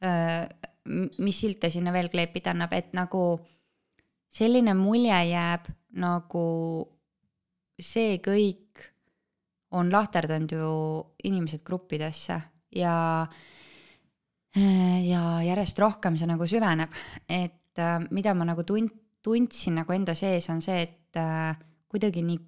äh,, 0.02 0.48
mis 0.86 1.40
silte 1.42 1.70
sinna 1.74 1.92
veel 1.94 2.12
kleepida 2.14 2.54
annab, 2.54 2.74
et 2.78 2.94
nagu 2.94 3.40
selline 4.36 4.74
mulje 4.78 5.18
jääb 5.32 5.70
nagu 6.02 6.46
see 7.80 8.18
kõik 8.24 8.84
on 9.76 9.92
lahterdanud 9.92 10.52
ju 10.56 10.72
inimesed 11.28 11.64
gruppidesse 11.68 12.38
ja, 12.76 12.96
ja 15.12 15.24
järjest 15.44 15.80
rohkem 15.80 16.20
see 16.20 16.30
nagu 16.30 16.48
süveneb, 16.48 16.92
et 17.28 17.80
äh, 17.82 17.98
mida 18.12 18.36
ma 18.36 18.48
nagu 18.48 18.64
tund-, 18.68 18.96
tundsin 19.24 19.80
nagu 19.82 19.96
enda 19.96 20.16
sees, 20.16 20.48
on 20.54 20.62
see, 20.64 20.84
et 20.86 21.20
äh, 21.20 21.56
kuidagi 21.92 22.24
nii, 22.26 22.40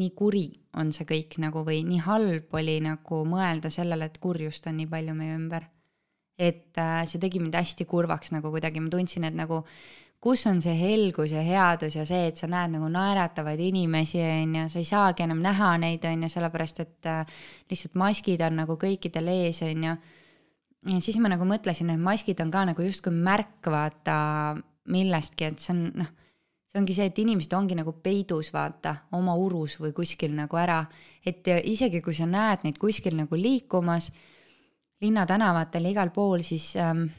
nii 0.00 0.12
kuri 0.16 0.46
on 0.80 0.92
see 0.96 1.08
kõik 1.08 1.38
nagu 1.44 1.64
või 1.66 1.82
nii 1.88 2.02
halb 2.04 2.56
oli 2.56 2.80
nagu 2.84 3.22
mõelda 3.28 3.72
sellele, 3.72 4.10
et 4.10 4.20
kurjust 4.20 4.68
on 4.68 4.80
nii 4.80 4.90
palju 4.90 5.16
meie 5.16 5.36
ümber. 5.38 5.70
et 6.34 6.74
äh, 6.82 7.04
see 7.06 7.20
tegi 7.22 7.38
mind 7.38 7.54
hästi 7.54 7.84
kurvaks 7.86 8.32
nagu 8.34 8.50
kuidagi, 8.50 8.80
ma 8.82 8.90
tundsin, 8.90 9.24
et 9.28 9.36
nagu 9.38 9.62
kus 10.24 10.46
on 10.48 10.62
see 10.64 10.72
helgus 10.78 11.34
ja 11.34 11.42
headus 11.44 11.98
ja 11.98 12.06
see, 12.08 12.30
et 12.30 12.40
sa 12.40 12.48
näed 12.48 12.72
nagu 12.72 12.88
naeratavaid 12.88 13.60
inimesi, 13.60 14.22
on 14.24 14.56
ju, 14.56 14.66
sa 14.72 14.80
ei 14.80 14.88
saagi 14.88 15.24
enam 15.26 15.42
näha 15.44 15.74
neid, 15.82 16.04
on 16.08 16.24
ju, 16.24 16.30
sellepärast 16.32 16.80
et 16.80 17.08
äh, 17.10 17.40
lihtsalt 17.70 17.98
maskid 18.00 18.44
on 18.46 18.56
nagu 18.62 18.78
kõikidel 18.80 19.28
ees, 19.34 19.60
on 19.66 19.88
ju. 19.88 19.96
ja 20.94 21.00
siis 21.04 21.18
ma 21.20 21.28
nagu 21.32 21.44
mõtlesin, 21.48 21.92
et 21.92 22.00
maskid 22.00 22.40
on 22.40 22.52
ka 22.54 22.64
nagu 22.70 22.86
justkui 22.86 23.12
märk, 23.12 23.68
vaata, 23.68 24.16
millestki, 24.94 25.50
et 25.50 25.60
see 25.60 25.74
on 25.74 25.82
noh, 26.00 26.12
see 26.72 26.80
ongi 26.80 26.96
see, 26.96 27.10
et 27.12 27.20
inimesed 27.20 27.52
ongi 27.56 27.76
nagu 27.76 27.92
peidus, 28.04 28.48
vaata, 28.54 28.94
oma 29.18 29.36
urus 29.40 29.76
või 29.82 29.92
kuskil 29.96 30.32
nagu 30.36 30.56
ära. 30.60 30.86
et 31.24 31.52
isegi 31.64 32.00
kui 32.04 32.16
sa 32.16 32.24
näed 32.28 32.64
neid 32.64 32.80
kuskil 32.80 33.16
nagu 33.16 33.36
liikumas 33.36 34.08
linnatänavatel 35.04 35.92
igal 35.92 36.10
pool, 36.16 36.40
siis 36.40 36.72
ähm, 36.80 37.10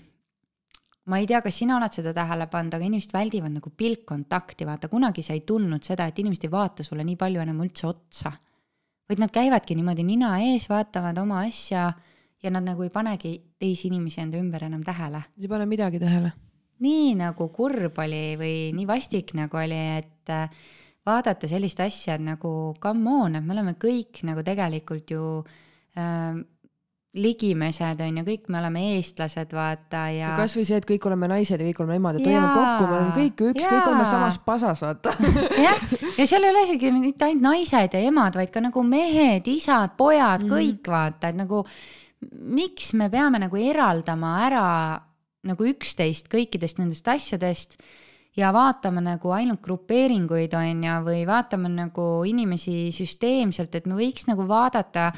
ma 1.05 1.19
ei 1.21 1.27
tea, 1.29 1.41
kas 1.45 1.59
sina 1.61 1.77
oled 1.77 1.93
seda 1.93 2.13
tähele 2.15 2.47
pannud, 2.49 2.73
aga 2.77 2.87
inimesed 2.87 3.13
väldivad 3.13 3.53
nagu 3.53 3.71
pilkkontakti, 3.77 4.65
vaata 4.65 4.89
kunagi 4.89 5.21
sa 5.25 5.35
ei 5.35 5.43
tundnud 5.45 5.85
seda, 5.85 6.07
et 6.09 6.19
inimesed 6.21 6.47
ei 6.47 6.53
vaata 6.53 6.85
sulle 6.85 7.05
nii 7.05 7.17
palju 7.19 7.43
enam 7.43 7.61
üldse 7.65 7.87
otsa. 7.89 8.33
vaid 9.05 9.19
nad 9.21 9.29
käivadki 9.29 9.75
niimoodi 9.77 10.01
nina 10.03 10.31
ees, 10.41 10.65
vaatavad 10.69 11.17
oma 11.21 11.43
asja 11.45 11.91
ja 12.41 12.51
nad 12.53 12.65
nagu 12.65 12.81
ei 12.83 12.89
panegi 12.89 13.35
teisi 13.59 13.91
inimesi 13.91 14.23
enda 14.23 14.39
ümber 14.41 14.65
enam 14.65 14.81
tähele. 14.83 15.21
ei 15.41 15.47
pane 15.47 15.65
midagi 15.69 15.99
tähele. 16.01 16.31
nii 16.79 17.13
nagu 17.21 17.49
kurb 17.53 17.99
oli 18.01 18.23
või 18.39 18.57
nii 18.73 18.87
vastik 18.89 19.35
nagu 19.37 19.61
oli, 19.61 19.81
et 19.99 20.33
äh, 20.33 20.49
vaadata 21.05 21.47
sellist 21.47 21.79
asja, 21.85 22.15
et 22.15 22.25
nagu 22.25 22.73
come 22.81 23.13
on, 23.13 23.35
et 23.35 23.45
me 23.45 23.53
oleme 23.53 23.77
kõik 23.77 24.23
nagu 24.25 24.41
tegelikult 24.43 25.11
ju 25.13 25.21
äh, 25.93 26.33
ligimesed 27.15 28.01
on 28.03 28.19
ju, 28.19 28.23
kõik 28.27 28.49
me 28.51 28.59
oleme 28.59 28.83
eestlased, 28.95 29.53
vaata 29.55 30.05
ja. 30.11 30.33
kasvõi 30.39 30.65
see, 30.67 30.79
et 30.81 30.87
kõik 30.89 31.07
oleme 31.07 31.29
naised 31.31 31.61
ja 31.61 31.67
kõik 31.69 31.81
oleme 31.83 31.99
emad, 32.01 32.19
et 32.19 32.27
hoiame 32.27 32.51
kokku, 32.51 32.87
me 32.89 32.97
oleme 32.97 33.13
kõik 33.15 33.43
üks, 33.49 33.67
kõik 33.71 33.89
oleme 33.89 34.07
samas 34.09 34.39
pasas, 34.45 34.81
vaata. 34.83 35.15
jah, 35.65 35.83
ja 36.19 36.27
seal 36.27 36.43
ei 36.43 36.51
ole 36.51 36.65
isegi 36.67 36.91
mitte 36.95 37.29
ainult 37.29 37.47
naised 37.47 37.95
ja 37.95 38.03
emad, 38.11 38.35
vaid 38.39 38.51
ka 38.53 38.63
nagu 38.63 38.83
mehed, 38.87 39.47
isad, 39.51 39.95
pojad 39.97 40.43
mm, 40.43 40.49
-hmm. 40.49 40.55
kõik 40.55 40.91
vaata, 40.91 41.31
et 41.31 41.39
nagu 41.39 41.63
miks 42.31 42.93
me 42.93 43.09
peame 43.13 43.39
nagu 43.39 43.59
eraldama 43.59 44.39
ära 44.45 44.65
nagu 45.45 45.67
üksteist 45.69 46.27
kõikidest 46.31 46.79
nendest 46.81 47.07
asjadest 47.07 47.77
ja 48.35 48.51
vaatame 48.55 49.03
nagu 49.03 49.31
ainult 49.31 49.61
grupeeringuid, 49.63 50.53
on 50.57 50.83
ju, 50.83 50.97
või 51.05 51.23
vaatame 51.27 51.71
nagu 51.71 52.07
inimesi 52.27 52.89
süsteemselt, 52.95 53.75
et 53.75 53.87
me 53.87 53.95
võiks 53.99 54.27
nagu 54.27 54.47
vaadata 54.49 55.11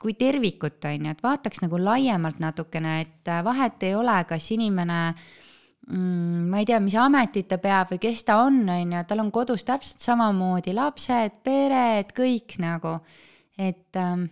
kui 0.00 0.14
tervikut, 0.18 0.82
on 0.84 1.06
ju, 1.06 1.14
et 1.14 1.24
vaataks 1.24 1.62
nagu 1.64 1.78
laiemalt 1.80 2.40
natukene, 2.42 3.00
et 3.04 3.30
äh, 3.30 3.42
vahet 3.46 3.82
ei 3.86 3.94
ole, 3.96 4.16
kas 4.28 4.50
inimene 4.54 4.98
mm, 5.88 6.48
ma 6.50 6.60
ei 6.60 6.68
tea, 6.68 6.80
mis 6.82 6.96
ametit 7.00 7.48
ta 7.50 7.58
peab 7.62 7.94
või 7.94 8.00
kes 8.02 8.24
ta 8.28 8.40
on, 8.44 8.62
on 8.68 8.96
ju, 8.96 9.04
tal 9.08 9.24
on 9.24 9.32
kodus 9.34 9.64
täpselt 9.66 10.04
samamoodi 10.04 10.74
lapsed, 10.76 11.38
pered, 11.46 12.12
kõik 12.16 12.58
nagu, 12.62 12.98
et 13.58 14.00
ähm, 14.00 14.26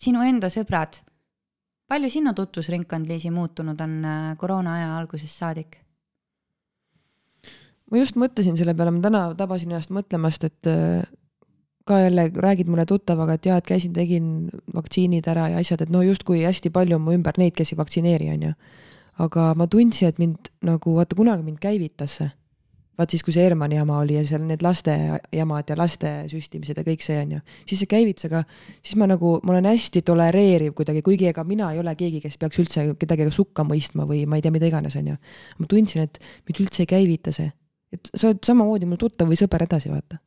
sinu 0.00 0.24
enda 0.26 0.50
sõbrad, 0.52 1.00
palju 1.90 2.12
sinu 2.12 2.34
tutvusringkond, 2.36 3.08
Liisi, 3.10 3.32
muutunud 3.34 3.80
on 3.82 3.98
äh, 4.04 4.30
koroona 4.40 4.78
aja 4.78 4.94
algusest 5.00 5.44
saadik? 5.44 5.82
ma 7.86 8.00
just 8.00 8.16
mõtlesin 8.18 8.56
selle 8.58 8.74
peale, 8.74 8.90
ma 8.90 9.02
täna 9.04 9.20
tabasin 9.38 9.70
ennast 9.70 9.92
mõtlemast, 9.94 10.48
et 10.48 10.70
äh, 10.70 11.06
ka 11.86 12.00
jälle 12.02 12.30
räägid 12.34 12.70
mõne 12.70 12.86
tuttavaga, 12.88 13.36
et 13.36 13.46
jaa, 13.46 13.60
et 13.60 13.66
käisin, 13.66 13.92
tegin 13.94 14.48
vaktsiinid 14.74 15.26
ära 15.30 15.50
ja 15.52 15.60
asjad, 15.62 15.84
et 15.84 15.92
no 15.94 16.02
justkui 16.02 16.42
hästi 16.42 16.72
palju 16.74 16.98
on 16.98 17.04
mu 17.04 17.14
ümber 17.14 17.38
neid, 17.38 17.54
kes 17.56 17.72
ei 17.72 17.78
vaktsineeri, 17.78 18.32
on 18.34 18.48
ju. 18.48 18.56
aga 19.22 19.54
ma 19.56 19.64
tundsin, 19.66 20.10
et 20.10 20.18
mind 20.20 20.50
nagu, 20.66 20.92
vaata 20.98 21.16
kunagi 21.16 21.46
mind 21.46 21.62
käivitas 21.62 22.18
see. 22.18 22.28
vaat 22.96 23.12
siis, 23.12 23.22
kui 23.22 23.32
see 23.32 23.44
Hermanni 23.44 23.76
jama 23.76 23.98
oli 24.00 24.14
ja 24.16 24.22
seal 24.24 24.44
need 24.48 24.62
laste 24.64 24.92
jamad 25.32 25.68
ja 25.68 25.76
laste 25.76 26.12
süstimised 26.32 26.78
ja 26.80 26.84
kõik 26.84 27.04
see, 27.04 27.18
on 27.22 27.36
ju. 27.36 27.40
siis 27.68 27.84
see 27.84 27.92
käivitas, 27.92 28.26
aga 28.30 28.42
siis 28.82 28.96
ma 28.96 29.06
nagu, 29.06 29.36
ma 29.44 29.54
olen 29.54 29.70
hästi 29.70 30.02
tolereeriv 30.02 30.74
kuidagi, 30.74 31.04
kuigi 31.06 31.30
ega 31.30 31.44
mina 31.44 31.70
ei 31.72 31.80
ole 31.84 31.94
keegi, 31.94 32.20
kes 32.24 32.38
peaks 32.40 32.64
üldse 32.64 32.88
kedagi 32.98 33.30
sukka 33.30 33.64
mõistma 33.68 34.08
või 34.10 34.24
ma 34.26 34.40
ei 34.40 34.42
tea, 34.42 34.54
mida 34.54 34.66
iganes, 34.66 34.98
on 34.98 35.14
ju. 35.14 35.18
ma 35.58 35.70
tundsin, 35.70 36.08
et 36.08 36.18
mind 36.48 36.66
üldse 36.66 36.82
ei 36.82 36.94
käivita 36.96 37.32
see. 37.32 37.52
et 37.92 38.10
sa 38.14 38.32
oled 38.32 38.42
samamoodi 38.42 38.90
mul 38.90 38.98
tuttav 38.98 39.30
või 39.30 39.38
sõber 39.38 39.68
edasi, 39.68 39.92
vaata 39.92 40.18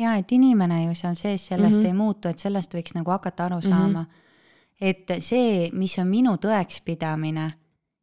ja 0.00 0.16
et 0.18 0.32
inimene 0.32 0.84
ju 0.86 0.94
seal 0.96 1.16
sees 1.18 1.46
sellest 1.46 1.78
mm 1.78 1.82
-hmm. 1.82 1.86
ei 1.86 1.92
muutu, 1.92 2.28
et 2.28 2.38
sellest 2.38 2.74
võiks 2.74 2.94
nagu 2.94 3.10
hakata 3.10 3.44
aru 3.44 3.56
mhm. 3.56 3.68
saama 3.68 4.02
mm. 4.02 4.06
-hmm. 4.06 4.86
et 4.90 5.24
see, 5.24 5.70
mis 5.72 5.98
on 5.98 6.08
minu 6.08 6.36
tõekspidamine, 6.36 7.50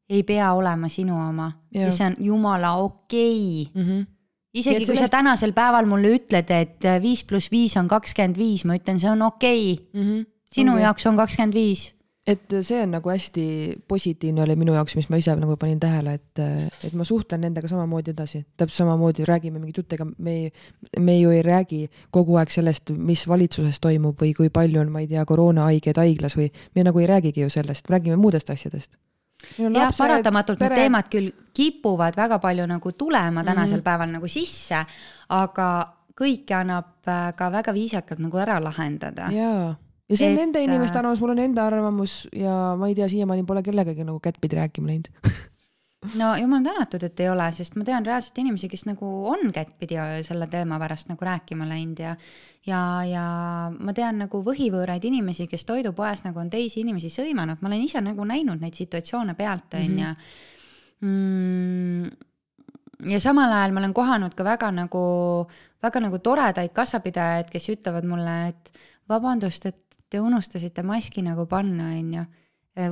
ei 0.10 0.24
pea 0.24 0.54
olema 0.54 0.88
sinu 0.89 1.18
oma 1.30 1.52
ja, 1.74 1.82
ja 1.82 1.91
see 1.91 2.08
on 2.08 2.16
jumala 2.20 2.76
okei 2.76 3.68
okay. 3.72 3.84
mm. 3.84 3.89
-hmm 3.89 4.06
isegi 4.54 4.86
kui 4.86 4.86
sellest... 4.86 5.12
sa 5.12 5.18
tänasel 5.18 5.54
päeval 5.54 5.86
mulle 5.86 6.16
ütled, 6.16 6.50
et 6.50 7.02
viis 7.02 7.24
pluss 7.24 7.52
viis 7.52 7.78
on 7.78 7.88
kakskümmend 7.88 8.38
viis, 8.38 8.66
ma 8.66 8.76
ütlen, 8.76 9.00
see 9.00 9.12
on 9.12 9.22
okei 9.22 9.74
okay. 9.74 10.04
mm. 10.04 10.10
-hmm. 10.10 10.26
sinu 10.54 10.72
okay. 10.72 10.84
jaoks 10.84 11.06
on 11.06 11.16
kakskümmend 11.16 11.54
viis 11.54 11.97
et 12.28 12.55
see 12.61 12.82
on 12.84 12.91
nagu 12.91 13.09
hästi 13.09 13.43
positiivne 13.88 14.41
oli 14.43 14.55
minu 14.59 14.73
jaoks, 14.75 14.97
mis 14.99 15.07
ma 15.07 15.19
ise 15.19 15.32
nagu 15.39 15.55
panin 15.59 15.80
tähele, 15.80 16.17
et, 16.19 16.41
et 16.84 16.95
ma 16.97 17.05
suhtlen 17.07 17.45
nendega 17.45 17.69
samamoodi 17.71 18.11
edasi, 18.11 18.41
täpselt 18.59 18.84
samamoodi 18.84 19.25
räägime 19.28 19.61
mingit 19.61 19.80
juttu, 19.80 19.95
ega 19.95 20.07
me 20.11 20.34
ei, 20.34 20.51
me 20.99 21.17
ju 21.19 21.32
ei 21.32 21.41
räägi 21.45 21.86
kogu 22.11 22.36
aeg 22.41 22.51
sellest, 22.51 22.91
mis 22.91 23.23
valitsuses 23.32 23.80
toimub 23.84 24.19
või 24.19 24.34
kui 24.36 24.51
palju 24.53 24.84
on, 24.84 24.91
ma 24.91 25.05
ei 25.05 25.11
tea, 25.13 25.23
koroonahaigeid 25.25 26.01
haiglas 26.03 26.36
või 26.38 26.49
me 26.75 26.88
nagu 26.89 27.03
ei 27.03 27.07
räägigi 27.13 27.45
ju 27.45 27.53
sellest, 27.53 27.88
räägime 27.89 28.19
muudest 28.19 28.51
asjadest. 28.51 28.99
jah, 29.57 29.95
paratamatult 29.95 30.59
pere... 30.59 30.75
need 30.75 30.84
teemad 30.84 31.11
küll 31.13 31.32
kipuvad 31.55 32.17
väga 32.17 32.41
palju 32.43 32.67
nagu 32.67 32.91
tulema 32.91 33.43
tänasel 33.43 33.78
mm 33.78 33.80
-hmm. 33.80 33.84
päeval 33.84 34.11
nagu 34.11 34.28
sisse, 34.28 34.86
aga 35.30 35.71
kõike 36.17 36.59
annab 36.59 37.07
äh, 37.07 37.36
ka 37.36 37.51
väga 37.51 37.73
viisakalt 37.73 38.19
nagu 38.19 38.38
ära 38.38 38.59
lahendada. 38.63 39.32
jaa 39.32 39.75
ja 40.10 40.18
see 40.18 40.30
on 40.30 40.38
et... 40.38 40.41
nende 40.45 40.64
inimeste 40.64 40.95
äh, 40.95 41.03
arvamus, 41.03 41.22
mul 41.24 41.36
on 41.36 41.43
enda 41.43 41.68
arvamus 41.68 42.16
ja 42.36 42.55
ma 42.80 42.89
ei 42.89 42.95
tea, 42.97 43.10
siiamaani 43.12 43.45
pole 43.47 43.64
kellegagi 43.66 44.08
nagu 44.08 44.20
kättpidi 44.24 44.60
rääkima 44.62 44.93
läinud. 44.93 45.14
No 46.16 46.36
jumal 46.38 46.62
tänatud, 46.64 47.01
et 47.03 47.20
ei 47.20 47.28
ole, 47.28 47.47
sest 47.58 47.74
ma 47.76 47.84
tean 47.84 48.05
reaalselt 48.05 48.38
inimesi, 48.38 48.68
kes 48.70 48.84
nagu 48.86 49.08
on 49.32 49.49
kättpidi 49.51 49.97
selle 50.24 50.45
teema 50.47 50.78
pärast 50.80 51.10
nagu 51.10 51.26
rääkima 51.26 51.66
läinud 51.68 51.99
ja 51.99 52.12
ja, 52.68 52.82
ja 53.08 53.24
ma 53.74 53.95
tean 53.97 54.22
nagu 54.22 54.41
võhivõõraid 54.45 55.08
inimesi, 55.10 55.47
kes 55.49 55.66
toidupoes 55.68 56.22
nagu 56.26 56.39
on 56.39 56.51
teisi 56.53 56.84
inimesi 56.84 57.10
sõimanud, 57.12 57.62
ma 57.62 57.72
olen 57.72 57.84
ise 57.84 58.01
nagu 58.03 58.28
näinud 58.28 58.62
neid 58.62 58.78
situatsioone 58.78 59.36
pealt, 59.39 59.74
on 59.80 59.99
ju. 60.03 60.12
Mm, 61.08 62.05
ja 63.14 63.20
samal 63.24 63.53
ajal 63.53 63.74
ma 63.74 63.84
olen 63.84 63.97
kohanud 63.97 64.38
ka 64.38 64.45
väga 64.45 64.72
nagu, 64.76 65.01
väga 65.84 66.03
nagu 66.08 66.22
toredaid 66.24 66.74
kassapidajaid, 66.78 67.51
kes 67.53 67.70
ütlevad 67.74 68.08
mulle, 68.10 68.38
et 68.53 68.72
vabandust, 69.10 69.66
et 69.66 69.86
te 70.10 70.22
unustasite 70.24 70.84
maski 70.88 71.24
nagu 71.26 71.47
panna, 71.49 71.91
on 71.97 72.14
ju. 72.18 72.26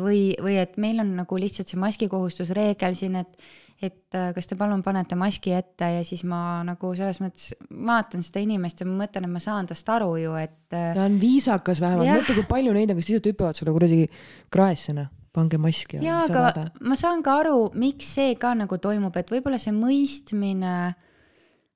või, 0.02 0.22
või 0.42 0.58
et 0.62 0.80
meil 0.82 1.00
on 1.04 1.14
nagu 1.20 1.38
lihtsalt 1.40 1.72
see 1.72 1.80
maskikohustusreegel 1.80 2.98
siin, 2.98 3.20
et, 3.22 3.50
et 3.84 4.18
kas 4.36 4.50
te 4.50 4.58
palun 4.60 4.82
panete 4.84 5.18
maski 5.20 5.54
ette 5.56 5.92
ja 5.98 6.06
siis 6.08 6.24
ma 6.28 6.64
nagu 6.68 6.94
selles 6.98 7.22
mõttes 7.24 7.54
vaatan 7.70 8.26
seda 8.26 8.42
inimest 8.44 8.82
ja 8.82 8.90
ma 8.90 9.04
mõtlen, 9.04 9.28
et 9.28 9.36
ma 9.36 9.44
saan 9.44 9.70
tast 9.70 9.90
aru 9.94 10.16
ju, 10.22 10.34
et. 10.42 10.58
ta 10.72 11.06
on 11.06 11.20
viisakas 11.22 11.84
vähemalt, 11.84 12.12
mõtle, 12.18 12.40
kui 12.40 12.50
palju 12.50 12.74
neid 12.76 12.92
on, 12.92 13.00
kes 13.00 13.12
lihtsalt 13.12 13.32
hüppavad 13.34 13.60
sulle 13.60 13.76
kuradi 13.76 14.08
kraesse, 14.54 14.96
noh 14.98 15.12
pange 15.36 15.60
maski. 15.60 16.00
jaa, 16.04 16.24
aga 16.30 16.70
ma 16.86 16.98
saan 17.00 17.24
ka 17.26 17.40
aru, 17.44 17.58
miks 17.80 18.14
see 18.18 18.36
ka 18.40 18.54
nagu 18.58 18.80
toimub, 18.82 19.16
et 19.20 19.32
võib-olla 19.32 19.60
see 19.62 19.74
mõistmine 19.76 20.96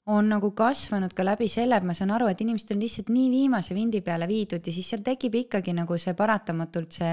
on 0.09 0.29
nagu 0.31 0.51
kasvanud 0.57 1.13
ka 1.13 1.25
läbi 1.25 1.47
selle, 1.51 1.77
et 1.77 1.85
ma 1.85 1.93
saan 1.97 2.11
aru, 2.15 2.29
et 2.31 2.41
inimesed 2.41 2.73
on 2.73 2.81
lihtsalt 2.81 3.11
nii 3.13 3.27
viimase 3.33 3.75
vindi 3.77 4.01
peale 4.05 4.27
viidud 4.29 4.65
ja 4.65 4.73
siis 4.73 4.89
seal 4.89 5.03
tekib 5.05 5.35
ikkagi 5.43 5.75
nagu 5.77 5.97
see 6.01 6.15
paratamatult 6.17 6.97
see 6.97 7.11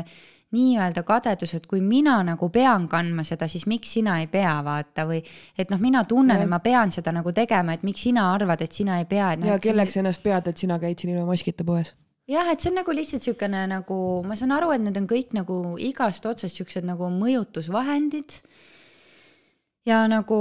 nii-öelda 0.56 1.02
kadedus, 1.02 1.56
et 1.58 1.66
kui 1.66 1.80
mina 1.82 2.20
nagu 2.24 2.48
pean 2.54 2.86
kandma 2.88 3.24
seda, 3.26 3.48
siis 3.50 3.66
miks 3.66 3.96
sina 3.96 4.20
ei 4.22 4.28
pea, 4.30 4.54
vaata, 4.64 5.04
või 5.08 5.18
et 5.58 5.72
noh, 5.74 5.80
mina 5.82 6.04
tunnen, 6.08 6.38
et 6.40 6.48
ma 6.48 6.60
pean 6.62 6.94
seda 6.94 7.12
nagu 7.12 7.32
tegema, 7.34 7.74
et 7.74 7.82
miks 7.84 8.06
sina 8.06 8.28
arvad, 8.32 8.62
et 8.62 8.72
sina 8.72 9.00
ei 9.02 9.08
pea. 9.10 9.34
No, 9.42 9.50
ja 9.50 9.58
kelleks 9.60 9.98
sa 9.98 10.04
ennast 10.04 10.22
pead, 10.22 10.46
et 10.46 10.62
sina 10.62 10.78
käid 10.80 11.02
siin 11.02 11.12
ilma 11.16 11.26
maskita 11.28 11.66
poes 11.66 11.92
jah, 12.30 12.48
et 12.50 12.62
see 12.62 12.72
on 12.72 12.80
nagu 12.80 12.94
lihtsalt 12.94 13.22
niisugune 13.22 13.66
nagu, 13.70 13.98
ma 14.26 14.38
saan 14.38 14.54
aru, 14.56 14.72
et 14.74 14.82
need 14.82 14.96
on 14.98 15.06
kõik 15.10 15.34
nagu 15.36 15.60
igast 15.82 16.26
otsast 16.26 16.56
niisugused 16.56 16.86
nagu 16.86 17.10
mõjutusvahendid. 17.14 18.40
ja 19.86 20.06
nagu 20.10 20.38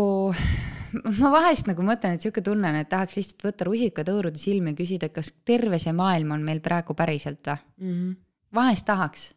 ma 1.21 1.31
vahest 1.33 1.69
nagu 1.69 1.85
mõtlen, 1.85 2.15
et 2.15 2.23
niisugune 2.23 2.45
tunne 2.45 2.71
on, 2.71 2.79
et 2.81 2.89
tahaks 2.91 3.17
lihtsalt 3.19 3.47
võtta 3.47 3.67
rusikatõurude 3.67 4.41
silmi 4.41 4.73
ja 4.73 4.79
küsida, 4.79 5.09
kas 5.13 5.31
terve 5.47 5.79
see 5.81 5.93
maailm 5.95 6.35
on 6.35 6.45
meil 6.45 6.61
praegu 6.65 6.95
päriselt 6.97 7.41
või 7.45 7.57
mm? 7.57 7.95
-hmm. 7.95 8.15
vahest 8.55 8.85
tahaks. 8.85 9.33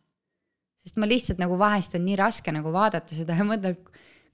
sest 0.86 0.96
ma 0.96 1.09
lihtsalt 1.09 1.38
nagu 1.38 1.59
vahest 1.59 1.94
on 1.94 2.04
nii 2.04 2.16
raske 2.16 2.52
nagu 2.52 2.72
vaadata 2.72 3.14
seda 3.14 3.36
ja 3.36 3.44
mõtelda, 3.44 3.76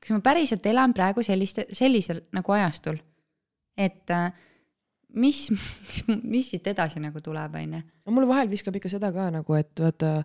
kas 0.01 0.11
ma 0.15 0.21
päriselt 0.21 0.67
elan 0.67 0.95
praegu 0.95 1.23
selliste, 1.23 1.67
sellisel 1.73 2.21
nagu 2.33 2.53
ajastul. 2.53 2.99
et 3.77 4.11
äh, 4.11 4.33
mis, 5.15 5.51
mis, 5.51 6.05
mis 6.23 6.51
siit 6.51 6.67
edasi 6.67 7.01
nagu 7.03 7.21
tuleb, 7.21 7.55
on 7.55 7.79
ju. 7.79 7.83
no 8.07 8.17
mul 8.17 8.29
vahel 8.29 8.51
viskab 8.51 8.77
ikka 8.77 8.93
seda 8.93 9.13
ka 9.15 9.31
nagu, 9.35 9.55
et 9.59 9.81
vaata 9.81 10.25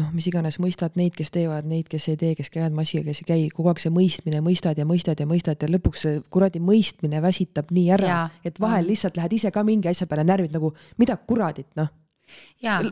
noh, 0.00 0.10
mis 0.16 0.26
iganes, 0.30 0.58
mõistad 0.62 0.96
neid, 0.96 1.14
kes 1.16 1.32
teevad, 1.34 1.66
neid, 1.68 1.88
kes 1.90 2.08
ei 2.12 2.18
tee, 2.20 2.32
kes 2.38 2.50
käivad 2.52 2.74
maskiga, 2.76 3.10
kes 3.10 3.22
ei 3.22 3.28
käi, 3.28 3.40
kogu 3.52 3.72
aeg 3.72 3.80
see 3.82 3.92
mõistmine, 3.92 4.40
mõistad 4.44 4.78
ja 4.80 4.86
mõistad 4.88 5.20
ja 5.20 5.26
mõistad 5.28 5.60
ja 5.60 5.68
lõpuks 5.68 6.04
see 6.06 6.20
kuradi 6.32 6.62
mõistmine 6.64 7.20
väsitab 7.24 7.72
nii 7.74 7.88
ära, 7.98 8.22
et 8.44 8.60
vahel 8.60 8.84
mm. 8.84 8.92
lihtsalt 8.92 9.18
lähed 9.20 9.36
ise 9.36 9.52
ka 9.52 9.64
mingi 9.66 9.90
asja 9.92 10.08
peale 10.08 10.24
närvid 10.28 10.54
nagu, 10.56 10.72
mida 11.02 11.18
kuradit, 11.20 11.68
noh. 11.76 11.92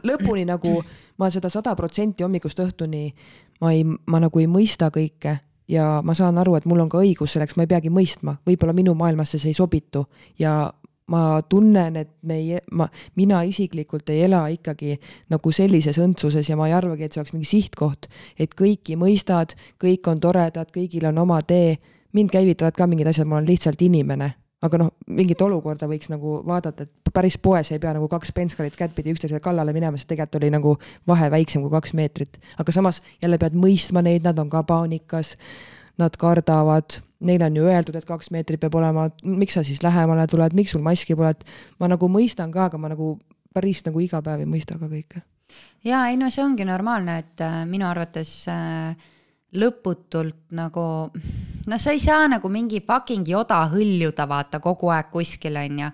lõpuni 0.04 0.44
nagu 0.48 0.80
ma 1.18 1.30
seda 1.32 1.48
sada 1.48 1.72
protsenti 1.78 2.26
hommikust 2.26 2.60
õhtuni, 2.60 3.06
ma 3.64 3.72
ei, 3.72 3.86
ma 3.86 4.20
nagu 4.20 4.42
ei 4.42 4.50
mõista 4.50 4.90
kõike 4.92 5.38
ja 5.70 5.86
ma 6.04 6.14
saan 6.18 6.38
aru, 6.42 6.56
et 6.58 6.66
mul 6.68 6.82
on 6.82 6.90
ka 6.90 7.00
õigus 7.00 7.36
selleks, 7.36 7.56
ma 7.56 7.64
ei 7.64 7.70
peagi 7.70 7.92
mõistma, 7.94 8.36
võib-olla 8.46 8.74
minu 8.76 8.92
maailmasse 8.98 9.38
see 9.38 9.54
ei 9.54 9.56
sobitu 9.56 10.04
ja 10.38 10.72
ma 11.10 11.42
tunnen, 11.48 11.96
et 12.00 12.10
me 12.22 12.36
ei, 12.38 12.58
ma, 12.76 12.86
mina 13.18 13.42
isiklikult 13.46 14.10
ei 14.12 14.24
ela 14.26 14.44
ikkagi 14.52 14.96
nagu 15.32 15.52
sellises 15.54 15.98
õndsuses 16.00 16.50
ja 16.50 16.58
ma 16.58 16.68
ei 16.70 16.76
arvagi, 16.76 17.06
et 17.06 17.14
see 17.14 17.22
oleks 17.22 17.34
mingi 17.34 17.48
sihtkoht, 17.50 18.10
et 18.38 18.54
kõiki 18.58 18.98
mõistad, 19.00 19.56
kõik 19.82 20.06
on 20.10 20.22
toredad, 20.22 20.70
kõigil 20.74 21.08
on 21.10 21.18
oma 21.26 21.40
tee. 21.42 21.78
mind 22.12 22.30
käivitavad 22.30 22.74
ka 22.74 22.86
mingid 22.90 23.06
asjad, 23.06 23.26
ma 23.26 23.36
olen 23.36 23.46
lihtsalt 23.46 23.82
inimene, 23.82 24.32
aga 24.62 24.78
noh, 24.78 24.88
mingit 25.06 25.42
olukorda 25.42 25.86
võiks 25.86 26.10
nagu 26.10 26.40
vaadata, 26.46 26.82
et 26.82 27.12
päris 27.14 27.36
poes 27.38 27.70
ei 27.70 27.78
pea 27.78 27.92
nagu 27.94 28.08
kaks 28.08 28.32
penskalit 28.34 28.76
kättpidi 28.76 29.14
üksteisele 29.14 29.40
kallale 29.40 29.72
minema, 29.72 29.96
sest 29.96 30.08
tegelikult 30.10 30.40
oli 30.40 30.50
nagu 30.50 30.74
vahe 31.06 31.30
väiksem 31.30 31.62
kui 31.62 31.70
kaks 31.70 31.94
meetrit. 31.94 32.40
aga 32.58 32.72
samas 32.72 33.02
jälle 33.22 33.38
pead 33.38 33.54
mõistma 33.54 34.02
neid, 34.02 34.26
nad 34.26 34.38
on 34.38 34.50
ka 34.50 34.62
paanikas, 34.62 35.36
nad 35.98 36.16
kardavad 36.18 37.00
neile 37.20 37.48
on 37.50 37.56
ju 37.56 37.66
öeldud, 37.68 37.96
et 37.98 38.08
kaks 38.08 38.30
meetrit 38.34 38.60
peab 38.60 38.76
olema, 38.80 39.08
miks 39.22 39.58
sa 39.58 39.64
siis 39.66 39.82
lähemale 39.84 40.26
tuled, 40.30 40.56
miks 40.56 40.74
sul 40.76 40.84
maski 40.84 41.16
pole, 41.18 41.34
et 41.34 41.80
ma 41.80 41.90
nagu 41.90 42.08
mõistan 42.08 42.52
ka, 42.54 42.70
aga 42.70 42.80
ma 42.80 42.92
nagu 42.92 43.14
päris 43.54 43.84
nagu 43.86 44.00
iga 44.00 44.22
päev 44.24 44.44
ei 44.44 44.48
mõista 44.48 44.78
ka 44.78 44.88
kõike. 44.88 45.22
ja 45.84 46.06
ei 46.10 46.16
no 46.16 46.30
see 46.30 46.44
ongi 46.44 46.64
normaalne, 46.64 47.18
et 47.18 47.44
äh, 47.44 47.62
minu 47.68 47.88
arvates 47.88 48.32
äh, 48.48 48.94
lõputult 49.52 50.52
nagu 50.54 50.86
noh, 51.10 51.78
sa 51.78 51.92
ei 51.92 52.00
saa 52.02 52.28
nagu 52.30 52.48
mingi 52.48 52.80
fucking 52.86 53.28
joda 53.28 53.64
hõljuda 53.72 54.28
vaata 54.30 54.60
kogu 54.62 54.92
aeg 54.94 55.10
kuskil 55.12 55.58
onju 55.58 55.90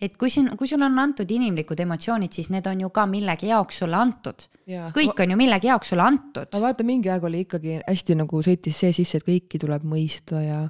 et 0.00 0.16
kui 0.16 0.30
siin, 0.30 0.50
kui 0.56 0.68
sul 0.70 0.82
on 0.84 0.98
antud 0.98 1.30
inimlikud 1.30 1.80
emotsioonid, 1.80 2.32
siis 2.32 2.50
need 2.54 2.66
on 2.70 2.84
ju 2.84 2.90
ka 2.94 3.06
millegi 3.10 3.50
jaoks 3.50 3.82
sulle 3.82 3.98
antud. 3.98 4.46
kõik 4.68 5.22
on 5.24 5.30
ju 5.30 5.36
millegi 5.36 5.70
jaoks 5.70 5.92
sulle 5.94 6.06
antud. 6.06 6.46
aga 6.52 6.60
vaata, 6.66 6.84
mingi 6.84 7.10
aeg 7.10 7.24
oli 7.24 7.44
ikkagi 7.46 7.80
hästi 7.86 8.18
nagu 8.22 8.42
sõitis 8.42 8.78
see 8.84 8.92
sisse, 8.92 9.18
et 9.18 9.26
kõiki 9.26 9.58
tuleb 9.58 9.84
mõista 9.84 10.42
ja 10.42 10.60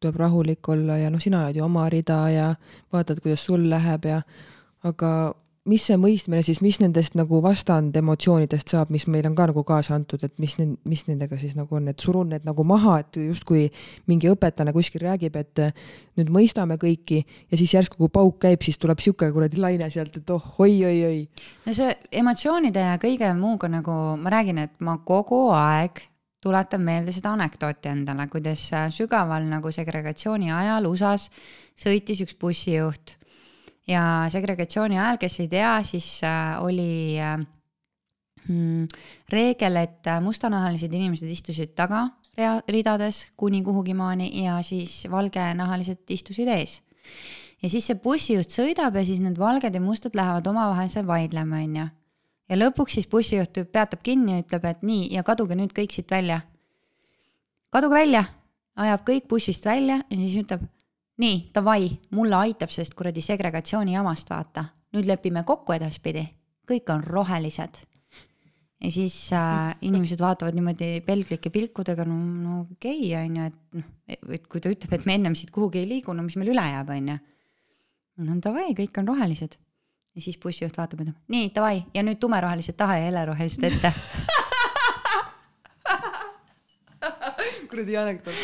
tuleb 0.00 0.18
rahulik 0.18 0.68
olla 0.68 0.98
ja 0.98 1.10
noh, 1.10 1.22
sina 1.22 1.44
ajad 1.46 1.60
ju 1.60 1.64
oma 1.64 1.88
rida 1.92 2.18
ja 2.30 2.48
vaatad, 2.92 3.20
kuidas 3.22 3.44
sul 3.46 3.68
läheb 3.70 4.08
ja 4.10 4.22
aga 4.82 5.12
mis 5.68 5.84
see 5.86 5.96
mõistmine 6.00 6.42
siis, 6.42 6.58
mis 6.64 6.80
nendest 6.82 7.14
nagu 7.18 7.38
vastandemotsioonidest 7.44 8.72
saab, 8.74 8.90
mis 8.94 9.04
meil 9.10 9.28
on 9.28 9.36
ka 9.38 9.46
nagu 9.52 9.62
kaasa 9.66 9.94
antud, 9.94 10.22
et 10.26 10.34
mis, 10.42 10.56
mis 10.58 11.04
nendega 11.06 11.38
siis 11.38 11.54
nagu 11.58 11.78
on, 11.78 11.86
et 11.92 12.02
surun 12.02 12.32
need 12.34 12.46
nagu 12.48 12.64
maha, 12.66 12.98
et 13.04 13.20
justkui 13.28 13.68
mingi 14.10 14.30
õpetlane 14.32 14.74
kuskil 14.74 15.04
räägib, 15.06 15.38
et 15.38 15.62
nüüd 16.18 16.32
mõistame 16.34 16.78
kõiki 16.82 17.22
ja 17.22 17.60
siis 17.60 17.76
järsku, 17.76 18.00
kui 18.00 18.10
pauk 18.12 18.40
käib, 18.42 18.64
siis 18.66 18.80
tuleb 18.82 19.02
sihuke 19.02 19.30
kuradi 19.34 19.62
laine 19.62 19.90
sealt, 19.94 20.18
et 20.18 20.34
oh 20.34 20.50
oi-oi-oi. 20.66 21.22
no 21.66 21.76
see 21.78 21.94
emotsioonide 22.22 22.88
ja 22.88 22.98
kõige 23.02 23.30
muuga 23.38 23.70
nagu 23.70 23.98
ma 24.18 24.34
räägin, 24.34 24.64
et 24.66 24.74
ma 24.82 24.98
kogu 25.06 25.44
aeg 25.54 26.02
tuletan 26.42 26.82
meelde 26.82 27.14
seda 27.14 27.36
anekdooti 27.36 27.92
endale, 27.92 28.26
kuidas 28.26 28.66
sügaval 28.96 29.46
nagu 29.46 29.70
segregatsiooni 29.70 30.50
ajal 30.50 30.90
USA-s 30.90 31.30
sõitis 31.78 32.26
üks 32.26 32.34
bussijuht 32.34 33.21
ja 33.88 34.02
segregatsiooni 34.30 34.98
ajal, 34.98 35.18
kes 35.20 35.40
ei 35.42 35.48
tea, 35.50 35.74
siis 35.86 36.08
äh, 36.26 36.56
oli 36.62 37.18
äh, 37.20 37.36
mm, 38.48 38.88
reegel, 39.32 39.78
et 39.82 40.06
äh, 40.06 40.20
mustanahalised 40.22 40.92
inimesed 40.92 41.30
istusid 41.30 41.74
taga 41.78 42.08
rea, 42.38 42.60
ridades 42.68 43.26
kuni 43.36 43.62
kuhugi 43.64 43.94
maani 43.94 44.30
ja 44.44 44.58
siis 44.66 45.02
valgenahalised 45.10 46.10
istusid 46.10 46.48
ees. 46.48 46.80
ja 47.62 47.68
siis 47.70 47.86
see 47.86 47.98
bussijuht 47.98 48.54
sõidab 48.54 48.96
ja 48.96 49.04
siis 49.06 49.20
need 49.22 49.38
valged 49.38 49.74
ja 49.74 49.80
mustad 49.80 50.16
lähevad 50.18 50.46
omavahel 50.46 50.88
seal 50.92 51.06
vaidlema, 51.06 51.62
onju. 51.66 51.88
ja 52.48 52.58
lõpuks 52.58 52.98
siis 52.98 53.08
bussijuht 53.10 53.64
peatab 53.72 54.02
kinni 54.02 54.36
ja 54.38 54.44
ütleb, 54.44 54.64
et 54.70 54.82
nii 54.82 55.10
ja 55.16 55.22
kaduge 55.26 55.58
nüüd 55.58 55.74
kõik 55.76 55.94
siit 55.94 56.10
välja. 56.10 56.42
kaduge 57.70 57.98
välja, 57.98 58.24
ajab 58.76 59.04
kõik 59.08 59.28
bussist 59.28 59.66
välja 59.66 60.02
ja 60.08 60.16
siis 60.16 60.38
ütleb 60.44 60.64
nii, 61.22 61.38
davai, 61.54 61.88
mulle 62.16 62.36
aitab 62.48 62.72
sellest 62.72 62.94
kuradi 62.98 63.22
segregatsiooni 63.24 63.96
jamast, 63.96 64.30
vaata. 64.30 64.66
nüüd 64.92 65.06
lepime 65.08 65.40
kokku 65.48 65.72
edaspidi, 65.72 66.26
kõik 66.68 66.90
on 66.92 67.02
rohelised. 67.04 67.80
ja 68.82 68.90
siis 68.90 69.16
äh, 69.32 69.72
inimesed 69.86 70.20
vaatavad 70.20 70.56
niimoodi 70.58 71.00
pelglike 71.06 71.50
pilkudega, 71.54 72.04
no, 72.04 72.16
no 72.16 72.60
okei 72.64 73.12
okay,, 73.12 73.24
on 73.24 73.36
ju, 73.36 73.46
et 73.46 73.78
noh, 73.78 73.90
et 74.36 74.46
kui 74.50 74.60
ta 74.60 74.72
ütleb, 74.72 74.92
et 74.98 75.06
me 75.06 75.14
ennem 75.18 75.36
siit 75.38 75.54
kuhugi 75.54 75.82
ei 75.82 75.88
liigu, 75.88 76.12
no 76.12 76.26
mis 76.26 76.36
meil 76.36 76.52
üle 76.54 76.66
jääb, 76.74 76.90
on 76.96 77.12
ju. 77.14 77.18
no 78.26 78.38
davai, 78.44 78.72
kõik 78.78 79.02
on 79.02 79.12
rohelised. 79.14 79.58
ja 80.12 80.20
siis 80.20 80.38
bussijuht 80.38 80.76
vaatab, 80.76 81.06
ütleb, 81.06 81.18
nii, 81.32 81.50
davai, 81.54 81.84
ja 81.94 82.04
nüüd 82.04 82.20
tumerohelised 82.20 82.76
taha 82.76 82.98
ja 83.00 83.10
helerohelised 83.10 83.70
ette 83.70 83.94
kuradi 87.72 87.96
anekdoot. 87.98 88.40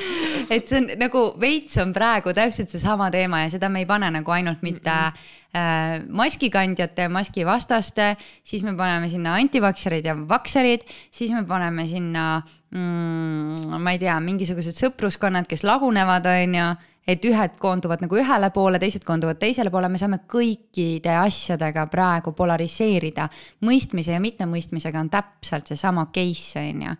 et 0.50 0.68
see 0.68 0.80
on 0.80 0.90
nagu 1.00 1.24
veits 1.40 1.78
on 1.82 1.92
praegu 1.96 2.34
täpselt 2.36 2.72
seesama 2.72 3.10
teema 3.14 3.44
ja 3.44 3.52
seda 3.52 3.70
me 3.72 3.84
ei 3.84 3.88
pane 3.88 4.10
nagu 4.18 4.34
ainult 4.34 4.62
mitte 4.66 4.90
mm 4.90 5.14
-mm. 5.14 5.58
äh, 5.58 6.08
maskikandjate, 6.08 7.08
maskivastaste, 7.08 8.16
siis 8.44 8.62
me 8.62 8.74
paneme 8.76 9.08
sinna 9.08 9.34
antivakserid 9.34 10.04
ja 10.04 10.16
vakserid, 10.28 10.86
siis 11.10 11.30
me 11.32 11.44
paneme 11.44 11.86
sinna 11.86 12.42
mm, 12.70 13.80
ma 13.80 13.92
ei 13.92 13.98
tea, 13.98 14.20
mingisugused 14.20 14.76
sõpruskonnad, 14.76 15.46
kes 15.48 15.64
lagunevad, 15.64 16.26
on 16.26 16.54
ju 16.54 16.68
et 17.08 17.24
ühed 17.24 17.54
koonduvad 17.60 18.02
nagu 18.04 18.18
ühele 18.20 18.50
poole, 18.52 18.78
teised 18.78 19.04
koonduvad 19.08 19.38
teisele 19.40 19.72
poole, 19.72 19.88
me 19.88 20.00
saame 20.00 20.20
kõikide 20.28 21.14
asjadega 21.22 21.86
praegu 21.88 22.34
polariseerida. 22.36 23.28
mõistmise 23.64 24.12
ja 24.12 24.20
mittemõistmisega 24.20 25.00
on 25.00 25.10
täpselt 25.10 25.66
seesama 25.66 26.10
case, 26.12 26.60
on 26.60 26.82
ju 26.82 26.96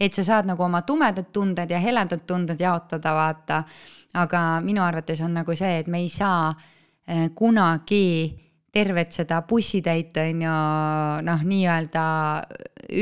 et 0.00 0.16
sa 0.16 0.24
saad 0.24 0.48
nagu 0.48 0.64
oma 0.64 0.82
tumedad 0.88 1.28
tunded 1.32 1.70
ja 1.70 1.80
heledad 1.82 2.24
tunded 2.26 2.60
jaotada, 2.60 3.14
vaata. 3.14 3.62
aga 4.14 4.60
minu 4.64 4.82
arvates 4.82 5.20
on 5.22 5.34
nagu 5.38 5.54
see, 5.54 5.78
et 5.78 5.86
me 5.86 6.00
ei 6.02 6.08
saa 6.08 6.54
eh, 7.06 7.28
kunagi 7.34 8.06
tervet 8.72 9.12
seda 9.12 9.42
bussitäit 9.42 10.16
on 10.22 10.42
ju 10.44 10.54
noh, 11.26 11.44
nii-öelda 11.46 12.04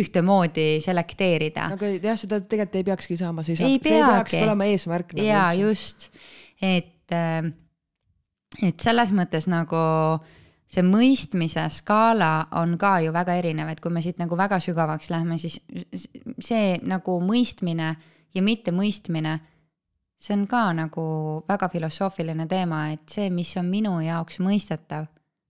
ühtemoodi 0.00 0.80
selekteerida. 0.84 1.70
aga 1.76 1.92
jah, 1.96 2.18
seda 2.18 2.40
tegelikult 2.40 2.80
ei 2.80 2.88
peakski 2.88 3.16
saama, 3.20 3.44
see 3.44 3.54
ei 3.54 3.60
saa, 3.60 3.68
see 3.68 3.76
ei 3.76 3.82
peakski 3.84 4.42
olema 4.44 4.68
eesmärk 4.68 5.14
nagu. 5.14 5.28
jaa, 5.28 5.52
just, 5.60 6.10
et, 6.60 7.12
eh, 7.12 7.52
et 8.62 8.80
selles 8.88 9.12
mõttes 9.16 9.48
nagu 9.48 9.84
see 10.68 10.84
mõistmise 10.84 11.64
skaala 11.72 12.48
on 12.60 12.76
ka 12.80 12.98
ju 13.00 13.12
väga 13.14 13.38
erinev, 13.40 13.70
et 13.72 13.80
kui 13.80 13.92
me 13.92 14.02
siit 14.04 14.18
nagu 14.20 14.36
väga 14.36 14.60
sügavaks 14.60 15.10
lähme, 15.12 15.38
siis 15.40 15.58
see 16.44 16.76
nagu 16.84 17.18
mõistmine 17.24 17.94
ja 18.36 18.42
mittemõistmine, 18.44 19.38
see 20.20 20.34
on 20.36 20.44
ka 20.50 20.66
nagu 20.76 21.04
väga 21.48 21.70
filosoofiline 21.72 22.48
teema, 22.50 22.88
et 22.92 23.08
see, 23.08 23.30
mis 23.32 23.54
on 23.60 23.70
minu 23.70 23.94
jaoks 24.04 24.42
mõistetav, 24.44 25.08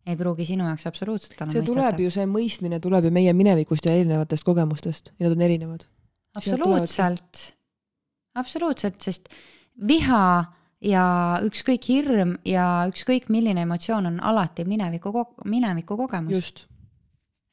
ei 0.09 0.17
pruugi 0.17 0.47
sinu 0.49 0.69
jaoks 0.71 0.87
absoluutselt 0.89 1.35
olla 1.41 1.51
see 1.53 1.65
mõistetav. 1.65 1.75
tuleb 1.75 2.05
ju, 2.05 2.13
see 2.15 2.29
mõistmine 2.31 2.79
tuleb 2.85 3.09
ju 3.09 3.15
meie 3.19 3.35
minevikust 3.37 3.89
ja 3.89 3.97
erinevatest 3.99 4.47
kogemustest 4.47 5.13
ja 5.17 5.27
nad 5.27 5.35
on 5.35 5.47
erinevad. 5.49 5.89
absoluutselt, 6.39 7.43
absoluutselt, 8.39 9.03
sest 9.03 9.29
viha 9.89 10.23
ja 10.85 11.05
ükskõik 11.45 11.87
hirm 11.91 12.37
ja 12.47 12.65
ükskõik 12.91 13.29
milline 13.33 13.65
emotsioon 13.67 14.07
on 14.13 14.19
alati 14.25 14.65
mineviku, 14.65 15.13
mineviku 15.45 15.97
kogemus. 15.97 16.33
just. 16.33 16.67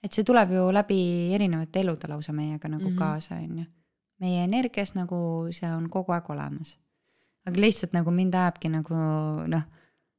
et 0.04 0.14
see 0.14 0.24
tuleb 0.24 0.52
ju 0.52 0.68
läbi 0.74 1.34
erinevate 1.34 1.82
elude 1.82 2.08
lausa 2.08 2.34
meiega 2.34 2.70
nagu 2.70 2.84
mm 2.84 2.92
-hmm. 2.92 2.98
kaasa, 2.98 3.36
on 3.36 3.58
ju. 3.60 3.66
meie 4.20 4.44
energias 4.44 4.96
nagu 4.96 5.48
see 5.52 5.72
on 5.72 5.90
kogu 5.90 6.12
aeg 6.12 6.30
olemas. 6.30 6.78
aga 7.46 7.62
lihtsalt 7.62 7.94
nagu 7.94 8.12
mind 8.12 8.34
ajabki 8.34 8.70
nagu 8.70 8.96
noh, 9.48 9.64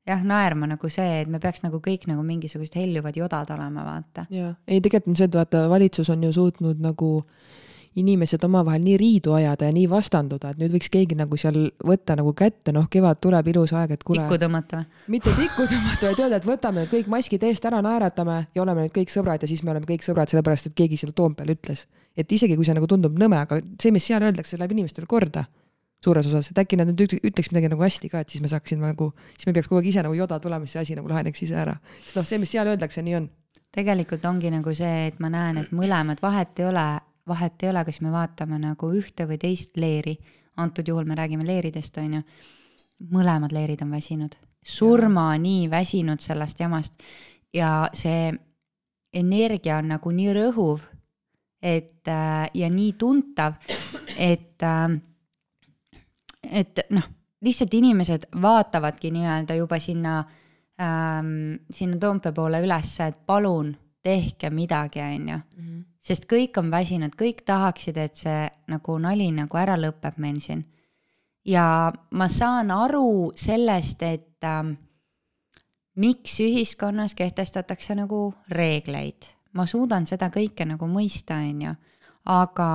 jah, 0.07 0.25
naerma 0.25 0.67
nagu 0.67 0.89
see, 0.89 1.21
et 1.21 1.29
me 1.29 1.39
peaks 1.39 1.63
nagu 1.63 1.77
kõik 1.77 2.07
nagu 2.07 2.23
mingisugused 2.23 2.75
heljuvad 2.75 3.17
jodad 3.17 3.51
olema, 3.51 3.85
vaata. 3.85 4.27
jaa, 4.31 4.55
ei 4.67 4.81
tegelikult 4.81 5.09
on 5.09 5.17
see, 5.17 5.25
et 5.25 5.35
vaata, 5.35 5.69
valitsus 5.69 6.11
on 6.11 6.23
ju 6.23 6.33
suutnud 6.33 6.81
nagu 6.81 7.19
äh, 7.19 7.66
inimesed 7.97 8.45
omavahel 8.45 8.83
nii 8.85 8.97
riidu 9.01 9.33
ajada 9.37 9.71
ja 9.71 9.75
nii 9.75 9.87
vastanduda, 9.89 10.53
et 10.53 10.61
nüüd 10.61 10.75
võiks 10.77 10.91
keegi 10.93 11.17
nagu 11.17 11.39
seal 11.41 11.71
võtta 11.87 12.17
nagu 12.19 12.33
kätte, 12.37 12.75
noh, 12.77 12.89
kevad 12.93 13.21
tuleb, 13.25 13.49
ilus 13.55 13.73
aeg, 13.77 13.97
et 13.97 14.05
kuule. 14.05 14.23
tikku 14.23 14.41
tõmmata 14.43 14.83
või? 14.83 15.05
mitte 15.17 15.33
tikku 15.39 15.69
tõmmata, 15.71 16.11
vaid 16.11 16.25
öelda, 16.25 16.41
et 16.41 16.49
võtame 16.49 16.85
nüüd 16.85 16.93
kõik 16.93 17.13
maskid 17.17 17.47
eest 17.49 17.69
ära, 17.69 17.81
naeratame 17.85 18.43
ja 18.55 18.65
oleme 18.65 18.87
nüüd 18.87 18.97
kõik 18.99 19.15
sõbrad 19.15 19.43
ja 19.45 19.49
siis 19.51 19.65
me 19.65 19.73
oleme 19.73 19.89
kõik 19.89 20.05
sõbrad, 20.05 20.33
sellepärast 20.33 20.71
et 20.71 20.77
keegi 20.77 21.01
seal 21.01 21.15
Toompeal 21.17 21.55
ütles. 21.57 21.87
et 22.17 22.33
isegi 22.33 22.57
kui 22.57 22.65
see 22.65 22.77
nagu 22.77 22.87
tundub 22.89 23.17
nõme, 23.17 23.41
aga 23.41 23.61
see, 23.81 23.93
mis 23.93 24.05
seal 24.05 24.25
öeldakse, 24.25 24.59
läheb 24.61 24.77
inimestele 24.77 25.09
korda 25.09 25.47
suures 26.05 26.29
osas, 26.29 26.51
et 26.53 26.61
äkki 26.61 26.77
nad 26.77 26.91
nüüd 26.91 27.17
ütleks 27.17 27.51
midagi 27.51 27.73
nagu 27.73 27.83
hästi 27.83 28.11
ka, 28.13 28.21
et 28.23 28.33
siis 28.33 28.43
me 28.45 28.51
saaksime 28.53 28.85
nagu, 28.93 29.11
siis 29.37 29.49
me 29.49 29.57
peaks 29.57 29.69
kogu 29.71 29.81
aeg 29.81 29.91
ise 29.91 30.05
nagu 30.05 30.15
joda 30.17 30.39
tulema, 30.43 30.69
siis 30.69 30.77
see 30.77 30.85
asi 30.85 30.97
nagu 30.99 31.09
laheneks 31.11 31.43
ise 31.43 31.57
ära. 31.57 31.77
sest 32.05 32.19
noh, 32.19 32.29
see, 32.29 32.39
mis 32.43 32.53
seal 32.53 32.69
öeldakse, 32.69 33.03
nii 33.03 33.17
on. 33.19 33.29
tegelikult 33.77 34.25
ongi 34.29 34.53
nagu 34.53 34.75
see, 34.77 35.09
et 35.11 35.21
ma 35.21 35.33
näen, 35.33 35.65
et 35.65 35.73
mõlemad 35.77 36.21
vahet 36.23 36.61
ei 36.61 36.69
ole 36.69 36.87
vahet 37.29 37.63
ei 37.63 37.71
ole, 37.71 37.85
kas 37.85 38.01
me 38.01 38.13
vaatame 38.15 38.59
nagu 38.63 38.91
ühte 38.95 39.27
või 39.29 39.39
teist 39.43 39.77
leeri, 39.77 40.17
antud 40.57 40.89
juhul 40.89 41.05
me 41.05 41.17
räägime 41.19 41.47
leeridest, 41.47 41.99
on 41.99 42.19
ju, 42.19 42.23
mõlemad 43.13 43.53
leerid 43.53 43.83
on 43.85 43.91
väsinud, 43.93 44.37
surmani 44.65 45.71
väsinud 45.71 46.23
sellest 46.23 46.61
jamast. 46.61 46.95
Ja 47.55 47.89
see 47.95 48.31
energia 49.17 49.79
on 49.81 49.93
nagu 49.95 50.13
nii 50.13 50.33
rõhuv, 50.37 50.81
et 51.63 52.09
äh, 52.09 52.47
ja 52.55 52.71
nii 52.71 52.95
tuntav, 52.99 53.59
et 54.17 54.63
äh,, 54.63 54.97
et 56.47 56.85
noh, 56.95 57.07
lihtsalt 57.43 57.75
inimesed 57.75 58.29
vaatavadki 58.43 59.11
nii-öelda 59.15 59.57
juba 59.59 59.79
sinna 59.83 60.19
ähm,, 60.81 61.57
sinna 61.71 61.99
Toompea 61.99 62.33
poole 62.33 62.61
ülesse, 62.63 63.11
et 63.11 63.19
palun 63.27 63.75
tehke 64.03 64.51
midagi, 64.51 65.03
on 65.03 65.29
ju. 65.29 65.39
Sest 66.07 66.29
kõik 66.31 66.55
on 66.61 66.69
väsinud, 66.71 67.17
kõik 67.19 67.43
tahaksid, 67.47 67.97
et 67.99 68.21
see 68.21 68.47
nagu 68.71 68.99
nali 69.03 69.27
nagu 69.35 69.59
ära 69.59 69.75
lõpeb 69.81 70.21
meil 70.23 70.39
siin. 70.41 70.65
ja 71.47 71.93
ma 72.11 72.27
saan 72.29 72.71
aru 72.71 73.33
sellest, 73.35 74.03
et 74.03 74.45
äh, 74.45 74.77
miks 75.97 76.41
ühiskonnas 76.43 77.15
kehtestatakse 77.15 77.95
nagu 77.99 78.35
reegleid, 78.51 79.27
ma 79.55 79.67
suudan 79.67 80.07
seda 80.07 80.31
kõike 80.31 80.67
nagu 80.67 80.87
mõista, 80.91 81.39
on 81.43 81.63
ju, 81.63 81.75
aga 82.31 82.71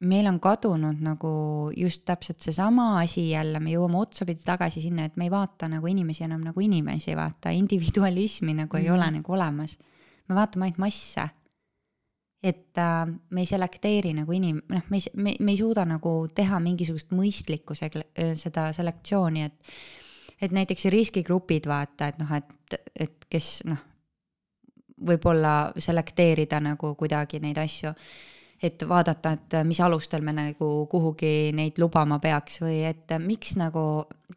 meil 0.00 0.26
on 0.30 0.38
kadunud 0.38 1.00
nagu 1.02 1.32
just 1.76 2.04
täpselt 2.06 2.42
seesama 2.42 3.00
asi 3.00 3.30
jälle, 3.30 3.58
me 3.60 3.72
jõuame 3.74 3.98
otsapidi 3.98 4.46
tagasi 4.46 4.82
sinna, 4.84 5.08
et 5.08 5.16
me 5.16 5.26
ei 5.26 5.32
vaata 5.34 5.66
nagu 5.70 5.90
inimesi 5.90 6.26
enam 6.26 6.44
nagu 6.46 6.62
inimesi, 6.62 7.16
vaata, 7.18 7.50
individualismi 7.50 8.54
nagu 8.62 8.76
mm. 8.76 8.84
ei 8.84 8.90
ole 8.90 9.06
mhm. 9.10 9.18
nagu 9.18 9.32
olemas. 9.32 9.78
me 10.28 10.34
vaatame 10.38 10.68
ainult 10.68 10.78
masse 10.78 11.28
et 12.42 12.78
äh, 12.78 13.06
me 13.30 13.42
ei 13.42 13.46
selekteeri 13.50 14.12
nagu 14.14 14.32
inim-, 14.32 14.62
noh, 14.70 14.82
me 14.90 15.00
ei, 15.00 15.12
me, 15.14 15.34
me 15.40 15.54
ei 15.54 15.58
suuda 15.58 15.84
nagu 15.88 16.12
teha 16.34 16.60
mingisugust 16.62 17.10
mõistlikku 17.16 17.74
seg-, 17.78 17.98
äh, 18.14 18.34
seda 18.38 18.70
selektsiooni, 18.76 19.48
et 19.48 19.78
et 20.38 20.52
näiteks 20.54 20.84
riskigrupid 20.94 21.64
vaata, 21.66 22.12
et 22.12 22.18
noh, 22.20 22.28
et, 22.36 22.76
et 22.94 23.24
kes 23.26 23.64
noh, 23.66 23.80
võib-olla 25.08 25.72
selekteerida 25.78 26.60
nagu 26.62 26.92
kuidagi 26.98 27.40
neid 27.42 27.58
asju, 27.58 27.90
et 28.62 28.82
vaadata, 28.86 29.32
et 29.34 29.56
mis 29.66 29.80
alustel 29.82 30.22
me 30.22 30.36
nagu 30.36 30.68
kuhugi 30.90 31.50
neid 31.54 31.78
lubama 31.82 32.20
peaks 32.22 32.60
või 32.62 32.84
et 32.86 33.10
miks 33.22 33.56
nagu 33.58 33.82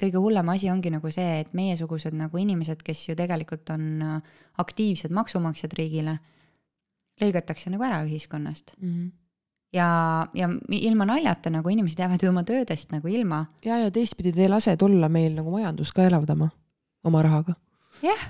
kõige 0.02 0.18
hullem 0.22 0.50
asi 0.54 0.70
ongi 0.74 0.90
nagu 0.94 1.14
see, 1.14 1.44
et 1.44 1.54
meiesugused 1.58 2.18
nagu 2.18 2.38
inimesed, 2.38 2.82
kes 2.86 3.08
ju 3.12 3.16
tegelikult 3.18 3.70
on 3.74 4.02
aktiivsed 4.62 5.14
maksumaksjad 5.14 5.78
riigile 5.78 6.18
lõigatakse 7.22 7.72
nagu 7.74 7.86
ära 7.88 8.04
ühiskonnast 8.06 8.76
mm. 8.78 8.92
-hmm 8.92 9.10
ja, 9.74 9.88
ja 10.34 10.50
ilma 10.70 11.06
naljata 11.08 11.52
nagu 11.54 11.70
inimesed 11.70 12.00
jäävad 12.00 12.24
ju 12.24 12.30
oma 12.30 12.44
töödest 12.44 12.92
nagu 12.92 13.08
ilma. 13.08 13.46
ja, 13.66 13.78
ja 13.78 13.92
teistpidi 13.92 14.34
te 14.36 14.46
ei 14.46 14.50
lase 14.52 14.76
tulla 14.78 15.10
meil 15.10 15.36
nagu 15.36 15.52
majandust 15.52 15.96
ka 15.96 16.04
elavdama 16.08 16.50
oma 17.04 17.22
rahaga. 17.24 17.56
jah, 18.04 18.26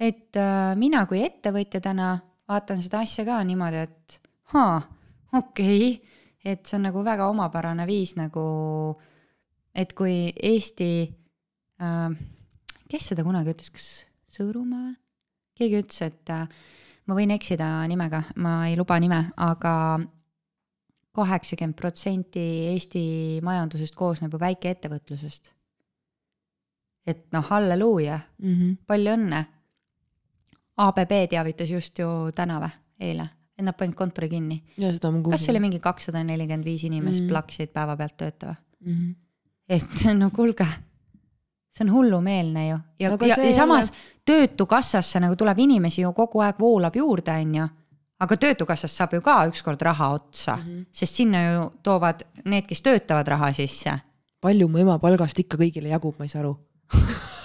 et 0.00 0.36
äh, 0.36 0.74
mina 0.76 1.06
kui 1.06 1.22
ettevõtja 1.24 1.80
täna 1.80 2.18
vaatan 2.48 2.82
seda 2.82 3.02
asja 3.06 3.24
ka 3.24 3.38
niimoodi, 3.44 3.86
et 3.86 4.20
haa, 4.54 4.82
okei 5.32 5.94
okay., 5.94 6.18
et 6.44 6.66
see 6.66 6.76
on 6.76 6.88
nagu 6.88 7.04
väga 7.06 7.28
omapärane 7.30 7.86
viis 7.86 8.16
nagu, 8.18 8.44
et 9.74 9.92
kui 9.94 10.32
Eesti 10.34 10.92
äh,, 11.80 12.16
kes 12.90 13.12
seda 13.12 13.24
kunagi 13.24 13.54
ütles, 13.54 13.70
kas 13.70 13.90
Sõõrumaa 14.32 14.86
või? 14.88 14.94
keegi 15.60 15.82
ütles, 15.82 15.98
et 16.02 16.30
äh, 16.32 16.48
ma 17.06 17.16
võin 17.18 17.32
eksida 17.34 17.68
nimega, 17.90 18.22
ma 18.36 18.68
ei 18.68 18.76
luba 18.78 18.98
nime, 19.02 19.24
aga 19.36 19.72
kaheksakümmend 21.12 21.76
protsenti 21.76 22.44
Eesti 22.72 23.02
majandusest 23.44 23.96
koosneb 23.98 24.32
ju 24.32 24.40
väikeettevõtlusest. 24.40 25.52
et 27.06 27.24
noh, 27.34 27.42
halleluuja 27.42 28.20
mm, 28.38 28.52
-hmm. 28.54 28.76
palju 28.86 29.12
õnne. 29.16 29.44
ABB 30.76 31.12
teavitas 31.30 31.70
just 31.70 31.98
ju 31.98 32.06
täna 32.34 32.60
või, 32.62 32.70
eile, 33.00 33.26
et 33.58 33.64
nad 33.64 33.76
panid 33.76 33.94
kontori 33.94 34.28
kinni. 34.28 34.62
kas 34.78 35.44
see 35.44 35.52
oli 35.52 35.60
mingi 35.60 35.80
kakssada 35.80 36.22
nelikümmend 36.24 36.64
viis 36.64 36.84
inimest 36.84 37.20
mm 37.20 37.24
-hmm. 37.24 37.28
plaksid 37.28 37.72
päevapealt 37.72 38.16
töötama 38.16 38.54
mm? 38.80 38.92
-hmm. 38.92 39.14
et 39.68 40.04
no 40.22 40.30
kuulge 40.30 40.66
see 41.72 41.86
on 41.86 41.92
hullumeelne 41.92 42.68
ju 42.68 42.78
ja 42.98 43.10
no,, 43.10 43.18
ja, 43.26 43.36
ja 43.44 43.52
samas 43.52 43.90
ole... 43.90 43.96
Töötukassasse 44.26 45.20
nagu 45.20 45.36
tuleb 45.36 45.58
inimesi 45.58 46.02
ju 46.02 46.12
kogu 46.12 46.40
aeg 46.44 46.58
voolab 46.58 46.96
juurde, 46.96 47.32
on 47.32 47.54
ju. 47.54 47.68
aga 48.22 48.36
Töötukassast 48.36 48.96
saab 48.96 49.14
ju 49.16 49.20
ka 49.20 49.46
ükskord 49.50 49.82
raha 49.82 50.12
otsa 50.14 50.56
mm, 50.56 50.62
-hmm. 50.62 50.84
sest 50.92 51.14
sinna 51.14 51.42
ju 51.42 51.70
toovad 51.82 52.22
need, 52.44 52.66
kes 52.66 52.82
töötavad 52.82 53.28
raha 53.28 53.52
sisse. 53.52 53.98
palju 54.40 54.68
mu 54.68 54.78
ema 54.78 54.98
palgast 54.98 55.38
ikka 55.38 55.56
kõigile 55.56 55.88
jagub, 55.88 56.14
ma 56.18 56.24
ei 56.24 56.28
saa 56.28 56.40
aru 56.40 56.56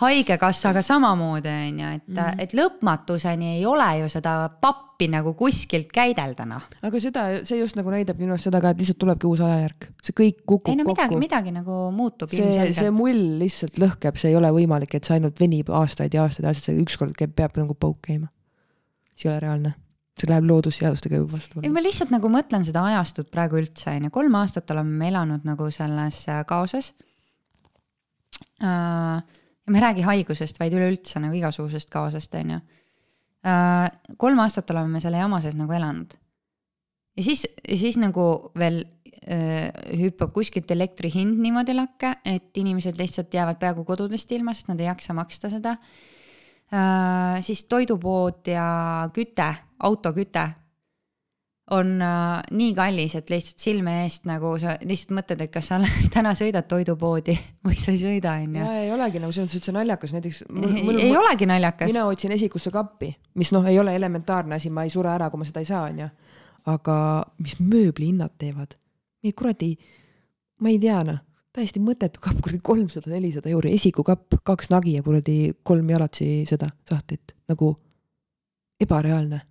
haigekassaga 0.00 0.82
samamoodi, 0.82 1.48
on 1.48 1.80
ju, 1.80 1.90
et 1.96 2.08
mm, 2.08 2.16
-hmm. 2.16 2.42
et 2.44 2.54
lõpmatuseni 2.56 3.54
ei 3.56 3.66
ole 3.66 3.88
ju 3.98 4.08
seda 4.12 4.34
pappi 4.60 5.08
nagu 5.08 5.34
kuskilt 5.34 5.92
käidelda, 5.92 6.46
noh. 6.46 6.68
aga 6.82 7.00
seda, 7.00 7.26
see 7.44 7.58
just 7.58 7.76
nagu 7.76 7.90
näitab 7.90 8.18
minu 8.18 8.36
arust 8.36 8.50
seda 8.50 8.60
ka, 8.60 8.70
et 8.70 8.82
lihtsalt 8.82 8.98
tulebki 8.98 9.26
uus 9.26 9.40
ajajärk, 9.40 9.88
see 10.02 10.16
kõik 10.22 10.42
kukub 10.46 10.72
ei 10.72 10.80
no 10.80 10.88
midagi, 10.88 11.08
kokku. 11.08 11.20
midagi 11.20 11.52
nagu 11.52 11.78
muutub 11.92 12.30
see, 12.30 12.72
see 12.72 12.90
mull 12.90 13.38
lihtsalt 13.42 13.78
lõhkeb, 13.82 14.16
see 14.16 14.32
ei 14.32 14.36
ole 14.36 14.50
võimalik, 14.54 14.94
et 14.94 15.04
see 15.04 15.18
ainult 15.18 15.40
venib 15.40 15.70
aastaid 15.70 16.14
ja 16.14 16.26
aastaid 16.26 16.44
ja 16.44 16.54
aastaid, 16.54 16.72
see 16.72 16.84
ükskord 16.84 17.16
käib, 17.18 17.34
peab 17.36 17.56
nagu 17.60 17.74
pauk 17.74 18.00
käima. 18.06 18.28
see 19.16 19.28
ei 19.28 19.34
ole 19.34 19.40
reaalne 19.46 19.74
see 20.18 20.28
läheb 20.28 20.48
loodusseadustega 20.48 21.20
juba 21.20 21.38
vastu. 21.38 21.60
ei, 21.62 21.70
ma 21.72 21.82
lihtsalt 21.84 22.12
nagu 22.12 22.30
mõtlen 22.32 22.66
seda 22.66 22.84
ajastut 22.90 23.30
praegu 23.32 23.58
üldse, 23.60 23.94
on 23.96 24.08
ju, 24.08 24.14
kolm 24.14 24.36
aastat 24.42 24.70
oleme 24.74 24.98
me 25.00 25.08
elanud 25.12 25.46
nagu 25.48 25.68
selles 25.74 26.24
kaoses 26.48 26.92
äh, 28.62 29.22
ja 29.62 29.72
ma 29.72 29.78
ei 29.78 29.84
räägi 29.84 30.06
haigusest, 30.06 30.58
vaid 30.60 30.74
üleüldse 30.76 31.20
nagu 31.22 31.36
igasugusest 31.38 31.90
kaosest, 31.92 32.34
on 32.38 32.56
ju. 32.56 32.62
Äh, 33.46 33.88
kolm 34.20 34.38
aastat 34.42 34.70
oleme 34.70 34.96
me 34.96 35.02
selle 35.02 35.18
jama 35.18 35.40
sees 35.42 35.56
nagu 35.58 35.72
elanud. 35.74 36.14
ja 37.16 37.22
siis, 37.22 37.44
siis 37.68 37.98
nagu 38.00 38.52
veel 38.58 38.84
äh, 39.26 39.68
hüppab 39.98 40.32
kuskilt 40.32 40.70
elektri 40.70 41.10
hind 41.12 41.42
niimoodi 41.42 41.74
lakke, 41.74 42.16
et 42.24 42.56
inimesed 42.56 42.98
lihtsalt 42.98 43.34
jäävad 43.34 43.58
peaaegu 43.58 43.84
kodudest 43.84 44.32
ilma, 44.32 44.54
sest 44.54 44.70
nad 44.70 44.80
ei 44.80 44.86
jaksa 44.86 45.14
maksta 45.14 45.50
seda 45.50 45.76
äh,. 46.72 47.42
siis 47.42 47.64
toidupood 47.64 48.46
ja 48.48 49.10
küte, 49.14 49.50
autoküte 49.82 50.48
on 51.72 51.94
äh, 52.04 52.42
nii 52.52 52.72
kallis, 52.76 53.14
et 53.16 53.30
lihtsalt 53.32 53.62
silme 53.64 53.94
eest 54.02 54.26
nagu 54.28 54.54
sa 54.60 54.74
lihtsalt 54.80 55.14
mõtled, 55.16 55.44
et 55.46 55.52
kas 55.52 55.70
sa 55.72 55.80
täna 56.14 56.34
sõidad 56.38 56.68
toidupoodi 56.68 57.36
või 57.66 57.78
sa 57.80 57.94
ei 57.94 58.00
sõida, 58.02 58.36
on 58.42 58.58
ju. 58.58 58.64
ja 58.64 58.84
ei 58.84 58.92
olegi 58.94 59.22
nagu 59.22 59.32
selles 59.32 59.48
mõttes 59.48 59.60
üldse 59.62 59.76
naljakas, 59.76 60.14
näiteks. 60.16 60.44
ei, 60.52 60.98
ei 61.08 61.16
olegi 61.16 61.48
naljakas. 61.48 61.92
mina 61.92 62.04
otsin 62.10 62.36
esikusse 62.36 62.74
kappi, 62.74 63.14
mis 63.40 63.54
noh, 63.56 63.66
ei 63.68 63.80
ole 63.80 63.96
elementaarne 63.96 64.60
asi, 64.60 64.70
ma 64.70 64.84
ei 64.86 64.92
sure 64.92 65.10
ära, 65.14 65.30
kui 65.32 65.40
ma 65.40 65.48
seda 65.48 65.64
ei 65.64 65.70
saa, 65.72 65.86
on 65.88 66.04
ju 66.04 66.12
aga 66.68 66.96
mis 67.42 67.56
mööblihinnad 67.60 68.34
teevad, 68.40 68.76
kuradi, 69.36 69.74
ma 70.62 70.70
ei 70.72 70.80
tea 70.82 71.00
noh, 71.06 71.20
täiesti 71.52 71.82
mõttetu 71.84 72.22
kapp, 72.22 72.40
kuradi 72.44 72.62
kolmsada, 72.64 73.10
nelisada 73.12 73.50
euri, 73.52 73.74
esikukapp, 73.76 74.38
kaks 74.46 74.70
nagi 74.72 74.96
ja 74.96 75.04
kuradi 75.04 75.54
kolm 75.66 75.90
jalatsi 75.92 76.44
seda 76.48 76.70
sahtlit, 76.88 77.34
nagu 77.50 77.74
ebareaalne 78.82 79.42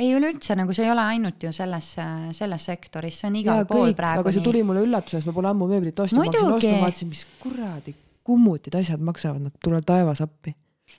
ei 0.00 0.14
üleüldse 0.16 0.56
nagu 0.56 0.74
see 0.76 0.86
ei 0.86 0.92
ole 0.94 1.02
ainult 1.14 1.42
ju 1.44 1.52
selles, 1.52 1.90
selles 2.36 2.68
sektoris, 2.70 3.20
see 3.20 3.28
on 3.28 3.36
igal 3.42 3.62
ja, 3.62 3.68
pool 3.68 3.90
kõik, 3.90 3.98
praegu. 3.98 4.24
aga 4.24 4.32
see 4.36 4.44
tuli 4.44 4.62
mulle 4.66 4.86
üllatusena, 4.86 5.20
sest 5.20 5.30
ma 5.30 5.36
pole 5.36 5.52
ammu 5.52 5.68
mööblit 5.70 6.00
ostnud, 6.00 6.22
ma 6.22 6.30
hakkasin 6.30 6.56
ostma, 6.56 6.80
vaatasin, 6.86 7.12
mis 7.12 7.26
kuradi 7.42 7.96
kummutid 8.30 8.76
asjad 8.80 9.02
maksavad, 9.04 9.46
nad 9.48 9.56
tulevad 9.64 9.88
taevas 9.88 10.24
appi 10.24 10.54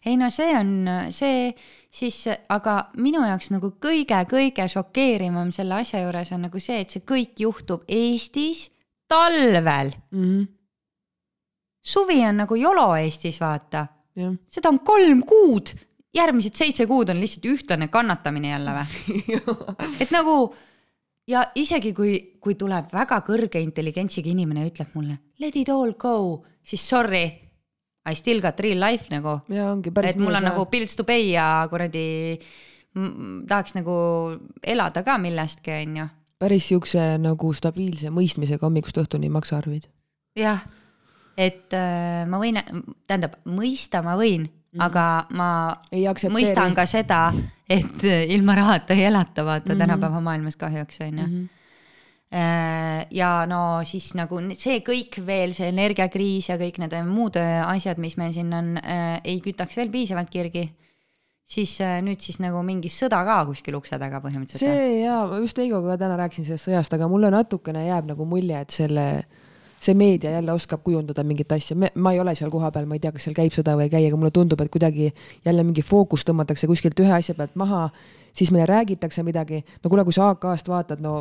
ei 0.05 0.17
no 0.17 0.29
see 0.33 0.53
on 0.57 0.71
see 1.13 1.51
siis, 1.93 2.23
aga 2.49 2.77
minu 3.01 3.23
jaoks 3.25 3.51
nagu 3.53 3.73
kõige-kõige 3.83 4.65
šokeerivam 4.71 5.51
selle 5.55 5.81
asja 5.81 6.01
juures 6.03 6.31
on 6.35 6.47
nagu 6.47 6.61
see, 6.63 6.81
et 6.83 6.93
see 6.93 7.05
kõik 7.07 7.43
juhtub 7.43 7.85
Eestis 7.87 8.69
talvel 9.11 9.93
mm. 10.11 10.23
-hmm. 10.23 10.47
suvi 11.81 12.21
on 12.25 12.43
nagu 12.45 12.57
YOLO 12.57 12.95
Eestis, 12.95 13.39
vaata. 13.41 13.87
seda 14.49 14.69
on 14.69 14.79
kolm 14.79 15.23
kuud, 15.23 15.73
järgmised 16.15 16.57
seitse 16.57 16.87
kuud 16.89 17.09
on 17.09 17.21
lihtsalt 17.21 17.47
ühtlane 17.51 17.87
kannatamine 17.91 18.51
jälle 18.51 18.75
või 18.75 19.37
et 20.03 20.11
nagu 20.11 20.35
ja 21.31 21.45
isegi 21.55 21.93
kui, 21.95 22.15
kui 22.41 22.57
tuleb 22.59 22.91
väga 22.93 23.21
kõrge 23.27 23.61
intelligentsiga 23.63 24.31
inimene 24.33 24.65
ja 24.65 24.73
ütleb 24.73 24.97
mulle 24.97 25.21
let 25.39 25.55
it 25.55 25.69
all 25.69 25.93
go, 25.99 26.43
siis 26.63 26.83
sorry 26.87 27.25
I 28.09 28.15
still 28.17 28.41
got 28.41 28.59
real 28.59 28.79
life 28.81 29.11
nagu. 29.13 29.41
et 29.47 30.17
mul 30.17 30.33
on 30.33 30.43
nagu 30.43 30.65
bills 30.65 30.95
to 30.97 31.05
pay 31.05 31.31
ja 31.35 31.67
kuradi 31.69 32.39
tahaks 33.47 33.75
nagu 33.77 33.95
elada 34.63 35.03
ka 35.05 35.17
millestki, 35.21 35.75
onju. 35.85 36.07
päris 36.41 36.67
siukse 36.71 37.03
nagu 37.21 37.53
stabiilse 37.53 38.09
mõistmisega 38.09 38.65
hommikust 38.65 38.97
õhtuni 39.03 39.29
ei 39.29 39.35
maksa 39.35 39.59
arveid. 39.59 39.85
jah, 40.35 40.65
et 41.37 41.73
äh, 41.77 42.25
ma 42.27 42.41
võin, 42.41 42.57
tähendab, 43.07 43.37
mõista 43.45 44.01
ma 44.03 44.17
võin 44.19 44.49
-hmm. 44.73 44.81
aga 44.81 45.25
ma 45.29 45.49
mõistan 46.29 46.75
ka 46.75 46.85
seda, 46.85 47.33
et 47.69 48.03
ilma 48.27 48.55
rahata 48.55 48.93
ei 48.93 49.05
elata, 49.05 49.45
vaata 49.45 49.73
mm 49.73 49.75
-hmm. 49.75 49.79
tänapäeva 49.79 50.21
maailmas 50.21 50.55
kahjuks 50.55 51.01
onju 51.01 51.27
mm. 51.27 51.33
-hmm 51.33 51.61
Äh, 52.31 53.07
ja 53.11 53.43
no 53.43 53.81
siis 53.83 54.13
nagu 54.15 54.37
see 54.55 54.77
kõik 54.87 55.17
veel, 55.27 55.51
see 55.51 55.67
energiakriis 55.67 56.47
ja 56.47 56.55
kõik 56.55 56.77
need 56.79 56.93
muud 57.03 57.35
äh, 57.35 57.57
asjad, 57.67 57.99
mis 57.99 58.15
meil 58.15 58.31
siin 58.31 58.53
on, 58.55 58.77
äh, 58.79 59.17
ei 59.27 59.41
kütaks 59.43 59.75
veel 59.75 59.91
piisavalt 59.91 60.31
kirgi 60.31 60.69
siis 61.51 61.73
nüüd 62.05 62.23
siis 62.23 62.39
nagu 62.39 62.61
mingi 62.63 62.87
sõda 62.87 63.19
ka 63.27 63.41
kuskil 63.49 63.75
ukse 63.75 63.99
taga 63.99 64.21
põhimõtteliselt. 64.23 64.63
see 64.63 65.01
ja 65.01 65.17
ma 65.27 65.41
just 65.43 65.59
Heigoga 65.59 65.97
täna 65.99 66.15
rääkisin 66.21 66.47
sellest 66.47 66.69
sõjast, 66.69 66.95
aga 66.95 67.11
mulle 67.11 67.33
natukene 67.35 67.83
jääb 67.89 68.07
nagu 68.13 68.23
mulje, 68.23 68.63
et 68.63 68.79
selle, 68.79 69.07
see 69.81 69.97
meedia 69.97 70.31
jälle 70.31 70.53
oskab 70.53 70.83
kujundada 70.83 71.23
mingit 71.25 71.51
asja, 71.51 71.75
ma 71.95 72.13
ei 72.13 72.19
ole 72.21 72.35
seal 72.37 72.51
kohapeal, 72.53 72.85
ma 72.85 72.95
ei 72.97 73.01
tea, 73.01 73.11
kas 73.15 73.25
seal 73.25 73.35
käib 73.37 73.53
sõda 73.55 73.73
või 73.79 73.87
ei 73.87 73.93
käi, 73.93 74.03
aga 74.07 74.19
mulle 74.19 74.31
tundub, 74.35 74.61
et 74.61 74.69
kuidagi 74.71 75.09
jälle 75.45 75.63
mingi 75.65 75.81
fookus 75.85 76.25
tõmmatakse 76.27 76.69
kuskilt 76.69 76.99
ühe 77.01 77.13
asja 77.15 77.35
pealt 77.37 77.55
maha, 77.57 77.87
siis 78.33 78.51
meile 78.53 78.67
räägitakse 78.69 79.23
midagi, 79.25 79.63
no 79.81 79.89
kuule, 79.89 80.05
kui 80.05 80.13
sa 80.13 80.29
AK-st 80.35 80.69
vaatad, 80.69 81.01
no 81.01 81.15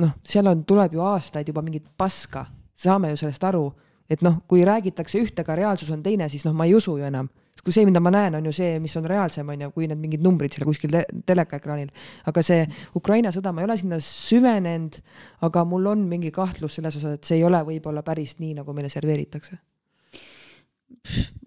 noh, 0.00 0.14
seal 0.24 0.48
on, 0.48 0.64
tuleb 0.68 0.96
ju 0.96 1.04
aastaid 1.04 1.48
juba 1.48 1.64
mingit 1.64 1.90
paska, 1.98 2.46
saame 2.76 3.12
ju 3.12 3.20
sellest 3.20 3.44
aru, 3.44 3.66
et 4.10 4.22
noh, 4.24 4.40
kui 4.48 4.64
räägitakse 4.64 5.20
ühte, 5.20 5.44
aga 5.44 5.58
reaalsus 5.58 5.90
on 5.92 6.02
teine, 6.04 6.28
siis 6.32 6.44
noh, 6.46 6.56
ma 6.56 6.68
ei 6.68 6.74
usu 6.76 6.96
ju 6.96 7.04
enam. 7.04 7.28
Kui 7.66 7.74
see, 7.74 7.82
mida 7.88 7.98
ma 7.98 8.12
näen, 8.14 8.36
on 8.38 8.44
ju 8.46 8.52
see, 8.54 8.76
mis 8.82 8.94
on 8.98 9.08
reaalsem, 9.10 9.48
on 9.50 9.64
ju, 9.64 9.70
kui 9.74 9.88
need 9.90 9.98
mingid 9.98 10.22
numbrid 10.22 10.54
seal 10.54 10.68
kuskil 10.68 10.92
te 10.94 11.02
telekaekraanil. 11.26 11.88
aga 12.30 12.44
see 12.46 12.60
Ukraina 12.98 13.32
sõda, 13.34 13.50
ma 13.50 13.64
ei 13.64 13.66
ole 13.66 13.76
sinna 13.80 13.98
süvenenud, 14.02 15.00
aga 15.48 15.64
mul 15.66 15.88
on 15.90 16.04
mingi 16.06 16.30
kahtlus 16.34 16.78
selles 16.78 16.98
osas, 17.00 17.16
et 17.18 17.26
see 17.26 17.40
ei 17.40 17.46
ole 17.48 17.58
võib-olla 17.66 18.04
päris 18.06 18.36
nii, 18.38 18.52
nagu 18.60 18.76
meile 18.76 18.90
serveeritakse. 18.92 19.58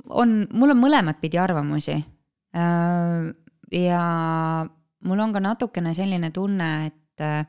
on, 0.10 0.42
mul 0.52 0.76
on 0.76 0.82
mõlemat 0.82 1.22
pidi 1.24 1.40
arvamusi. 1.40 1.96
Äh, 2.60 3.32
ja 3.80 4.04
mul 5.08 5.24
on 5.24 5.34
ka 5.36 5.44
natukene 5.44 5.96
selline 5.96 6.34
tunne, 6.36 6.70
et 6.90 7.24
äh, 7.24 7.46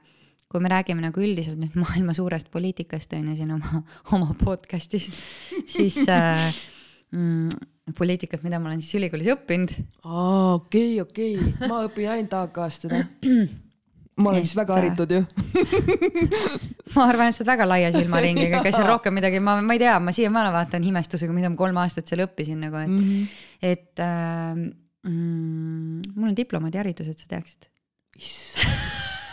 kui 0.50 0.62
me 0.62 0.70
räägime 0.70 1.02
nagu 1.02 1.22
üldiselt 1.22 1.58
nüüd 1.58 1.74
maailma 1.78 2.14
suurest 2.14 2.50
poliitikast 2.54 3.18
on 3.18 3.32
ju 3.32 3.36
siin 3.38 3.50
oma, 3.54 3.82
oma 4.14 4.34
podcast'is, 4.38 5.10
siis 5.70 5.98
äh, 6.06 6.54
mm, 7.10 7.50
poliitikat, 7.96 8.44
mida 8.46 8.60
ma 8.60 8.70
olen 8.70 8.82
siis 8.82 8.98
ülikoolis 9.00 9.30
õppinud. 9.34 9.74
aa, 10.04 10.54
okei 10.54 11.00
okay,, 11.00 11.34
okei 11.34 11.34
okay., 11.40 11.68
ma 11.70 11.82
õpin 11.88 12.12
ainult 12.14 12.36
AK-st 12.40 12.86
seda. 12.86 13.02
ma 14.20 14.32
olen 14.32 14.42
et, 14.42 14.48
siis 14.48 14.58
väga 14.58 14.76
haritud 14.76 15.14
ju 15.14 15.22
ma 16.96 17.06
arvan, 17.06 17.30
et 17.30 17.36
sa 17.36 17.42
oled 17.42 17.52
väga 17.52 17.68
laia 17.68 17.90
silmaringiga, 17.94 18.60
ega 18.60 18.74
seal 18.74 18.88
rohkem 18.94 19.16
midagi, 19.16 19.40
ma, 19.44 19.56
ma 19.64 19.76
ei 19.76 19.82
tea, 19.82 19.96
ma 20.02 20.14
siiamaani 20.14 20.52
vaatan 20.56 20.86
imestusega, 20.90 21.34
mida 21.36 21.50
ma 21.52 21.58
kolm 21.60 21.80
aastat 21.82 22.10
seal 22.10 22.24
õppisin 22.26 22.60
nagu, 22.66 22.80
et 22.82 22.90
mm, 22.90 23.02
-hmm. 23.08 23.42
et 23.72 24.04
äh, 24.04 24.54
mm, 25.08 26.14
mul 26.14 26.32
on 26.32 26.36
diplomaadiharidus, 26.36 27.12
et 27.12 27.18
sa 27.18 27.30
teaksid. 27.30 27.70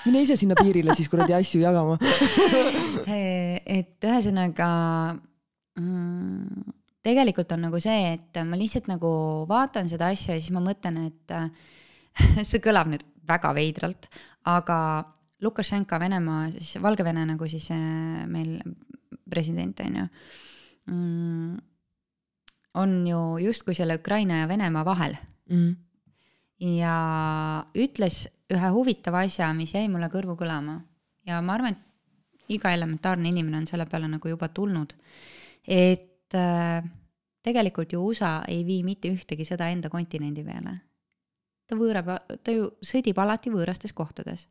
mine 0.07 0.21
ise 0.23 0.37
sinna 0.39 0.55
piirile 0.55 0.93
siis 0.95 1.09
kuradi 1.11 1.33
asju 1.35 1.59
jagama 1.59 1.97
et 3.77 4.05
ühesõnaga 4.07 4.69
mm, 5.75 6.76
tegelikult 7.07 7.51
on 7.55 7.67
nagu 7.67 7.79
see, 7.83 8.13
et 8.17 8.39
ma 8.45 8.59
lihtsalt 8.59 8.89
nagu 8.91 9.09
vaatan 9.49 9.89
seda 9.91 10.11
asja 10.13 10.35
ja 10.35 10.41
siis 10.41 10.53
ma 10.55 10.63
mõtlen, 10.63 11.07
et 11.07 11.35
see 12.49 12.63
kõlab 12.63 12.91
nüüd 12.91 13.05
väga 13.27 13.53
veidralt, 13.55 14.09
aga 14.47 14.79
Lukašenka 15.43 15.99
Venemaa, 16.01 16.47
siis 16.55 16.81
Valgevene 16.81 17.25
nagu 17.29 17.47
siis 17.49 17.67
äh, 17.71 18.23
meil 18.29 18.55
president 19.29 19.79
on 19.83 19.97
ju 19.99 20.05
mm,, 20.89 21.57
on 22.81 22.95
ju 23.07 23.19
justkui 23.45 23.75
selle 23.77 23.99
Ukraina 23.99 24.41
ja 24.41 24.47
Venemaa 24.49 24.85
vahel 24.87 25.19
mm 25.51 25.75
ja 26.59 27.65
ütles 27.77 28.25
ühe 28.53 28.69
huvitava 28.73 29.23
asja, 29.27 29.51
mis 29.53 29.73
jäi 29.75 29.87
mulle 29.91 30.09
kõrvu 30.13 30.37
kõlama 30.39 30.79
ja 31.27 31.41
ma 31.45 31.57
arvan, 31.57 31.75
et 31.75 32.53
iga 32.57 32.71
elementaarne 32.73 33.29
inimene 33.29 33.61
on 33.61 33.67
selle 33.69 33.85
peale 33.89 34.07
nagu 34.09 34.29
juba 34.29 34.47
tulnud. 34.49 34.93
et 35.67 36.16
äh, 36.35 36.83
tegelikult 37.43 37.93
ju 37.93 38.03
USA 38.09 38.41
ei 38.47 38.65
vii 38.67 38.83
mitte 38.83 39.11
ühtegi 39.13 39.45
sõda 39.47 39.69
enda 39.71 39.89
kontinendi 39.89 40.43
peale. 40.43 40.79
ta 41.67 41.75
võõrab, 41.75 42.13
ta 42.43 42.51
ju 42.51 42.69
sõdib 42.81 43.17
alati 43.19 43.51
võõrastes 43.51 43.93
kohtades. 43.93 44.47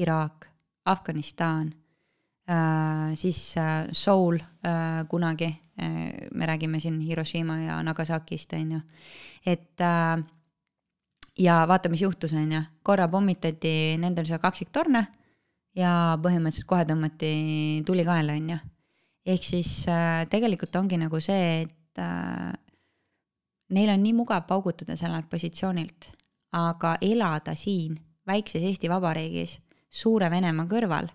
Iraak, 0.00 0.48
Afganistan 0.84 1.72
äh,, 2.50 3.14
siis 3.14 3.56
äh, 3.58 3.86
Seoul 3.92 4.40
äh, 4.40 5.06
kunagi 5.08 5.46
äh,, 5.46 6.28
me 6.34 6.46
räägime 6.46 6.80
siin 6.80 7.00
Hiroshima 7.00 7.58
ja 7.60 7.82
Nagasakist, 7.82 8.52
on 8.52 8.72
ju, 8.72 8.80
et 9.46 9.80
äh, 9.80 10.24
ja 11.38 11.62
vaata, 11.68 11.88
mis 11.88 12.02
juhtus, 12.02 12.32
on 12.32 12.52
ju, 12.52 12.62
korra 12.82 13.08
pommitati 13.08 13.96
nendel 14.00 14.26
seal 14.28 14.42
kaksiktorne 14.42 15.06
ja 15.76 15.92
põhimõtteliselt 16.22 16.68
kohe 16.68 16.86
tõmmati 16.88 17.32
tuli 17.86 18.04
kaela, 18.06 18.36
on 18.38 18.54
ju. 18.54 18.60
Ehk 19.26 19.44
siis 19.44 19.84
äh, 19.88 20.26
tegelikult 20.30 20.76
ongi 20.76 20.98
nagu 21.00 21.20
see, 21.20 21.62
et 21.64 22.02
äh, 22.02 22.52
neil 23.70 23.92
on 23.92 24.02
nii 24.02 24.14
mugav 24.16 24.46
paugutada 24.48 24.96
sellelt 24.96 25.28
positsioonilt, 25.30 26.10
aga 26.56 26.96
elada 27.00 27.54
siin 27.54 27.98
väikses 28.26 28.62
Eesti 28.66 28.90
Vabariigis 28.90 29.58
suure 29.90 30.30
Venemaa 30.30 30.68
kõrval 30.70 31.10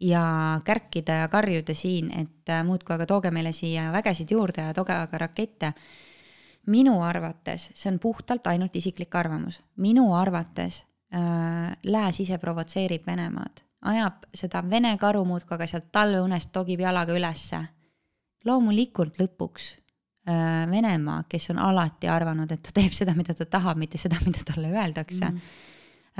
ja 0.00 0.60
kärkida 0.64 1.12
ja 1.12 1.28
karjuda 1.28 1.74
siin, 1.74 2.10
et 2.16 2.48
äh, 2.48 2.62
muudkui 2.64 2.94
aga 2.94 3.06
tooge 3.06 3.30
meile 3.30 3.52
siia 3.52 3.90
vägesid 3.92 4.30
juurde 4.32 4.64
ja 4.68 4.74
tooge 4.74 4.96
aga 4.96 5.24
rakette. 5.26 5.74
Minu 6.70 6.98
arvates, 7.02 7.70
see 7.74 7.88
on 7.88 7.98
puhtalt 7.98 8.46
ainult 8.46 8.74
isiklik 8.76 9.14
arvamus, 9.16 9.62
minu 9.80 10.10
arvates 10.14 10.82
äh, 11.14 11.72
Lääs 11.84 12.20
ise 12.20 12.38
provotseerib 12.38 13.06
Venemaad, 13.06 13.64
ajab 13.80 14.26
seda 14.34 14.62
Vene 14.70 14.96
karu 15.00 15.24
muudkui 15.24 15.56
aga 15.56 15.66
sealt 15.70 15.90
talveunest 15.92 16.52
togib 16.52 16.80
jalaga 16.80 17.14
ülesse. 17.16 17.60
loomulikult 18.44 19.18
lõpuks 19.20 19.66
äh, 20.28 20.68
Venemaa, 20.70 21.24
kes 21.28 21.50
on 21.50 21.58
alati 21.58 22.08
arvanud, 22.08 22.52
et 22.52 22.62
ta 22.62 22.72
teeb 22.74 22.92
seda, 22.96 23.14
mida 23.16 23.34
ta 23.34 23.44
tahab, 23.44 23.76
mitte 23.76 23.98
seda, 23.98 24.20
mida 24.26 24.44
talle 24.44 24.70
öeldakse 24.72 25.26
mm., 25.26 25.40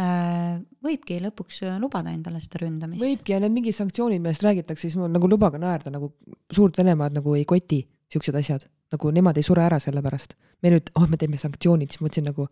äh, 0.01 0.59
võibki 0.85 1.21
lõpuks 1.21 1.63
lubada 1.81 2.13
endale 2.13 2.41
seda 2.41 2.65
ründamist. 2.65 3.03
võibki 3.05 3.37
ja 3.37 3.41
need 3.41 3.57
mingid 3.57 3.77
sanktsioonid, 3.77 4.21
millest 4.21 4.45
räägitakse, 4.45 4.89
siis 4.89 4.99
mul 5.01 5.13
nagu 5.13 5.29
lubage 5.29 5.61
naerda 5.61 5.93
nagu 5.93 6.13
suurt 6.53 6.77
Venemaad 6.81 7.17
nagu 7.21 7.37
ei 7.37 7.45
koti 7.49 7.85
siuksed 8.11 8.37
asjad, 8.41 8.67
nagu 8.93 9.13
nemad 9.15 9.39
ei 9.39 9.47
sure 9.47 9.63
ära 9.65 9.79
selle 9.83 10.03
pärast. 10.03 10.35
me 10.63 10.75
nüüd, 10.75 10.91
oh, 10.99 11.07
me 11.09 11.17
teeme 11.21 11.39
sanktsioonid, 11.41 11.93
siis 11.93 12.03
mõtlesin 12.05 12.27
nagu, 12.29 12.49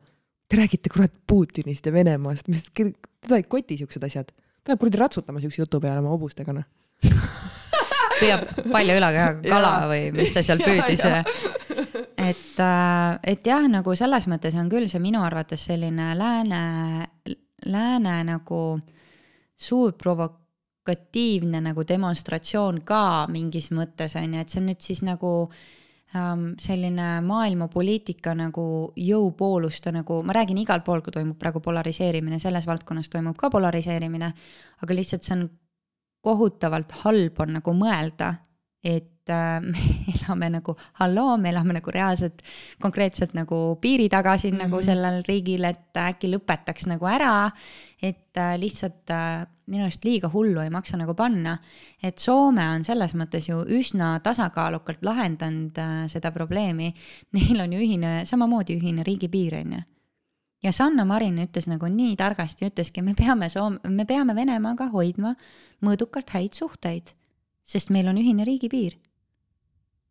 te 0.48 0.56
räägite 0.56 0.92
kurat 0.92 1.12
Putinist 1.28 1.86
ja 1.86 1.92
Venemaast, 1.92 2.48
mis, 2.48 2.68
teda 2.72 3.36
ei 3.36 3.44
koti 3.48 3.76
siuksed 3.80 4.04
asjad. 4.06 4.32
Läheb 4.66 4.80
kuradi 4.80 5.00
ratsutama 5.00 5.42
siukse 5.42 5.62
jutu 5.62 5.80
peale 5.80 6.02
oma 6.02 6.14
hobustega, 6.14 6.54
noh. 6.56 6.66
Püüab 8.18 8.48
palja 8.72 8.96
ülakehaga 8.98 9.42
kala 9.52 9.72
või 9.90 10.08
mis 10.16 10.32
ta 10.34 10.42
seal 10.42 10.58
püüdis 10.62 11.04
ja, 11.06 11.20
et, 12.18 12.58
äh, 12.58 13.18
et 13.34 13.46
jah, 13.46 13.68
nagu 13.70 13.94
selles 13.98 14.26
mõttes 14.30 14.56
on 14.58 14.70
küll 14.72 14.88
see 14.90 15.02
minu 15.02 15.22
arvates 15.22 15.68
selline 15.70 16.10
lääne, 16.18 16.62
lääne 17.70 18.16
nagu 18.26 18.62
suur 19.58 19.94
provokatiivne 19.98 21.62
nagu 21.62 21.86
demonstratsioon 21.86 22.82
ka 22.86 23.02
mingis 23.30 23.70
mõttes 23.74 24.18
on 24.18 24.34
ju, 24.34 24.42
et 24.42 24.50
see 24.50 24.62
on 24.62 24.70
nüüd 24.72 24.82
siis 24.82 25.04
nagu 25.06 25.32
ähm, 25.46 25.77
selline 26.08 27.08
maailmapoliitika 27.20 28.32
nagu 28.38 28.64
jõupooluste 28.96 29.92
nagu, 29.92 30.22
ma 30.24 30.32
räägin 30.32 30.62
igal 30.62 30.80
pool, 30.86 31.02
kui 31.04 31.12
toimub 31.12 31.36
praegu 31.40 31.60
polariseerimine, 31.60 32.38
selles 32.40 32.66
valdkonnas 32.66 33.10
toimub 33.12 33.36
ka 33.36 33.50
polariseerimine, 33.52 34.32
aga 34.82 34.96
lihtsalt 34.96 35.26
see 35.26 35.36
on 35.36 35.48
kohutavalt 36.24 36.94
halb 37.04 37.40
on 37.44 37.58
nagu 37.58 37.74
mõelda, 37.76 38.32
et 38.84 39.17
me 39.72 40.14
elame 40.14 40.50
nagu 40.58 40.74
halloo, 41.00 41.36
me 41.40 41.52
elame 41.52 41.78
nagu 41.78 41.92
reaalselt 41.94 42.42
konkreetselt 42.82 43.34
nagu 43.36 43.78
piiri 43.80 44.08
taga 44.08 44.36
siin 44.38 44.54
mm 44.54 44.60
-hmm. 44.60 44.64
nagu 44.64 44.76
mhm. 44.76 44.84
sellel 44.84 45.22
riigil, 45.28 45.64
et 45.64 45.96
äkki 45.96 46.32
lõpetaks 46.32 46.86
nagu 46.86 47.06
ära. 47.06 47.50
et 48.02 48.36
äh, 48.36 48.58
lihtsalt 48.58 49.10
äh, 49.10 49.46
minu 49.66 49.82
arust 49.82 50.04
liiga 50.04 50.28
hullu 50.32 50.60
ei 50.60 50.70
maksa 50.70 50.96
nagu 50.96 51.14
panna. 51.14 51.58
et 52.02 52.18
Soome 52.18 52.68
on 52.68 52.84
selles 52.84 53.14
mõttes 53.14 53.48
ju 53.48 53.64
üsna 53.64 54.20
tasakaalukalt 54.20 55.02
lahendanud 55.02 55.78
äh, 55.78 56.06
seda 56.06 56.30
probleemi. 56.30 56.94
Neil 57.32 57.60
on 57.60 57.72
ju 57.72 57.78
ühine, 57.78 58.24
samamoodi 58.24 58.78
ühine 58.78 59.02
riigipiir 59.02 59.54
on 59.54 59.72
ju 59.72 59.82
ja 60.62 60.72
Sanna 60.72 61.04
Marin 61.04 61.38
ütles 61.42 61.68
nagu 61.70 61.88
nii 61.90 62.16
targasti, 62.18 62.68
ütleski, 62.68 63.02
me 63.02 63.14
peame 63.18 63.48
Soome, 63.52 63.78
me 63.88 64.06
peame 64.08 64.34
Venemaaga 64.36 64.88
hoidma 64.92 65.34
mõõdukalt 65.84 66.32
häid 66.34 66.58
suhteid, 66.58 67.14
sest 67.64 67.92
meil 67.94 68.08
on 68.10 68.18
ühine 68.18 68.46
riigipiir. 68.48 68.98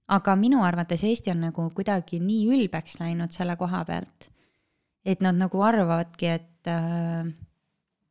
Aga 0.07 0.35
minu 0.39 0.63
arvates 0.63 1.03
Eesti 1.03 1.33
on 1.33 1.43
nagu 1.49 1.67
kuidagi 1.75 2.21
nii 2.23 2.47
ülbeks 2.55 2.99
läinud 3.01 3.35
selle 3.35 3.57
koha 3.59 3.83
pealt, 3.87 4.29
et 5.07 5.23
nad 5.23 5.35
nagu 5.35 5.61
arvavadki, 5.63 6.31
et 6.31 6.71
äh, 6.71 7.27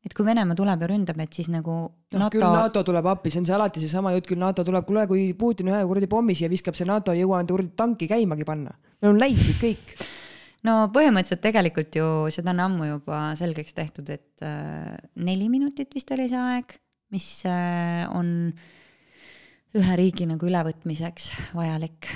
et 0.07 0.15
kui 0.15 0.27
Venemaa 0.27 0.55
tuleb 0.59 0.85
ja 0.85 0.91
ründab, 0.93 1.19
et 1.25 1.35
siis 1.35 1.49
nagu 1.51 1.77
noh 1.89 2.21
NATO..., 2.21 2.31
küll 2.37 2.45
NATO 2.47 2.85
tuleb 2.87 3.09
appi, 3.11 3.33
see 3.33 3.43
on 3.43 3.49
see 3.49 3.57
alati 3.57 3.83
seesama 3.83 4.13
jutt, 4.15 4.29
küll 4.31 4.43
NATO 4.43 4.65
tuleb, 4.67 4.87
kuule, 4.87 5.07
kui 5.11 5.33
Putin 5.39 5.73
ühe 5.73 5.81
kuradi 5.89 6.11
pommi 6.11 6.37
siia 6.39 6.51
viskab, 6.53 6.79
see 6.79 6.87
NATO 6.89 7.15
ei 7.15 7.25
jõua 7.25 7.41
enda 7.43 7.57
kuradi 7.57 7.75
tanki 7.79 8.09
käimagi 8.11 8.47
panna. 8.47 8.77
Nad 9.03 9.11
on 9.11 9.21
läinud 9.21 9.59
kõik 9.61 9.97
no 10.67 10.79
põhimõtteliselt 10.95 11.43
tegelikult 11.45 11.99
ju 11.99 12.07
seda 12.35 12.53
on 12.55 12.63
ammu 12.65 12.89
juba 12.93 13.21
selgeks 13.39 13.77
tehtud, 13.77 14.11
et 14.15 14.47
äh, 14.47 14.95
neli 15.27 15.51
minutit 15.53 15.95
vist 15.95 16.11
oli 16.15 16.29
see 16.31 16.41
aeg, 16.41 16.79
mis 17.15 17.29
äh, 17.49 18.07
on 18.15 18.53
ühe 19.77 19.97
riigi 19.99 20.27
nagu 20.29 20.49
ülevõtmiseks 20.49 21.31
vajalik, 21.57 22.09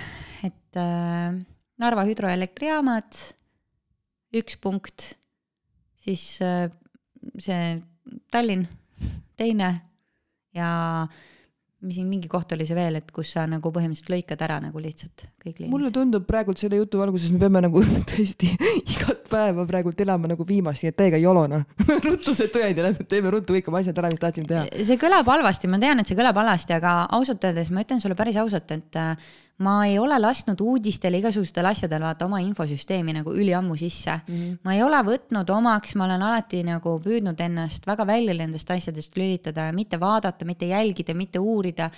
et 0.47 0.81
äh, 0.81 1.37
Narva 1.81 2.05
hüdroelektrijaamad, 2.09 3.17
üks 4.37 4.59
punkt, 4.61 5.15
siis 6.05 6.25
äh, 6.45 6.69
see 7.41 7.81
Tallinn, 8.33 8.67
teine 9.41 9.71
ja 10.57 10.71
mis 11.81 11.97
siin 11.97 12.09
mingi 12.11 12.29
koht 12.29 12.53
oli 12.53 12.67
see 12.69 12.77
veel, 12.77 12.99
et 13.01 13.13
kus 13.15 13.35
sa 13.37 13.47
nagu 13.49 13.73
põhimõtteliselt 13.73 14.13
lõikad 14.13 14.43
ära 14.45 14.59
nagu 14.65 14.83
lihtsalt 14.83 15.27
kõik 15.41 15.59
liinid. 15.59 15.73
mulle 15.73 15.91
tundub 15.95 16.27
praegult 16.29 16.61
selle 16.63 16.81
jutu 16.81 17.01
valguses, 17.01 17.33
me 17.35 17.43
peame 17.43 17.65
nagu 17.67 17.83
tõesti 18.13 18.53
igat 18.81 19.27
päeva 19.31 19.67
praegult 19.69 20.01
elama 20.05 20.33
nagu 20.33 20.47
viimast, 20.47 20.85
nii 20.85 20.93
et 20.93 20.99
täiega 21.01 21.21
jolo 21.23 21.47
noh 21.51 21.67
ruttused 22.07 22.53
tõend 22.55 22.81
ja 22.81 22.89
lähme 22.89 23.07
teeme 23.11 23.35
ruttu 23.35 23.57
kõik 23.57 23.71
oma 23.73 23.83
asjad 23.85 24.01
ära, 24.01 24.13
mis 24.13 24.23
tahtsime 24.23 24.51
teha. 24.51 24.67
see 24.87 25.01
kõlab 25.01 25.29
halvasti, 25.31 25.71
ma 25.71 25.81
tean, 25.83 26.03
et 26.03 26.11
see 26.11 26.19
kõlab 26.19 26.41
halvasti, 26.43 26.77
aga 26.77 26.97
ausalt 27.19 27.47
öeldes 27.49 27.73
ma 27.75 27.87
ütlen 27.87 28.03
sulle 28.03 28.19
päris 28.19 28.41
ausalt, 28.41 28.71
et 28.77 29.01
äh, 29.01 29.31
ma 29.61 29.85
ei 29.87 29.99
ole 30.01 30.17
lasknud 30.21 30.61
uudistele, 30.65 31.21
igasugustel 31.21 31.69
asjadel 31.69 32.03
vaata 32.05 32.27
oma 32.27 32.41
infosüsteemi 32.45 33.15
nagu 33.19 33.35
üliammu 33.37 33.77
sisse 33.77 34.15
mm. 34.17 34.35
-hmm. 34.35 34.59
ma 34.65 34.75
ei 34.75 34.83
ole 34.83 35.01
võtnud 35.07 35.53
omaks, 35.57 35.95
ma 35.95 36.07
olen 36.09 36.23
alati 36.23 36.63
nagu 36.65 36.97
püüdnud 37.05 37.41
ennast 37.41 37.87
väga 37.87 38.07
välja 38.07 38.35
nendest 38.35 38.71
asjadest 38.71 39.17
lülitada 39.17 39.69
ja 39.69 39.73
mitte 39.77 40.01
vaadata, 40.01 40.45
mitte 40.45 40.67
jälgida, 40.67 41.15
mitte 41.15 41.39
uurida. 41.39 41.91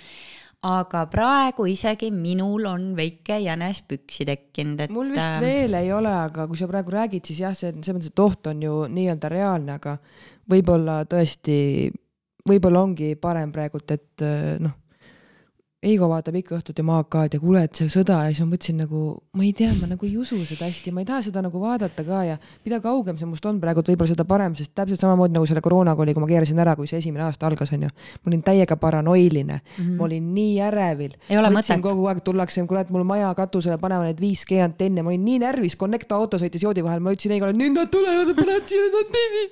Aga 0.63 1.05
praegu 1.11 1.65
isegi 1.67 2.09
minul 2.15 2.67
on 2.69 2.91
väike 2.97 3.39
jänes 3.43 3.81
püksi 3.87 4.27
tekkinud, 4.27 4.85
et. 4.85 4.93
mul 4.93 5.11
vist 5.15 5.41
veel 5.43 5.75
ei 5.79 5.91
ole, 5.95 6.11
aga 6.11 6.47
kui 6.47 6.59
sa 6.59 6.69
praegu 6.71 6.93
räägid, 6.95 7.25
siis 7.27 7.41
jah, 7.43 7.57
see, 7.57 7.73
selles 7.73 7.97
mõttes, 7.97 8.13
et 8.13 8.23
oht 8.23 8.51
on 8.51 8.63
ju 8.63 8.77
nii-öelda 8.93 9.31
reaalne, 9.33 9.79
aga 9.79 9.97
võib-olla 10.53 11.01
tõesti, 11.09 11.57
võib-olla 12.47 12.85
ongi 12.87 13.13
parem 13.19 13.51
praegult, 13.55 13.91
et 13.95 14.25
noh 14.63 14.79
Eigo 15.83 16.07
vaatab 16.07 16.37
ikka 16.39 16.55
õhtuti 16.55 16.83
Maakad 16.85 17.33
ja 17.35 17.39
kuule, 17.41 17.65
et 17.67 17.75
see 17.75 17.89
sõda 17.91 18.21
ja 18.23 18.31
siis 18.31 18.45
ma 18.45 18.53
mõtlesin 18.53 18.77
nagu, 18.79 18.99
ma 19.35 19.43
ei 19.43 19.51
tea, 19.57 19.73
ma 19.75 19.89
nagu 19.91 20.07
ei 20.07 20.13
usu 20.15 20.37
seda 20.47 20.69
hästi, 20.69 20.93
ma 20.95 21.01
ei 21.03 21.07
taha 21.09 21.25
seda 21.25 21.41
nagu 21.43 21.59
vaadata 21.59 22.05
ka 22.07 22.21
ja 22.23 22.37
mida 22.63 22.79
kaugem 22.79 23.17
see 23.19 23.27
must 23.27 23.43
on 23.49 23.59
praegu, 23.59 23.83
võib-olla 23.83 24.13
seda 24.13 24.23
parem, 24.27 24.55
sest 24.55 24.71
täpselt 24.77 25.01
samamoodi 25.01 25.35
nagu 25.35 25.49
selle 25.49 25.63
koroonaga 25.65 26.05
oli, 26.05 26.13
kui 26.15 26.23
ma 26.23 26.29
keerasin 26.29 26.61
ära, 26.63 26.77
kui 26.79 26.87
see 26.87 27.01
esimene 27.03 27.25
aasta 27.27 27.49
algas, 27.49 27.73
onju. 27.75 27.89
ma 27.91 28.31
olin 28.31 28.43
täiega 28.47 28.77
paranoiline 28.79 29.57
mm, 29.59 29.83
-hmm. 29.83 29.97
ma 29.99 30.05
olin 30.07 30.29
nii 30.37 30.61
ärevil. 30.69 31.17
kogu 31.83 32.07
aeg 32.07 32.23
tullakse, 32.23 32.63
kurat, 32.67 32.89
mul 32.89 33.03
maja 33.03 33.33
katusele 33.35 33.77
panevad 33.77 34.07
neid 34.07 34.23
5G 34.23 34.63
antenne, 34.63 35.03
ma 35.03 35.11
olin 35.11 35.25
nii 35.25 35.39
närvis, 35.43 35.75
Connect 35.75 36.11
auto 36.11 36.37
sõitis 36.37 36.63
joodi 36.63 36.83
vahel, 36.83 37.03
ma 37.03 37.11
ütlesin 37.11 37.35
Eigole, 37.35 37.51
nüüd 37.51 37.75
nad 37.75 37.91
tulevad 37.91 38.31
ja 38.31 38.35
panevad 38.39 38.67
siia 38.71 38.87
need 38.87 38.95
antennid 39.03 39.51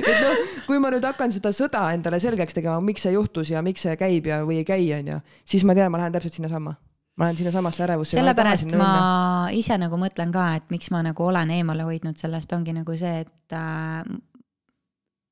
et 0.10 0.20
noh, 0.20 0.42
kui 0.66 0.78
ma 0.82 0.90
nüüd 0.90 1.06
hakkan 1.06 1.30
seda 1.30 1.52
sõda 1.54 1.86
endale 1.94 2.18
selgeks 2.18 2.58
tegema, 2.58 2.80
miks 2.82 3.06
see 3.06 3.14
juhtus 3.14 3.50
ja 3.54 3.62
miks 3.62 3.86
see 3.86 3.94
käib 4.00 4.26
ja, 4.26 4.42
või 4.46 4.60
ei 4.60 4.66
käi 4.66 4.79
käi, 4.80 4.94
onju, 5.00 5.18
siis 5.44 5.66
ma 5.68 5.76
tean, 5.76 5.92
ma 5.92 6.00
lähen 6.00 6.16
täpselt 6.16 6.38
sinnasamma. 6.38 6.74
ma 7.16 7.26
lähen 7.26 7.36
sinnasamasse 7.36 7.84
ärevusse. 7.84 8.16
sellepärast 8.16 8.72
ma, 8.78 8.88
ma 8.88 9.52
ise 9.52 9.76
nagu 9.78 9.98
mõtlen 10.00 10.32
ka, 10.32 10.54
et 10.56 10.70
miks 10.72 10.90
ma 10.90 11.02
nagu 11.04 11.24
olen 11.24 11.50
eemale 11.58 11.84
hoidnud 11.84 12.16
sellest, 12.16 12.52
ongi 12.56 12.72
nagu 12.72 12.96
see, 12.96 13.24
et 13.26 13.56
äh, 13.56 14.04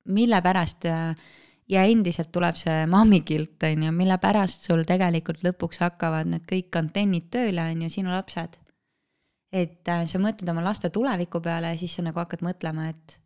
mille 0.09 0.41
pärast 0.45 0.85
äh, 0.89 1.15
ja 1.69 1.85
endiselt 1.89 2.33
tuleb 2.33 2.57
see 2.61 2.87
mammikilt, 2.91 3.63
on 3.71 3.87
ju, 3.89 3.93
mille 3.93 4.19
pärast 4.21 4.69
sul 4.69 4.85
tegelikult 4.89 5.45
lõpuks 5.47 5.81
hakkavad 5.85 6.29
need 6.29 6.45
kõik 6.49 6.81
antennid 6.81 7.31
tööle, 7.33 7.71
on 7.73 7.87
ju, 7.87 7.93
sinu 7.93 8.13
lapsed. 8.13 8.59
et 9.53 9.89
äh, 9.89 10.05
sa 10.05 10.21
mõtled 10.21 10.51
oma 10.53 10.63
laste 10.65 10.91
tuleviku 10.93 11.41
peale 11.41 11.73
ja 11.73 11.81
siis 11.81 11.95
sa 11.97 12.05
nagu 12.05 12.21
hakkad 12.21 12.45
mõtlema, 12.45 12.91
et 12.93 13.19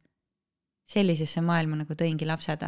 sellisesse 0.87 1.41
maailma 1.41 1.83
nagu 1.83 1.95
tõingi 1.99 2.27
lapsed 2.29 2.63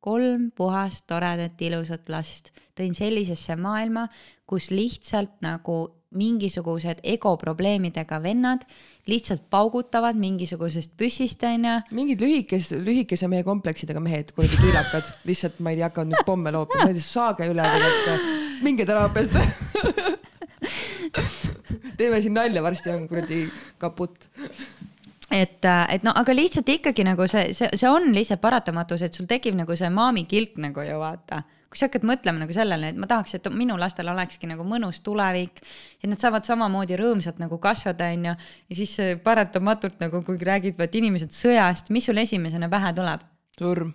kolm 0.00 0.50
puhast, 0.56 1.06
toredat, 1.10 1.60
ilusat 1.60 2.08
last. 2.12 2.52
Tõin 2.78 2.94
sellisesse 2.94 3.56
maailma, 3.58 4.06
kus 4.46 4.70
lihtsalt 4.70 5.40
nagu 5.44 5.88
mingisugused 6.16 7.02
egoprobleemidega 7.04 8.16
vennad 8.24 8.62
lihtsalt 9.10 9.42
paugutavad 9.52 10.16
mingisugusest 10.16 10.94
püssist, 10.96 11.42
onju. 11.44 11.74
mingid 11.92 12.22
lühikes, 12.24 12.70
lühikese 12.72 13.28
mehe 13.28 13.44
kompleksidega 13.44 14.00
mehed, 14.00 14.32
kuradi 14.36 14.56
kiilakad, 14.56 15.10
lihtsalt 15.28 15.60
ma 15.60 15.74
ei 15.74 15.80
tea, 15.80 15.90
hakkavad 15.90 16.14
nüüd 16.14 16.24
pomme 16.28 16.54
loopima, 16.54 16.88
saage 17.02 17.50
üle, 17.52 17.66
minge 18.64 18.88
teraapiasse 18.88 19.44
teeme 21.98 22.22
siin 22.22 22.36
nalja, 22.36 22.62
varsti 22.64 22.92
on 22.94 23.06
kuradi 23.10 23.44
kaputt 23.78 24.28
et, 25.30 25.60
äh, 25.64 25.84
et 25.94 26.06
no 26.06 26.14
aga 26.16 26.34
lihtsalt 26.34 26.68
ikkagi 26.72 27.04
nagu 27.06 27.26
see, 27.28 27.52
see, 27.56 27.68
see 27.74 27.90
on 27.90 28.10
lihtsalt 28.14 28.40
paratamatus, 28.40 29.04
et 29.06 29.14
sul 29.14 29.28
tekib 29.30 29.56
nagu 29.58 29.76
see 29.76 29.90
maami 29.92 30.24
kilk 30.30 30.58
nagu 30.62 30.84
ju 30.86 30.98
vaata 31.00 31.44
kui 31.68 31.76
sa 31.76 31.84
hakkad 31.84 32.04
mõtlema 32.08 32.40
nagu 32.40 32.54
sellele, 32.56 32.94
et 32.94 32.96
ma 32.96 33.04
tahaks, 33.04 33.34
et 33.36 33.48
minu 33.52 33.76
lastel 33.76 34.08
olekski 34.08 34.48
nagu 34.48 34.64
mõnus 34.64 35.02
tulevik, 35.04 35.60
et 36.00 36.08
nad 36.08 36.16
saavad 36.16 36.48
samamoodi 36.48 36.96
rõõmsalt 36.96 37.42
nagu 37.42 37.60
kasvada, 37.60 38.08
onju, 38.16 38.32
ja 38.40 38.78
siis 38.80 38.96
paratamatult 39.20 40.00
nagu, 40.00 40.24
kui 40.24 40.40
räägid 40.48 40.80
vaat 40.80 40.96
inimesed 40.96 41.36
sõjast, 41.36 41.92
mis 41.92 42.08
sul 42.08 42.24
esimesena 42.24 42.72
pähe 42.72 42.96
tuleb? 42.96 43.28
surm 43.58 43.92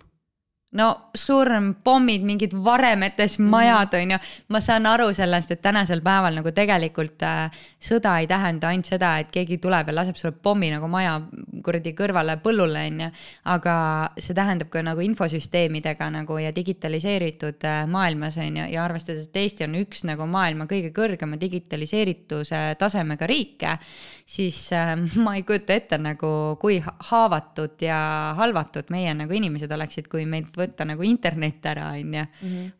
no 0.74 0.88
surm, 1.14 1.74
pommid, 1.84 2.24
mingid 2.26 2.54
varemetes 2.64 3.38
Mhm. 3.38 3.48
majad 3.48 3.94
on 3.94 4.10
ju. 4.10 4.18
ma 4.48 4.60
saan 4.60 4.86
aru 4.86 5.12
sellest, 5.14 5.50
et 5.50 5.62
tänasel 5.62 6.00
päeval 6.00 6.34
nagu 6.34 6.50
tegelikult 6.52 7.22
äh, 7.22 7.50
sõda 7.80 8.18
ei 8.20 8.26
tähenda 8.26 8.68
ainult 8.68 8.86
seda, 8.86 9.18
et 9.18 9.30
keegi 9.30 9.58
tuleb 9.58 9.88
ja 9.88 9.94
laseb 9.94 10.16
sulle 10.16 10.34
pommi 10.42 10.70
nagu 10.70 10.88
maja 10.88 11.20
kuradi 11.64 11.94
kõrvale 11.94 12.36
põllule 12.42 12.86
on 12.90 13.00
ju. 13.00 13.10
aga 13.44 13.74
see 14.18 14.34
tähendab 14.34 14.68
ka 14.70 14.82
nagu 14.82 15.00
infosüsteemidega 15.00 16.10
nagu 16.10 16.38
ja 16.38 16.50
digitaliseeritud 16.54 17.64
äh, 17.64 17.86
maailmas 17.86 18.36
on 18.36 18.56
ju 18.56 18.66
ja 18.72 18.84
arvestades, 18.84 19.28
et 19.28 19.36
Eesti 19.44 19.64
on 19.64 19.74
üks 19.78 20.04
nagu 20.04 20.26
maailma 20.26 20.66
kõige 20.66 20.90
kõrgema 20.92 21.38
digitaliseerituse 21.40 22.76
tasemega 22.78 23.26
riike. 23.26 23.78
siis 24.26 24.72
äh, 24.72 24.96
ma 25.24 25.36
ei 25.36 25.42
kujuta 25.42 25.74
ette 25.74 25.98
nagu, 25.98 26.56
kui 26.60 26.82
haavatud 27.10 27.80
ja 27.80 28.34
halvatud 28.36 28.90
meie 28.90 29.14
nagu 29.14 29.32
inimesed 29.32 29.70
oleksid, 29.70 30.08
kui 30.08 30.26
meilt 30.26 30.56
võtta 30.64 30.86
nagu 30.88 31.06
internet 31.06 31.66
ära, 31.70 31.90
on 31.94 32.14
ju. 32.18 32.24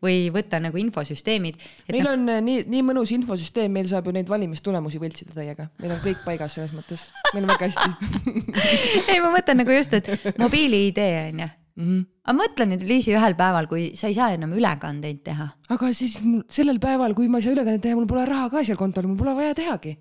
või 0.03 0.29
võtta 0.33 0.59
nagu 0.63 0.79
infosüsteemid. 0.81 1.59
meil 1.91 2.07
no, 2.07 2.15
on 2.15 2.29
äh, 2.35 2.41
nii, 2.45 2.63
nii 2.71 2.85
mõnus 2.85 3.13
infosüsteem, 3.15 3.71
meil 3.71 3.89
saab 3.91 4.09
ju 4.09 4.15
neid 4.15 4.29
valimistulemusi 4.31 5.01
võltsida 5.01 5.37
täiega, 5.37 5.69
meil 5.81 5.95
on 5.95 6.01
kõik 6.03 6.23
paigas 6.25 6.57
selles 6.57 6.73
mõttes, 6.75 7.09
meil 7.33 7.45
on 7.45 7.53
väga 7.53 7.69
hästi 7.69 8.33
ei, 9.13 9.21
ma 9.23 9.31
mõtlen 9.33 9.61
nagu 9.63 9.77
just, 9.77 9.95
et 9.97 10.35
mobiili-ID 10.41 11.05
on 11.05 11.45
ju 11.45 11.51
mm. 11.75 11.85
-hmm. 11.85 12.03
aga 12.25 12.37
mõtle 12.39 12.69
nüüd, 12.71 12.85
Liisi, 12.87 13.15
ühel 13.15 13.37
päeval, 13.37 13.69
kui 13.71 13.87
sa 13.95 14.09
ei 14.11 14.17
saa 14.17 14.31
enam 14.35 14.53
ülekandeid 14.57 15.23
teha. 15.23 15.49
aga 15.69 15.93
siis 15.93 16.19
mul 16.23 16.43
sellel 16.49 16.79
päeval, 16.79 17.15
kui 17.17 17.27
ma 17.29 17.41
ei 17.41 17.47
saa 17.47 17.55
ülekandeid 17.55 17.83
teha, 17.83 17.95
mul 17.99 18.09
pole 18.09 18.25
raha 18.29 18.49
ka 18.49 18.63
seal 18.63 18.79
kontol, 18.79 19.07
mul 19.09 19.19
pole 19.19 19.35
vaja 19.35 19.55
tehagi. 19.55 19.97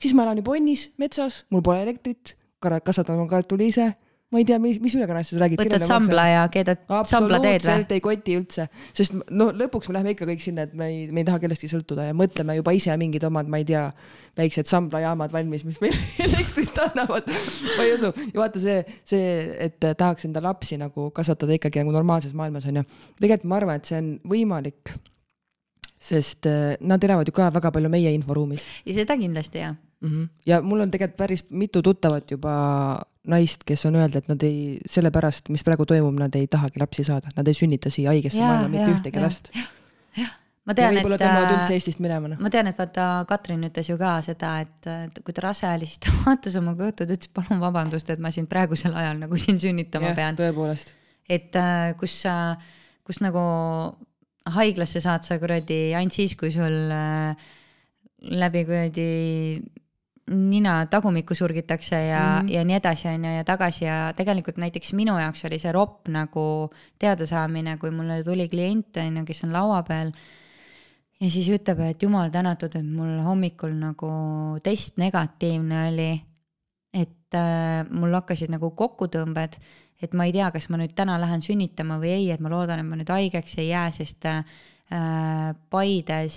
siis 0.00 0.14
ma 0.14 0.26
elan 0.26 0.42
juba 0.42 0.56
onnis, 0.56 0.90
metsas, 0.98 1.44
mul 1.50 1.62
pole 1.62 1.82
elektrit, 1.82 2.36
kasvatan 2.60 3.18
oma 3.18 3.28
kartuli 3.30 3.68
ise 3.72 3.94
ma 4.28 4.40
ei 4.42 4.44
tea, 4.44 4.58
mis, 4.60 4.76
mis 4.82 4.92
ülekannest 4.98 5.32
sa 5.32 5.40
räägid. 5.40 5.60
võtad 5.62 5.84
sambla 5.88 6.24
ja 6.28 6.42
keedad 6.52 6.82
sambla 7.08 7.38
teed 7.40 7.46
või? 7.46 7.56
absoluutselt 7.56 7.94
ei 7.96 8.02
koti 8.04 8.36
üldse, 8.36 8.66
sest 8.96 9.16
no 9.32 9.48
lõpuks 9.56 9.88
me 9.88 9.96
läheme 9.96 10.12
ikka 10.12 10.28
kõik 10.28 10.44
sinna, 10.44 10.66
et 10.68 10.74
me 10.76 10.88
ei, 10.92 10.98
me 11.08 11.22
ei 11.22 11.28
taha 11.28 11.40
kellestki 11.40 11.70
sõltuda 11.72 12.10
ja 12.10 12.16
mõtleme 12.16 12.58
juba 12.58 12.74
ise 12.76 12.92
mingid 13.00 13.24
omad, 13.24 13.48
ma 13.48 13.62
ei 13.62 13.66
tea, 13.68 13.86
väiksed 14.38 14.68
samblajaamad 14.68 15.32
valmis, 15.32 15.64
mis 15.64 15.80
meile 15.80 15.96
elektrit 16.28 16.82
annavad. 16.84 17.32
ma 17.32 17.86
ei 17.86 17.96
usu 17.96 18.12
ja 18.12 18.36
vaata 18.36 18.62
see, 18.62 18.78
see, 19.08 19.32
et 19.68 19.80
tahaks 19.80 20.28
enda 20.28 20.44
lapsi 20.44 20.76
nagu 20.80 21.08
kasvatada 21.16 21.56
ikkagi 21.56 21.80
nagu 21.80 21.96
normaalses 21.96 22.36
maailmas 22.36 22.68
on 22.68 22.82
ju. 22.82 22.86
tegelikult 23.22 23.48
ma 23.48 23.62
arvan, 23.62 23.80
et 23.80 23.88
see 23.88 24.02
on 24.02 24.14
võimalik. 24.28 24.96
sest 25.98 26.46
äh, 26.46 26.76
nad 26.84 27.02
elavad 27.02 27.26
ju 27.26 27.34
ka 27.34 27.48
väga 27.54 27.72
palju 27.74 27.88
meie 27.96 28.12
inforuumis. 28.12 28.60
ja 28.84 29.00
seda 29.00 29.16
kindlasti 29.16 29.64
jah 29.64 29.78
mm. 30.00 30.08
-hmm. 30.08 30.28
ja 30.46 30.60
mul 30.62 30.80
on 30.80 30.90
tegelikult 30.90 31.16
päris 31.16 31.44
mitu 31.50 31.82
tuttavat 31.82 32.30
juba 32.30 32.54
naist, 33.28 33.64
kes 33.68 33.86
on 33.88 33.98
öelnud, 33.98 34.16
et 34.16 34.28
nad 34.30 34.42
ei, 34.46 34.78
sellepärast, 34.88 35.50
mis 35.52 35.64
praegu 35.66 35.86
toimub, 35.88 36.16
nad 36.18 36.34
ei 36.38 36.46
tahagi 36.50 36.80
lapsi 36.80 37.04
saada, 37.04 37.32
nad 37.36 37.48
ei 37.48 37.56
sünnita 37.56 37.90
siia 37.92 38.14
haigesse 38.14 38.40
maailma 38.40 38.68
mitte 38.72 38.92
ühtegi 38.94 39.22
last. 39.22 39.50
jah, 40.16 40.32
ma 40.64 40.76
tean, 40.76 40.96
et. 40.96 41.02
võib-olla 41.02 41.18
tõmbavad 41.20 41.54
üldse 41.58 41.76
Eestist 41.76 42.02
minema 42.04 42.32
noh. 42.32 42.40
ma 42.40 42.50
tean, 42.52 42.70
et 42.70 42.80
vaata, 42.80 43.08
Katrin 43.28 43.68
ütles 43.68 43.90
ju 43.90 43.98
ka 44.00 44.14
seda, 44.24 44.54
et, 44.64 45.20
kui 45.24 45.36
ta 45.36 45.44
rase 45.44 45.68
oli, 45.68 45.88
siis 45.90 46.00
ta 46.04 46.14
vaatas 46.24 46.56
oma 46.60 46.74
kõhtu, 46.78 47.04
ta 47.04 47.18
ütles 47.18 47.32
palun 47.36 47.60
vabandust, 47.62 48.10
et 48.14 48.22
ma 48.22 48.32
sind 48.34 48.50
praegusel 48.50 48.96
ajal 48.96 49.20
nagu 49.20 49.40
siin 49.40 49.60
sünnitama 49.62 50.14
ja, 50.14 50.18
pean. 50.18 50.40
tõepoolest. 50.40 50.94
et 51.28 51.58
äh, 51.60 51.92
kus 52.00 52.16
sa, 52.24 52.34
kus 53.04 53.20
nagu 53.24 53.44
haiglasse 54.48 55.02
saad 55.04 55.26
sa 55.28 55.36
kuradi 55.40 55.90
ainult 55.98 56.16
siis, 56.16 56.32
kui 56.38 56.48
sul 56.54 56.78
äh, 56.94 57.48
läbi 58.18 58.64
kuradi 58.64 59.10
nina 60.28 60.86
tagumikku 60.90 61.34
surgitakse 61.34 61.96
ja 62.06 62.20
mm, 62.20 62.46
-hmm. 62.46 62.52
ja 62.52 62.64
nii 62.64 62.76
edasi, 62.76 63.08
on 63.08 63.24
ju, 63.24 63.30
ja 63.30 63.44
tagasi 63.44 63.84
ja 63.84 64.12
tegelikult 64.16 64.56
näiteks 64.56 64.92
minu 64.92 65.18
jaoks 65.18 65.44
oli 65.44 65.58
see 65.58 65.72
ropp 65.72 66.08
nagu 66.08 66.70
teadasaamine, 66.98 67.76
kui 67.76 67.90
mulle 67.90 68.22
tuli 68.24 68.48
klient, 68.48 68.96
on 68.96 69.16
ju, 69.16 69.24
kes 69.24 69.44
on 69.44 69.52
laua 69.52 69.82
peal. 69.82 70.12
ja 71.20 71.30
siis 71.30 71.48
ütleb, 71.48 71.80
et 71.80 72.02
jumal 72.02 72.30
tänatud, 72.30 72.76
et 72.76 72.86
mul 72.86 73.20
hommikul 73.24 73.74
nagu 73.74 74.10
test 74.62 74.96
negatiivne 74.96 75.88
oli. 75.88 76.22
et 76.94 77.34
äh, 77.34 77.90
mul 77.90 78.14
hakkasid 78.14 78.50
nagu 78.50 78.70
kokkutõmbed, 78.70 79.58
et 80.02 80.12
ma 80.14 80.24
ei 80.24 80.32
tea, 80.32 80.50
kas 80.50 80.68
ma 80.68 80.76
nüüd 80.76 80.94
täna 80.94 81.20
lähen 81.20 81.42
sünnitama 81.42 81.98
või 81.98 82.08
ei, 82.08 82.30
et 82.30 82.40
ma 82.40 82.48
loodan, 82.48 82.78
et 82.78 82.86
ma 82.86 82.96
nüüd 82.96 83.08
haigeks 83.08 83.58
ei 83.58 83.68
jää, 83.68 83.90
sest 83.90 84.24
äh, 84.24 84.44
Paides 84.88 86.36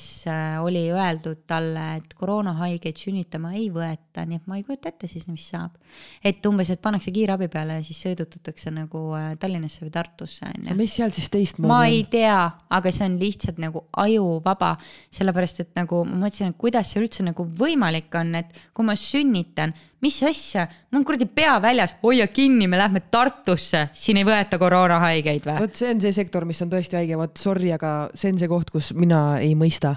oli 0.59 0.81
öeldud 0.91 1.45
talle, 1.47 1.85
et 2.01 2.13
koroonahaigeid 2.19 2.97
sünnitama 2.99 3.53
ei 3.55 3.69
võeta, 3.71 4.25
nii 4.27 4.41
et 4.41 4.49
ma 4.51 4.57
ei 4.59 4.65
kujuta 4.67 4.91
ette 4.91 5.07
siis, 5.07 5.23
mis 5.31 5.45
saab. 5.53 5.77
et 6.23 6.43
umbes, 6.49 6.67
et 6.73 6.81
pannakse 6.83 7.13
kiirabi 7.15 7.47
peale 7.51 7.77
ja 7.79 7.85
siis 7.85 8.01
sõidutatakse 8.03 8.73
nagu 8.75 9.05
Tallinnasse 9.39 9.85
või 9.85 9.93
Tartusse, 9.95 10.49
on 10.49 10.67
ju. 10.67 10.75
mis 10.75 10.97
seal 10.99 11.15
siis 11.15 11.29
teistmoodi 11.31 11.69
on? 11.69 11.71
ma 11.71 11.85
ei 11.87 12.03
tea, 12.11 12.41
aga 12.69 12.91
see 12.91 13.07
on 13.07 13.15
lihtsalt 13.21 13.61
nagu 13.63 13.85
ajuvaba, 14.03 14.73
sellepärast 15.15 15.63
et 15.63 15.71
nagu 15.79 16.03
ma 16.09 16.25
mõtlesin, 16.25 16.51
et 16.51 16.59
kuidas 16.59 16.91
see 16.91 17.05
üldse 17.05 17.23
nagu 17.23 17.47
võimalik 17.47 18.11
on, 18.19 18.35
et 18.41 18.51
kui 18.75 18.87
ma 18.87 18.97
sünnitan 18.99 19.71
mis 20.01 20.17
asja, 20.25 20.65
mul 20.91 21.01
on 21.01 21.05
kuradi 21.07 21.27
pea 21.29 21.55
väljas, 21.63 21.93
hoia 22.03 22.27
kinni, 22.33 22.67
me 22.69 22.79
lähme 22.79 23.03
Tartusse, 23.13 23.87
siin 23.93 24.19
ei 24.21 24.27
võeta 24.27 24.59
koroonahaigeid 24.61 25.45
või? 25.47 25.57
vot 25.65 25.77
see 25.77 25.91
on 25.93 26.01
see 26.03 26.15
sektor, 26.15 26.45
mis 26.49 26.61
on 26.65 26.71
tõesti 26.71 26.97
haige, 26.99 27.19
vot 27.19 27.41
sorry, 27.41 27.71
aga 27.75 27.93
see 28.15 28.33
on 28.33 28.41
see 28.41 28.51
koht, 28.51 28.73
kus 28.73 28.91
mina 28.97 29.21
ei 29.41 29.53
mõista. 29.57 29.95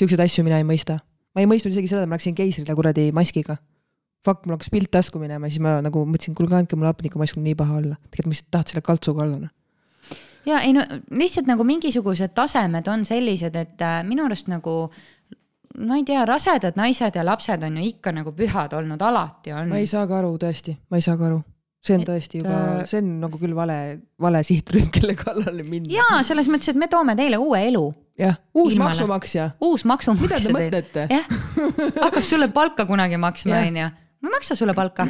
Siukseid 0.00 0.24
asju 0.24 0.46
mina 0.46 0.58
ei 0.62 0.66
mõista. 0.66 0.98
ma 1.34 1.42
ei 1.42 1.50
mõistnud 1.50 1.74
isegi 1.74 1.90
seda, 1.90 2.04
et 2.04 2.10
ma 2.10 2.18
läksin 2.18 2.36
keisrile 2.38 2.76
kuradi 2.78 3.10
maskiga. 3.14 3.58
Fuck, 4.24 4.46
mul 4.46 4.56
hakkas 4.56 4.70
pilt 4.72 4.88
tasku 4.94 5.20
minema, 5.20 5.50
siis 5.52 5.60
ma 5.60 5.76
nagu 5.84 6.06
mõtlesin, 6.08 6.34
kuulge 6.36 6.56
andke 6.56 6.78
mulle 6.78 6.94
hapnikumask, 6.94 7.36
mul 7.36 7.44
nii 7.50 7.58
paha 7.58 7.76
olla. 7.82 7.98
tegelikult 8.08 8.30
ma 8.30 8.36
lihtsalt 8.36 8.50
tahad 8.56 8.72
selle 8.72 8.86
kaltsuga 8.86 9.26
olla 9.26 9.42
noh 9.42 9.52
ja 10.46 10.60
ei 10.60 10.72
no 10.76 10.84
lihtsalt 11.10 11.48
nagu 11.48 11.64
mingisugused 11.64 12.34
tasemed 12.36 12.88
on 12.88 13.04
sellised, 13.08 13.56
et 13.56 13.84
äh, 13.84 14.00
minu 14.06 14.26
arust 14.28 14.48
nagu 14.52 14.90
ma 15.78 15.96
ei 15.98 16.04
tea, 16.06 16.22
rasedad 16.28 16.78
naised 16.78 17.16
ja 17.18 17.24
lapsed 17.26 17.64
on 17.66 17.80
ju 17.80 17.88
ikka 17.88 18.12
nagu 18.14 18.32
pühad 18.36 18.74
olnud, 18.76 19.02
alati 19.02 19.54
on. 19.54 19.68
ma 19.72 19.80
ei 19.82 19.88
saa 19.90 20.06
ka 20.10 20.20
aru, 20.20 20.36
tõesti, 20.40 20.76
ma 20.90 21.00
ei 21.00 21.04
saa 21.06 21.18
ka 21.18 21.28
aru. 21.30 21.40
see 21.84 21.98
on 21.98 22.04
tõesti 22.06 22.40
juba, 22.40 22.54
äh, 22.54 22.84
see 22.88 23.00
on 23.02 23.10
nagu 23.24 23.40
küll 23.40 23.56
vale, 23.56 23.78
vale 24.20 24.42
sihtrühm, 24.46 24.90
kelle 24.94 25.16
kallale 25.18 25.66
minna. 25.66 25.90
jaa, 25.96 26.22
selles 26.26 26.50
mõttes, 26.52 26.70
et 26.72 26.80
me 26.80 26.88
toome 26.90 27.16
teile 27.18 27.40
uue 27.42 27.64
elu. 27.70 27.84
jah, 28.20 28.38
uus 28.54 28.76
Ilmale. 28.76 28.92
maksumaksja. 28.92 29.48
uus 29.64 29.86
maksumaksja. 29.88 30.28
mida 30.28 30.40
te 30.44 30.54
mõtlete? 30.58 31.08
jah, 31.10 31.26
hakkab 32.06 32.22
sulle 32.22 32.50
palka 32.54 32.86
kunagi 32.90 33.18
maksma, 33.20 33.64
onju. 33.64 33.90
ma 33.90 34.30
ei 34.30 34.36
maksa 34.38 34.58
sulle 34.58 34.76
palka 34.78 35.08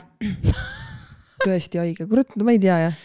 tõesti 1.45 1.83
haige, 1.83 2.09
kurat, 2.09 2.33
ma 2.41 2.57
ei 2.57 2.63
tea 2.63 2.81
jah. 2.87 3.05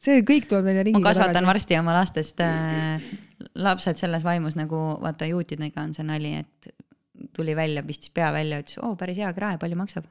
see 0.00 0.20
kõik 0.26 0.50
tuleb 0.50 0.68
meile 0.68 0.84
tagasi. 0.84 1.00
ma 1.00 1.08
kasvatan 1.08 1.40
tagasi. 1.40 1.52
varsti 1.54 1.80
oma 1.80 1.96
lastest 1.96 2.44
äh, 2.44 3.10
lapsed 3.54 3.96
selles 4.00 4.24
vaimus 4.24 4.56
nagu 4.58 4.76
vaata 5.02 5.28
juutidega 5.30 5.82
on 5.82 5.94
see 5.96 6.06
nali, 6.06 6.34
et 6.42 6.70
tuli 7.36 7.56
välja, 7.56 7.82
pistis 7.86 8.10
pea 8.14 8.32
välja, 8.32 8.60
ütles, 8.62 8.78
oo 8.84 8.96
päris 9.00 9.18
hea 9.20 9.32
krae, 9.36 9.58
palju 9.60 9.76
maksab 9.80 10.04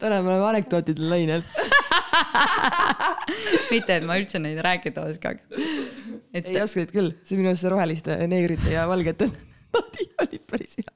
täna 0.00 0.22
me 0.22 0.34
oleme 0.34 0.46
anekdootide 0.50 1.08
lainel 1.10 1.42
mitte, 3.72 3.96
et 3.96 4.06
ma 4.06 4.16
üldse 4.20 4.40
neid 4.42 4.60
rääkida 4.64 5.04
oskaks. 5.10 5.42
et 6.34 6.48
ei 6.48 6.60
oskasid 6.62 6.92
küll, 6.94 7.14
see 7.26 7.38
minu 7.38 7.52
arust 7.52 7.64
see 7.64 7.72
roheliste, 7.72 8.16
neegrite 8.30 8.72
ja 8.74 8.86
valgete 8.90 9.30
nali 9.76 10.08
oli 10.24 10.42
päris 10.50 10.78
hea. 10.80 10.92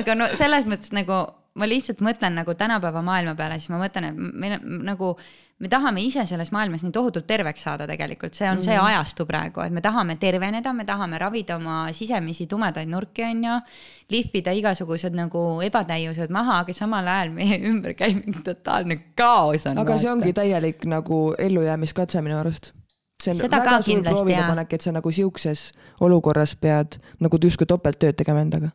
aga 0.00 0.18
no 0.18 0.30
selles 0.38 0.68
mõttes 0.70 0.94
nagu 0.96 1.24
ma 1.54 1.68
lihtsalt 1.70 2.00
mõtlen 2.02 2.34
nagu 2.40 2.54
tänapäeva 2.58 3.02
maailma 3.06 3.36
peale, 3.38 3.60
siis 3.62 3.70
ma 3.70 3.78
mõtlen, 3.82 4.10
et 4.10 4.16
meil 4.42 4.56
on 4.58 4.80
nagu 4.88 5.12
me 5.58 5.68
tahame 5.68 6.02
ise 6.02 6.24
selles 6.26 6.50
maailmas 6.52 6.82
nii 6.82 6.92
tohutult 6.92 7.26
terveks 7.26 7.62
saada 7.66 7.86
tegelikult, 7.86 8.34
see 8.34 8.48
on 8.50 8.58
mm 8.58 8.66
see 8.66 8.76
mhm. 8.76 8.86
ajastu 8.90 9.26
praegu, 9.26 9.62
et 9.64 9.72
me 9.72 9.80
tahame 9.84 10.16
terveneda, 10.20 10.72
me 10.72 10.84
tahame 10.84 11.18
ravida 11.18 11.56
oma 11.56 11.86
sisemisi 11.92 12.46
tumedaid 12.50 12.90
nurki, 12.90 13.24
on 13.24 13.44
ju. 13.44 13.58
lihvida 14.10 14.52
igasugused 14.52 15.14
nagu 15.14 15.44
ebatäiused 15.64 16.30
maha, 16.30 16.58
aga 16.64 16.72
samal 16.76 17.08
ajal 17.08 17.32
meie 17.32 17.60
ümber 17.70 17.94
käib 17.98 18.24
mingi 18.24 18.42
totaalne 18.44 19.00
kaos 19.14 19.66
on. 19.66 19.78
aga 19.78 19.90
vaata. 19.92 20.02
see 20.02 20.10
ongi 20.10 20.32
täielik 20.32 20.84
nagu 20.90 21.20
ellujäämiskatse 21.38 22.22
minu 22.22 22.38
arust 22.38 22.72
see 23.22 23.32
on 23.32 23.40
Seda 23.40 23.60
väga 23.62 23.82
suur 23.82 24.02
proovilepanek, 24.02 24.72
et 24.72 24.80
sa 24.80 24.92
nagu 24.92 25.10
siukses 25.10 25.70
olukorras 26.00 26.56
pead 26.56 26.98
nagu 27.20 27.38
justkui 27.42 27.66
topelttööd 27.70 28.18
tegema 28.20 28.42
endaga 28.44 28.74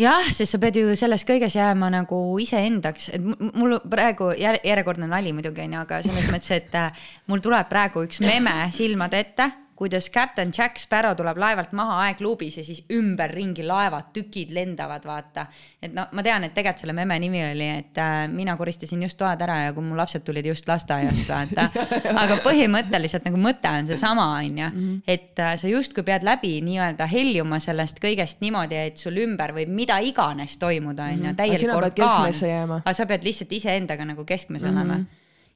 jah, 0.00 0.30
sest 0.32 0.54
sa 0.54 0.60
pead 0.62 0.78
ju 0.80 0.96
selles 0.98 1.24
kõiges 1.26 1.56
jääma 1.56 1.90
nagu 1.92 2.18
iseendaks, 2.42 3.10
et 3.16 3.22
mul 3.22 3.78
praegu 3.90 4.32
järjekordne 4.36 5.08
nali 5.10 5.32
muidugi 5.36 5.64
on 5.64 5.76
ju, 5.78 5.84
aga 5.84 6.00
selles 6.04 6.26
mõttes, 6.32 6.52
et 6.56 6.74
äh, 6.78 7.06
mul 7.30 7.44
tuleb 7.44 7.68
praegu 7.70 8.04
üks 8.06 8.20
meme 8.24 8.68
silmade 8.76 9.22
ette, 9.24 9.50
kuidas 9.76 10.10
Captain 10.10 10.52
Jack 10.58 10.78
Sparrow 10.80 11.14
tuleb 11.16 11.36
laevalt 11.38 11.72
maha 11.76 11.98
aegluubis 12.06 12.56
ja 12.56 12.64
siis 12.64 12.82
ümberringi 12.92 13.64
laevad, 13.66 14.08
tükid 14.16 14.54
lendavad, 14.56 15.04
vaata. 15.04 15.46
et 15.82 15.92
no 15.94 16.06
ma 16.16 16.24
tean, 16.24 16.44
et 16.44 16.54
tegelikult 16.56 16.84
selle 16.84 16.96
memme 16.96 17.18
nimi 17.20 17.42
oli, 17.44 17.68
et 17.82 18.00
äh, 18.00 18.14
mina 18.32 18.56
koristasin 18.56 19.02
just 19.04 19.18
toad 19.20 19.42
ära 19.44 19.58
ja 19.66 19.74
kui 19.76 19.84
mu 19.84 19.96
lapsed 19.98 20.24
tulid 20.24 20.48
just 20.48 20.68
lasteaiast, 20.68 21.28
vaata. 21.28 21.68
aga 22.22 22.40
põhimõtteliselt 22.44 23.28
nagu 23.28 23.40
mõte 23.40 23.70
on 23.70 23.90
seesama, 23.92 24.26
on 24.40 24.60
ju, 24.62 24.70
mhm. 24.72 24.98
et 25.06 25.44
äh, 25.44 25.54
sa 25.60 25.70
justkui 25.70 26.06
pead 26.06 26.24
läbi 26.26 26.56
nii-öelda 26.64 27.08
heljuma 27.12 27.60
sellest 27.62 28.00
kõigest 28.02 28.40
niimoodi, 28.44 28.80
et 28.90 29.00
sul 29.00 29.20
ümber 29.26 29.52
võib 29.56 29.72
mida 29.72 30.00
iganes 30.00 30.56
toimuda, 30.62 31.10
on 31.12 31.24
ju, 31.24 31.26
Mhm. 31.26 31.36
täielik 31.36 31.74
orkaan. 31.74 32.82
aga 32.84 32.94
sa 32.94 33.06
pead 33.06 33.24
lihtsalt 33.24 33.52
iseendaga 33.52 34.04
nagu 34.04 34.24
keskmes 34.24 34.62
mm 34.62 34.68
-hmm. 34.68 34.72
olema. 34.72 35.04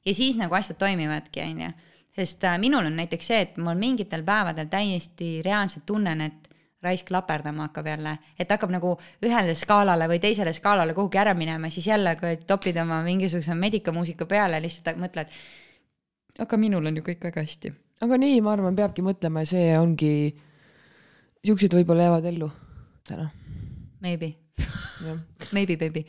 ja 0.05 0.13
siis 0.13 0.37
nagu 0.37 0.55
asjad 0.55 0.77
toimivadki, 0.77 1.41
on 1.41 1.61
ju. 1.61 1.71
Sest 2.15 2.43
äh, 2.43 2.57
minul 2.59 2.85
on 2.85 2.95
näiteks 2.99 3.27
see, 3.27 3.41
et 3.47 3.57
mul 3.57 3.77
mingitel 3.79 4.23
päevadel 4.27 4.69
täiesti 4.71 5.39
reaalselt 5.45 5.85
tunnen, 5.85 6.21
et 6.21 6.51
raisk 6.81 7.11
laperdama 7.13 7.67
hakkab 7.67 7.87
jälle, 7.87 8.15
et 8.39 8.49
hakkab 8.49 8.71
nagu 8.73 8.95
ühele 9.25 9.53
skaalale 9.55 10.07
või 10.09 10.19
teisele 10.21 10.53
skaalale 10.53 10.95
kuhugi 10.97 11.19
ära 11.21 11.33
minema, 11.37 11.69
siis 11.69 11.87
jälle, 11.87 12.15
kui 12.19 12.39
topid 12.47 12.77
oma 12.81 13.01
mingisuguse 13.05 13.55
medikamuusika 13.55 14.25
peale, 14.25 14.61
lihtsalt 14.61 14.97
mõtled. 15.01 15.29
aga 16.39 16.57
minul 16.57 16.85
on 16.85 16.97
ju 16.97 17.03
kõik 17.05 17.23
väga 17.23 17.45
hästi. 17.45 17.73
aga 18.01 18.17
nii, 18.17 18.41
ma 18.41 18.55
arvan, 18.57 18.75
peabki 18.75 19.05
mõtlema 19.05 19.45
ja 19.45 19.51
see 19.53 19.77
ongi, 19.77 20.13
siuksed 21.45 21.73
võib-olla 21.77 22.09
jäävad 22.09 22.25
ellu 22.33 22.51
täna. 23.07 23.29
Maybe 24.01 24.33
maybe 25.55 25.77
baby 25.77 26.05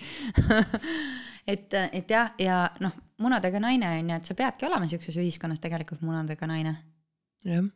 et, 1.52 1.74
et 1.92 2.10
jah, 2.10 2.32
ja 2.38 2.70
noh, 2.80 2.96
munadega 3.22 3.60
naine 3.62 3.88
on 3.98 4.10
ju, 4.10 4.18
et 4.18 4.28
sa 4.28 4.36
peadki 4.38 4.66
olema 4.68 4.88
siukses 4.90 5.16
ühiskonnas 5.16 5.62
tegelikult 5.62 6.02
munadega 6.02 6.48
naine. 6.50 6.76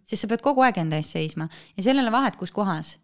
sest 0.06 0.22
sa 0.22 0.28
pead 0.30 0.42
kogu 0.44 0.62
aeg 0.62 0.78
enda 0.78 0.98
eest 1.00 1.16
seisma 1.16 1.48
ja 1.76 1.82
sellele 1.82 2.12
vahet, 2.12 2.36
kus 2.36 2.52
kohas. 2.54 2.96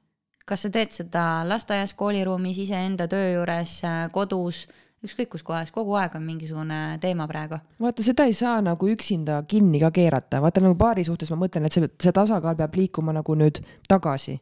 kas 0.46 0.62
sa 0.62 0.70
teed 0.70 0.90
seda 0.90 1.44
lasteaias, 1.46 1.94
kooliruumis, 1.94 2.58
iseenda 2.58 3.06
töö 3.08 3.32
juures, 3.36 3.80
kodus, 4.12 4.66
ükskõik 5.02 5.32
kus 5.34 5.42
kohas, 5.42 5.70
kogu 5.74 5.94
aeg 5.98 6.14
on 6.18 6.22
mingisugune 6.22 6.98
teema 7.02 7.26
praegu. 7.30 7.58
vaata, 7.80 8.02
seda 8.02 8.26
ei 8.28 8.32
saa 8.32 8.60
nagu 8.62 8.88
üksinda 8.88 9.42
kinni 9.48 9.80
ka 9.82 9.90
keerata, 9.90 10.40
vaata 10.42 10.62
nagu 10.62 10.76
paari 10.78 11.04
suhtes 11.04 11.30
ma 11.30 11.40
mõtlen, 11.44 11.66
et 11.66 11.74
see, 11.74 11.90
see 12.02 12.14
tasakaal 12.14 12.56
peab 12.58 12.74
liikuma 12.78 13.14
nagu 13.14 13.34
nüüd 13.38 13.62
tagasi. 13.88 14.40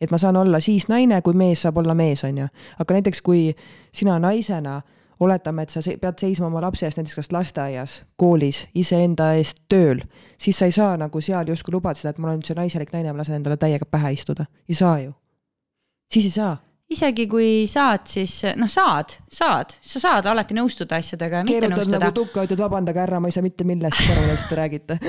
et 0.00 0.10
ma 0.10 0.18
saan 0.18 0.36
olla 0.36 0.60
siis 0.60 0.88
naine, 0.88 1.20
kui 1.22 1.34
mees 1.34 1.62
saab 1.62 1.76
olla 1.82 1.94
mees, 1.94 2.24
on 2.24 2.38
ju. 2.38 2.48
aga 2.78 2.94
näiteks, 2.94 3.22
kui 3.22 3.54
sina 3.92 4.18
naisena 4.18 4.80
oletame, 5.20 5.64
et 5.64 5.72
sa 5.72 5.82
pead 5.82 6.20
seisma 6.20 6.46
oma 6.48 6.62
lapse 6.62 6.86
eest 6.86 6.98
näiteks 7.00 7.18
kas 7.18 7.32
lasteaias, 7.34 7.96
koolis, 8.20 8.64
iseenda 8.78 9.32
eest 9.38 9.64
tööl, 9.70 10.02
siis 10.38 10.58
sa 10.58 10.68
ei 10.68 10.74
saa 10.74 10.96
nagu 11.00 11.20
seal 11.24 11.50
justkui 11.50 11.74
lubada 11.74 11.98
seda, 11.98 12.14
et 12.14 12.22
ma 12.22 12.30
olen 12.30 12.40
nüüd 12.40 12.50
see 12.50 12.58
naiselik 12.58 12.94
naine, 12.94 13.12
ma 13.12 13.22
lasen 13.22 13.38
endale 13.38 13.58
täiega 13.60 13.88
pähe 13.90 14.14
istuda. 14.14 14.46
ei 14.68 14.78
saa 14.78 14.98
ju. 15.02 15.12
siis 16.12 16.30
ei 16.30 16.34
saa. 16.36 16.56
isegi 16.90 17.26
kui 17.26 17.66
saad, 17.66 18.06
siis 18.06 18.40
noh, 18.56 18.70
saad, 18.70 19.18
saad, 19.30 19.74
sa 19.80 20.00
saad 20.00 20.26
alati 20.30 20.56
nõustuda 20.56 21.02
asjadega 21.02 21.42
ja 21.42 21.48
mitte 21.48 21.60
keerutad 21.60 21.82
nõustuda 21.82 22.02
nagu 22.04 22.18
tukka, 22.20 22.46
ütled 22.46 22.62
vabandage 22.62 23.02
härra, 23.02 23.20
ma 23.20 23.28
ei 23.28 23.36
saa 23.36 23.46
mitte 23.46 23.66
millestki 23.68 24.12
aru, 24.12 24.26
millest 24.26 24.48
te 24.48 24.60
räägite. 24.62 25.00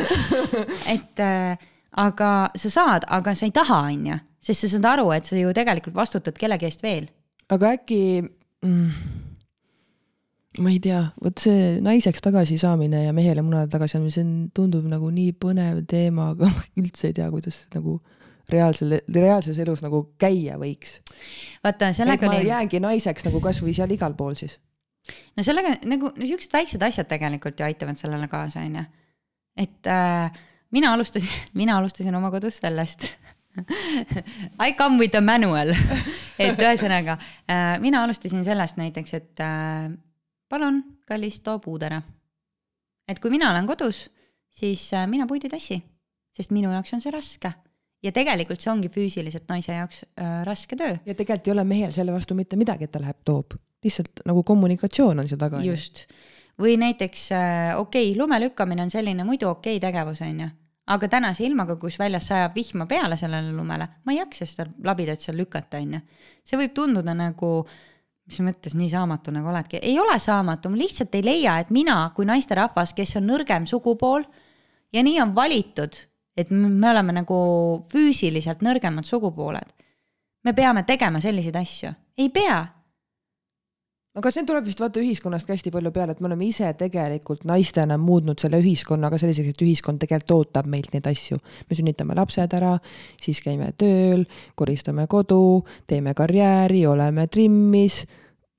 et 0.96 1.24
äh, 1.24 1.70
aga 2.02 2.34
sa 2.58 2.74
saad, 2.74 3.08
aga 3.08 3.36
sa 3.36 3.46
ei 3.46 3.56
taha, 3.56 3.84
on 3.94 4.12
ju, 4.12 4.20
sest 4.50 4.66
sa 4.66 4.74
saad 4.76 4.92
aru, 4.96 5.10
et 5.14 5.30
sa 5.30 5.38
ju 5.38 5.54
tegelikult 5.54 5.96
vastutad 5.96 6.38
kellegi 6.38 6.70
eest 6.70 6.84
veel. 6.84 7.10
aga 7.50 7.74
äkki 7.78 8.02
mm, 8.66 9.19
ma 10.58 10.72
ei 10.74 10.80
tea, 10.82 11.02
vot 11.22 11.42
see 11.42 11.78
naiseks 11.86 12.24
tagasi 12.26 12.58
saamine 12.60 13.04
ja 13.04 13.14
mehele 13.14 13.44
munade 13.46 13.70
tagasiandmine, 13.72 14.14
see 14.14 14.24
on, 14.26 14.32
tundub 14.56 14.88
nagu 14.90 15.12
nii 15.14 15.36
põnev 15.38 15.84
teema, 15.90 16.32
aga 16.34 16.50
ma 16.56 16.64
üldse 16.82 17.12
ei 17.12 17.18
tea, 17.20 17.30
kuidas 17.34 17.62
nagu 17.76 18.00
reaalsel, 18.50 18.98
reaalses 19.14 19.60
elus 19.62 19.84
nagu 19.86 20.02
käia 20.22 20.58
võiks. 20.62 20.98
vaata, 21.64 21.92
sellega 21.94 22.26
ma 22.26 22.40
oli, 22.40 22.50
jäängi 22.50 22.82
naiseks 22.82 23.30
nagu 23.30 23.42
kasvõi 23.44 23.76
seal 23.78 23.94
igal 23.94 24.18
pool 24.18 24.34
siis. 24.40 24.58
no 25.38 25.46
sellega 25.46 25.78
nagu 25.90 26.10
no 26.16 26.30
siuksed 26.34 26.54
väiksed 26.58 26.84
asjad 26.90 27.10
tegelikult 27.12 27.60
ju 27.60 27.70
aitavad 27.70 28.02
sellele 28.02 28.28
kaasa, 28.32 28.66
on 28.66 28.82
ju. 28.82 28.86
et 29.68 29.94
äh, 29.94 30.44
mina 30.74 30.96
alustasin, 30.98 31.50
mina 31.62 31.78
alustasin 31.78 32.16
oma 32.16 32.34
kodus 32.34 32.58
sellest 32.64 33.12
I 34.66 34.74
come 34.78 34.98
with 34.98 35.18
a 35.18 35.22
manual 35.22 35.74
et 36.40 36.58
ühesõnaga 36.58 37.20
äh, 37.46 37.78
mina 37.86 38.02
alustasin 38.06 38.42
sellest 38.46 38.82
näiteks, 38.82 39.14
et 39.14 39.46
äh, 39.46 39.90
palun, 40.50 40.82
kallis, 41.08 41.40
too 41.46 41.60
puud 41.64 41.84
ära. 41.86 42.02
et 43.10 43.20
kui 43.20 43.32
mina 43.34 43.50
olen 43.52 43.68
kodus, 43.70 44.08
siis 44.50 44.92
äh, 44.94 45.08
mina 45.10 45.28
puid 45.28 45.46
ei 45.46 45.54
tassi, 45.54 45.80
sest 46.36 46.54
minu 46.54 46.72
jaoks 46.74 46.94
on 46.94 47.04
see 47.04 47.14
raske. 47.14 47.54
ja 48.04 48.12
tegelikult 48.16 48.62
see 48.64 48.72
ongi 48.72 48.90
füüsiliselt 48.94 49.50
naise 49.50 49.74
jaoks 49.76 50.04
äh, 50.06 50.42
raske 50.48 50.78
töö. 50.80 50.98
ja 51.06 51.16
tegelikult 51.16 51.50
ei 51.50 51.56
ole 51.58 51.66
mehel 51.70 51.94
selle 51.96 52.16
vastu 52.16 52.38
mitte 52.38 52.60
midagi, 52.60 52.90
et 52.90 52.96
ta 52.96 53.02
läheb, 53.02 53.22
toob. 53.26 53.58
lihtsalt 53.84 54.24
nagu 54.30 54.44
kommunikatsioon 54.44 55.24
on 55.24 55.28
seal 55.28 55.42
taga. 55.42 55.62
just. 55.66 56.08
või 56.60 56.78
näiteks 56.82 57.28
äh, 57.32 57.76
okei 57.80 58.10
okay,, 58.12 58.18
lume 58.18 58.40
lükkamine 58.46 58.88
on 58.88 58.94
selline 58.94 59.28
muidu 59.28 59.52
okei 59.54 59.78
okay 59.78 59.86
tegevus, 59.90 60.24
on 60.26 60.42
ju. 60.46 60.50
aga 60.90 61.08
tänase 61.08 61.46
ilmaga, 61.46 61.78
kus 61.82 62.00
väljas 62.00 62.32
sajab 62.32 62.58
vihma 62.58 62.90
peale 62.90 63.18
sellele 63.18 63.54
lumele, 63.54 63.88
ma 64.04 64.16
ei 64.16 64.24
jaksa 64.24 64.50
seda 64.50 64.70
labidat 64.84 65.22
seal 65.22 65.38
lükata, 65.38 65.78
on 65.78 66.00
ju. 66.00 66.02
see 66.44 66.58
võib 66.62 66.74
tunduda 66.74 67.14
nagu 67.14 67.54
mis 68.30 68.40
mõttes 68.46 68.76
nii 68.78 68.92
saamatu 68.92 69.34
nagu 69.34 69.50
oledki, 69.50 69.82
ei 69.82 69.98
ole 70.00 70.20
saamatu, 70.22 70.70
ma 70.70 70.80
lihtsalt 70.80 71.16
ei 71.18 71.26
leia, 71.26 71.58
et 71.60 71.74
mina 71.74 71.98
kui 72.16 72.28
naisterahvas, 72.30 72.94
kes 72.98 73.18
on 73.18 73.28
nõrgem 73.30 73.66
sugupool 73.70 74.26
ja 74.94 75.04
nii 75.06 75.20
on 75.24 75.34
valitud, 75.36 75.98
et 76.38 76.52
me 76.54 76.92
oleme 76.92 77.16
nagu 77.18 77.40
füüsiliselt 77.92 78.62
nõrgemad 78.66 79.08
sugupooled. 79.08 79.74
me 80.44 80.54
peame 80.54 80.86
tegema 80.88 81.20
selliseid 81.20 81.56
asju, 81.56 81.90
ei 82.18 82.30
pea 82.30 82.62
aga 84.18 84.32
see 84.34 84.46
tuleb 84.48 84.66
vist 84.66 84.80
vaata 84.82 85.02
ühiskonnast 85.04 85.46
ka 85.46 85.54
hästi 85.54 85.72
palju 85.74 85.92
peale, 85.94 86.16
et 86.16 86.22
me 86.24 86.30
oleme 86.30 86.48
ise 86.48 86.70
tegelikult 86.78 87.44
naistena 87.50 87.98
muutnud 88.02 88.42
selle 88.42 88.58
ühiskonnaga 88.64 89.20
selliseks, 89.22 89.54
et 89.54 89.62
ühiskond 89.66 90.02
tegelikult 90.02 90.34
ootab 90.38 90.70
meilt 90.70 90.94
neid 90.96 91.06
asju. 91.10 91.38
me 91.70 91.78
sünnitame 91.78 92.18
lapsed 92.18 92.56
ära, 92.58 92.78
siis 93.22 93.42
käime 93.46 93.72
tööl, 93.78 94.26
koristame 94.56 95.06
kodu, 95.08 95.64
teeme 95.88 96.16
karjääri, 96.18 96.86
oleme 96.90 97.28
trimmis. 97.28 98.06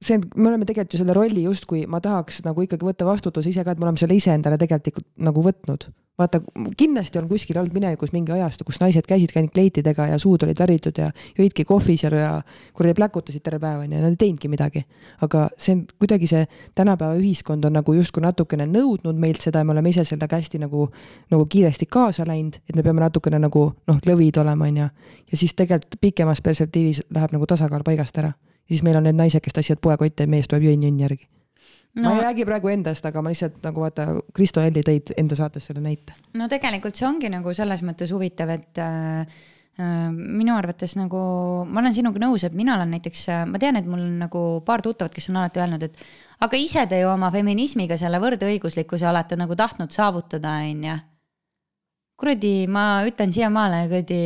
See 0.01 0.17
on, 0.17 0.27
me 0.37 0.49
oleme 0.49 0.69
tegelikult 0.69 0.95
ju 0.97 1.03
selle 1.03 1.17
rolli 1.17 1.43
justkui, 1.45 1.85
ma 1.87 2.01
tahaks 2.01 2.43
nagu 2.47 2.65
ikkagi 2.65 2.87
võtta 2.87 3.09
vastutuse 3.09 3.53
ise 3.53 3.65
ka, 3.65 3.75
et 3.75 3.81
me 3.81 3.89
oleme 3.89 4.01
selle 4.01 4.17
iseendale 4.17 4.59
tegelikult 4.61 5.09
nagu 5.21 5.45
võtnud 5.45 5.91
vaata, 6.21 6.41
kindlasti 6.77 7.19
on 7.19 7.29
kuskil 7.29 7.59
olnud 7.59 7.75
minevikus 7.75 8.13
mingi 8.13 8.33
ajastu, 8.35 8.65
kus 8.69 8.81
naised 8.81 9.07
käisidki 9.09 9.41
ainult 9.41 9.55
kleitidega 9.55 10.07
ja 10.13 10.19
suud 10.21 10.43
olid 10.45 10.59
väritud 10.61 10.99
ja 11.01 11.11
jõidki 11.39 11.65
kohvi 11.69 11.97
seal 12.01 12.17
ja 12.19 12.31
kuradi 12.77 12.97
pläkutasid 12.99 13.45
terve 13.45 13.61
päev 13.63 13.85
onju 13.85 13.97
ja 13.97 14.03
nad 14.05 14.17
ei 14.17 14.21
teinudki 14.21 14.51
midagi. 14.53 14.85
aga 15.21 15.49
see 15.57 15.77
on 15.77 15.85
kuidagi 16.03 16.29
see 16.31 16.45
tänapäeva 16.75 17.17
ühiskond 17.21 17.65
on 17.67 17.77
nagu 17.79 17.95
justkui 17.97 18.25
natukene 18.25 18.67
nõudnud 18.67 19.17
meilt 19.17 19.43
seda 19.45 19.63
ja 19.63 19.69
me 19.69 19.75
oleme 19.77 19.95
ise 19.95 20.05
sellega 20.05 20.37
hästi 20.37 20.61
nagu, 20.67 20.89
nagu 21.31 21.47
kiiresti 21.47 21.87
kaasa 21.87 22.27
läinud, 22.29 22.61
et 22.69 22.77
me 22.77 22.83
peame 22.83 23.01
natukene 23.01 23.41
nagu 23.41 23.67
noh, 23.87 24.05
lõvid 24.07 24.41
olema 24.41 24.69
onju. 24.69 24.91
ja 25.33 25.37
siis 25.37 25.55
tegelikult 25.55 26.01
pikemas 26.01 26.43
perspektiivis 26.43 27.05
läheb 27.11 27.33
nagu 27.33 27.47
tasakaal 27.47 27.85
paigast 27.87 28.19
ära. 28.19 28.33
Siis 28.71 28.85
meil 28.87 29.01
on 29.01 29.07
need 29.09 29.19
naised, 29.19 29.43
kes 29.45 29.57
tassivad 29.57 29.83
poekotte 29.83 30.27
ja 30.27 30.31
mees 30.31 30.49
tuleb 30.49 30.69
jõnn-jõnn 30.71 31.05
järgi 31.05 31.27
no, 31.99 32.09
ma 32.09 32.17
ei 32.17 32.25
räägi 32.29 32.47
praegu 32.49 32.71
endast, 32.73 33.07
aga 33.07 33.23
ma 33.23 33.33
lihtsalt 33.33 33.61
nagu 33.65 33.83
vaata, 33.85 34.07
Kristo 34.37 34.63
Elli 34.63 34.83
tõid 34.87 35.15
enda 35.19 35.39
saates 35.39 35.67
selle 35.69 35.83
näite. 35.85 36.15
no 36.39 36.49
tegelikult 36.51 36.99
see 36.99 37.09
ongi 37.09 37.31
nagu 37.33 37.55
selles 37.57 37.83
mõttes 37.87 38.13
huvitav, 38.15 38.53
et 38.55 38.81
äh, 38.83 39.21
äh 39.81 40.09
minu 40.15 40.55
arvates 40.57 40.97
nagu, 40.99 41.21
ma 41.67 41.83
olen 41.83 41.95
sinuga 41.97 42.23
nõus, 42.23 42.45
et 42.47 42.57
mina 42.57 42.77
olen 42.77 42.95
näiteks, 42.97 43.27
ma 43.51 43.61
tean, 43.63 43.81
et 43.81 43.87
mul 43.89 44.03
on 44.07 44.19
nagu 44.23 44.43
paar 44.67 44.83
tuttavat, 44.87 45.15
kes 45.15 45.31
on 45.33 45.41
alati 45.41 45.63
öelnud, 45.63 45.87
et 45.87 46.03
aga 46.47 46.59
ise 46.59 46.87
te 46.87 47.01
ju 47.03 47.11
oma 47.11 47.31
feminismiga 47.35 47.99
selle 47.99 48.21
võrdõiguslikkuse 48.23 49.09
olete 49.09 49.39
nagu 49.41 49.57
tahtnud 49.57 49.95
saavutada, 49.95 50.59
on 50.71 50.85
ju. 50.91 50.99
kuradi, 52.21 52.55
ma 52.69 53.03
ütlen 53.09 53.33
siiamaale 53.33 53.87
kuradi 53.89 54.21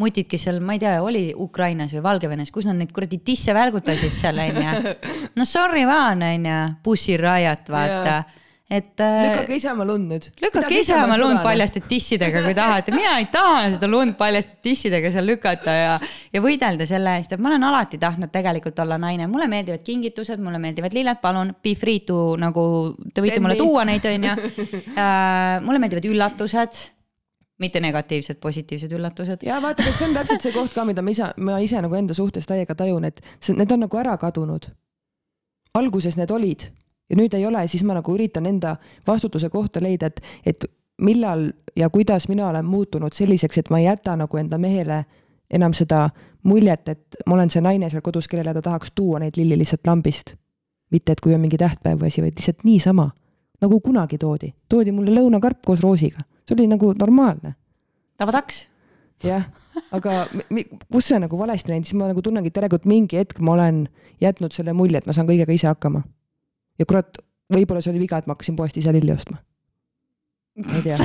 mutid, 0.00 0.28
kes 0.30 0.48
seal, 0.48 0.60
ma 0.64 0.76
ei 0.76 0.82
tea, 0.82 0.96
oli 1.04 1.28
Ukrainas 1.36 1.94
või 1.96 2.04
Valgevenes, 2.08 2.50
kus 2.54 2.68
nad 2.68 2.78
neid 2.80 2.92
kuradi 2.96 3.20
tisse 3.24 3.54
välgutasid 3.56 4.16
seal 4.16 4.40
onju. 4.40 4.98
no 5.38 5.48
sorry 5.48 5.86
vaan 5.88 6.26
onju, 6.32 6.60
bussirajat 6.84 7.72
vaata 7.72 8.20
yeah 8.20 8.36
et. 8.70 9.02
lükake 9.02 9.56
ise 9.58 9.70
oma 9.72 9.84
lund 9.86 10.06
nüüd. 10.12 10.28
lükake 10.42 10.78
ise 10.78 10.94
oma 10.94 11.16
lund 11.18 11.42
paljaste 11.42 11.82
tissidega, 11.90 12.42
kui 12.44 12.54
tahate, 12.56 12.94
mina 12.94 13.16
ei 13.18 13.26
taha 13.32 13.64
seda 13.74 13.90
lund 13.90 14.14
paljaste 14.18 14.60
tissidega 14.64 15.10
seal 15.14 15.26
lükata 15.26 15.74
ja, 15.74 15.96
ja 16.32 16.44
võidelda 16.44 16.86
selle 16.88 17.16
eest, 17.18 17.34
et 17.34 17.42
ma 17.42 17.50
olen 17.50 17.66
alati 17.70 17.98
tahtnud 18.00 18.32
tegelikult 18.32 18.78
olla 18.84 18.98
naine, 19.02 19.26
mulle 19.30 19.50
meeldivad 19.50 19.82
kingitused, 19.86 20.42
mulle 20.42 20.62
meeldivad 20.62 20.94
lilled, 20.96 21.20
palun 21.22 21.52
be 21.62 21.74
free 21.78 22.04
to 22.06 22.36
nagu, 22.40 22.64
te 23.10 23.24
võite 23.24 23.36
Sendi. 23.36 23.46
mulle 23.48 23.58
tuua 23.58 23.84
neid, 23.90 24.06
onju. 24.06 24.38
mulle 25.66 25.82
meeldivad 25.82 26.10
üllatused 26.12 26.84
mitte 27.60 27.80
negatiivsed, 27.80 28.40
positiivsed 28.40 28.92
üllatused. 28.92 29.46
ja 29.46 29.62
vaata, 29.62 29.84
see 29.92 30.08
on 30.08 30.14
täpselt 30.16 30.42
see 30.42 30.52
koht 30.52 30.74
ka, 30.74 30.84
mida 30.88 31.02
ma 31.02 31.12
ise, 31.12 31.30
ma 31.36 31.58
ise 31.60 31.80
nagu 31.84 31.94
enda 31.94 32.16
suhtes 32.16 32.48
täiega 32.48 32.74
tajun, 32.74 33.04
et 33.04 33.20
see, 33.38 33.56
need 33.56 33.72
on 33.72 33.84
nagu 33.86 34.00
ära 34.00 34.16
kadunud. 34.18 34.70
alguses 35.74 36.16
need 36.16 36.30
olid 36.30 36.66
ja 37.10 37.16
nüüd 37.18 37.34
ei 37.34 37.46
ole, 37.46 37.66
siis 37.68 37.84
ma 37.84 37.94
nagu 37.98 38.14
üritan 38.14 38.46
enda 38.46 38.76
vastutuse 39.06 39.50
kohta 39.50 39.82
leida, 39.82 40.06
et, 40.06 40.20
et 40.46 40.66
millal 41.00 41.50
ja 41.76 41.90
kuidas 41.90 42.28
mina 42.28 42.48
olen 42.48 42.64
muutunud 42.64 43.12
selliseks, 43.12 43.58
et 43.58 43.70
ma 43.70 43.78
ei 43.78 43.88
jäta 43.88 44.16
nagu 44.16 44.36
enda 44.36 44.58
mehele 44.58 45.04
enam 45.50 45.74
seda 45.74 46.08
muljet, 46.42 46.88
et 46.88 47.22
ma 47.26 47.34
olen 47.34 47.50
see 47.50 47.62
naine 47.64 47.90
seal 47.90 48.04
kodus, 48.04 48.28
kellele 48.28 48.54
ta 48.54 48.62
tahaks 48.62 48.92
tuua 48.94 49.18
neid 49.20 49.36
lilli 49.36 49.58
lihtsalt 49.58 49.86
lambist. 49.86 50.36
mitte, 50.90 51.12
et 51.12 51.20
kui 51.20 51.34
on 51.34 51.40
mingi 51.40 51.58
tähtpäev 51.58 52.00
või 52.00 52.08
asi, 52.10 52.22
vaid 52.22 52.34
lihtsalt 52.34 52.64
niisama, 52.64 53.10
nagu 53.60 53.80
kunagi 53.80 54.18
toodi. 54.18 54.54
toodi 54.68 54.92
mulle 54.92 55.14
lõunakarp 55.14 55.60
koos 55.66 55.80
roosiga, 55.80 56.18
see 56.48 56.56
oli 56.56 56.66
nagu 56.70 56.92
normaalne. 56.98 57.54
tavataks. 58.20 58.66
jah, 59.24 59.48
aga 59.92 60.24
kus 60.92 61.10
see 61.10 61.20
nagu 61.22 61.38
valesti 61.38 61.72
läinud, 61.72 61.88
siis 61.88 61.98
ma 61.98 62.10
nagu 62.10 62.22
tunnengi, 62.24 62.52
et 62.52 62.56
järelikult 62.56 62.88
mingi 62.88 63.20
hetk 63.20 63.40
ma 63.44 63.56
olen 63.58 63.84
jätnud 64.20 64.56
selle 64.56 64.74
mulje, 64.76 65.00
et 65.00 65.06
ma 65.08 65.16
saan 65.16 65.28
kõigega 65.28 65.54
ise 65.54 65.68
hakkama. 65.70 66.02
ja 66.78 66.88
kurat, 66.88 67.20
võib-olla 67.52 67.84
see 67.84 67.92
oli 67.94 68.04
viga, 68.06 68.18
et 68.18 68.28
ma 68.28 68.36
hakkasin 68.36 68.58
poest 68.58 68.76
ise 68.80 68.92
lilli 68.92 69.12
ostma. 69.12 69.40
ma 70.64 70.80
ei 70.80 70.84
tea 70.88 70.98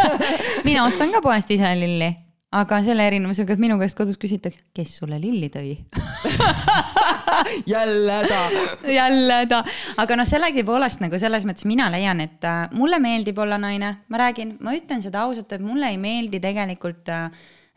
mina 0.68 0.86
ostan 0.86 1.12
ka 1.14 1.22
poest 1.24 1.50
ise 1.54 1.74
lilli, 1.78 2.10
aga 2.52 2.82
selle 2.84 3.06
erinevusega, 3.10 3.56
et 3.56 3.62
minu 3.62 3.78
käest 3.80 3.98
kodus 3.98 4.20
küsitakse, 4.20 4.64
kes 4.74 4.96
sulle 5.02 5.20
lilli 5.20 5.52
tõi 5.52 5.76
jälle 7.74 8.18
ta. 8.28 8.42
jälle 8.90 9.46
ta, 9.46 9.62
aga 9.96 10.18
noh, 10.18 10.28
sellegipoolest 10.28 11.02
nagu 11.04 11.18
selles 11.20 11.46
mõttes 11.48 11.66
mina 11.68 11.88
leian, 11.92 12.20
et 12.24 12.44
äh, 12.46 12.66
mulle 12.76 13.00
meeldib 13.02 13.38
olla 13.42 13.58
naine, 13.60 13.96
ma 14.08 14.22
räägin, 14.26 14.56
ma 14.62 14.76
ütlen 14.76 15.02
seda 15.04 15.26
ausalt, 15.26 15.52
et 15.52 15.64
mulle 15.64 15.90
ei 15.92 15.98
meeldi 16.00 16.40
tegelikult 16.42 17.10
äh, 17.12 17.26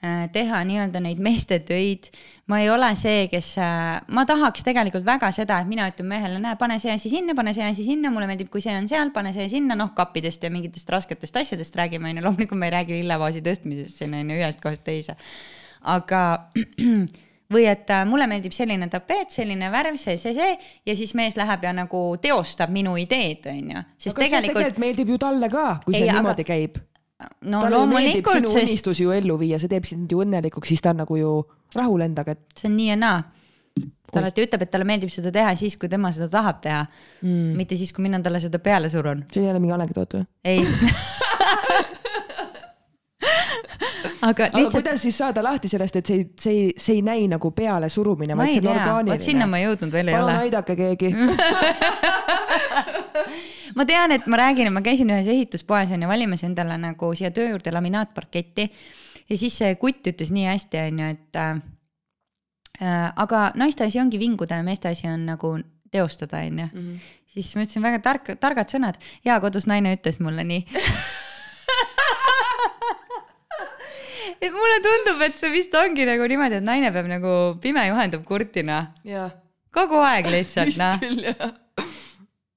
äh 0.06 0.24
teha 0.32 0.62
nii-öelda 0.68 1.00
neid 1.02 1.20
meeste 1.24 1.60
töid. 1.66 2.12
ma 2.48 2.60
ei 2.62 2.70
ole 2.70 2.92
see, 2.96 3.26
kes 3.28 3.56
ma 4.14 4.26
tahaks 4.30 4.64
tegelikult 4.64 5.06
väga 5.06 5.32
seda, 5.34 5.58
et 5.64 5.68
mina 5.68 5.88
ütlen 5.90 6.06
mehele, 6.12 6.38
näe, 6.40 6.56
pane 6.60 6.78
see 6.80 6.94
asi 6.94 7.10
sinna, 7.10 7.34
pane 7.34 7.56
see 7.58 7.66
asi 7.66 7.84
sinna, 7.88 8.12
mulle 8.14 8.28
meeldib, 8.30 8.52
kui 8.54 8.62
see 8.62 8.76
on 8.78 8.88
seal, 8.88 9.10
pane 9.16 9.34
see 9.34 9.48
sinna, 9.50 9.74
noh, 9.76 9.96
kappidest 9.98 10.44
ja 10.46 10.52
mingitest 10.54 10.90
rasketest 10.94 11.42
asjadest 11.42 11.76
räägime, 11.76 12.12
on 12.12 12.22
ju, 12.22 12.26
loomulikult 12.28 12.62
me 12.62 12.70
ei 12.70 12.76
räägi 12.78 13.00
lillevaasi 13.00 13.42
tõstmisest 13.46 14.04
siin 14.04 14.14
on 14.14 14.30
ju 14.30 14.38
ühest 14.38 14.62
kohast 14.62 14.86
teise. 14.86 15.18
aga 15.82 16.22
või 17.54 17.68
et 17.70 17.90
äh, 17.94 18.04
mulle 18.10 18.28
meeldib 18.30 18.56
selline 18.56 18.88
tapeet, 18.92 19.34
selline 19.36 19.70
värv, 19.74 20.00
see, 20.02 20.18
see, 20.22 20.34
see 20.38 20.56
ja 20.88 20.98
siis 20.98 21.14
mees 21.18 21.38
läheb 21.38 21.68
ja 21.68 21.76
nagu 21.76 22.02
teostab 22.22 22.74
minu 22.74 22.96
ideed, 23.02 23.46
on 23.52 23.72
ju. 23.76 23.86
sest 23.98 24.18
aga 24.18 24.26
tegelikult. 24.26 24.58
tegelikult 24.58 24.84
meeldib 24.86 25.14
ju 25.14 25.22
talle 25.22 25.52
ka, 25.54 25.68
kui 25.86 25.98
see 25.98 26.08
ei, 26.08 26.12
niimoodi 26.16 26.46
aga... 26.46 26.50
käib. 26.52 26.82
no 27.52 27.62
talle 27.62 27.78
loomulikult, 27.78 28.42
sest. 28.42 28.52
sinu 28.52 28.66
unistusi 28.66 29.06
ju 29.06 29.16
ellu 29.16 29.40
viia, 29.42 29.62
see 29.62 29.72
teeb 29.72 29.88
sind 29.90 30.12
ju 30.12 30.26
õnnelikuks, 30.26 30.74
siis 30.74 30.84
ta 30.84 30.96
on 30.96 31.04
nagu 31.04 31.22
ju 31.22 31.38
rahul 31.76 32.06
endaga, 32.08 32.38
et. 32.38 32.46
see 32.58 32.70
on 32.72 32.78
nii 32.80 32.92
ja 32.94 33.00
naa 33.00 33.24
ta 34.12 34.22
alati 34.22 34.46
ütleb, 34.46 34.62
et 34.64 34.72
talle 34.72 34.88
meeldib 34.88 35.12
seda 35.12 35.32
teha 35.36 35.52
siis, 35.60 35.76
kui 35.80 35.90
tema 35.92 36.12
seda 36.16 36.30
tahab 36.32 36.62
teha 36.64 36.86
mm., 36.86 37.54
mitte 37.60 37.78
siis, 37.80 37.92
kui 37.94 38.06
mina 38.06 38.22
talle 38.24 38.40
seda 38.44 38.62
peale 38.64 38.90
surun. 38.94 39.26
see 39.34 39.44
ei 39.44 39.52
ole 39.52 39.60
mingi 39.60 39.76
anekdoot 39.76 40.18
või? 40.18 40.26
ei 40.48 40.62
aga 44.30 44.44
lihtsalt. 44.50 44.56
aga 44.56 44.72
kuidas 44.72 45.02
siis 45.02 45.18
saada 45.18 45.44
lahti 45.44 45.68
sellest, 45.72 45.96
et 46.02 46.06
see 46.06 46.18
ei, 46.18 46.26
see 46.42 46.54
ei, 46.56 46.74
see 46.78 46.96
ei 47.00 47.04
näi 47.06 47.28
nagu 47.32 47.52
pealesurumine, 47.56 48.38
vaid 48.38 48.52
see 48.56 48.64
on 48.64 48.72
orgaaniline. 48.76 49.24
sinna 49.24 49.46
ma 49.50 49.58
jõudnud 49.62 49.92
veel 49.94 50.08
ei 50.12 50.16
Palun 50.18 50.30
ole. 50.30 50.34
palun 50.34 50.46
aidake 50.46 50.74
keegi 50.80 51.08
ma 53.78 53.84
tean, 53.88 54.10
et 54.16 54.26
ma 54.32 54.36
räägin, 54.40 54.72
ma 54.74 54.82
käisin 54.86 55.12
ühes 55.14 55.28
ehituspoes 55.32 55.90
onju 55.96 56.08
valimas 56.10 56.44
endale 56.48 56.76
nagu 56.82 57.06
siia 57.18 57.30
töö 57.36 57.48
juurde 57.54 57.70
laminaatparketti 57.76 58.64
ja 59.30 59.36
siis 59.38 59.54
see 59.62 59.72
kutt 59.82 60.04
ütles 60.12 60.30
nii 60.34 60.46
hästi 60.50 60.76
onju, 60.86 61.06
et 61.18 61.34
äh, 61.42 61.52
äh, 62.82 63.06
aga 63.16 63.40
naiste 63.60 63.82
asi 63.88 63.98
ongi 64.02 64.18
vinguda 64.22 64.54
ja 64.62 64.66
meeste 64.68 64.88
asi 64.92 65.06
on 65.12 65.22
nagu 65.30 65.50
teostada 65.92 66.38
onju 66.46 66.66
mm. 66.66 66.70
-hmm. 66.82 66.98
siis 67.34 67.48
ma 67.56 67.60
ütlesin 67.66 67.84
väga 67.90 68.00
tark, 68.00 68.24
targad 68.40 68.68
sõnad 68.72 68.96
ja 69.26 69.34
kodus 69.40 69.66
naine 69.68 69.90
ütles 69.98 70.18
mulle 70.20 70.44
nii 70.44 70.62
et 74.42 74.54
mulle 74.54 74.80
tundub, 74.84 75.22
et 75.26 75.38
see 75.40 75.52
vist 75.54 75.76
ongi 75.80 76.08
nagu 76.08 76.28
niimoodi, 76.30 76.60
et 76.62 76.66
naine 76.66 76.92
peab 76.96 77.10
nagu 77.12 77.36
pime 77.64 77.86
juhendab 77.90 78.26
kurtina. 78.28 78.80
kogu 79.76 80.00
aeg 80.08 80.30
lihtsalt 80.32 80.78
noh. 80.80 81.54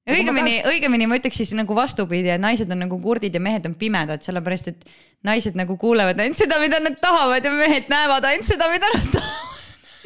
õigemini, 0.09 0.61
õigemini 0.71 1.09
ma 1.11 1.19
ütleks 1.19 1.43
siis 1.43 1.53
nagu 1.57 1.77
vastupidi, 1.77 2.31
et 2.35 2.43
naised 2.43 2.71
on 2.73 2.81
nagu 2.85 2.99
kurdid 3.03 3.35
ja 3.35 3.43
mehed 3.43 3.67
on 3.69 3.75
pimedad, 3.79 4.23
sellepärast 4.25 4.73
et 4.73 4.89
naised 5.27 5.59
nagu 5.59 5.77
kuulevad 5.81 6.21
ainult 6.23 6.39
seda, 6.39 6.61
mida 6.63 6.81
nad 6.83 6.97
tahavad 7.03 7.45
ja 7.45 7.53
mehed 7.53 7.91
näevad 7.93 8.31
ainult 8.31 8.49
seda, 8.49 8.71
mida 8.73 8.91
nad 8.95 9.13
tahavad. 9.17 9.45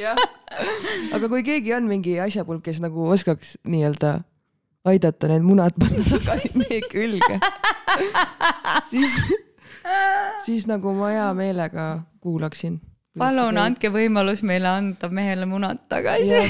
jah, 0.01 0.19
aga 1.15 1.29
kui 1.31 1.45
keegi 1.47 1.75
on 1.77 1.89
mingi 1.89 2.17
asjapulk, 2.23 2.65
kes 2.65 2.81
nagu 2.83 3.07
oskaks 3.13 3.57
nii-öelda 3.69 4.17
aidata 4.89 5.31
need 5.31 5.47
munad 5.47 5.77
panna 5.79 6.03
tagasi 6.09 6.51
meie 6.59 6.81
külge, 6.91 7.39
siis 8.91 9.21
siis 10.47 10.67
nagu 10.71 10.95
ma 10.97 11.13
hea 11.13 11.29
meelega 11.39 11.87
kuulaksin. 12.23 12.81
palun 13.19 13.59
andke 13.61 13.91
võimalus 13.93 14.43
meile 14.47 14.71
anda 14.73 15.09
mehele 15.13 15.47
munad 15.49 15.79
tagasi. 15.93 16.43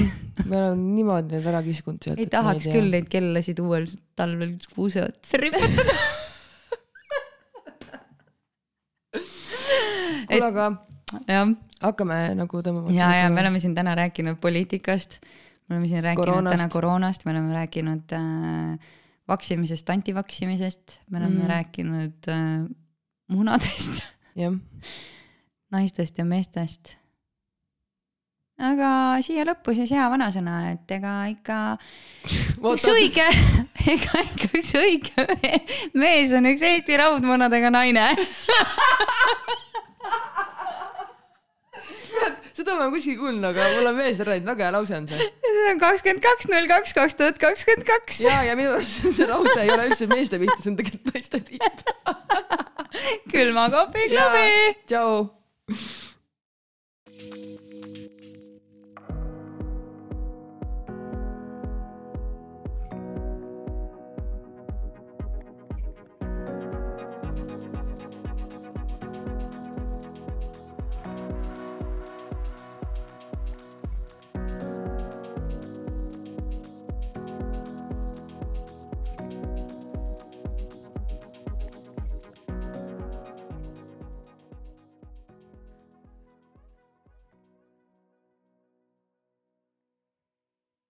me 0.44 0.56
oleme 0.56 0.82
niimoodi 0.82 1.36
need 1.36 1.46
ära 1.52 1.62
kiskunud 1.66 2.02
sealt. 2.04 2.18
ei 2.22 2.30
tahaks 2.30 2.68
küll 2.70 2.90
neid 2.94 3.08
kellasid 3.12 3.58
uuel 3.62 3.88
talvel 4.18 4.56
kuuse 4.74 5.06
otsa 5.08 5.40
riputada 5.42 5.96
kuule, 10.32 10.46
aga 10.48 10.66
jah. 11.28 11.52
hakkame 11.82 12.18
nagu 12.38 12.64
tõmbama. 12.64 12.92
ja, 12.94 13.10
ja 13.22 13.30
me 13.32 13.42
oleme 13.44 13.62
siin 13.62 13.74
täna 13.76 13.94
rääkinud 13.98 14.40
poliitikast, 14.42 15.20
me 15.68 15.76
oleme 15.76 15.90
siin 15.90 16.04
rääkinud 16.04 16.24
koroonast. 16.24 16.56
täna 16.56 16.68
koroonast, 16.72 17.24
me 17.26 17.34
oleme 17.34 17.56
rääkinud 17.56 18.14
äh, 18.18 18.92
vaksimisest, 19.28 19.90
antivaksimisest, 19.90 20.98
me 21.10 21.20
oleme 21.20 21.42
mm. 21.42 21.50
rääkinud 21.52 22.30
äh, 22.32 22.38
munadest 23.32 24.02
naistest 25.72 26.18
ja 26.18 26.24
meestest. 26.28 26.96
aga 28.62 28.88
siia 29.24 29.46
lõppu 29.48 29.74
siis 29.76 29.90
hea 29.94 30.04
vanasõna, 30.12 30.56
et 30.74 30.96
ega 30.98 31.14
ikka 31.32 31.58
üks 32.72 32.86
õige, 32.92 33.28
ega 33.96 34.24
ikka 34.28 34.50
üks 34.60 34.74
õige 34.78 35.26
mees 35.98 36.34
on 36.36 36.46
üks 36.52 36.62
Eesti 36.68 37.00
raudmunadega 37.00 37.72
naine 37.74 38.10
seda 42.52 42.74
ma 42.76 42.90
kuskil 42.92 43.16
kuulnud, 43.18 43.44
aga 43.48 43.68
mul 43.76 43.88
on 43.90 43.96
meeles 43.96 44.20
ära, 44.22 44.36
et 44.36 44.44
väga 44.46 44.66
hea 44.66 44.74
lause 44.74 44.94
on 44.96 45.08
see. 45.08 45.30
see 45.42 45.70
on 45.72 45.80
kakskümmend 45.80 46.22
kaks, 46.24 46.50
null 46.52 46.68
kaks, 46.70 46.92
kaks 46.96 47.16
tuhat 47.18 47.40
kakskümmend 47.42 47.88
kaks. 47.88 48.20
ja, 48.26 48.42
ja 48.46 48.58
minu 48.58 48.74
arust 48.76 49.08
see 49.08 49.28
lause 49.30 49.56
ei 49.64 49.72
ole 49.72 49.88
üldse 49.90 50.08
meeste 50.12 50.40
pihta, 50.42 50.60
see 50.60 50.74
on 50.74 50.78
tegelikult 50.82 51.16
naiste 51.16 51.40
pihta 51.48 52.70
külma 53.32 53.70
kohvi 53.70 54.08
klubi. 54.08 54.74
tšau. 54.86 55.28